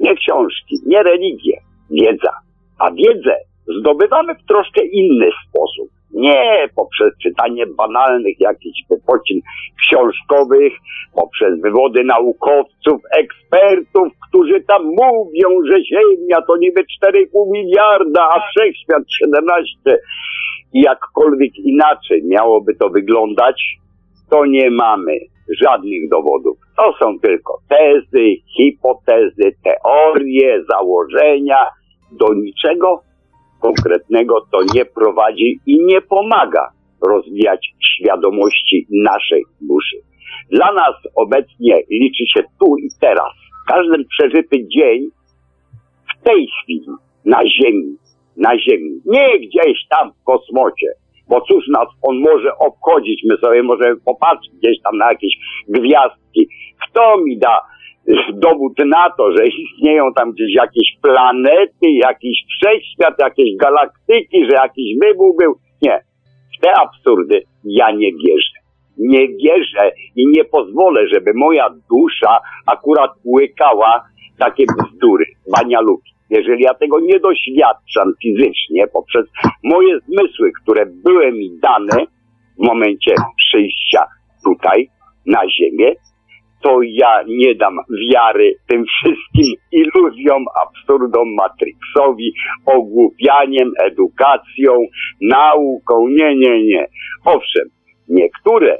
nie 0.00 0.14
książki, 0.16 0.76
nie 0.86 1.02
religię, 1.02 1.60
wiedza. 1.90 2.32
A 2.78 2.90
wiedzę 2.90 3.36
zdobywamy 3.80 4.34
w 4.34 4.46
troszkę 4.46 4.84
inny 4.84 5.30
sposób. 5.48 5.95
Nie 6.12 6.68
poprzez 6.76 7.12
czytanie 7.22 7.66
banalnych 7.66 8.40
jakichś 8.40 8.78
wypocin 8.90 9.40
książkowych, 9.86 10.72
poprzez 11.14 11.60
wywody 11.60 12.04
naukowców, 12.04 13.02
ekspertów, 13.18 14.08
którzy 14.28 14.60
tam 14.68 14.84
mówią, 14.84 15.48
że 15.70 15.84
Ziemia 15.84 16.42
to 16.46 16.56
niby 16.56 16.80
4,5 16.80 16.86
miliarda, 17.50 18.22
a 18.22 18.40
wszechświat 18.50 19.02
17. 19.22 19.98
I 20.74 20.80
jakkolwiek 20.80 21.58
inaczej 21.58 22.22
miałoby 22.24 22.74
to 22.74 22.88
wyglądać, 22.88 23.62
to 24.30 24.46
nie 24.46 24.70
mamy 24.70 25.12
żadnych 25.62 26.08
dowodów. 26.08 26.58
To 26.76 26.94
są 27.00 27.18
tylko 27.18 27.58
tezy, 27.68 28.26
hipotezy, 28.56 29.54
teorie, 29.64 30.64
założenia. 30.70 31.66
Do 32.12 32.34
niczego 32.34 33.02
konkretnego 33.60 34.40
to 34.52 34.58
nie 34.74 34.84
prowadzi 34.84 35.60
i 35.66 35.84
nie 35.84 36.00
pomaga 36.00 36.68
rozwijać 37.08 37.74
świadomości 37.84 38.86
naszej 38.90 39.44
duszy. 39.60 39.96
Dla 40.50 40.72
nas 40.72 40.94
obecnie 41.16 41.76
liczy 41.90 42.24
się 42.34 42.42
tu 42.60 42.76
i 42.76 42.88
teraz. 43.00 43.32
Każdy 43.68 44.04
przeżyty 44.04 44.68
dzień 44.68 45.08
w 46.10 46.24
tej 46.24 46.46
chwili 46.46 46.86
na 47.24 47.40
Ziemi, 47.48 47.96
na 48.36 48.58
Ziemi, 48.58 49.00
nie 49.06 49.38
gdzieś 49.38 49.86
tam 49.90 50.12
w 50.12 50.24
kosmocie, 50.24 50.86
bo 51.28 51.40
cóż 51.40 51.68
nas 51.68 51.88
on 52.02 52.18
może 52.18 52.58
obchodzić, 52.58 53.22
my 53.28 53.36
sobie 53.36 53.62
możemy 53.62 53.96
popatrzeć 53.96 54.52
gdzieś 54.58 54.82
tam 54.82 54.98
na 54.98 55.08
jakieś 55.08 55.32
gwiazdki. 55.68 56.48
Kto 56.88 57.16
mi 57.18 57.38
da 57.38 57.60
dowód 58.34 58.78
na 58.86 59.10
to, 59.18 59.32
że 59.32 59.46
istnieją 59.46 60.04
tam 60.16 60.32
gdzieś 60.32 60.54
jakieś 60.54 60.88
planety, 61.02 61.90
jakiś 62.02 62.44
wszechświat, 62.48 63.14
jakieś 63.20 63.56
galaktyki, 63.56 64.44
że 64.50 64.56
jakiś 64.56 64.98
wybuch 65.02 65.36
był? 65.38 65.54
Nie. 65.82 66.00
W 66.58 66.60
te 66.60 66.72
absurdy 66.72 67.42
ja 67.64 67.90
nie 67.90 68.12
wierzę. 68.12 68.56
Nie 68.98 69.28
wierzę 69.28 69.92
i 70.16 70.26
nie 70.36 70.44
pozwolę, 70.44 71.08
żeby 71.08 71.32
moja 71.34 71.70
dusza 71.70 72.40
akurat 72.66 73.10
łykała 73.24 74.04
takie 74.38 74.64
bzdury, 74.78 75.24
banialuki. 75.56 76.12
Jeżeli 76.30 76.62
ja 76.62 76.74
tego 76.74 77.00
nie 77.00 77.20
doświadczam 77.20 78.12
fizycznie 78.22 78.86
poprzez 78.86 79.26
moje 79.64 80.00
zmysły, 80.00 80.52
które 80.62 80.86
były 80.86 81.32
mi 81.32 81.50
dane 81.62 82.06
w 82.58 82.66
momencie 82.66 83.14
przyjścia 83.36 84.06
tutaj 84.44 84.88
na 85.26 85.40
ziemię, 85.48 85.92
to 86.66 86.82
ja 86.82 87.22
nie 87.26 87.54
dam 87.54 87.78
wiary 88.12 88.54
tym 88.66 88.84
wszystkim 88.84 89.54
iluzjom, 89.72 90.44
absurdom, 90.62 91.34
matrixowi, 91.34 92.32
ogłupianiem, 92.66 93.72
edukacją, 93.78 94.72
nauką. 95.20 96.08
Nie, 96.08 96.36
nie, 96.36 96.62
nie. 96.64 96.86
Owszem, 97.24 97.68
niektóre, 98.08 98.78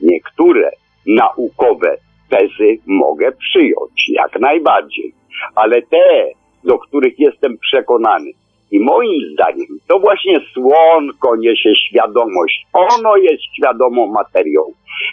niektóre 0.00 0.70
naukowe 1.06 1.96
tezy 2.30 2.78
mogę 2.86 3.32
przyjąć, 3.32 4.08
jak 4.08 4.40
najbardziej, 4.40 5.12
ale 5.54 5.82
te, 5.82 6.26
do 6.64 6.78
których 6.78 7.18
jestem 7.18 7.58
przekonany, 7.58 8.30
i 8.70 8.80
moim 8.80 9.32
zdaniem 9.32 9.66
to 9.88 9.98
właśnie 9.98 10.40
słonko 10.54 11.36
niesie 11.36 11.72
świadomość. 11.74 12.66
Ono 12.72 13.16
jest 13.16 13.42
świadomą 13.56 14.06
materią, 14.06 14.62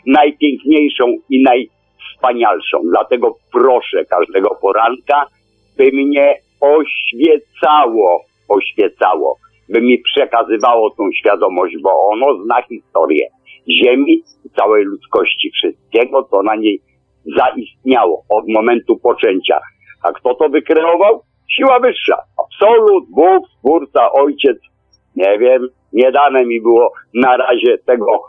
najpiękniejszą 0.05 1.05
i 1.29 1.43
najwspanialszą. 2.21 2.81
Dlatego 2.89 3.35
proszę 3.51 4.05
każdego 4.05 4.55
poranka, 4.61 5.27
by 5.77 5.91
mnie 5.93 6.35
oświecało, 6.61 8.21
oświecało, 8.49 9.37
by 9.69 9.81
mi 9.81 9.97
przekazywało 9.99 10.89
tą 10.89 11.03
świadomość, 11.19 11.75
bo 11.83 11.89
ono 12.11 12.43
zna 12.43 12.61
historię 12.61 13.27
Ziemi, 13.83 14.23
całej 14.55 14.85
ludzkości, 14.85 15.51
wszystkiego, 15.51 16.23
co 16.23 16.43
na 16.43 16.55
niej 16.55 16.81
zaistniało 17.37 18.23
od 18.29 18.47
momentu 18.47 18.97
poczęcia. 18.97 19.59
A 20.03 20.11
kto 20.11 20.35
to 20.35 20.49
wykreował? 20.49 21.21
Siła 21.51 21.79
wyższa. 21.79 22.17
Absolut, 22.45 23.05
Bóg, 23.09 23.49
Stwórca, 23.57 24.11
Ojciec. 24.11 24.57
Nie 25.15 25.39
wiem, 25.39 25.67
nie 25.93 26.11
dane 26.11 26.45
mi 26.45 26.61
było 26.61 26.91
na 27.13 27.37
razie 27.37 27.77
tego 27.77 28.21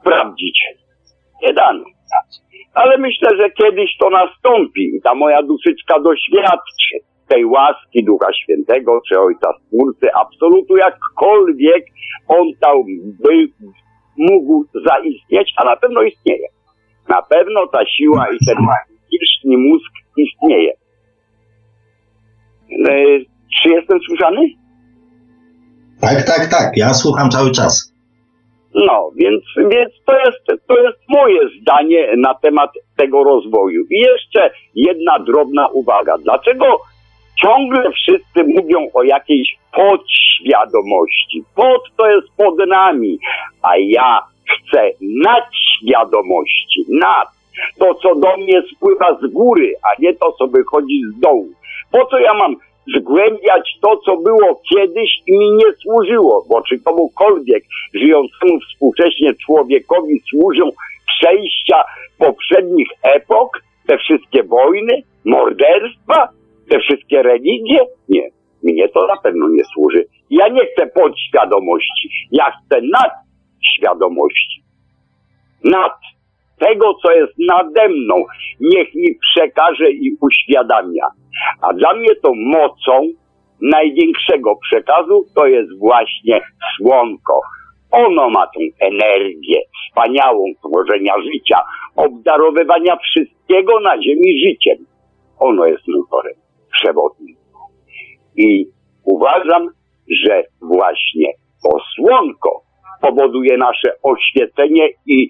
sprawdzić. 0.00 0.60
Nie 1.42 1.52
dane. 1.52 1.84
Ale 2.80 2.98
myślę, 2.98 3.28
że 3.40 3.50
kiedyś 3.50 3.90
to 4.00 4.10
nastąpi 4.10 4.82
i 4.96 5.00
ta 5.04 5.14
moja 5.14 5.42
duszyczka 5.42 5.94
doświadczy 6.00 6.94
tej 7.28 7.44
łaski 7.44 8.04
Ducha 8.04 8.32
Świętego 8.42 9.00
czy 9.08 9.20
Ojca 9.20 9.48
Stwórcy, 9.58 10.06
absolutu 10.14 10.76
jakkolwiek 10.76 11.84
on 12.28 12.46
tam 12.60 12.76
by 13.24 13.48
mógł 14.18 14.64
zaistnieć, 14.86 15.52
a 15.56 15.64
na 15.64 15.76
pewno 15.76 16.02
istnieje. 16.02 16.48
Na 17.08 17.22
pewno 17.22 17.66
ta 17.66 17.78
siła 17.96 18.26
i 18.28 18.38
ten 18.46 18.56
magiczny 18.64 19.58
mózg 19.58 19.92
istnieje. 20.16 20.72
E, 22.88 22.94
czy 23.62 23.68
jestem 23.68 23.98
słyszany? 24.08 24.40
Tak, 26.00 26.22
tak, 26.22 26.50
tak. 26.50 26.76
Ja 26.76 26.94
słucham 26.94 27.30
cały 27.30 27.50
czas. 27.50 27.95
No, 28.76 29.10
więc, 29.16 29.44
więc 29.56 29.92
to, 30.06 30.18
jest, 30.18 30.66
to 30.68 30.78
jest 30.82 30.98
moje 31.08 31.40
zdanie 31.60 32.08
na 32.16 32.34
temat 32.34 32.70
tego 32.96 33.24
rozwoju. 33.24 33.84
I 33.90 33.98
jeszcze 33.98 34.50
jedna 34.74 35.18
drobna 35.18 35.68
uwaga. 35.68 36.18
Dlaczego 36.18 36.80
ciągle 37.42 37.90
wszyscy 37.90 38.44
mówią 38.44 38.88
o 38.94 39.02
jakiejś 39.02 39.58
podświadomości? 39.72 41.44
Pod 41.54 41.82
to 41.96 42.10
jest 42.10 42.26
pod 42.36 42.68
nami, 42.68 43.18
a 43.62 43.76
ja 43.76 44.22
chcę 44.48 44.90
nadświadomości, 45.00 46.84
nad. 46.88 47.28
To, 47.78 47.94
co 47.94 48.14
do 48.14 48.36
mnie 48.36 48.62
spływa 48.76 49.18
z 49.22 49.26
góry, 49.26 49.74
a 49.82 50.02
nie 50.02 50.14
to, 50.14 50.32
co 50.32 50.46
wychodzi 50.46 51.02
z 51.16 51.20
dołu. 51.20 51.48
Po 51.92 52.06
co 52.06 52.18
ja 52.18 52.34
mam 52.34 52.56
zgłębiać 52.94 53.78
to, 53.82 53.96
co 53.96 54.16
było 54.16 54.60
kiedyś 54.74 55.10
i 55.26 55.38
mi 55.38 55.50
nie 55.50 55.72
służyło, 55.82 56.46
bo 56.48 56.62
czy 56.62 56.80
komukolwiek 56.80 57.64
żyjącemu 57.94 58.60
współcześnie 58.60 59.34
człowiekowi 59.34 60.20
służą 60.30 60.70
przejścia 61.06 61.84
poprzednich 62.18 62.88
epok, 63.02 63.62
te 63.86 63.98
wszystkie 63.98 64.42
wojny, 64.42 65.02
morderstwa, 65.24 66.28
te 66.70 66.78
wszystkie 66.78 67.22
religie? 67.22 67.80
Nie, 68.08 68.28
mnie 68.62 68.88
to 68.88 69.06
na 69.06 69.16
pewno 69.16 69.48
nie 69.48 69.64
służy. 69.64 70.04
Ja 70.30 70.48
nie 70.48 70.66
chcę 70.66 70.86
podświadomości, 70.86 72.10
ja 72.32 72.44
chcę 72.50 72.80
nadświadomości. 72.80 74.62
Nad 75.64 75.92
tego, 76.58 76.94
co 77.02 77.12
jest 77.12 77.32
nade 77.48 77.88
mną, 77.88 78.24
niech 78.60 78.94
mi 78.94 79.08
przekaże 79.30 79.90
i 79.90 80.16
uświadamia. 80.20 81.06
A 81.60 81.72
dla 81.72 81.94
mnie 81.94 82.14
to 82.22 82.32
mocą 82.34 83.08
największego 83.60 84.56
przekazu 84.56 85.24
to 85.34 85.46
jest 85.46 85.78
właśnie 85.78 86.40
słonko. 86.76 87.40
Ono 87.90 88.30
ma 88.30 88.46
tą 88.46 88.60
energię 88.80 89.60
wspaniałą 89.88 90.44
tworzenia 90.58 91.14
życia, 91.32 91.58
obdarowywania 91.96 92.96
wszystkiego 92.96 93.80
na 93.80 94.02
ziemi 94.02 94.38
życiem. 94.46 94.86
Ono 95.38 95.66
jest 95.66 95.82
motorem 95.88 96.34
przewodnim. 96.72 97.36
I 98.36 98.66
uważam, 99.04 99.68
że 100.24 100.42
właśnie 100.60 101.32
to 101.62 101.78
słonko 101.94 102.62
powoduje 103.00 103.56
nasze 103.56 103.92
oświecenie 104.02 104.88
i 105.06 105.28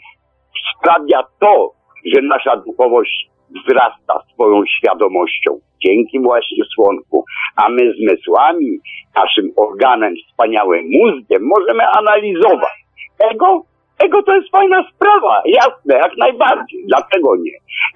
sprawia 0.79 1.23
to, 1.41 1.73
że 2.15 2.23
nasza 2.23 2.57
duchowość 2.57 3.31
wzrasta 3.51 4.23
swoją 4.33 4.63
świadomością 4.67 5.61
dzięki 5.85 6.21
właśnie 6.21 6.65
słonku, 6.75 7.25
a 7.57 7.69
my 7.69 7.93
zmysłami, 8.01 8.79
naszym 9.17 9.53
organem 9.57 10.15
wspaniałym 10.29 10.85
mózgiem 10.91 11.43
możemy 11.43 11.83
analizować. 11.89 12.77
Ego? 13.31 13.63
Ego 14.05 14.23
to 14.23 14.37
jest 14.37 14.51
fajna 14.51 14.85
sprawa, 14.95 15.43
jasne, 15.47 15.95
jak 15.95 16.17
najbardziej. 16.17 16.85
Dlaczego 16.87 17.37
nie? 17.37 17.53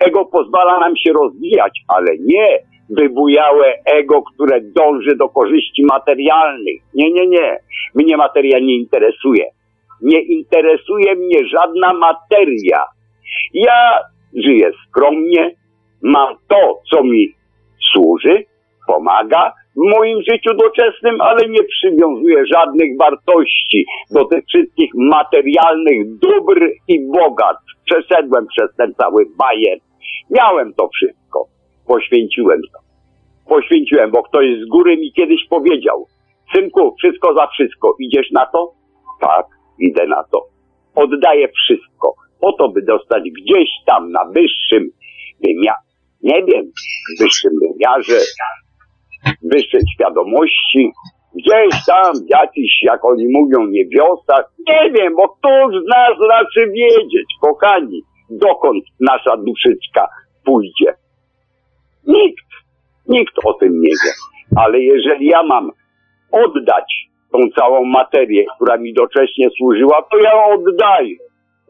Ego 0.07 0.25
pozwala 0.25 0.81
nam 0.81 0.97
się 0.97 1.13
rozwijać, 1.13 1.81
ale 1.89 2.19
nie 2.21 2.59
wybujałe 2.91 3.75
ego, 3.85 4.23
które 4.23 4.61
dąży 4.61 5.17
do 5.17 5.29
korzyści 5.29 5.85
materialnych. 5.85 6.83
Nie, 6.95 7.13
nie, 7.13 7.27
nie. 7.27 7.59
Mnie 7.95 8.17
materia 8.17 8.59
nie 8.59 8.77
interesuje. 8.77 9.51
Nie 10.03 10.21
interesuje 10.21 11.15
mnie 11.15 11.49
żadna 11.49 11.93
materia. 11.93 12.85
Ja 13.55 14.01
żyję 14.35 14.71
skromnie, 14.89 15.55
mam 16.03 16.37
to, 16.49 16.81
co 16.91 17.05
mi 17.05 17.27
służy, 17.93 18.45
pomaga 18.87 19.53
w 19.77 19.91
moim 19.97 20.23
życiu 20.31 20.51
doczesnym, 20.55 21.21
ale 21.21 21.49
nie 21.49 21.65
przywiązuję 21.65 22.47
żadnych 22.47 22.99
wartości 22.99 23.87
do 24.11 24.25
tych 24.25 24.45
wszystkich 24.47 24.91
materialnych 24.95 26.19
dóbr 26.19 26.71
i 26.89 27.07
bogactw. 27.07 27.71
Przeszedłem 27.85 28.47
przez 28.47 28.77
ten 28.77 28.95
cały 28.95 29.27
bajer. 29.39 29.79
Miałem 30.31 30.75
to 30.75 30.89
wszystko. 30.95 31.47
Poświęciłem 31.87 32.61
to. 32.73 32.79
Poświęciłem, 33.49 34.11
bo 34.11 34.23
ktoś 34.23 34.47
z 34.65 34.69
góry 34.69 34.97
mi 34.97 35.13
kiedyś 35.13 35.41
powiedział, 35.51 36.07
synku, 36.55 36.95
wszystko 36.99 37.35
za 37.35 37.47
wszystko. 37.47 37.97
Idziesz 38.01 38.31
na 38.31 38.47
to? 38.47 38.73
Tak, 39.21 39.47
idę 39.79 40.07
na 40.07 40.25
to. 40.33 40.47
Oddaję 40.95 41.49
wszystko 41.49 42.15
po 42.41 42.53
to, 42.53 42.69
by 42.69 42.83
dostać 42.83 43.23
gdzieś 43.23 43.69
tam 43.87 44.11
na 44.11 44.25
wyższym 44.25 44.91
wymiarze, 45.45 45.91
nie 46.23 46.43
wiem, 46.45 46.65
wyższym 47.21 47.53
wymiarze, 47.63 48.21
wyższej 49.43 49.81
świadomości, 49.95 50.93
gdzieś 51.35 51.87
tam 51.87 52.13
jakiś, 52.29 52.83
jak 52.83 53.05
oni 53.05 53.27
mówią, 53.29 53.67
niebiosach, 53.67 54.45
nie 54.69 54.91
wiem, 54.91 55.17
bo 55.17 55.29
kto 55.29 55.49
z 55.69 55.89
nas 55.89 56.31
raczy 56.31 56.73
wiedzieć, 56.73 57.27
kochani, 57.41 58.03
dokąd 58.31 58.85
nasza 59.01 59.37
duszyczka 59.37 60.09
pójdzie. 60.45 60.95
Nikt, 62.07 62.47
nikt 63.09 63.35
o 63.45 63.53
tym 63.53 63.81
nie 63.81 63.89
wie. 64.05 64.13
Ale 64.57 64.81
jeżeli 64.81 65.27
ja 65.27 65.43
mam 65.43 65.71
oddać 66.33 67.09
tą 67.33 67.39
całą 67.59 67.85
materię, 67.85 68.45
która 68.55 68.77
mi 68.77 68.95
docześnie 68.95 69.49
służyła, 69.59 70.03
to 70.11 70.19
ja 70.19 70.45
oddaję. 70.45 71.17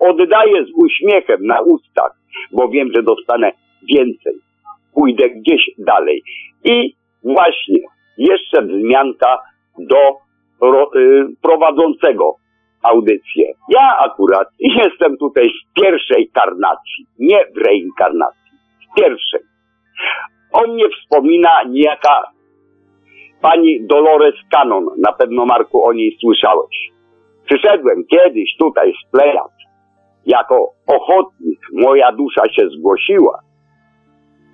Oddaję 0.01 0.64
z 0.64 0.70
uśmiechem 0.74 1.47
na 1.47 1.60
ustach, 1.60 2.12
bo 2.52 2.68
wiem, 2.68 2.89
że 2.94 3.02
dostanę 3.02 3.52
więcej. 3.89 4.35
Pójdę 4.94 5.31
gdzieś 5.31 5.70
dalej. 5.78 6.22
I 6.64 6.94
właśnie 7.24 7.78
jeszcze 8.18 8.62
wzmianka 8.62 9.39
do 9.78 10.16
ro, 10.60 10.90
y, 10.97 11.27
prowadzącego 11.43 12.35
audycję. 12.82 13.52
Ja 13.68 13.98
akurat 13.98 14.48
jestem 14.60 15.16
tutaj 15.16 15.48
w 15.48 15.81
pierwszej 15.81 16.31
karnacji, 16.35 17.06
nie 17.18 17.39
w 17.55 17.59
reinkarnacji, 17.66 18.51
w 18.90 18.94
pierwszej. 19.01 19.40
O 20.52 20.66
mnie 20.66 20.85
wspomina 20.89 21.62
niejaka 21.68 22.31
pani 23.40 23.86
Dolores 23.86 24.35
Cannon. 24.51 24.86
Na 24.98 25.12
pewno, 25.12 25.47
Marku, 25.47 25.85
o 25.85 25.93
niej 25.93 26.16
słyszałeś. 26.20 26.90
Przyszedłem 27.44 28.05
kiedyś 28.10 28.56
tutaj 28.59 28.93
z 28.93 29.10
Plejad. 29.10 29.60
Jako 30.26 30.72
ochotnik 30.86 31.60
moja 31.72 32.12
dusza 32.12 32.48
się 32.48 32.68
zgłosiła 32.68 33.40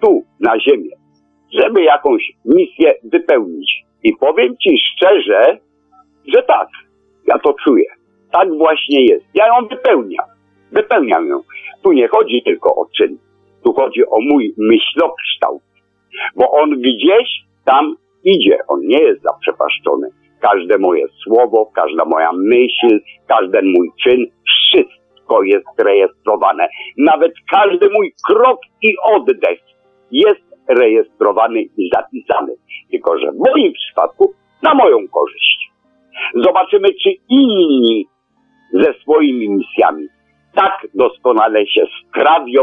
tu, 0.00 0.22
na 0.40 0.60
ziemię, 0.60 0.96
żeby 1.60 1.82
jakąś 1.82 2.22
misję 2.44 2.94
wypełnić. 3.04 3.82
I 4.02 4.16
powiem 4.20 4.56
Ci 4.56 4.78
szczerze, 4.78 5.58
że 6.34 6.42
tak, 6.42 6.68
ja 7.26 7.38
to 7.38 7.54
czuję. 7.64 7.86
Tak 8.32 8.48
właśnie 8.58 9.04
jest. 9.04 9.26
Ja 9.34 9.46
ją 9.46 9.68
wypełniam. 9.68 10.26
Wypełniam 10.72 11.28
ją. 11.28 11.40
Tu 11.82 11.92
nie 11.92 12.08
chodzi 12.08 12.42
tylko 12.44 12.76
o 12.76 12.86
czyn. 12.96 13.18
Tu 13.64 13.72
chodzi 13.72 14.06
o 14.06 14.20
mój 14.20 14.54
myślokształt. 14.58 15.62
Bo 16.36 16.50
on 16.50 16.70
gdzieś 16.70 17.28
tam 17.64 17.96
idzie. 18.24 18.58
On 18.68 18.80
nie 18.80 18.98
jest 18.98 19.22
zaprzepaszczony. 19.22 20.08
Każde 20.40 20.78
moje 20.78 21.06
słowo, 21.24 21.70
każda 21.74 22.04
moja 22.04 22.30
myśl, 22.32 23.00
każdy 23.26 23.62
mój 23.62 23.90
czyn, 24.02 24.26
wszystko 24.46 25.05
jest 25.42 25.66
rejestrowane. 25.78 26.68
Nawet 26.96 27.32
każdy 27.50 27.88
mój 27.90 28.14
krok 28.28 28.60
i 28.82 28.94
oddech 29.04 29.60
jest 30.10 30.46
rejestrowany 30.68 31.62
i 31.62 31.90
zapisany. 31.94 32.52
Tylko, 32.90 33.18
że 33.18 33.32
w 33.32 33.38
moim 33.38 33.72
przypadku 33.72 34.34
na 34.62 34.74
moją 34.74 35.08
korzyść. 35.08 35.70
Zobaczymy, 36.34 36.88
czy 37.02 37.10
inni 37.28 38.06
ze 38.72 38.94
swoimi 39.02 39.48
misjami 39.48 40.06
tak 40.54 40.86
doskonale 40.94 41.66
się 41.66 41.86
sprawią, 42.00 42.62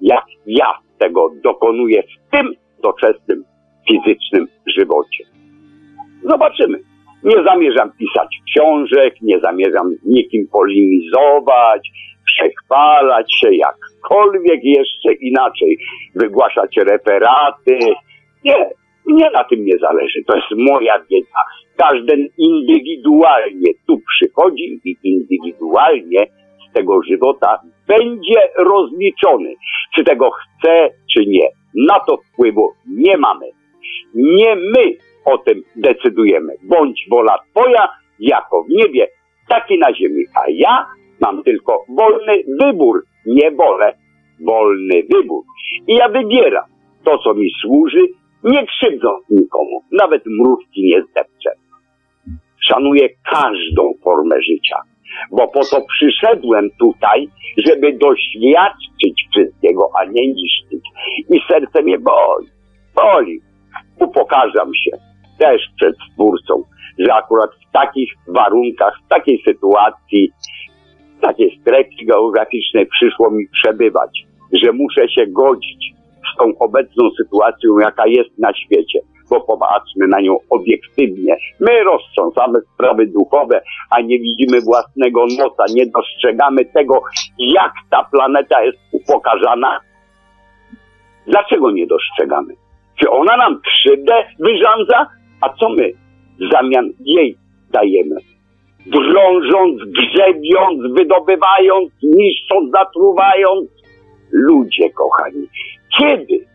jak 0.00 0.24
ja 0.46 0.78
tego 0.98 1.30
dokonuję 1.44 2.02
w 2.02 2.30
tym 2.36 2.54
doczesnym 2.82 3.44
fizycznym 3.88 4.46
żywocie. 4.66 5.24
Zobaczymy. 6.22 6.89
Nie 7.24 7.44
zamierzam 7.44 7.92
pisać 7.98 8.28
książek, 8.46 9.14
nie 9.22 9.40
zamierzam 9.40 9.94
z 9.94 10.06
nikim 10.06 10.48
polemizować, 10.52 11.90
przechwalać 12.24 13.26
się 13.40 13.54
jakkolwiek 13.54 14.60
jeszcze 14.64 15.12
inaczej, 15.12 15.78
wygłaszać 16.14 16.76
referaty. 16.76 17.78
Nie, 18.44 18.70
mnie 19.06 19.30
na 19.30 19.44
tym 19.44 19.64
nie 19.64 19.78
zależy. 19.78 20.24
To 20.26 20.36
jest 20.36 20.48
moja 20.56 20.98
wiedza. 21.10 21.38
Każdy 21.76 22.28
indywidualnie 22.38 23.72
tu 23.86 23.98
przychodzi 23.98 24.80
i 24.84 24.96
indywidualnie 25.02 26.26
z 26.70 26.72
tego 26.72 27.02
żywota 27.02 27.60
będzie 27.88 28.40
rozliczony. 28.56 29.54
Czy 29.94 30.04
tego 30.04 30.30
chce, 30.30 30.90
czy 31.14 31.26
nie. 31.26 31.48
Na 31.74 32.00
to 32.00 32.16
wpływu 32.16 32.72
nie 32.86 33.16
mamy. 33.16 33.46
Nie 34.14 34.56
my 34.56 35.09
o 35.24 35.38
tym 35.38 35.62
decydujemy. 35.76 36.52
Bądź 36.62 37.06
wola 37.10 37.38
Twoja, 37.50 37.88
jako 38.20 38.62
w 38.62 38.68
niebie, 38.68 39.08
tak 39.48 39.70
i 39.70 39.78
na 39.78 39.94
ziemi. 39.94 40.24
A 40.34 40.40
ja 40.50 40.86
mam 41.20 41.42
tylko 41.42 41.84
wolny 41.88 42.42
wybór, 42.60 43.04
nie 43.26 43.50
wolę, 43.50 43.94
wolny 44.46 45.02
wybór. 45.14 45.44
I 45.88 45.94
ja 45.94 46.08
wybieram 46.08 46.64
to, 47.04 47.18
co 47.18 47.34
mi 47.34 47.50
służy 47.60 48.06
nie 48.44 48.66
krzywdząc 48.66 49.30
nikomu, 49.30 49.82
nawet 49.92 50.22
mrówki 50.26 50.82
nie 50.82 51.02
zdepczę. 51.02 51.50
Szanuję 52.68 53.08
każdą 53.30 53.94
formę 54.04 54.42
życia, 54.42 54.76
bo 55.30 55.48
po 55.48 55.60
to 55.64 55.82
przyszedłem 55.88 56.68
tutaj, 56.78 57.28
żeby 57.66 57.92
doświadczyć 57.92 59.26
wszystkiego, 59.30 59.90
a 60.00 60.04
nie 60.04 60.26
niszczyć. 60.26 60.84
I 61.30 61.40
serce 61.48 61.82
mnie 61.82 61.98
boli, 61.98 62.46
boli. 62.94 63.40
Upokarzam 64.00 64.74
się 64.74 65.09
też 65.40 65.60
przed 65.76 65.96
Stwórcą, 66.10 66.62
że 66.98 67.14
akurat 67.14 67.50
w 67.50 67.72
takich 67.72 68.12
warunkach, 68.28 68.94
w 69.04 69.08
takiej 69.08 69.42
sytuacji, 69.46 70.30
w 71.18 71.20
takiej 71.20 71.58
strefie 71.60 72.06
geograficznej 72.06 72.86
przyszło 72.86 73.30
mi 73.30 73.44
przebywać, 73.52 74.10
że 74.62 74.72
muszę 74.72 75.08
się 75.08 75.26
godzić 75.26 75.94
z 76.34 76.38
tą 76.38 76.58
obecną 76.58 77.10
sytuacją, 77.22 77.78
jaka 77.78 78.06
jest 78.06 78.38
na 78.38 78.54
świecie, 78.54 79.00
bo 79.30 79.40
popatrzmy 79.40 80.06
na 80.08 80.20
nią 80.20 80.36
obiektywnie. 80.50 81.36
My 81.60 81.84
roztrząsamy 81.84 82.58
sprawy 82.74 83.06
duchowe, 83.06 83.62
a 83.90 84.00
nie 84.00 84.18
widzimy 84.18 84.60
własnego 84.60 85.26
nosa, 85.26 85.64
nie 85.74 85.86
dostrzegamy 85.86 86.64
tego, 86.64 87.02
jak 87.38 87.72
ta 87.90 88.04
planeta 88.04 88.64
jest 88.64 88.78
upokarzana. 88.92 89.80
Dlaczego 91.26 91.70
nie 91.70 91.86
dostrzegamy? 91.86 92.54
Czy 93.00 93.10
ona 93.10 93.36
nam 93.36 93.60
krzywdę 93.60 94.24
wyrządza? 94.38 95.06
A 95.40 95.48
co 95.48 95.68
my 95.68 95.92
w 96.40 96.52
zamian 96.52 96.90
jej 97.04 97.36
dajemy? 97.72 98.16
Drążąc, 98.86 99.80
grzebiąc, 99.98 100.94
wydobywając, 100.96 101.90
niszcząc, 102.02 102.70
zatruwając. 102.70 103.70
Ludzie 104.32 104.90
kochani, 104.90 105.46
kiedy, 105.98 106.46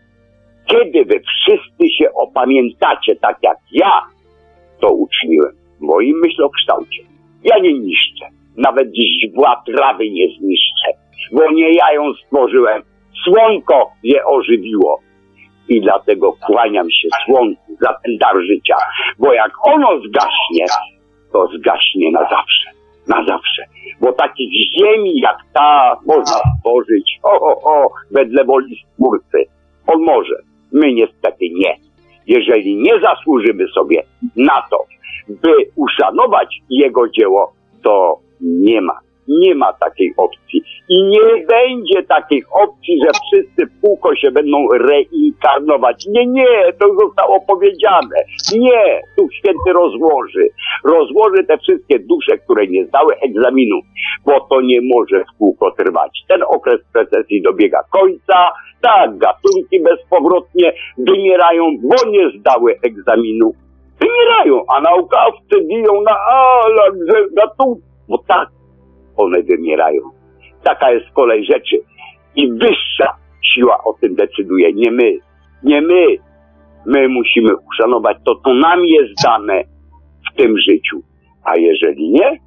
kiedy 0.66 1.04
wy 1.04 1.20
wszyscy 1.20 1.88
się 1.98 2.12
opamiętacie 2.14 3.16
tak 3.16 3.38
jak 3.42 3.58
ja 3.72 4.02
to 4.80 4.88
uczyniłem 4.88 5.52
w 5.78 5.80
moim 5.80 6.18
myślokształcie? 6.18 7.02
Ja 7.44 7.58
nie 7.58 7.78
niszczę, 7.78 8.26
nawet 8.56 8.88
źdźbła 8.94 9.62
trawy 9.66 10.10
nie 10.10 10.28
zniszczę, 10.38 10.90
bo 11.32 11.52
nie 11.52 11.72
ja 11.72 11.92
ją 11.92 12.14
stworzyłem, 12.14 12.82
słonko 13.24 13.90
je 14.02 14.26
ożywiło. 14.26 15.00
I 15.68 15.80
dlatego 15.80 16.32
kłaniam 16.32 16.90
się 16.90 17.08
słonku 17.24 17.76
za 17.80 17.94
ten 18.04 18.16
dar 18.18 18.36
życia, 18.40 18.76
bo 19.18 19.32
jak 19.32 19.52
ono 19.62 19.88
zgaśnie, 19.98 20.66
to 21.32 21.48
zgaśnie 21.58 22.10
na 22.10 22.20
zawsze, 22.20 22.70
na 23.08 23.24
zawsze. 23.26 23.62
Bo 24.00 24.12
takich 24.12 24.50
ziemi 24.78 25.20
jak 25.20 25.36
ta 25.52 25.96
można 26.06 26.40
stworzyć, 26.58 27.18
o, 27.22 27.30
o, 27.30 27.74
o, 27.74 27.90
wedle 28.10 28.44
woli 28.44 28.76
Stwórcy. 28.92 29.44
On 29.86 30.02
może, 30.02 30.34
my 30.72 30.92
niestety 30.92 31.44
nie. 31.54 31.76
Jeżeli 32.26 32.76
nie 32.76 33.00
zasłużymy 33.00 33.68
sobie 33.68 34.02
na 34.36 34.62
to, 34.70 34.84
by 35.28 35.52
uszanować 35.76 36.60
jego 36.70 37.08
dzieło, 37.08 37.52
to 37.82 38.18
nie 38.40 38.80
ma 38.80 39.05
nie 39.28 39.54
ma 39.54 39.72
takiej 39.72 40.14
opcji. 40.16 40.62
I 40.88 41.02
nie 41.04 41.46
będzie 41.46 42.02
takiej 42.08 42.42
opcji, 42.52 42.98
że 43.04 43.10
wszyscy 43.26 43.66
w 43.66 43.80
kółko 43.80 44.16
się 44.16 44.30
będą 44.30 44.68
reinkarnować. 44.68 46.06
Nie, 46.06 46.26
nie, 46.26 46.72
to 46.80 46.94
zostało 46.94 47.40
powiedziane. 47.40 48.16
Nie, 48.58 49.02
tu 49.16 49.28
święty 49.30 49.72
rozłoży. 49.72 50.48
Rozłoży 50.84 51.44
te 51.44 51.58
wszystkie 51.58 51.98
dusze, 51.98 52.38
które 52.38 52.66
nie 52.66 52.86
zdały 52.86 53.14
egzaminu, 53.16 53.76
bo 54.26 54.40
to 54.40 54.60
nie 54.60 54.80
może 54.94 55.24
w 55.24 55.38
kółko 55.38 55.70
trwać. 55.70 56.24
Ten 56.28 56.42
okres 56.42 56.80
precesji 56.92 57.42
dobiega 57.42 57.82
końca. 57.90 58.52
Tak, 58.80 59.18
gatunki 59.18 59.80
bezpowrotnie 59.80 60.72
wymierają, 60.98 61.64
bo 61.82 62.10
nie 62.10 62.30
zdały 62.38 62.78
egzaminu. 62.82 63.52
Wymierają, 64.00 64.62
a 64.68 64.80
naukowcy 64.80 65.66
biją 65.68 66.00
na 66.02 66.16
alarm, 66.64 66.98
że 67.08 67.24
gatunki, 67.32 67.82
bo 68.08 68.18
tak, 68.18 68.48
one 69.16 69.42
wymierają. 69.42 70.00
Taka 70.62 70.90
jest 70.90 71.10
kolej 71.10 71.44
rzeczy. 71.44 71.76
I 72.36 72.52
wyższa 72.52 73.16
siła 73.54 73.84
o 73.84 73.92
tym 73.92 74.14
decyduje, 74.14 74.72
nie 74.72 74.90
my. 74.90 75.12
Nie 75.62 75.80
my. 75.80 76.06
My 76.86 77.08
musimy 77.08 77.56
uszanować 77.56 78.16
to, 78.24 78.34
co 78.44 78.54
nam 78.54 78.84
jest 78.84 79.12
dane 79.24 79.62
w 80.30 80.36
tym 80.36 80.58
życiu. 80.58 81.02
A 81.44 81.56
jeżeli 81.56 82.10
nie, 82.10 82.38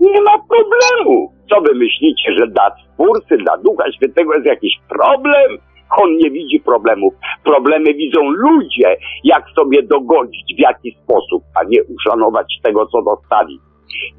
nie 0.00 0.20
ma 0.22 0.38
problemu. 0.38 1.32
Co 1.50 1.60
wy 1.60 1.74
myślicie, 1.74 2.32
że 2.38 2.46
dla 2.46 2.70
Twórcy, 2.70 3.36
dla 3.36 3.56
Ducha 3.56 3.92
Świętego 3.92 4.34
jest 4.34 4.46
jakiś 4.46 4.80
problem? 4.88 5.58
On 6.00 6.16
nie 6.16 6.30
widzi 6.30 6.60
problemów. 6.60 7.14
Problemy 7.44 7.94
widzą 7.94 8.20
ludzie, 8.30 8.96
jak 9.24 9.44
sobie 9.56 9.82
dogodzić, 9.82 10.54
w 10.56 10.60
jaki 10.60 10.96
sposób, 11.04 11.42
a 11.54 11.64
nie 11.64 11.84
uszanować 11.84 12.46
tego, 12.62 12.86
co 12.86 13.02
dostali. 13.02 13.58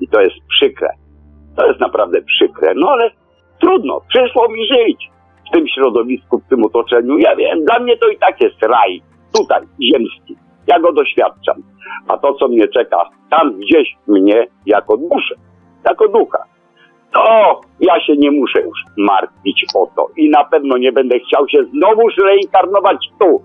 I 0.01 0.07
to 0.07 0.21
jest 0.21 0.35
przykre. 0.49 0.89
To 1.55 1.67
jest 1.67 1.79
naprawdę 1.79 2.21
przykre, 2.21 2.73
no 2.75 2.89
ale 2.89 3.11
trudno, 3.61 4.01
przyszło 4.09 4.49
mi 4.49 4.67
żyć 4.67 5.09
w 5.47 5.51
tym 5.53 5.67
środowisku, 5.67 6.39
w 6.39 6.49
tym 6.49 6.65
otoczeniu. 6.65 7.17
Ja 7.17 7.35
wiem, 7.35 7.65
dla 7.65 7.79
mnie 7.79 7.97
to 7.97 8.07
i 8.07 8.17
tak 8.17 8.41
jest 8.41 8.63
raj, 8.63 9.01
tutaj, 9.33 9.61
ziemski. 9.91 10.35
Ja 10.67 10.79
go 10.79 10.93
doświadczam. 10.93 11.55
A 12.07 12.17
to, 12.17 12.33
co 12.33 12.47
mnie 12.47 12.67
czeka 12.67 13.09
tam 13.29 13.59
gdzieś 13.59 13.95
mnie 14.07 14.47
jako 14.65 14.97
duszę, 14.97 15.35
jako 15.85 16.07
ducha, 16.07 16.43
to 17.13 17.61
ja 17.79 17.99
się 17.99 18.13
nie 18.17 18.31
muszę 18.31 18.61
już 18.61 18.79
martwić 18.97 19.65
o 19.75 19.87
to. 19.95 20.09
I 20.17 20.29
na 20.29 20.43
pewno 20.43 20.77
nie 20.77 20.91
będę 20.91 21.19
chciał 21.19 21.49
się 21.49 21.57
znowuż 21.63 22.13
reinkarnować 22.17 22.97
tu, 23.19 23.41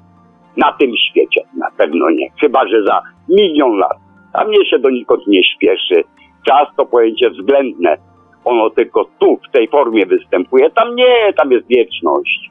na 0.57 0.73
tym 0.73 0.93
świecie. 1.11 1.41
Na 1.57 1.71
pewno 1.71 2.11
nie. 2.11 2.31
Chyba, 2.41 2.69
że 2.69 2.83
za 2.83 3.03
milion 3.29 3.79
lat. 3.79 3.97
A 4.33 4.45
mnie 4.45 4.67
się 4.71 4.79
donikąd 4.79 5.27
nie 5.27 5.45
śpieszy. 5.45 6.05
Czas 6.49 6.69
to 6.77 6.87
pojęcie 6.87 7.31
względne. 7.31 7.97
Ono 8.45 8.71
tylko 8.71 9.05
tu, 9.19 9.39
w 9.49 9.53
tej 9.53 9.69
formie 9.69 10.07
występuje. 10.07 10.71
Tam 10.71 10.95
nie, 10.97 11.33
tam 11.37 11.53
jest 11.53 11.67
wieczność. 11.69 12.51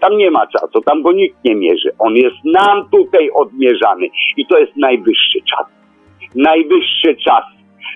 Tam 0.00 0.16
nie 0.16 0.30
ma 0.30 0.46
czasu, 0.46 0.80
tam 0.80 1.02
go 1.02 1.12
nikt 1.12 1.44
nie 1.44 1.54
mierzy. 1.54 1.90
On 1.98 2.14
jest 2.14 2.36
nam 2.44 2.88
tutaj 2.90 3.30
odmierzany. 3.30 4.06
I 4.36 4.46
to 4.46 4.58
jest 4.58 4.76
najwyższy 4.76 5.38
czas. 5.50 5.66
Najwyższy 6.34 7.16
czas, 7.16 7.44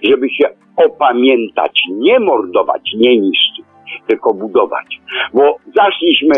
żeby 0.03 0.31
się 0.31 0.49
opamiętać, 0.77 1.83
nie 1.91 2.21
mordować, 2.21 2.91
nie 2.97 3.19
niszczyć, 3.19 3.65
tylko 4.07 4.35
budować. 4.35 5.01
Bo 5.35 5.57
zaszliśmy, 5.77 6.35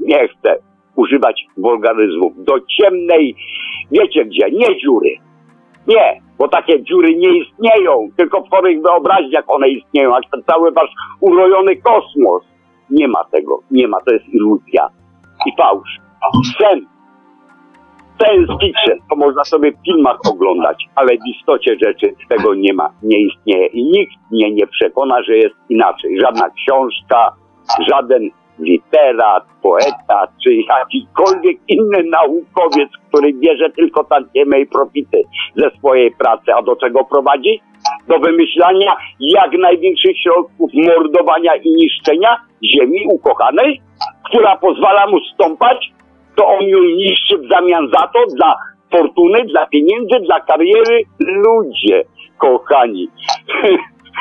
nie 0.00 0.28
chcę 0.28 0.56
używać 0.96 1.46
wulgaryzmów, 1.56 2.44
do 2.44 2.54
ciemnej, 2.60 3.36
wiecie 3.90 4.24
gdzie, 4.24 4.50
nie 4.52 4.80
dziury. 4.80 5.29
Nie, 5.86 6.20
bo 6.38 6.48
takie 6.48 6.82
dziury 6.82 7.16
nie 7.16 7.28
istnieją, 7.28 8.08
tylko 8.16 8.40
w 8.40 8.46
twoich 8.46 8.82
wyobraźniach 8.82 9.44
one 9.46 9.68
istnieją, 9.68 10.16
a 10.16 10.20
cały 10.52 10.72
wasz 10.72 10.90
urojony 11.20 11.76
kosmos. 11.76 12.42
Nie 12.90 13.08
ma 13.08 13.24
tego, 13.24 13.60
nie 13.70 13.88
ma, 13.88 14.00
to 14.00 14.12
jest 14.12 14.28
iluzja 14.28 14.88
i 15.46 15.52
fałsz. 15.56 15.98
Sen, 16.58 16.86
science 18.22 18.52
fiction, 18.60 18.98
to 19.10 19.16
można 19.16 19.44
sobie 19.44 19.72
w 19.72 19.84
filmach 19.84 20.18
oglądać, 20.30 20.88
ale 20.94 21.16
w 21.16 21.36
istocie 21.38 21.76
rzeczy 21.82 22.14
tego 22.28 22.54
nie 22.54 22.74
ma, 22.74 22.90
nie 23.02 23.20
istnieje 23.20 23.66
i 23.66 23.84
nikt 23.84 24.14
mnie 24.30 24.50
nie 24.50 24.66
przekona, 24.66 25.22
że 25.22 25.36
jest 25.36 25.56
inaczej. 25.68 26.20
Żadna 26.20 26.50
książka, 26.50 27.32
żaden 27.88 28.30
literat, 28.60 29.44
poeta, 29.62 30.26
czy 30.44 30.54
jakikolwiek 30.54 31.58
inny 31.68 32.02
naukowiec, 32.10 32.88
który 33.08 33.32
bierze 33.32 33.70
tylko 33.70 34.04
tantiemy 34.04 34.60
i 34.60 34.66
profity 34.66 35.22
ze 35.56 35.70
swojej 35.70 36.10
pracy, 36.10 36.54
a 36.56 36.62
do 36.62 36.76
czego 36.76 37.04
prowadzi? 37.04 37.60
Do 38.08 38.18
wymyślania 38.18 38.96
jak 39.20 39.52
największych 39.58 40.20
środków 40.22 40.70
mordowania 40.74 41.56
i 41.56 41.70
niszczenia 41.70 42.36
ziemi 42.64 43.06
ukochanej, 43.08 43.80
która 44.24 44.56
pozwala 44.56 45.06
mu 45.06 45.18
stąpać, 45.34 45.92
to 46.36 46.46
on 46.46 46.64
ją 46.68 46.78
niszczy 46.82 47.38
w 47.38 47.48
zamian 47.48 47.88
za 47.92 48.06
to 48.06 48.26
dla 48.36 48.54
fortuny, 48.90 49.44
dla 49.44 49.66
pieniędzy, 49.66 50.20
dla 50.20 50.40
kariery. 50.40 51.02
Ludzie, 51.18 52.04
kochani, 52.38 53.08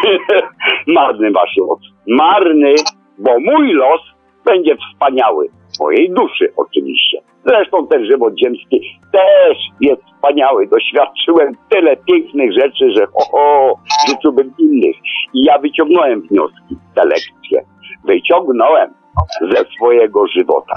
marny 0.88 1.32
wasz 1.32 1.57
los. 1.57 1.80
Marny, 2.07 2.76
bo 3.18 3.40
mój 3.40 3.74
los 3.74 4.02
będzie 4.45 4.76
wspaniały. 4.76 5.48
Mojej 5.80 6.10
duszy 6.10 6.53
oczywiście. 6.57 7.22
Zresztą 7.45 7.88
ten 7.88 8.06
żywot 8.06 8.34
ziemski 8.44 8.99
też 9.11 9.57
jest 9.82 10.02
wspaniały. 10.03 10.68
Doświadczyłem 10.68 11.53
tyle 11.70 11.98
pięknych 11.98 12.53
rzeczy, 12.53 12.91
że 12.95 13.06
o, 13.34 13.74
życzyłbym 14.10 14.53
innych. 14.60 14.95
I 15.34 15.44
ja 15.44 15.57
wyciągnąłem 15.57 16.22
wnioski, 16.22 16.76
te 16.95 17.06
lekcje. 17.06 17.66
Wyciągnąłem 18.06 18.94
ze 19.41 19.66
swojego 19.76 20.28
żywota. 20.28 20.74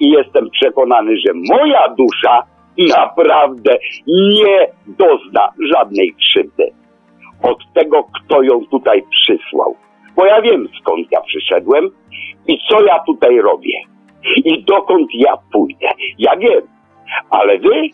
I 0.00 0.10
jestem 0.10 0.50
przekonany, 0.50 1.16
że 1.26 1.32
moja 1.56 1.88
dusza 1.88 2.42
naprawdę 2.78 3.78
nie 4.06 4.66
dozna 4.86 5.48
żadnej 5.74 6.14
krzywdy 6.14 6.70
od 7.42 7.58
tego, 7.74 8.04
kto 8.04 8.42
ją 8.42 8.66
tutaj 8.70 9.02
przysłał. 9.10 9.76
Bo 10.16 10.26
ja 10.26 10.42
wiem, 10.42 10.68
skąd 10.80 11.12
ja 11.12 11.20
przyszedłem 11.20 11.90
i 12.46 12.58
co 12.68 12.84
ja 12.84 12.98
tutaj 13.06 13.40
robię 13.40 13.80
i 14.44 14.64
dokąd 14.64 15.08
ja 15.14 15.36
pójdę. 15.52 15.88
Ja 16.18 16.36
wiem, 16.36 16.62
Ale 17.30 17.58
wy 17.58 17.88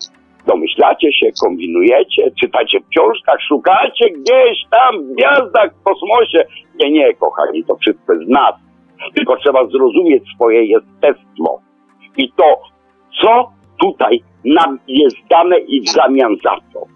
domyślacie 0.47 1.13
się, 1.13 1.27
kombinujecie, 1.43 2.31
czytacie 2.41 2.81
w 2.81 2.89
książkach, 2.89 3.39
szukacie 3.49 4.11
gdzieś 4.11 4.59
tam 4.71 5.03
w 5.03 5.13
gwiazdach, 5.15 5.71
w 5.75 5.83
kosmosie. 5.83 6.45
Nie, 6.81 6.91
nie, 6.91 7.15
kochani, 7.15 7.65
to 7.65 7.77
wszystko 7.77 8.15
w 8.15 8.29
nas. 8.29 8.55
Tylko 9.15 9.37
trzeba 9.37 9.67
zrozumieć 9.67 10.23
swoje 10.35 10.65
jestestwo. 10.65 11.61
I 12.17 12.33
to, 12.33 12.61
co 13.23 13.51
tutaj 13.81 14.21
nam 14.45 14.79
jest 14.89 15.17
dane 15.31 15.59
i 15.59 15.81
w 15.81 15.89
zamian 15.89 16.37
za 16.45 16.57
to. 16.73 16.87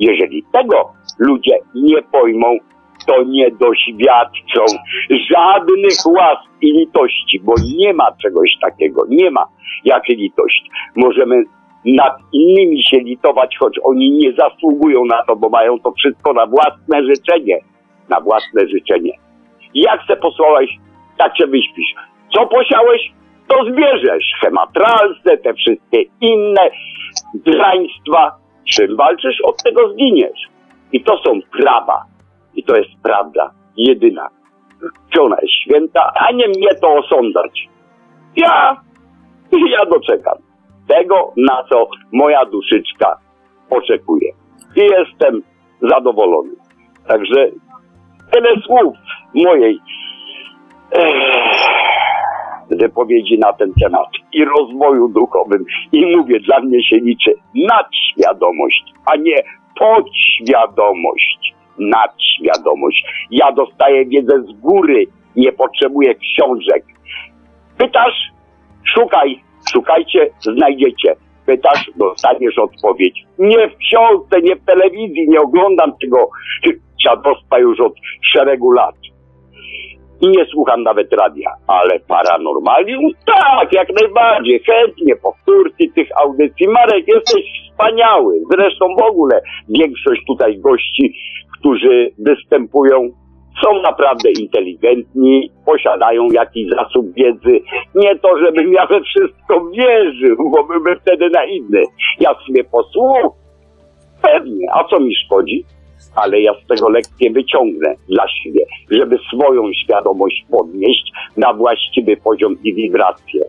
Jeżeli 0.00 0.44
tego 0.52 0.92
ludzie 1.18 1.58
nie 1.74 2.02
pojmą, 2.02 2.58
to 3.06 3.22
nie 3.22 3.50
doświadczą 3.50 4.64
żadnych 5.10 5.96
łask 6.06 6.50
i 6.62 6.72
litości, 6.72 7.40
bo 7.40 7.54
nie 7.76 7.94
ma 7.94 8.12
czegoś 8.22 8.50
takiego, 8.60 9.02
nie 9.08 9.30
ma 9.30 9.46
jak 9.84 10.08
litość. 10.08 10.70
Możemy 10.96 11.44
nad 11.84 12.18
innymi 12.32 12.82
się 12.82 12.98
litować, 12.98 13.56
choć 13.58 13.78
oni 13.84 14.10
nie 14.10 14.32
zasługują 14.32 15.04
na 15.04 15.22
to, 15.22 15.36
bo 15.36 15.48
mają 15.48 15.78
to 15.80 15.92
wszystko 15.92 16.32
na 16.32 16.46
własne 16.46 17.04
życzenie. 17.04 17.58
Na 18.08 18.20
własne 18.20 18.68
życzenie. 18.68 19.12
Jak 19.74 20.00
se 20.06 20.16
posłałeś, 20.16 20.70
tak 21.18 21.38
się 21.38 21.46
wyśpisz. 21.46 21.94
Co 22.34 22.46
posiałeś, 22.46 23.12
to 23.48 23.64
zbierzesz. 23.64 24.24
Hematralsce, 24.40 25.38
te 25.38 25.54
wszystkie 25.54 26.02
inne 26.20 26.70
draństwa. 27.34 28.36
Czym 28.68 28.96
walczysz, 28.96 29.40
od 29.44 29.62
tego 29.62 29.92
zginiesz. 29.92 30.40
I 30.92 31.04
to 31.04 31.18
są 31.18 31.40
prawa. 31.58 32.04
I 32.56 32.62
to 32.64 32.76
jest 32.76 32.90
prawda 33.02 33.50
jedyna. 33.76 34.28
Czy 35.14 35.22
ona 35.22 35.36
jest 35.42 35.54
święta, 35.54 36.12
a 36.14 36.32
nie 36.32 36.48
mnie 36.48 36.74
to 36.80 36.94
osądzać. 36.94 37.68
Ja, 38.36 38.76
ja 39.52 39.86
doczekam 39.86 40.38
tego, 40.88 41.32
na 41.36 41.64
co 41.70 41.88
moja 42.12 42.44
duszyczka 42.44 43.18
oczekuje. 43.70 44.32
I 44.76 44.80
jestem 44.80 45.42
zadowolony. 45.80 46.50
Także 47.08 47.50
tyle 48.32 48.50
słów 48.66 48.96
mojej 49.34 49.80
wypowiedzi 52.70 53.38
na 53.38 53.52
ten 53.52 53.72
temat 53.82 54.08
i 54.32 54.44
rozwoju 54.44 55.08
duchowym. 55.08 55.64
I 55.92 56.16
mówię, 56.16 56.40
dla 56.40 56.60
mnie 56.60 56.82
się 56.82 56.96
liczy 56.96 57.34
nadświadomość, 57.54 58.84
a 59.06 59.16
nie 59.16 59.36
podświadomość. 59.78 61.55
Nadświadomość. 61.78 63.04
Ja 63.30 63.52
dostaję 63.52 64.06
wiedzę 64.06 64.42
z 64.42 64.60
góry, 64.60 65.06
nie 65.36 65.52
potrzebuję 65.52 66.14
książek. 66.14 66.84
Pytasz, 67.78 68.30
szukaj, 68.84 69.40
szukajcie, 69.72 70.30
znajdziecie. 70.40 71.16
Pytasz, 71.46 71.90
dostaniesz 71.96 72.58
odpowiedź. 72.58 73.24
Nie 73.38 73.68
w 73.68 73.76
książce, 73.76 74.42
nie 74.42 74.56
w 74.56 74.64
telewizji, 74.64 75.28
nie 75.28 75.40
oglądam 75.40 75.92
tego 76.00 76.30
dziadostwa 77.04 77.58
już 77.58 77.80
od 77.80 77.92
szeregu 78.22 78.70
lat 78.70 78.94
i 80.20 80.28
nie 80.28 80.44
słucham 80.44 80.82
nawet 80.82 81.12
radia, 81.12 81.50
ale 81.66 82.00
paranormalium? 82.00 83.10
Tak, 83.26 83.72
jak 83.72 83.88
najbardziej, 84.00 84.60
chętnie 84.70 85.16
powtórki 85.16 85.90
tych 85.92 86.08
audycji. 86.22 86.68
Marek, 86.68 87.08
jesteś 87.08 87.44
wspaniały. 87.70 88.40
Zresztą 88.52 88.86
w 88.98 89.02
ogóle 89.02 89.40
większość 89.68 90.22
tutaj 90.26 90.58
gości, 90.58 91.14
którzy 91.58 92.10
występują, 92.18 93.08
są 93.64 93.82
naprawdę 93.82 94.30
inteligentni, 94.40 95.50
posiadają 95.66 96.26
jakiś 96.32 96.68
zasób 96.70 97.06
wiedzy. 97.14 97.60
Nie 97.94 98.18
to, 98.18 98.38
żebym 98.38 98.72
ja 98.72 98.86
we 98.86 99.00
wszystko 99.00 99.70
wierzył, 99.70 100.36
bo 100.50 100.64
byłbym 100.64 100.96
wtedy 101.00 101.30
naiwny. 101.30 101.82
Ja 102.20 102.34
sobie 102.46 102.64
posłucham, 102.64 103.30
pewnie, 104.22 104.66
a 104.72 104.84
co 104.84 105.00
mi 105.00 105.14
szkodzi? 105.14 105.64
Ale 106.14 106.40
ja 106.40 106.52
z 106.64 106.66
tego 106.66 106.88
lekcję 106.88 107.30
wyciągnę 107.30 107.94
dla 108.08 108.24
siebie, 108.28 108.64
żeby 108.90 109.18
swoją 109.34 109.72
świadomość 109.72 110.46
podnieść 110.50 111.12
na 111.36 111.52
właściwy 111.54 112.16
poziom 112.16 112.56
i 112.64 112.74
wibrację. 112.74 113.44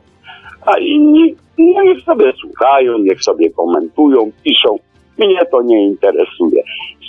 A 0.65 0.77
inni 0.77 1.35
no 1.57 1.83
niech 1.83 2.03
sobie 2.03 2.33
słuchają, 2.41 2.97
niech 2.97 3.23
sobie 3.23 3.49
komentują, 3.49 4.31
piszą. 4.43 4.79
Mnie 5.17 5.45
to 5.51 5.61
nie 5.61 5.85
interesuje. 5.85 6.63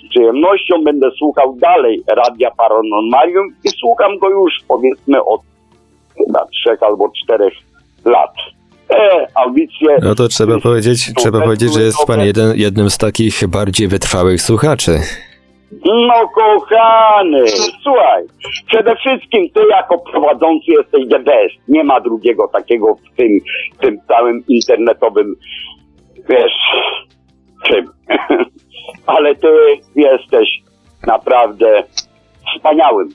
Z 0.05 0.10
przyjemnością 0.10 0.85
będę 0.85 1.10
słuchał 1.19 1.56
dalej 1.60 2.02
Radia 2.06 2.51
Paranormalium 2.51 3.48
i 3.65 3.69
słucham 3.69 4.19
go 4.19 4.31
już 4.31 4.52
powiedzmy 4.69 5.24
od 5.24 5.40
chyba 6.19 6.47
trzech 6.47 6.82
albo 6.82 7.12
czterech 7.23 7.55
lat. 8.05 8.35
E, 8.90 9.27
audycje. 9.35 9.98
No 10.02 10.15
to 10.15 10.28
trzeba 10.28 10.60
powiedzieć, 10.60 11.12
trzeba 11.16 11.40
powiedzieć, 11.40 11.74
że 11.74 11.82
jest 11.82 12.06
pan 12.06 12.20
jeden, 12.20 12.56
jednym 12.56 12.90
z 12.90 12.98
takich 12.98 13.48
bardziej 13.48 13.89
wytrwałych 13.89 14.43
słuchaczy. 14.43 15.01
No 15.85 16.28
kochany, 16.28 17.45
słuchaj, 17.82 18.24
przede 18.66 18.97
wszystkim 18.97 19.51
ty 19.51 19.61
jako 19.70 19.99
prowadzący 19.99 20.70
jesteś 20.70 21.09
the 21.11 21.19
best. 21.19 21.69
Nie 21.69 21.85
ma 21.85 22.01
drugiego 22.01 22.49
takiego 22.49 22.95
w 22.95 23.16
tym, 23.16 23.40
w 23.74 23.78
tym 23.78 24.01
całym 24.09 24.45
internetowym, 24.49 25.35
wiesz, 26.28 26.53
czym. 27.66 27.86
Ale 29.07 29.35
ty 29.35 29.49
jesteś 29.97 30.49
naprawdę 31.07 31.82
wspaniałym 32.55 33.09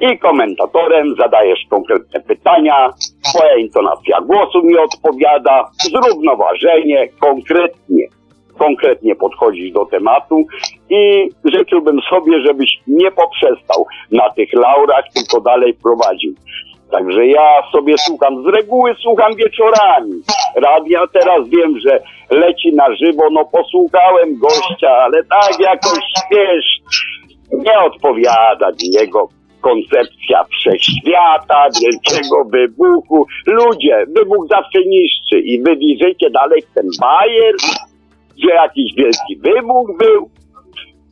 i 0.00 0.18
komentatorem, 0.18 1.14
zadajesz 1.18 1.58
konkretne 1.70 2.20
pytania, 2.20 2.90
twoja 3.24 3.56
intonacja 3.56 4.20
głosu 4.20 4.62
mi 4.62 4.76
odpowiada, 4.76 5.70
zrównoważenie, 5.72 7.08
konkretnie 7.20 8.06
konkretnie 8.60 9.14
podchodzić 9.16 9.72
do 9.72 9.84
tematu 9.86 10.44
i 10.90 11.28
życzyłbym 11.44 12.00
sobie, 12.10 12.40
żebyś 12.46 12.70
nie 12.86 13.10
poprzestał 13.10 13.86
na 14.12 14.30
tych 14.30 14.52
laurach, 14.52 15.04
tylko 15.14 15.40
dalej 15.40 15.74
prowadził. 15.82 16.34
Także 16.90 17.26
ja 17.26 17.62
sobie 17.72 17.94
słucham, 17.98 18.42
z 18.42 18.46
reguły 18.46 18.94
słucham 19.02 19.32
wieczorami. 19.36 20.12
Radia 20.56 21.00
teraz 21.12 21.48
wiem, 21.48 21.78
że 21.86 22.00
leci 22.30 22.72
na 22.74 22.96
żywo, 22.96 23.22
no 23.32 23.44
posłuchałem 23.44 24.38
gościa, 24.38 24.90
ale 24.90 25.24
tak 25.24 25.60
jakoś, 25.60 26.04
wiesz, 26.30 26.80
nie 27.52 27.78
odpowiada 27.78 28.70
jego 29.00 29.28
koncepcja 29.60 30.44
wszechświata, 30.44 31.66
wielkiego 31.82 32.44
wybuchu. 32.44 33.26
Ludzie, 33.46 34.04
wybuch 34.16 34.46
zawsze 34.50 34.78
niszczy 34.86 35.38
i 35.40 35.62
wy 35.62 35.76
wierzycie 35.76 36.30
dalej 36.30 36.62
w 36.62 36.74
ten 36.74 36.86
bajer, 37.00 37.54
że 38.42 38.54
jakiś 38.54 38.94
wielki 38.96 39.36
wybuch 39.36 39.98
był. 39.98 40.30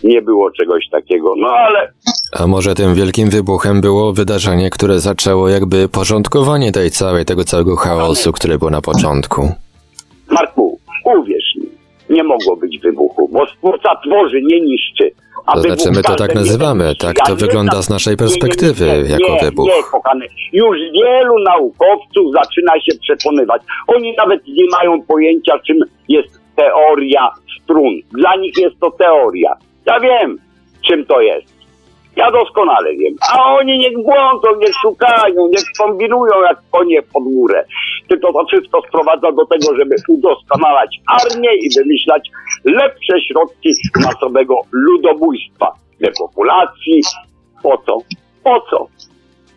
Nie 0.05 0.23
było 0.23 0.51
czegoś 0.51 0.89
takiego, 0.91 1.35
no 1.37 1.49
ale. 1.49 1.93
A 2.33 2.47
może 2.47 2.75
tym 2.75 2.95
wielkim 2.95 3.31
wybuchem 3.31 3.81
było 3.81 4.13
wydarzenie, 4.13 4.71
które 4.71 5.01
zaczęło 5.01 5.49
jakby 5.49 5.89
porządkowanie 5.89 6.73
tej 6.73 6.91
całej, 6.91 7.25
tego 7.25 7.45
całego 7.45 7.77
chaosu, 7.77 8.33
który 8.33 8.59
był 8.59 8.71
na 8.71 8.81
początku? 8.81 9.53
Marku, 10.31 10.79
uwierz 11.05 11.55
mi, 11.57 11.69
nie 12.17 12.25
mogło 12.25 12.57
być 12.57 12.79
wybuchu, 12.79 13.29
bo 13.33 13.47
stwórca 13.47 13.89
tworzy, 14.05 14.43
nie 14.43 14.61
niszczy. 14.61 15.11
A 15.47 15.55
to 15.55 15.61
znaczy 15.61 15.91
my 15.91 16.03
to 16.03 16.17
tak 16.17 16.35
nazywamy, 16.35 16.95
tak 16.99 17.17
to 17.27 17.37
wygląda 17.37 17.83
z 17.83 17.91
naszej 17.91 18.17
perspektywy 18.17 18.87
nie, 18.87 19.03
nie, 19.03 19.09
jako 19.09 19.45
wybuch. 19.45 19.67
Nie, 19.67 19.83
kochany, 19.83 20.27
już 20.53 20.77
wielu 20.93 21.39
naukowców 21.45 22.33
zaczyna 22.33 22.73
się 22.81 22.99
przekonywać. 23.03 23.63
Oni 23.87 24.15
nawet 24.17 24.47
nie 24.47 24.65
mają 24.73 25.03
pojęcia, 25.03 25.59
czym 25.67 25.77
jest 26.09 26.38
teoria 26.59 27.31
strun. 27.57 27.95
Dla 28.13 28.37
nich 28.37 28.57
jest 28.59 28.81
to 28.81 28.91
teoria. 28.91 29.53
Ja 29.87 30.01
wiem, 30.01 30.39
czym 30.87 31.07
to 31.07 31.21
jest. 31.21 31.59
Ja 32.17 32.31
doskonale 32.31 32.97
wiem. 32.97 33.15
A 33.33 33.55
oni 33.55 33.79
niech 33.79 33.95
błądzą, 33.95 34.49
niech 34.61 34.75
szukają, 34.83 35.49
niech 35.49 35.65
kombinują 35.79 36.43
jak 36.43 36.59
konie 36.71 37.03
pod 37.03 37.25
górę. 37.25 37.65
Tylko 38.09 38.33
to 38.33 38.45
wszystko 38.45 38.83
sprowadza 38.89 39.33
do 39.33 39.47
tego, 39.47 39.77
żeby 39.77 39.95
udoskonalać 40.09 40.97
armię 41.07 41.51
i 41.55 41.69
wymyślać 41.79 42.31
lepsze 42.65 43.21
środki 43.29 43.71
masowego 44.05 44.55
ludobójstwa, 44.73 45.73
depopulacji. 46.01 47.01
Po 47.63 47.79
co? 47.87 47.99
Po 48.45 48.61
co? 48.71 48.87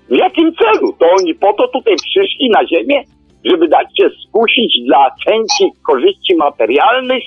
W 0.09 0.15
jakim 0.15 0.53
celu? 0.55 0.93
To 0.99 1.05
oni 1.19 1.35
po 1.35 1.53
to 1.53 1.67
tutaj 1.67 1.95
przyszli 1.95 2.49
na 2.49 2.67
ziemię, 2.67 3.03
żeby 3.45 3.67
dać 3.67 3.87
się 3.97 4.09
skusić 4.27 4.85
dla 4.85 5.09
chęci 5.25 5.71
korzyści 5.87 6.35
materialnych, 6.35 7.23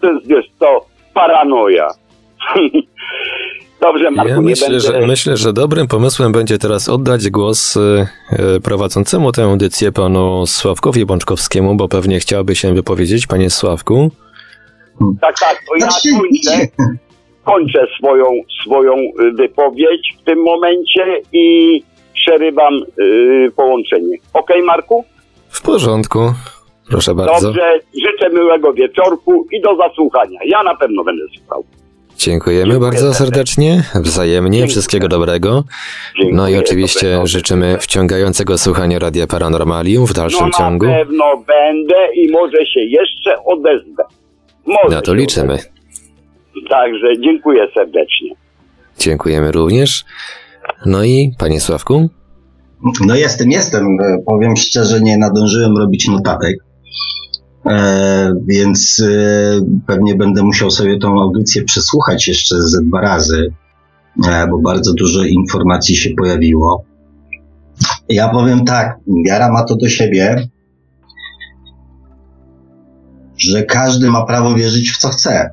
to 0.00 0.12
jest 0.12 0.58
to 0.58 0.86
paranoja. 1.14 1.88
Dobrze, 3.80 4.10
Marku, 4.10 4.32
ja 4.32 4.40
myślę, 4.40 4.68
będę... 4.68 4.80
że, 4.80 5.06
myślę, 5.06 5.36
że 5.36 5.52
dobrym 5.52 5.88
pomysłem 5.88 6.32
będzie 6.32 6.58
teraz 6.58 6.88
oddać 6.88 7.30
głos 7.30 7.76
y, 7.76 8.06
prowadzącemu 8.64 9.32
tę 9.32 9.42
audycję 9.42 9.92
panu 9.92 10.46
Sławkowi 10.46 11.06
Bączkowskiemu, 11.06 11.74
bo 11.74 11.88
pewnie 11.88 12.20
chciałby 12.20 12.54
się 12.54 12.74
wypowiedzieć, 12.74 13.26
panie 13.26 13.50
Sławku. 13.50 14.10
Tak, 15.20 15.38
tak, 15.40 15.62
to 15.68 15.76
ja 15.76 15.90
znaczy, 15.90 16.08
kończę, 16.12 16.66
kończę 17.44 17.86
swoją, 17.98 18.24
swoją 18.64 18.94
y, 18.94 19.32
wypowiedź 19.32 20.16
w 20.20 20.24
tym 20.24 20.42
momencie 20.42 21.20
i 21.32 21.82
przerywam 22.14 22.74
y, 23.00 23.52
połączenie. 23.56 24.16
Okej, 24.32 24.56
okay, 24.56 24.62
Marku? 24.62 25.04
W 25.50 25.62
porządku. 25.62 26.18
Proszę 26.90 27.14
bardzo. 27.14 27.46
Dobrze, 27.46 27.80
życzę 27.94 28.30
miłego 28.34 28.72
wieczorku 28.72 29.46
i 29.52 29.60
do 29.60 29.76
zasłuchania. 29.76 30.40
Ja 30.44 30.62
na 30.62 30.76
pewno 30.76 31.04
będę 31.04 31.22
słuchał. 31.38 31.64
Dziękujemy 32.18 32.72
Dziękuję 32.72 32.90
bardzo 32.90 33.14
serdecznie. 33.14 33.82
wzajemnie, 33.94 34.58
Dziękuję. 34.58 34.72
wszystkiego 34.72 35.08
dobrego. 35.08 35.64
Dziękuję, 36.16 36.36
No 36.36 36.48
i 36.48 36.56
oczywiście 36.56 37.06
dobrego 37.06 37.26
życzymy 37.26 37.78
wciągającego 37.78 38.58
słuchania 38.58 38.98
Radia 38.98 39.26
Paranormalium 39.26 40.06
w 40.06 40.12
dalszym 40.12 40.46
no, 40.46 40.58
ciągu. 40.58 40.86
Na 40.86 40.92
pewno 40.92 41.24
będę 41.46 42.14
i 42.14 42.30
może 42.30 42.66
się 42.66 42.80
jeszcze 42.80 43.44
odezwę. 43.44 44.04
Może 44.66 44.96
Na 44.96 45.02
to 45.02 45.14
liczymy. 45.14 45.52
odezwę. 45.52 45.70
Także 46.70 47.20
dziękuję 47.20 47.68
serdecznie. 47.74 48.30
Dziękujemy 48.98 49.52
również. 49.52 50.04
No 50.86 51.04
i 51.04 51.32
panie 51.38 51.60
Sławku? 51.60 52.08
No 53.06 53.14
jestem, 53.14 53.50
jestem. 53.50 53.86
E, 53.86 54.18
Powiem 54.26 54.56
szczerze, 54.56 55.00
nie 55.00 55.18
nadążyłem 55.18 55.76
robić 55.76 56.08
notatek. 56.08 56.56
E, 57.66 58.34
więc 58.46 59.02
e, 59.06 59.60
pewnie 59.86 60.14
będę 60.14 60.42
musiał 60.42 60.70
sobie 60.70 60.98
tą 60.98 61.20
audycję 61.20 61.64
przesłuchać 61.64 62.28
jeszcze 62.28 62.62
ze 62.62 62.82
dwa 62.82 63.00
razy, 63.00 63.52
bo 64.50 64.58
bardzo 64.58 64.94
dużo 64.94 65.24
informacji 65.24 65.96
się 65.96 66.10
pojawiło. 66.18 66.84
Ja 68.08 68.28
powiem 68.28 68.64
tak, 68.64 68.98
wiara 69.26 69.52
ma 69.52 69.64
to 69.64 69.76
do 69.76 69.88
siebie, 69.88 70.48
że 73.38 73.62
każdy 73.62 74.10
ma 74.10 74.26
prawo 74.26 74.54
wierzyć 74.54 74.90
w 74.90 74.96
co 74.96 75.08
chce. 75.08 75.50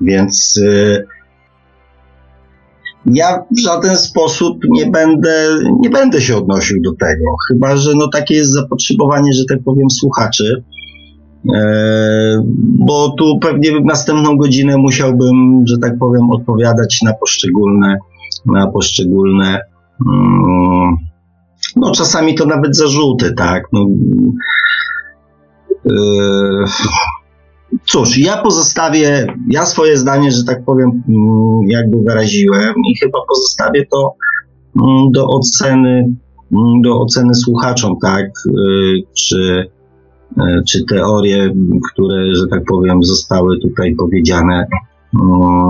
Więc 0.00 0.60
ja 3.06 3.44
w 3.50 3.60
żaden 3.60 3.96
sposób 3.96 4.58
nie 4.68 4.86
będę, 4.86 5.48
nie 5.80 5.90
będę 5.90 6.20
się 6.20 6.36
odnosił 6.36 6.82
do 6.84 6.90
tego, 6.90 7.24
chyba 7.48 7.76
że 7.76 7.90
no 7.94 8.08
takie 8.08 8.34
jest 8.34 8.52
zapotrzebowanie, 8.52 9.32
że 9.32 9.44
tak 9.48 9.58
powiem, 9.64 9.90
słuchaczy. 9.90 10.64
E, 11.54 12.42
bo 12.58 13.14
tu 13.18 13.38
pewnie 13.38 13.80
w 13.80 13.84
następną 13.84 14.36
godzinę 14.36 14.76
musiałbym, 14.76 15.64
że 15.66 15.78
tak 15.78 15.98
powiem, 15.98 16.30
odpowiadać 16.30 17.02
na 17.02 17.14
poszczególne, 17.14 17.98
na 18.46 18.66
poszczególne, 18.66 19.60
mm, 20.06 20.96
no 21.76 21.92
czasami 21.92 22.34
to 22.34 22.46
nawet 22.46 22.76
zarzuty, 22.76 23.32
tak. 23.32 23.62
No, 23.72 23.86
e, 25.86 26.64
Cóż, 27.86 28.18
ja 28.18 28.36
pozostawię, 28.42 29.26
ja 29.50 29.66
swoje 29.66 29.96
zdanie, 29.96 30.32
że 30.32 30.44
tak 30.44 30.64
powiem, 30.64 31.02
mm, 31.08 31.60
jakby 31.66 31.96
wyraziłem 32.06 32.74
i 32.90 32.98
chyba 33.02 33.18
pozostawię 33.28 33.86
to 33.86 34.14
mm, 34.82 35.12
do 35.12 35.26
oceny, 35.26 36.14
mm, 36.52 36.80
do 36.82 37.00
oceny 37.00 37.34
słuchaczom, 37.34 37.94
tak, 38.02 38.26
y, 38.26 38.52
czy, 39.16 39.66
y, 40.38 40.42
czy 40.68 40.84
teorie, 40.84 41.54
które, 41.92 42.34
że 42.34 42.46
tak 42.50 42.64
powiem, 42.64 43.02
zostały 43.02 43.58
tutaj 43.60 43.94
powiedziane 43.94 44.66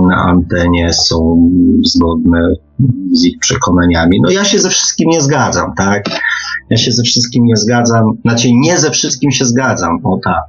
na 0.08 0.16
antenie 0.16 0.92
są 0.92 1.50
zgodne 1.84 2.54
z 3.12 3.24
ich 3.24 3.38
przekonaniami. 3.38 4.20
No 4.22 4.30
ja 4.30 4.44
się 4.44 4.58
ze 4.58 4.70
wszystkim 4.70 5.10
nie 5.10 5.20
zgadzam, 5.20 5.72
tak, 5.76 6.04
ja 6.70 6.76
się 6.76 6.92
ze 6.92 7.02
wszystkim 7.02 7.44
nie 7.44 7.56
zgadzam, 7.56 8.04
znaczy 8.24 8.48
nie 8.52 8.78
ze 8.78 8.90
wszystkim 8.90 9.30
się 9.30 9.44
zgadzam, 9.44 9.98
o 10.04 10.18
tak. 10.24 10.42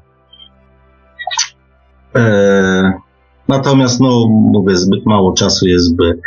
E, 2.16 2.94
Natomiast, 3.48 4.00
no, 4.00 4.28
mówię, 4.30 4.78
zbyt 4.78 5.06
mało 5.06 5.34
czasu 5.34 5.68
jest, 5.68 5.96
by, 5.96 6.20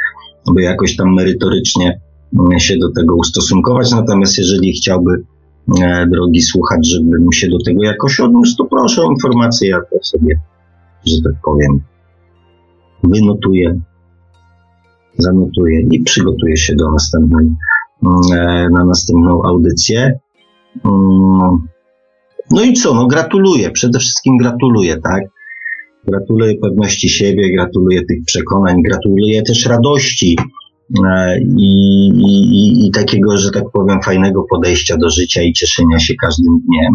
by 0.54 0.62
jakoś 0.62 0.96
tam 0.96 1.14
merytorycznie 1.14 2.00
mm, 2.38 2.58
się 2.58 2.78
do 2.78 2.92
tego 2.92 3.16
ustosunkować. 3.16 3.90
Natomiast 3.92 4.38
jeżeli 4.38 4.72
chciałby 4.72 5.24
e, 5.82 6.06
drogi 6.06 6.42
słuchacz, 6.42 6.86
żebym 6.86 7.32
się 7.32 7.48
do 7.48 7.58
tego 7.66 7.84
jakoś 7.84 8.20
odniósł, 8.20 8.56
to 8.56 8.64
proszę 8.64 9.02
o 9.02 9.10
informację, 9.10 9.68
ja 9.68 9.80
to 9.80 9.98
sobie, 10.02 10.40
że 11.06 11.16
tak 11.24 11.34
powiem, 11.44 11.80
wynotuję, 13.04 13.80
zanotuję 15.18 15.80
i 15.90 16.00
przygotuję 16.00 16.56
się 16.56 16.74
do 16.74 16.90
następnej, 16.92 17.46
mm, 18.02 18.20
e, 18.32 18.68
na 18.70 18.84
następną 18.84 19.42
audycję. 19.42 20.18
Mm, 20.84 21.66
No 22.50 22.62
i 22.62 22.72
co, 22.72 22.94
no 22.94 23.06
gratuluję, 23.06 23.70
przede 23.70 23.98
wszystkim 23.98 24.36
gratuluję, 24.36 24.96
tak? 24.96 25.22
Gratuluję 26.06 26.54
pewności 26.62 27.08
siebie, 27.08 27.52
gratuluję 27.52 28.04
tych 28.04 28.24
przekonań, 28.26 28.76
gratuluję 28.82 29.42
też 29.42 29.66
radości 29.66 30.38
e, 31.04 31.40
i, 31.40 31.70
i, 32.08 32.86
i 32.86 32.90
takiego, 32.90 33.36
że 33.36 33.50
tak 33.50 33.64
powiem, 33.72 34.02
fajnego 34.02 34.44
podejścia 34.50 34.96
do 34.96 35.10
życia 35.10 35.42
i 35.42 35.52
cieszenia 35.52 35.98
się 35.98 36.14
każdym 36.14 36.60
dniem. 36.60 36.92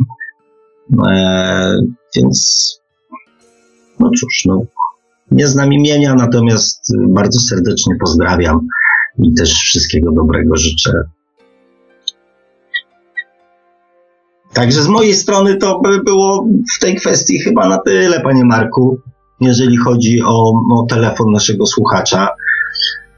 E, 1.07 1.79
więc, 2.15 2.79
no 3.99 4.09
cóż, 4.19 4.43
no, 4.45 4.61
nie 5.31 5.47
znam 5.47 5.73
imienia, 5.73 6.15
natomiast 6.15 6.93
bardzo 7.07 7.39
serdecznie 7.39 7.95
pozdrawiam 7.99 8.67
i 9.19 9.33
też 9.33 9.53
wszystkiego 9.53 10.11
dobrego 10.11 10.55
życzę. 10.55 10.91
Także 14.53 14.83
z 14.83 14.87
mojej 14.87 15.13
strony 15.13 15.57
to 15.57 15.79
by 15.79 16.03
było 16.03 16.47
w 16.75 16.79
tej 16.79 16.95
kwestii 16.95 17.39
chyba 17.39 17.69
na 17.69 17.77
tyle, 17.77 18.19
panie 18.19 18.45
Marku, 18.45 18.99
jeżeli 19.41 19.77
chodzi 19.77 20.21
o, 20.21 20.53
o 20.71 20.85
telefon 20.89 21.31
naszego 21.31 21.65
słuchacza. 21.65 22.29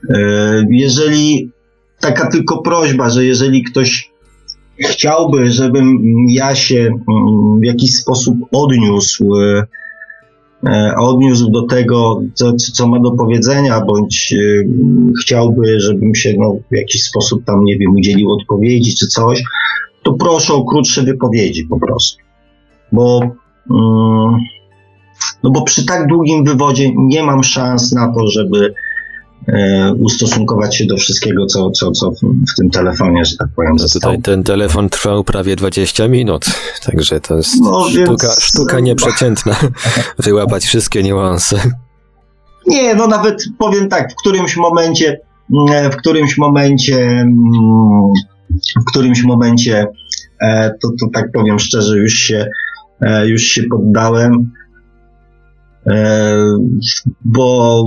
E, 0.09 0.65
Jeżeli 0.69 1.51
taka 1.99 2.27
tylko 2.27 2.61
prośba, 2.61 3.09
że 3.09 3.25
jeżeli 3.25 3.63
ktoś 3.63 4.11
chciałby, 4.79 5.51
żebym 5.51 5.97
ja 6.29 6.55
się 6.55 6.79
mm, 6.79 7.59
w 7.59 7.63
jakiś 7.63 7.95
sposób 7.95 8.35
odniósł, 8.51 9.35
e, 9.35 9.63
e, 10.67 10.95
odniósł 10.95 11.49
do 11.51 11.61
tego, 11.61 12.21
co, 12.33 12.53
co 12.53 12.87
ma 12.87 12.99
do 12.99 13.11
powiedzenia, 13.11 13.81
bądź 13.81 14.35
chciałby, 15.21 15.79
żebym 15.79 16.15
się 16.15 16.33
no, 16.39 16.55
w 16.71 16.75
jakiś 16.75 17.03
sposób 17.03 17.45
tam, 17.45 17.63
nie 17.63 17.77
wiem, 17.77 17.91
udzielił 17.91 18.31
odpowiedzi 18.31 18.95
czy 18.95 19.07
coś, 19.07 19.43
to 20.03 20.13
proszę 20.13 20.53
o 20.53 20.65
krótsze 20.65 21.03
wypowiedzi 21.03 21.65
po 21.65 21.79
prostu. 21.79 22.17
Bo, 22.91 23.19
mm, 23.71 24.39
no 25.43 25.51
bo 25.51 25.61
przy 25.61 25.85
tak 25.85 26.07
długim 26.07 26.45
wywodzie 26.45 26.91
nie 26.95 27.23
mam 27.23 27.43
szans 27.43 27.91
na 27.91 28.13
to, 28.13 28.27
żeby 28.27 28.73
e, 29.47 29.93
ustosunkować 29.93 30.75
się 30.77 30.85
do 30.85 30.97
wszystkiego, 30.97 31.45
co, 31.45 31.71
co, 31.71 31.91
co 31.91 32.11
w, 32.11 32.15
w 32.51 32.55
tym 32.57 32.69
telefonie, 32.69 33.25
że 33.25 33.37
tak 33.37 33.47
powiem, 33.55 33.71
No 33.71 33.79
zostało. 33.79 34.13
tutaj 34.15 34.21
ten 34.33 34.43
telefon 34.43 34.89
trwał 34.89 35.23
prawie 35.23 35.55
20 35.55 36.07
minut, 36.07 36.45
także 36.85 37.19
to 37.21 37.37
jest 37.37 37.61
No, 37.61 37.85
więc- 37.85 38.09
sztuka, 38.09 38.27
sztuka 38.39 38.79
nieprzeciętna, 38.79 39.55
wyłapać 40.19 40.63
wszystkie 40.65 41.03
niuanse. 41.03 41.57
Nie, 42.67 42.95
no 42.95 43.07
nawet 43.07 43.43
powiem 43.57 43.89
tak, 43.89 44.11
w 44.11 44.15
którymś 44.15 44.57
momencie, 44.57 45.19
mm, 45.69 45.91
w 45.91 45.95
którymś 45.95 46.37
momencie, 46.37 46.97
mm, 46.97 47.33
w 48.81 48.85
którymś 48.91 49.23
momencie, 49.23 49.87
e, 50.41 50.69
to, 50.69 50.89
to 50.99 51.07
tak 51.13 51.31
powiem 51.31 51.59
szczerze, 51.59 51.97
już 51.97 52.13
się, 52.13 52.47
e, 53.01 53.27
już 53.27 53.41
się 53.41 53.63
poddałem, 53.71 54.51
e, 55.87 56.35
bo, 57.25 57.83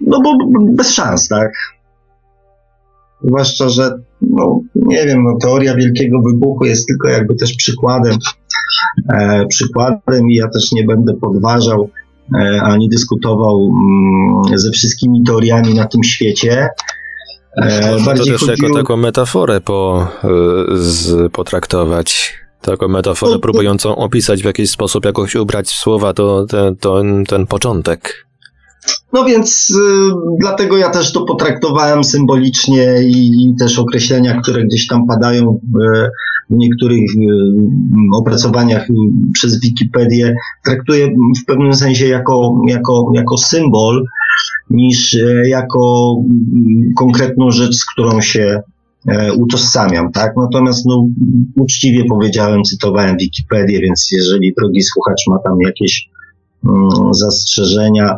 no 0.00 0.20
bo 0.22 0.32
bez 0.76 0.90
szans, 0.90 1.28
tak? 1.28 1.52
Zwłaszcza, 3.24 3.68
że, 3.68 3.90
no 4.20 4.60
nie 4.74 5.06
wiem, 5.06 5.22
no 5.22 5.36
teoria 5.42 5.74
wielkiego 5.74 6.22
wybuchu 6.22 6.64
jest 6.64 6.86
tylko 6.88 7.08
jakby 7.08 7.34
też 7.34 7.54
przykładem, 7.54 8.18
e, 9.12 9.46
przykładem 9.46 10.30
i 10.30 10.34
ja 10.34 10.48
też 10.48 10.72
nie 10.72 10.84
będę 10.84 11.14
podważał 11.14 11.90
e, 12.34 12.62
ani 12.62 12.88
dyskutował 12.88 13.70
mm, 13.70 14.58
ze 14.58 14.70
wszystkimi 14.70 15.24
teoriami 15.24 15.74
na 15.74 15.84
tym 15.84 16.02
świecie. 16.02 16.68
E, 17.56 17.90
Można 17.92 17.98
to 17.98 18.04
bardziej 18.04 18.32
też 18.32 18.42
jako 18.42 18.52
chodziło, 18.62 18.78
taką 18.78 18.96
metaforę 18.96 19.60
po, 19.60 20.06
y, 20.72 20.76
z, 20.78 21.32
potraktować. 21.32 22.34
Taką 22.60 22.88
metaforę 22.88 23.32
to- 23.32 23.38
próbującą 23.38 23.96
opisać 23.96 24.42
w 24.42 24.46
jakiś 24.46 24.70
sposób, 24.70 25.04
jakoś 25.04 25.34
ubrać 25.34 25.66
w 25.66 25.72
słowa 25.72 26.14
to, 26.14 26.46
ten, 26.46 26.76
ten, 26.76 27.24
ten 27.24 27.46
początek. 27.46 28.26
No 29.12 29.24
więc 29.24 29.70
y, 29.70 30.12
dlatego 30.40 30.76
ja 30.76 30.90
też 30.90 31.12
to 31.12 31.24
potraktowałem 31.24 32.04
symbolicznie 32.04 33.02
i, 33.04 33.26
i 33.26 33.56
też 33.58 33.78
określenia, 33.78 34.40
które 34.40 34.64
gdzieś 34.64 34.86
tam 34.86 35.06
padają 35.06 35.60
w, 35.62 35.78
w 36.50 36.56
niektórych 36.56 37.00
y, 37.00 37.28
opracowaniach 38.14 38.90
y, 38.90 38.94
przez 39.32 39.60
Wikipedię, 39.60 40.34
traktuję 40.64 41.08
w 41.42 41.44
pewnym 41.46 41.74
sensie 41.74 42.06
jako, 42.06 42.62
jako, 42.68 43.10
jako 43.14 43.38
symbol 43.38 44.04
niż 44.70 45.14
e, 45.14 45.48
jako 45.48 46.14
mm, 46.18 46.92
konkretną 46.96 47.50
rzecz, 47.50 47.74
z 47.74 47.84
którą 47.84 48.20
się 48.20 48.62
e, 49.08 49.32
utożsamiam, 49.32 50.12
tak? 50.12 50.32
Natomiast 50.36 50.86
no, 50.86 51.06
uczciwie 51.56 52.04
powiedziałem, 52.04 52.62
cytowałem 52.62 53.16
Wikipedię, 53.16 53.80
więc 53.80 54.08
jeżeli 54.12 54.54
drogi 54.58 54.82
słuchacz 54.82 55.22
ma 55.28 55.38
tam 55.38 55.58
jakieś 55.60 56.08
mm, 56.66 57.14
zastrzeżenia, 57.14 58.16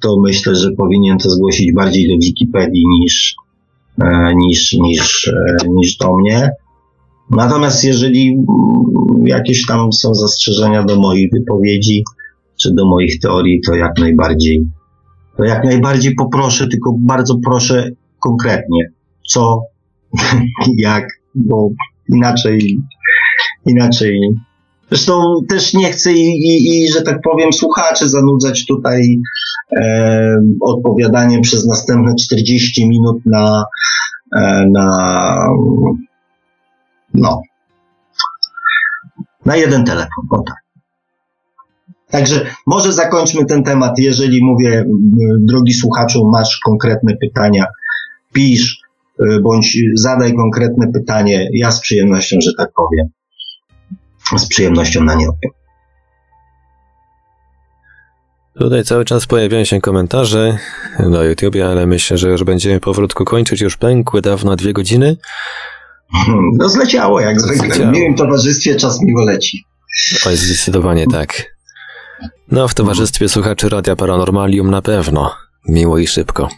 to 0.00 0.16
myślę, 0.20 0.54
że 0.54 0.70
powinien 0.70 1.18
to 1.18 1.30
zgłosić 1.30 1.72
bardziej 1.72 2.08
do 2.08 2.14
Wikipedii 2.26 2.84
niż, 3.00 3.34
e, 4.02 4.34
niż, 4.34 4.72
niż, 4.72 5.28
e, 5.28 5.68
niż 5.68 5.96
do 5.96 6.16
mnie. 6.16 6.50
Natomiast 7.30 7.84
jeżeli 7.84 8.28
mm, 8.28 9.26
jakieś 9.26 9.66
tam 9.66 9.92
są 9.92 10.14
zastrzeżenia 10.14 10.84
do 10.84 11.00
moich 11.00 11.30
wypowiedzi, 11.32 12.04
czy 12.60 12.74
do 12.74 12.86
moich 12.86 13.20
teorii, 13.20 13.60
to 13.66 13.74
jak 13.74 13.98
najbardziej, 13.98 14.66
to 15.36 15.44
jak 15.44 15.64
najbardziej 15.64 16.14
poproszę, 16.14 16.68
tylko 16.68 16.96
bardzo 16.98 17.38
proszę 17.44 17.90
konkretnie, 18.20 18.90
co, 19.28 19.62
jak, 20.78 21.06
bo 21.34 21.70
inaczej, 22.08 22.78
inaczej. 23.66 24.20
Zresztą 24.92 25.22
też 25.48 25.74
nie 25.74 25.92
chcę 25.92 26.12
i, 26.12 26.26
i, 26.26 26.84
i 26.84 26.88
że 26.88 27.02
tak 27.02 27.20
powiem, 27.22 27.52
słuchaczy 27.52 28.08
zanudzać 28.08 28.66
tutaj 28.66 29.18
e, 29.76 30.42
odpowiadaniem 30.60 31.40
przez 31.40 31.66
następne 31.66 32.14
40 32.20 32.88
minut 32.88 33.16
na, 33.26 33.64
e, 34.36 34.66
na 34.72 35.36
no, 37.14 37.42
na 39.44 39.56
jeden 39.56 39.84
telefon. 39.84 40.24
Tak. 40.46 40.56
Także 42.10 42.46
może 42.66 42.92
zakończmy 42.92 43.44
ten 43.44 43.62
temat. 43.62 43.98
Jeżeli 43.98 44.44
mówię, 44.44 44.84
drogi 45.40 45.74
słuchaczu, 45.74 46.30
masz 46.32 46.58
konkretne 46.64 47.16
pytania, 47.16 47.66
pisz 48.32 48.80
y, 49.20 49.40
bądź 49.42 49.78
zadaj 49.94 50.34
konkretne 50.34 50.86
pytanie. 50.92 51.48
Ja 51.52 51.70
z 51.70 51.80
przyjemnością, 51.80 52.36
że 52.40 52.50
tak 52.58 52.72
powiem, 52.76 53.08
z 54.36 54.48
przyjemnością 54.48 55.04
na 55.04 55.14
nie 55.14 55.28
odpowiem. 55.28 55.62
Tutaj 58.58 58.84
cały 58.84 59.04
czas 59.04 59.26
pojawiają 59.26 59.64
się 59.64 59.80
komentarze 59.80 60.58
na 60.98 61.24
YouTubie, 61.24 61.66
ale 61.66 61.86
myślę, 61.86 62.18
że 62.18 62.28
już 62.28 62.44
będziemy 62.44 62.80
powolutku 62.80 63.24
kończyć. 63.24 63.60
Już 63.60 63.76
pękły 63.76 64.22
dawno 64.22 64.56
dwie 64.56 64.72
godziny. 64.72 65.16
No 66.58 66.68
zleciało 66.68 67.20
jak 67.20 67.40
zwykle. 67.40 67.86
W 67.86 67.92
miłym 67.92 68.14
towarzystwie 68.14 68.76
czas 68.76 69.02
miło 69.02 69.24
leci. 69.24 69.64
Oj, 70.26 70.36
zdecydowanie 70.36 71.06
tak. 71.06 71.56
No, 72.50 72.68
w 72.68 72.74
towarzystwie 72.74 73.28
słuchaczy 73.28 73.68
Radia 73.68 73.96
Paranormalium 73.96 74.70
na 74.70 74.82
pewno. 74.82 75.34
Miło 75.68 75.98
i 75.98 76.06
szybko. 76.06 76.48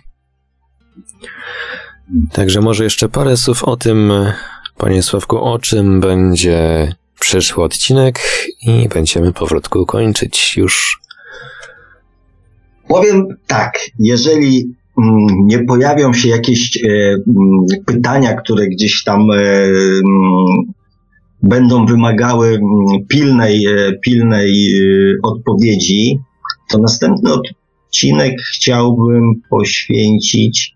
Także 2.33 2.61
może 2.61 2.85
jeszcze 2.85 3.09
parę 3.09 3.37
słów 3.37 3.65
o 3.65 3.77
tym, 3.77 4.13
panie 4.77 5.03
Sławku, 5.03 5.39
o 5.39 5.59
czym 5.59 6.01
będzie 6.01 6.93
przyszły 7.21 7.65
odcinek 7.65 8.21
i 8.63 8.89
będziemy 8.89 9.33
powrótku 9.33 9.87
kończyć 9.87 10.57
już. 10.57 11.01
Powiem 12.89 13.27
tak, 13.47 13.91
jeżeli 13.99 14.75
mm, 14.99 15.27
nie 15.47 15.65
pojawią 15.65 16.13
się 16.13 16.29
jakieś 16.29 16.77
e, 16.77 16.91
mm, 16.91 17.67
pytania, 17.87 18.35
które 18.35 18.67
gdzieś 18.67 19.05
tam 19.05 19.31
e, 19.31 19.35
mm, 19.35 20.73
będą 21.43 21.87
wymagały 21.87 22.61
pilnej, 23.09 23.67
e, 23.67 23.93
pilnej 23.93 24.75
odpowiedzi, 25.23 26.19
to 26.71 26.79
następny 26.79 27.31
odcinek 27.33 28.35
chciałbym 28.55 29.43
poświęcić 29.51 30.75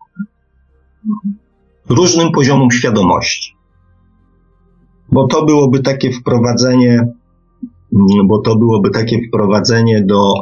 różnym 1.89 2.33
poziomom 2.33 2.71
świadomości. 2.71 3.58
Bo 5.13 5.27
to 5.27 5.45
byłoby 5.45 5.81
takie 5.81 6.13
wprowadzenie, 6.13 6.95
mm, 7.93 8.29
bo 8.29 8.39
to 8.39 8.57
byłoby 8.57 8.91
takie 8.91 9.19
wprowadzenie 9.29 10.05
do, 10.05 10.35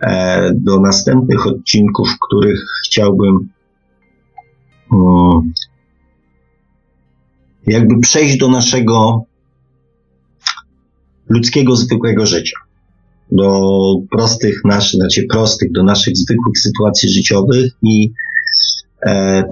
e, 0.00 0.50
do 0.54 0.80
następnych 0.80 1.46
odcinków, 1.46 2.08
w 2.08 2.18
których 2.28 2.60
chciałbym 2.86 3.48
mm, 4.92 5.52
jakby 7.66 8.00
przejść 8.00 8.36
do 8.36 8.48
naszego 8.48 9.24
ludzkiego, 11.28 11.76
zwykłego 11.76 12.26
życia. 12.26 12.56
Do 13.32 13.60
prostych 14.10 14.60
naszych, 14.64 15.00
znaczy 15.00 15.26
prostych, 15.30 15.72
do 15.72 15.82
naszych 15.84 16.16
zwykłych 16.16 16.58
sytuacji 16.58 17.08
życiowych 17.08 17.72
i 17.82 18.12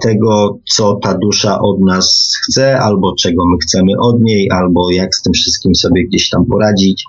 tego, 0.01 0.59
co 0.69 0.95
ta 0.95 1.17
dusza 1.17 1.59
od 1.59 1.79
nas 1.79 2.35
chce, 2.47 2.79
albo 2.79 3.15
czego 3.15 3.43
my 3.45 3.57
chcemy 3.63 3.91
od 3.99 4.21
niej, 4.21 4.51
albo 4.51 4.91
jak 4.91 5.15
z 5.15 5.21
tym 5.21 5.33
wszystkim 5.33 5.75
sobie 5.75 6.07
gdzieś 6.07 6.29
tam 6.29 6.45
poradzić, 6.45 7.03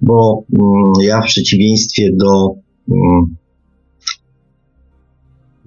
bo 0.00 0.42
mm, 0.58 0.92
ja 1.00 1.22
w 1.22 1.26
przeciwieństwie 1.26 2.10
do, 2.12 2.54
mm, 2.90 3.36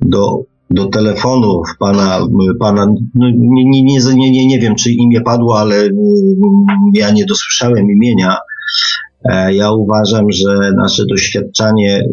do 0.02 0.42
do 0.70 0.86
telefonów 0.86 1.68
pana, 1.80 2.20
pana 2.60 2.86
no 3.16 3.30
nie, 3.30 3.66
nie, 3.66 3.84
nie, 3.84 4.32
nie, 4.32 4.48
nie 4.48 4.60
wiem, 4.60 4.76
czy 4.76 4.92
imię 4.92 5.22
padło, 5.22 5.60
ale 5.60 5.76
mm, 5.76 5.94
ja 6.94 7.12
nie 7.12 7.26
dosłyszałem 7.26 7.92
imienia. 7.92 8.38
E, 9.26 9.54
ja 9.54 9.72
uważam, 9.72 10.32
że 10.32 10.72
nasze 10.78 11.06
doświadczanie 11.06 12.04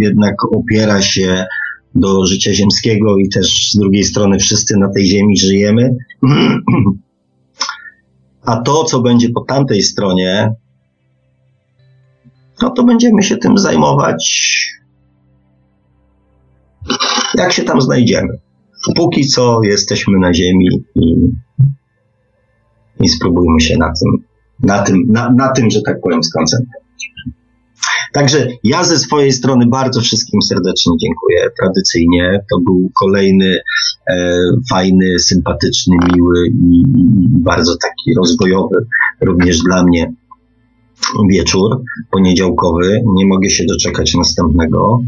jednak 0.00 0.34
opiera 0.44 1.02
się 1.02 1.46
do 1.94 2.26
życia 2.26 2.52
ziemskiego 2.52 3.18
i 3.18 3.28
też 3.28 3.70
z 3.72 3.78
drugiej 3.78 4.04
strony 4.04 4.38
wszyscy 4.38 4.76
na 4.76 4.92
tej 4.92 5.06
ziemi 5.06 5.38
żyjemy. 5.38 5.96
A 8.44 8.56
to, 8.56 8.84
co 8.84 9.00
będzie 9.00 9.28
po 9.30 9.40
tamtej 9.40 9.82
stronie, 9.82 10.54
no 12.62 12.70
to 12.70 12.84
będziemy 12.84 13.22
się 13.22 13.36
tym 13.36 13.58
zajmować 13.58 14.48
jak 17.34 17.52
się 17.52 17.62
tam 17.62 17.80
znajdziemy. 17.80 18.38
Póki 18.96 19.26
co 19.26 19.60
jesteśmy 19.64 20.18
na 20.18 20.34
ziemi 20.34 20.68
i, 20.94 21.14
i 23.00 23.08
spróbujmy 23.08 23.60
się 23.60 23.78
na 23.78 23.92
tym, 23.92 24.24
na 24.62 24.82
tym, 24.82 25.02
na, 25.08 25.30
na 25.30 25.52
tym, 25.52 25.70
że 25.70 25.82
tak 25.82 26.00
powiem, 26.00 26.24
skoncentrować. 26.24 27.12
Także 28.12 28.46
ja 28.64 28.84
ze 28.84 28.98
swojej 28.98 29.32
strony 29.32 29.66
bardzo 29.66 30.00
wszystkim 30.00 30.42
serdecznie 30.42 30.92
dziękuję. 31.00 31.50
Tradycyjnie 31.60 32.40
to 32.50 32.60
był 32.60 32.90
kolejny 32.94 33.60
e, 34.10 34.38
fajny, 34.70 35.18
sympatyczny, 35.18 35.96
miły 36.12 36.46
i, 36.48 36.78
i 36.80 37.28
bardzo 37.28 37.76
taki 37.76 38.14
rozwojowy 38.18 38.76
również 39.20 39.58
dla 39.58 39.84
mnie 39.84 40.12
wieczór 41.30 41.82
poniedziałkowy. 42.10 43.02
Nie 43.14 43.26
mogę 43.26 43.50
się 43.50 43.64
doczekać 43.64 44.14
następnego 44.14 45.00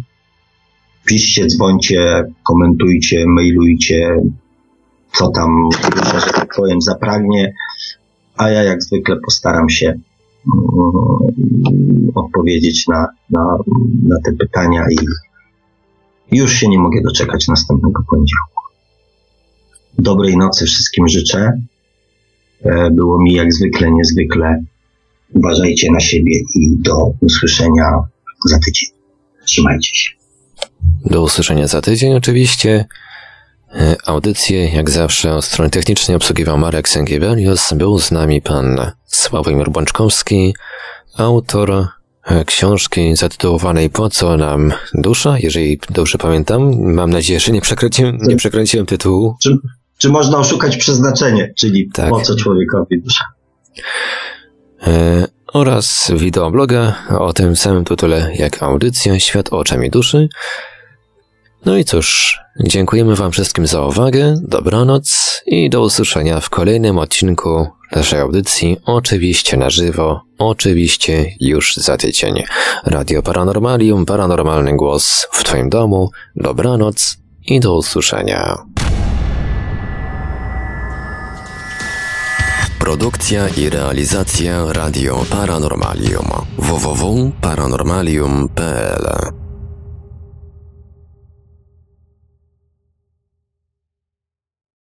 piszcie, 1.05 1.47
dzwońcie, 1.47 2.25
komentujcie, 2.43 3.25
mailujcie, 3.27 4.17
co 5.13 5.29
tam 5.29 5.69
dusza, 5.97 6.21
że 6.21 6.33
tak 6.33 6.55
powiem, 6.57 6.81
zapragnie, 6.81 7.55
a 8.37 8.51
ja 8.51 8.63
jak 8.63 8.83
zwykle 8.83 9.17
postaram 9.25 9.69
się 9.69 9.95
odpowiedzieć 12.15 12.87
na, 12.87 13.07
na, 13.31 13.59
na 14.03 14.17
te 14.25 14.33
pytania 14.33 14.87
i 14.91 14.97
już 16.37 16.53
się 16.53 16.69
nie 16.69 16.79
mogę 16.79 17.03
doczekać 17.03 17.49
następnego 17.49 18.03
poniedziałku. 18.11 18.63
Dobrej 19.99 20.37
nocy 20.37 20.67
wszystkim 20.67 21.09
życzę. 21.09 21.53
E, 22.65 22.91
było 22.91 23.23
mi 23.23 23.35
jak 23.35 23.53
zwykle 23.53 23.91
niezwykle. 23.93 24.65
Uważajcie 25.35 25.93
na 25.93 26.01
siebie 26.01 26.41
i 26.41 26.77
do 26.79 26.97
usłyszenia 27.21 28.03
za 28.49 28.59
tydzień. 28.59 28.89
Trzymajcie 29.45 29.95
się. 29.95 30.11
Do 31.05 31.23
usłyszenia 31.23 31.67
za 31.67 31.81
tydzień 31.81 32.15
oczywiście. 32.15 32.85
E, 33.75 33.97
audycję, 34.07 34.69
jak 34.69 34.91
zawsze, 34.91 35.35
od 35.35 35.45
strony 35.45 35.71
technicznej 35.71 36.17
obsługiwał 36.17 36.59
Marek 36.59 36.89
Sęgiewelius. 36.89 37.73
Był 37.73 37.99
z 37.99 38.11
nami 38.11 38.43
pan 38.43 38.93
Sławomir 39.07 39.71
Bączkowski, 39.71 40.55
autor 41.17 41.87
e, 42.25 42.45
książki 42.45 43.17
zatytułowanej 43.17 43.91
Po 43.91 44.11
co 44.11 44.37
nam 44.37 44.73
dusza, 44.95 45.39
jeżeli 45.39 45.81
dobrze 45.91 46.19
pamiętam. 46.19 46.93
Mam 46.93 47.11
nadzieję, 47.11 47.41
że 47.41 47.53
nie 47.53 47.61
przekręciłem, 47.61 48.19
nie 48.23 48.37
przekręciłem 48.37 48.87
tytułu. 48.87 49.37
Czy, 49.43 49.59
czy 49.99 50.09
można 50.09 50.39
oszukać 50.39 50.77
przeznaczenie, 50.77 51.53
czyli 51.57 51.91
tak. 51.95 52.11
po 52.11 52.21
co 52.21 52.37
człowiekowi 52.37 53.03
dusza? 53.03 53.25
E, 54.87 55.27
oraz 55.53 56.13
wideobloga 56.17 56.95
o 57.19 57.33
tym 57.33 57.57
samym 57.57 57.85
tytule 57.85 58.31
jak 58.35 58.63
audycja 58.63 59.21
Świat 59.21 59.49
oczami 59.49 59.91
duszy. 59.91 60.29
No 61.67 61.77
i 61.77 61.85
cóż, 61.85 62.39
dziękujemy 62.65 63.17
Wam 63.17 63.33
wszystkim 63.33 63.67
za 63.67 63.83
uwagę, 63.83 64.35
dobranoc 64.43 65.41
i 65.47 65.71
do 65.71 65.83
usłyszenia 65.83 66.41
w 66.41 66.51
kolejnym 66.51 66.99
odcinku 66.99 67.67
naszej 67.93 68.21
audycji, 68.21 68.77
oczywiście 68.85 69.57
na 69.57 69.71
żywo, 69.71 70.21
oczywiście 70.39 71.33
już 71.41 71.77
za 71.77 71.97
tydzień. 71.97 72.43
Radio 72.85 73.23
Paranormalium, 73.23 74.07
paranormalny 74.07 74.77
głos 74.77 75.27
w 75.33 75.45
Twoim 75.45 75.69
domu, 75.69 76.11
dobranoc 76.37 77.17
i 77.47 77.61
do 77.61 77.77
usłyszenia. 77.77 78.57
Produkcja 82.79 83.49
i 83.49 83.71
realizacja 83.71 84.73
Radio 84.73 85.25
Paranormalium 85.31 86.27
www.paranormalium.pl 86.59 89.40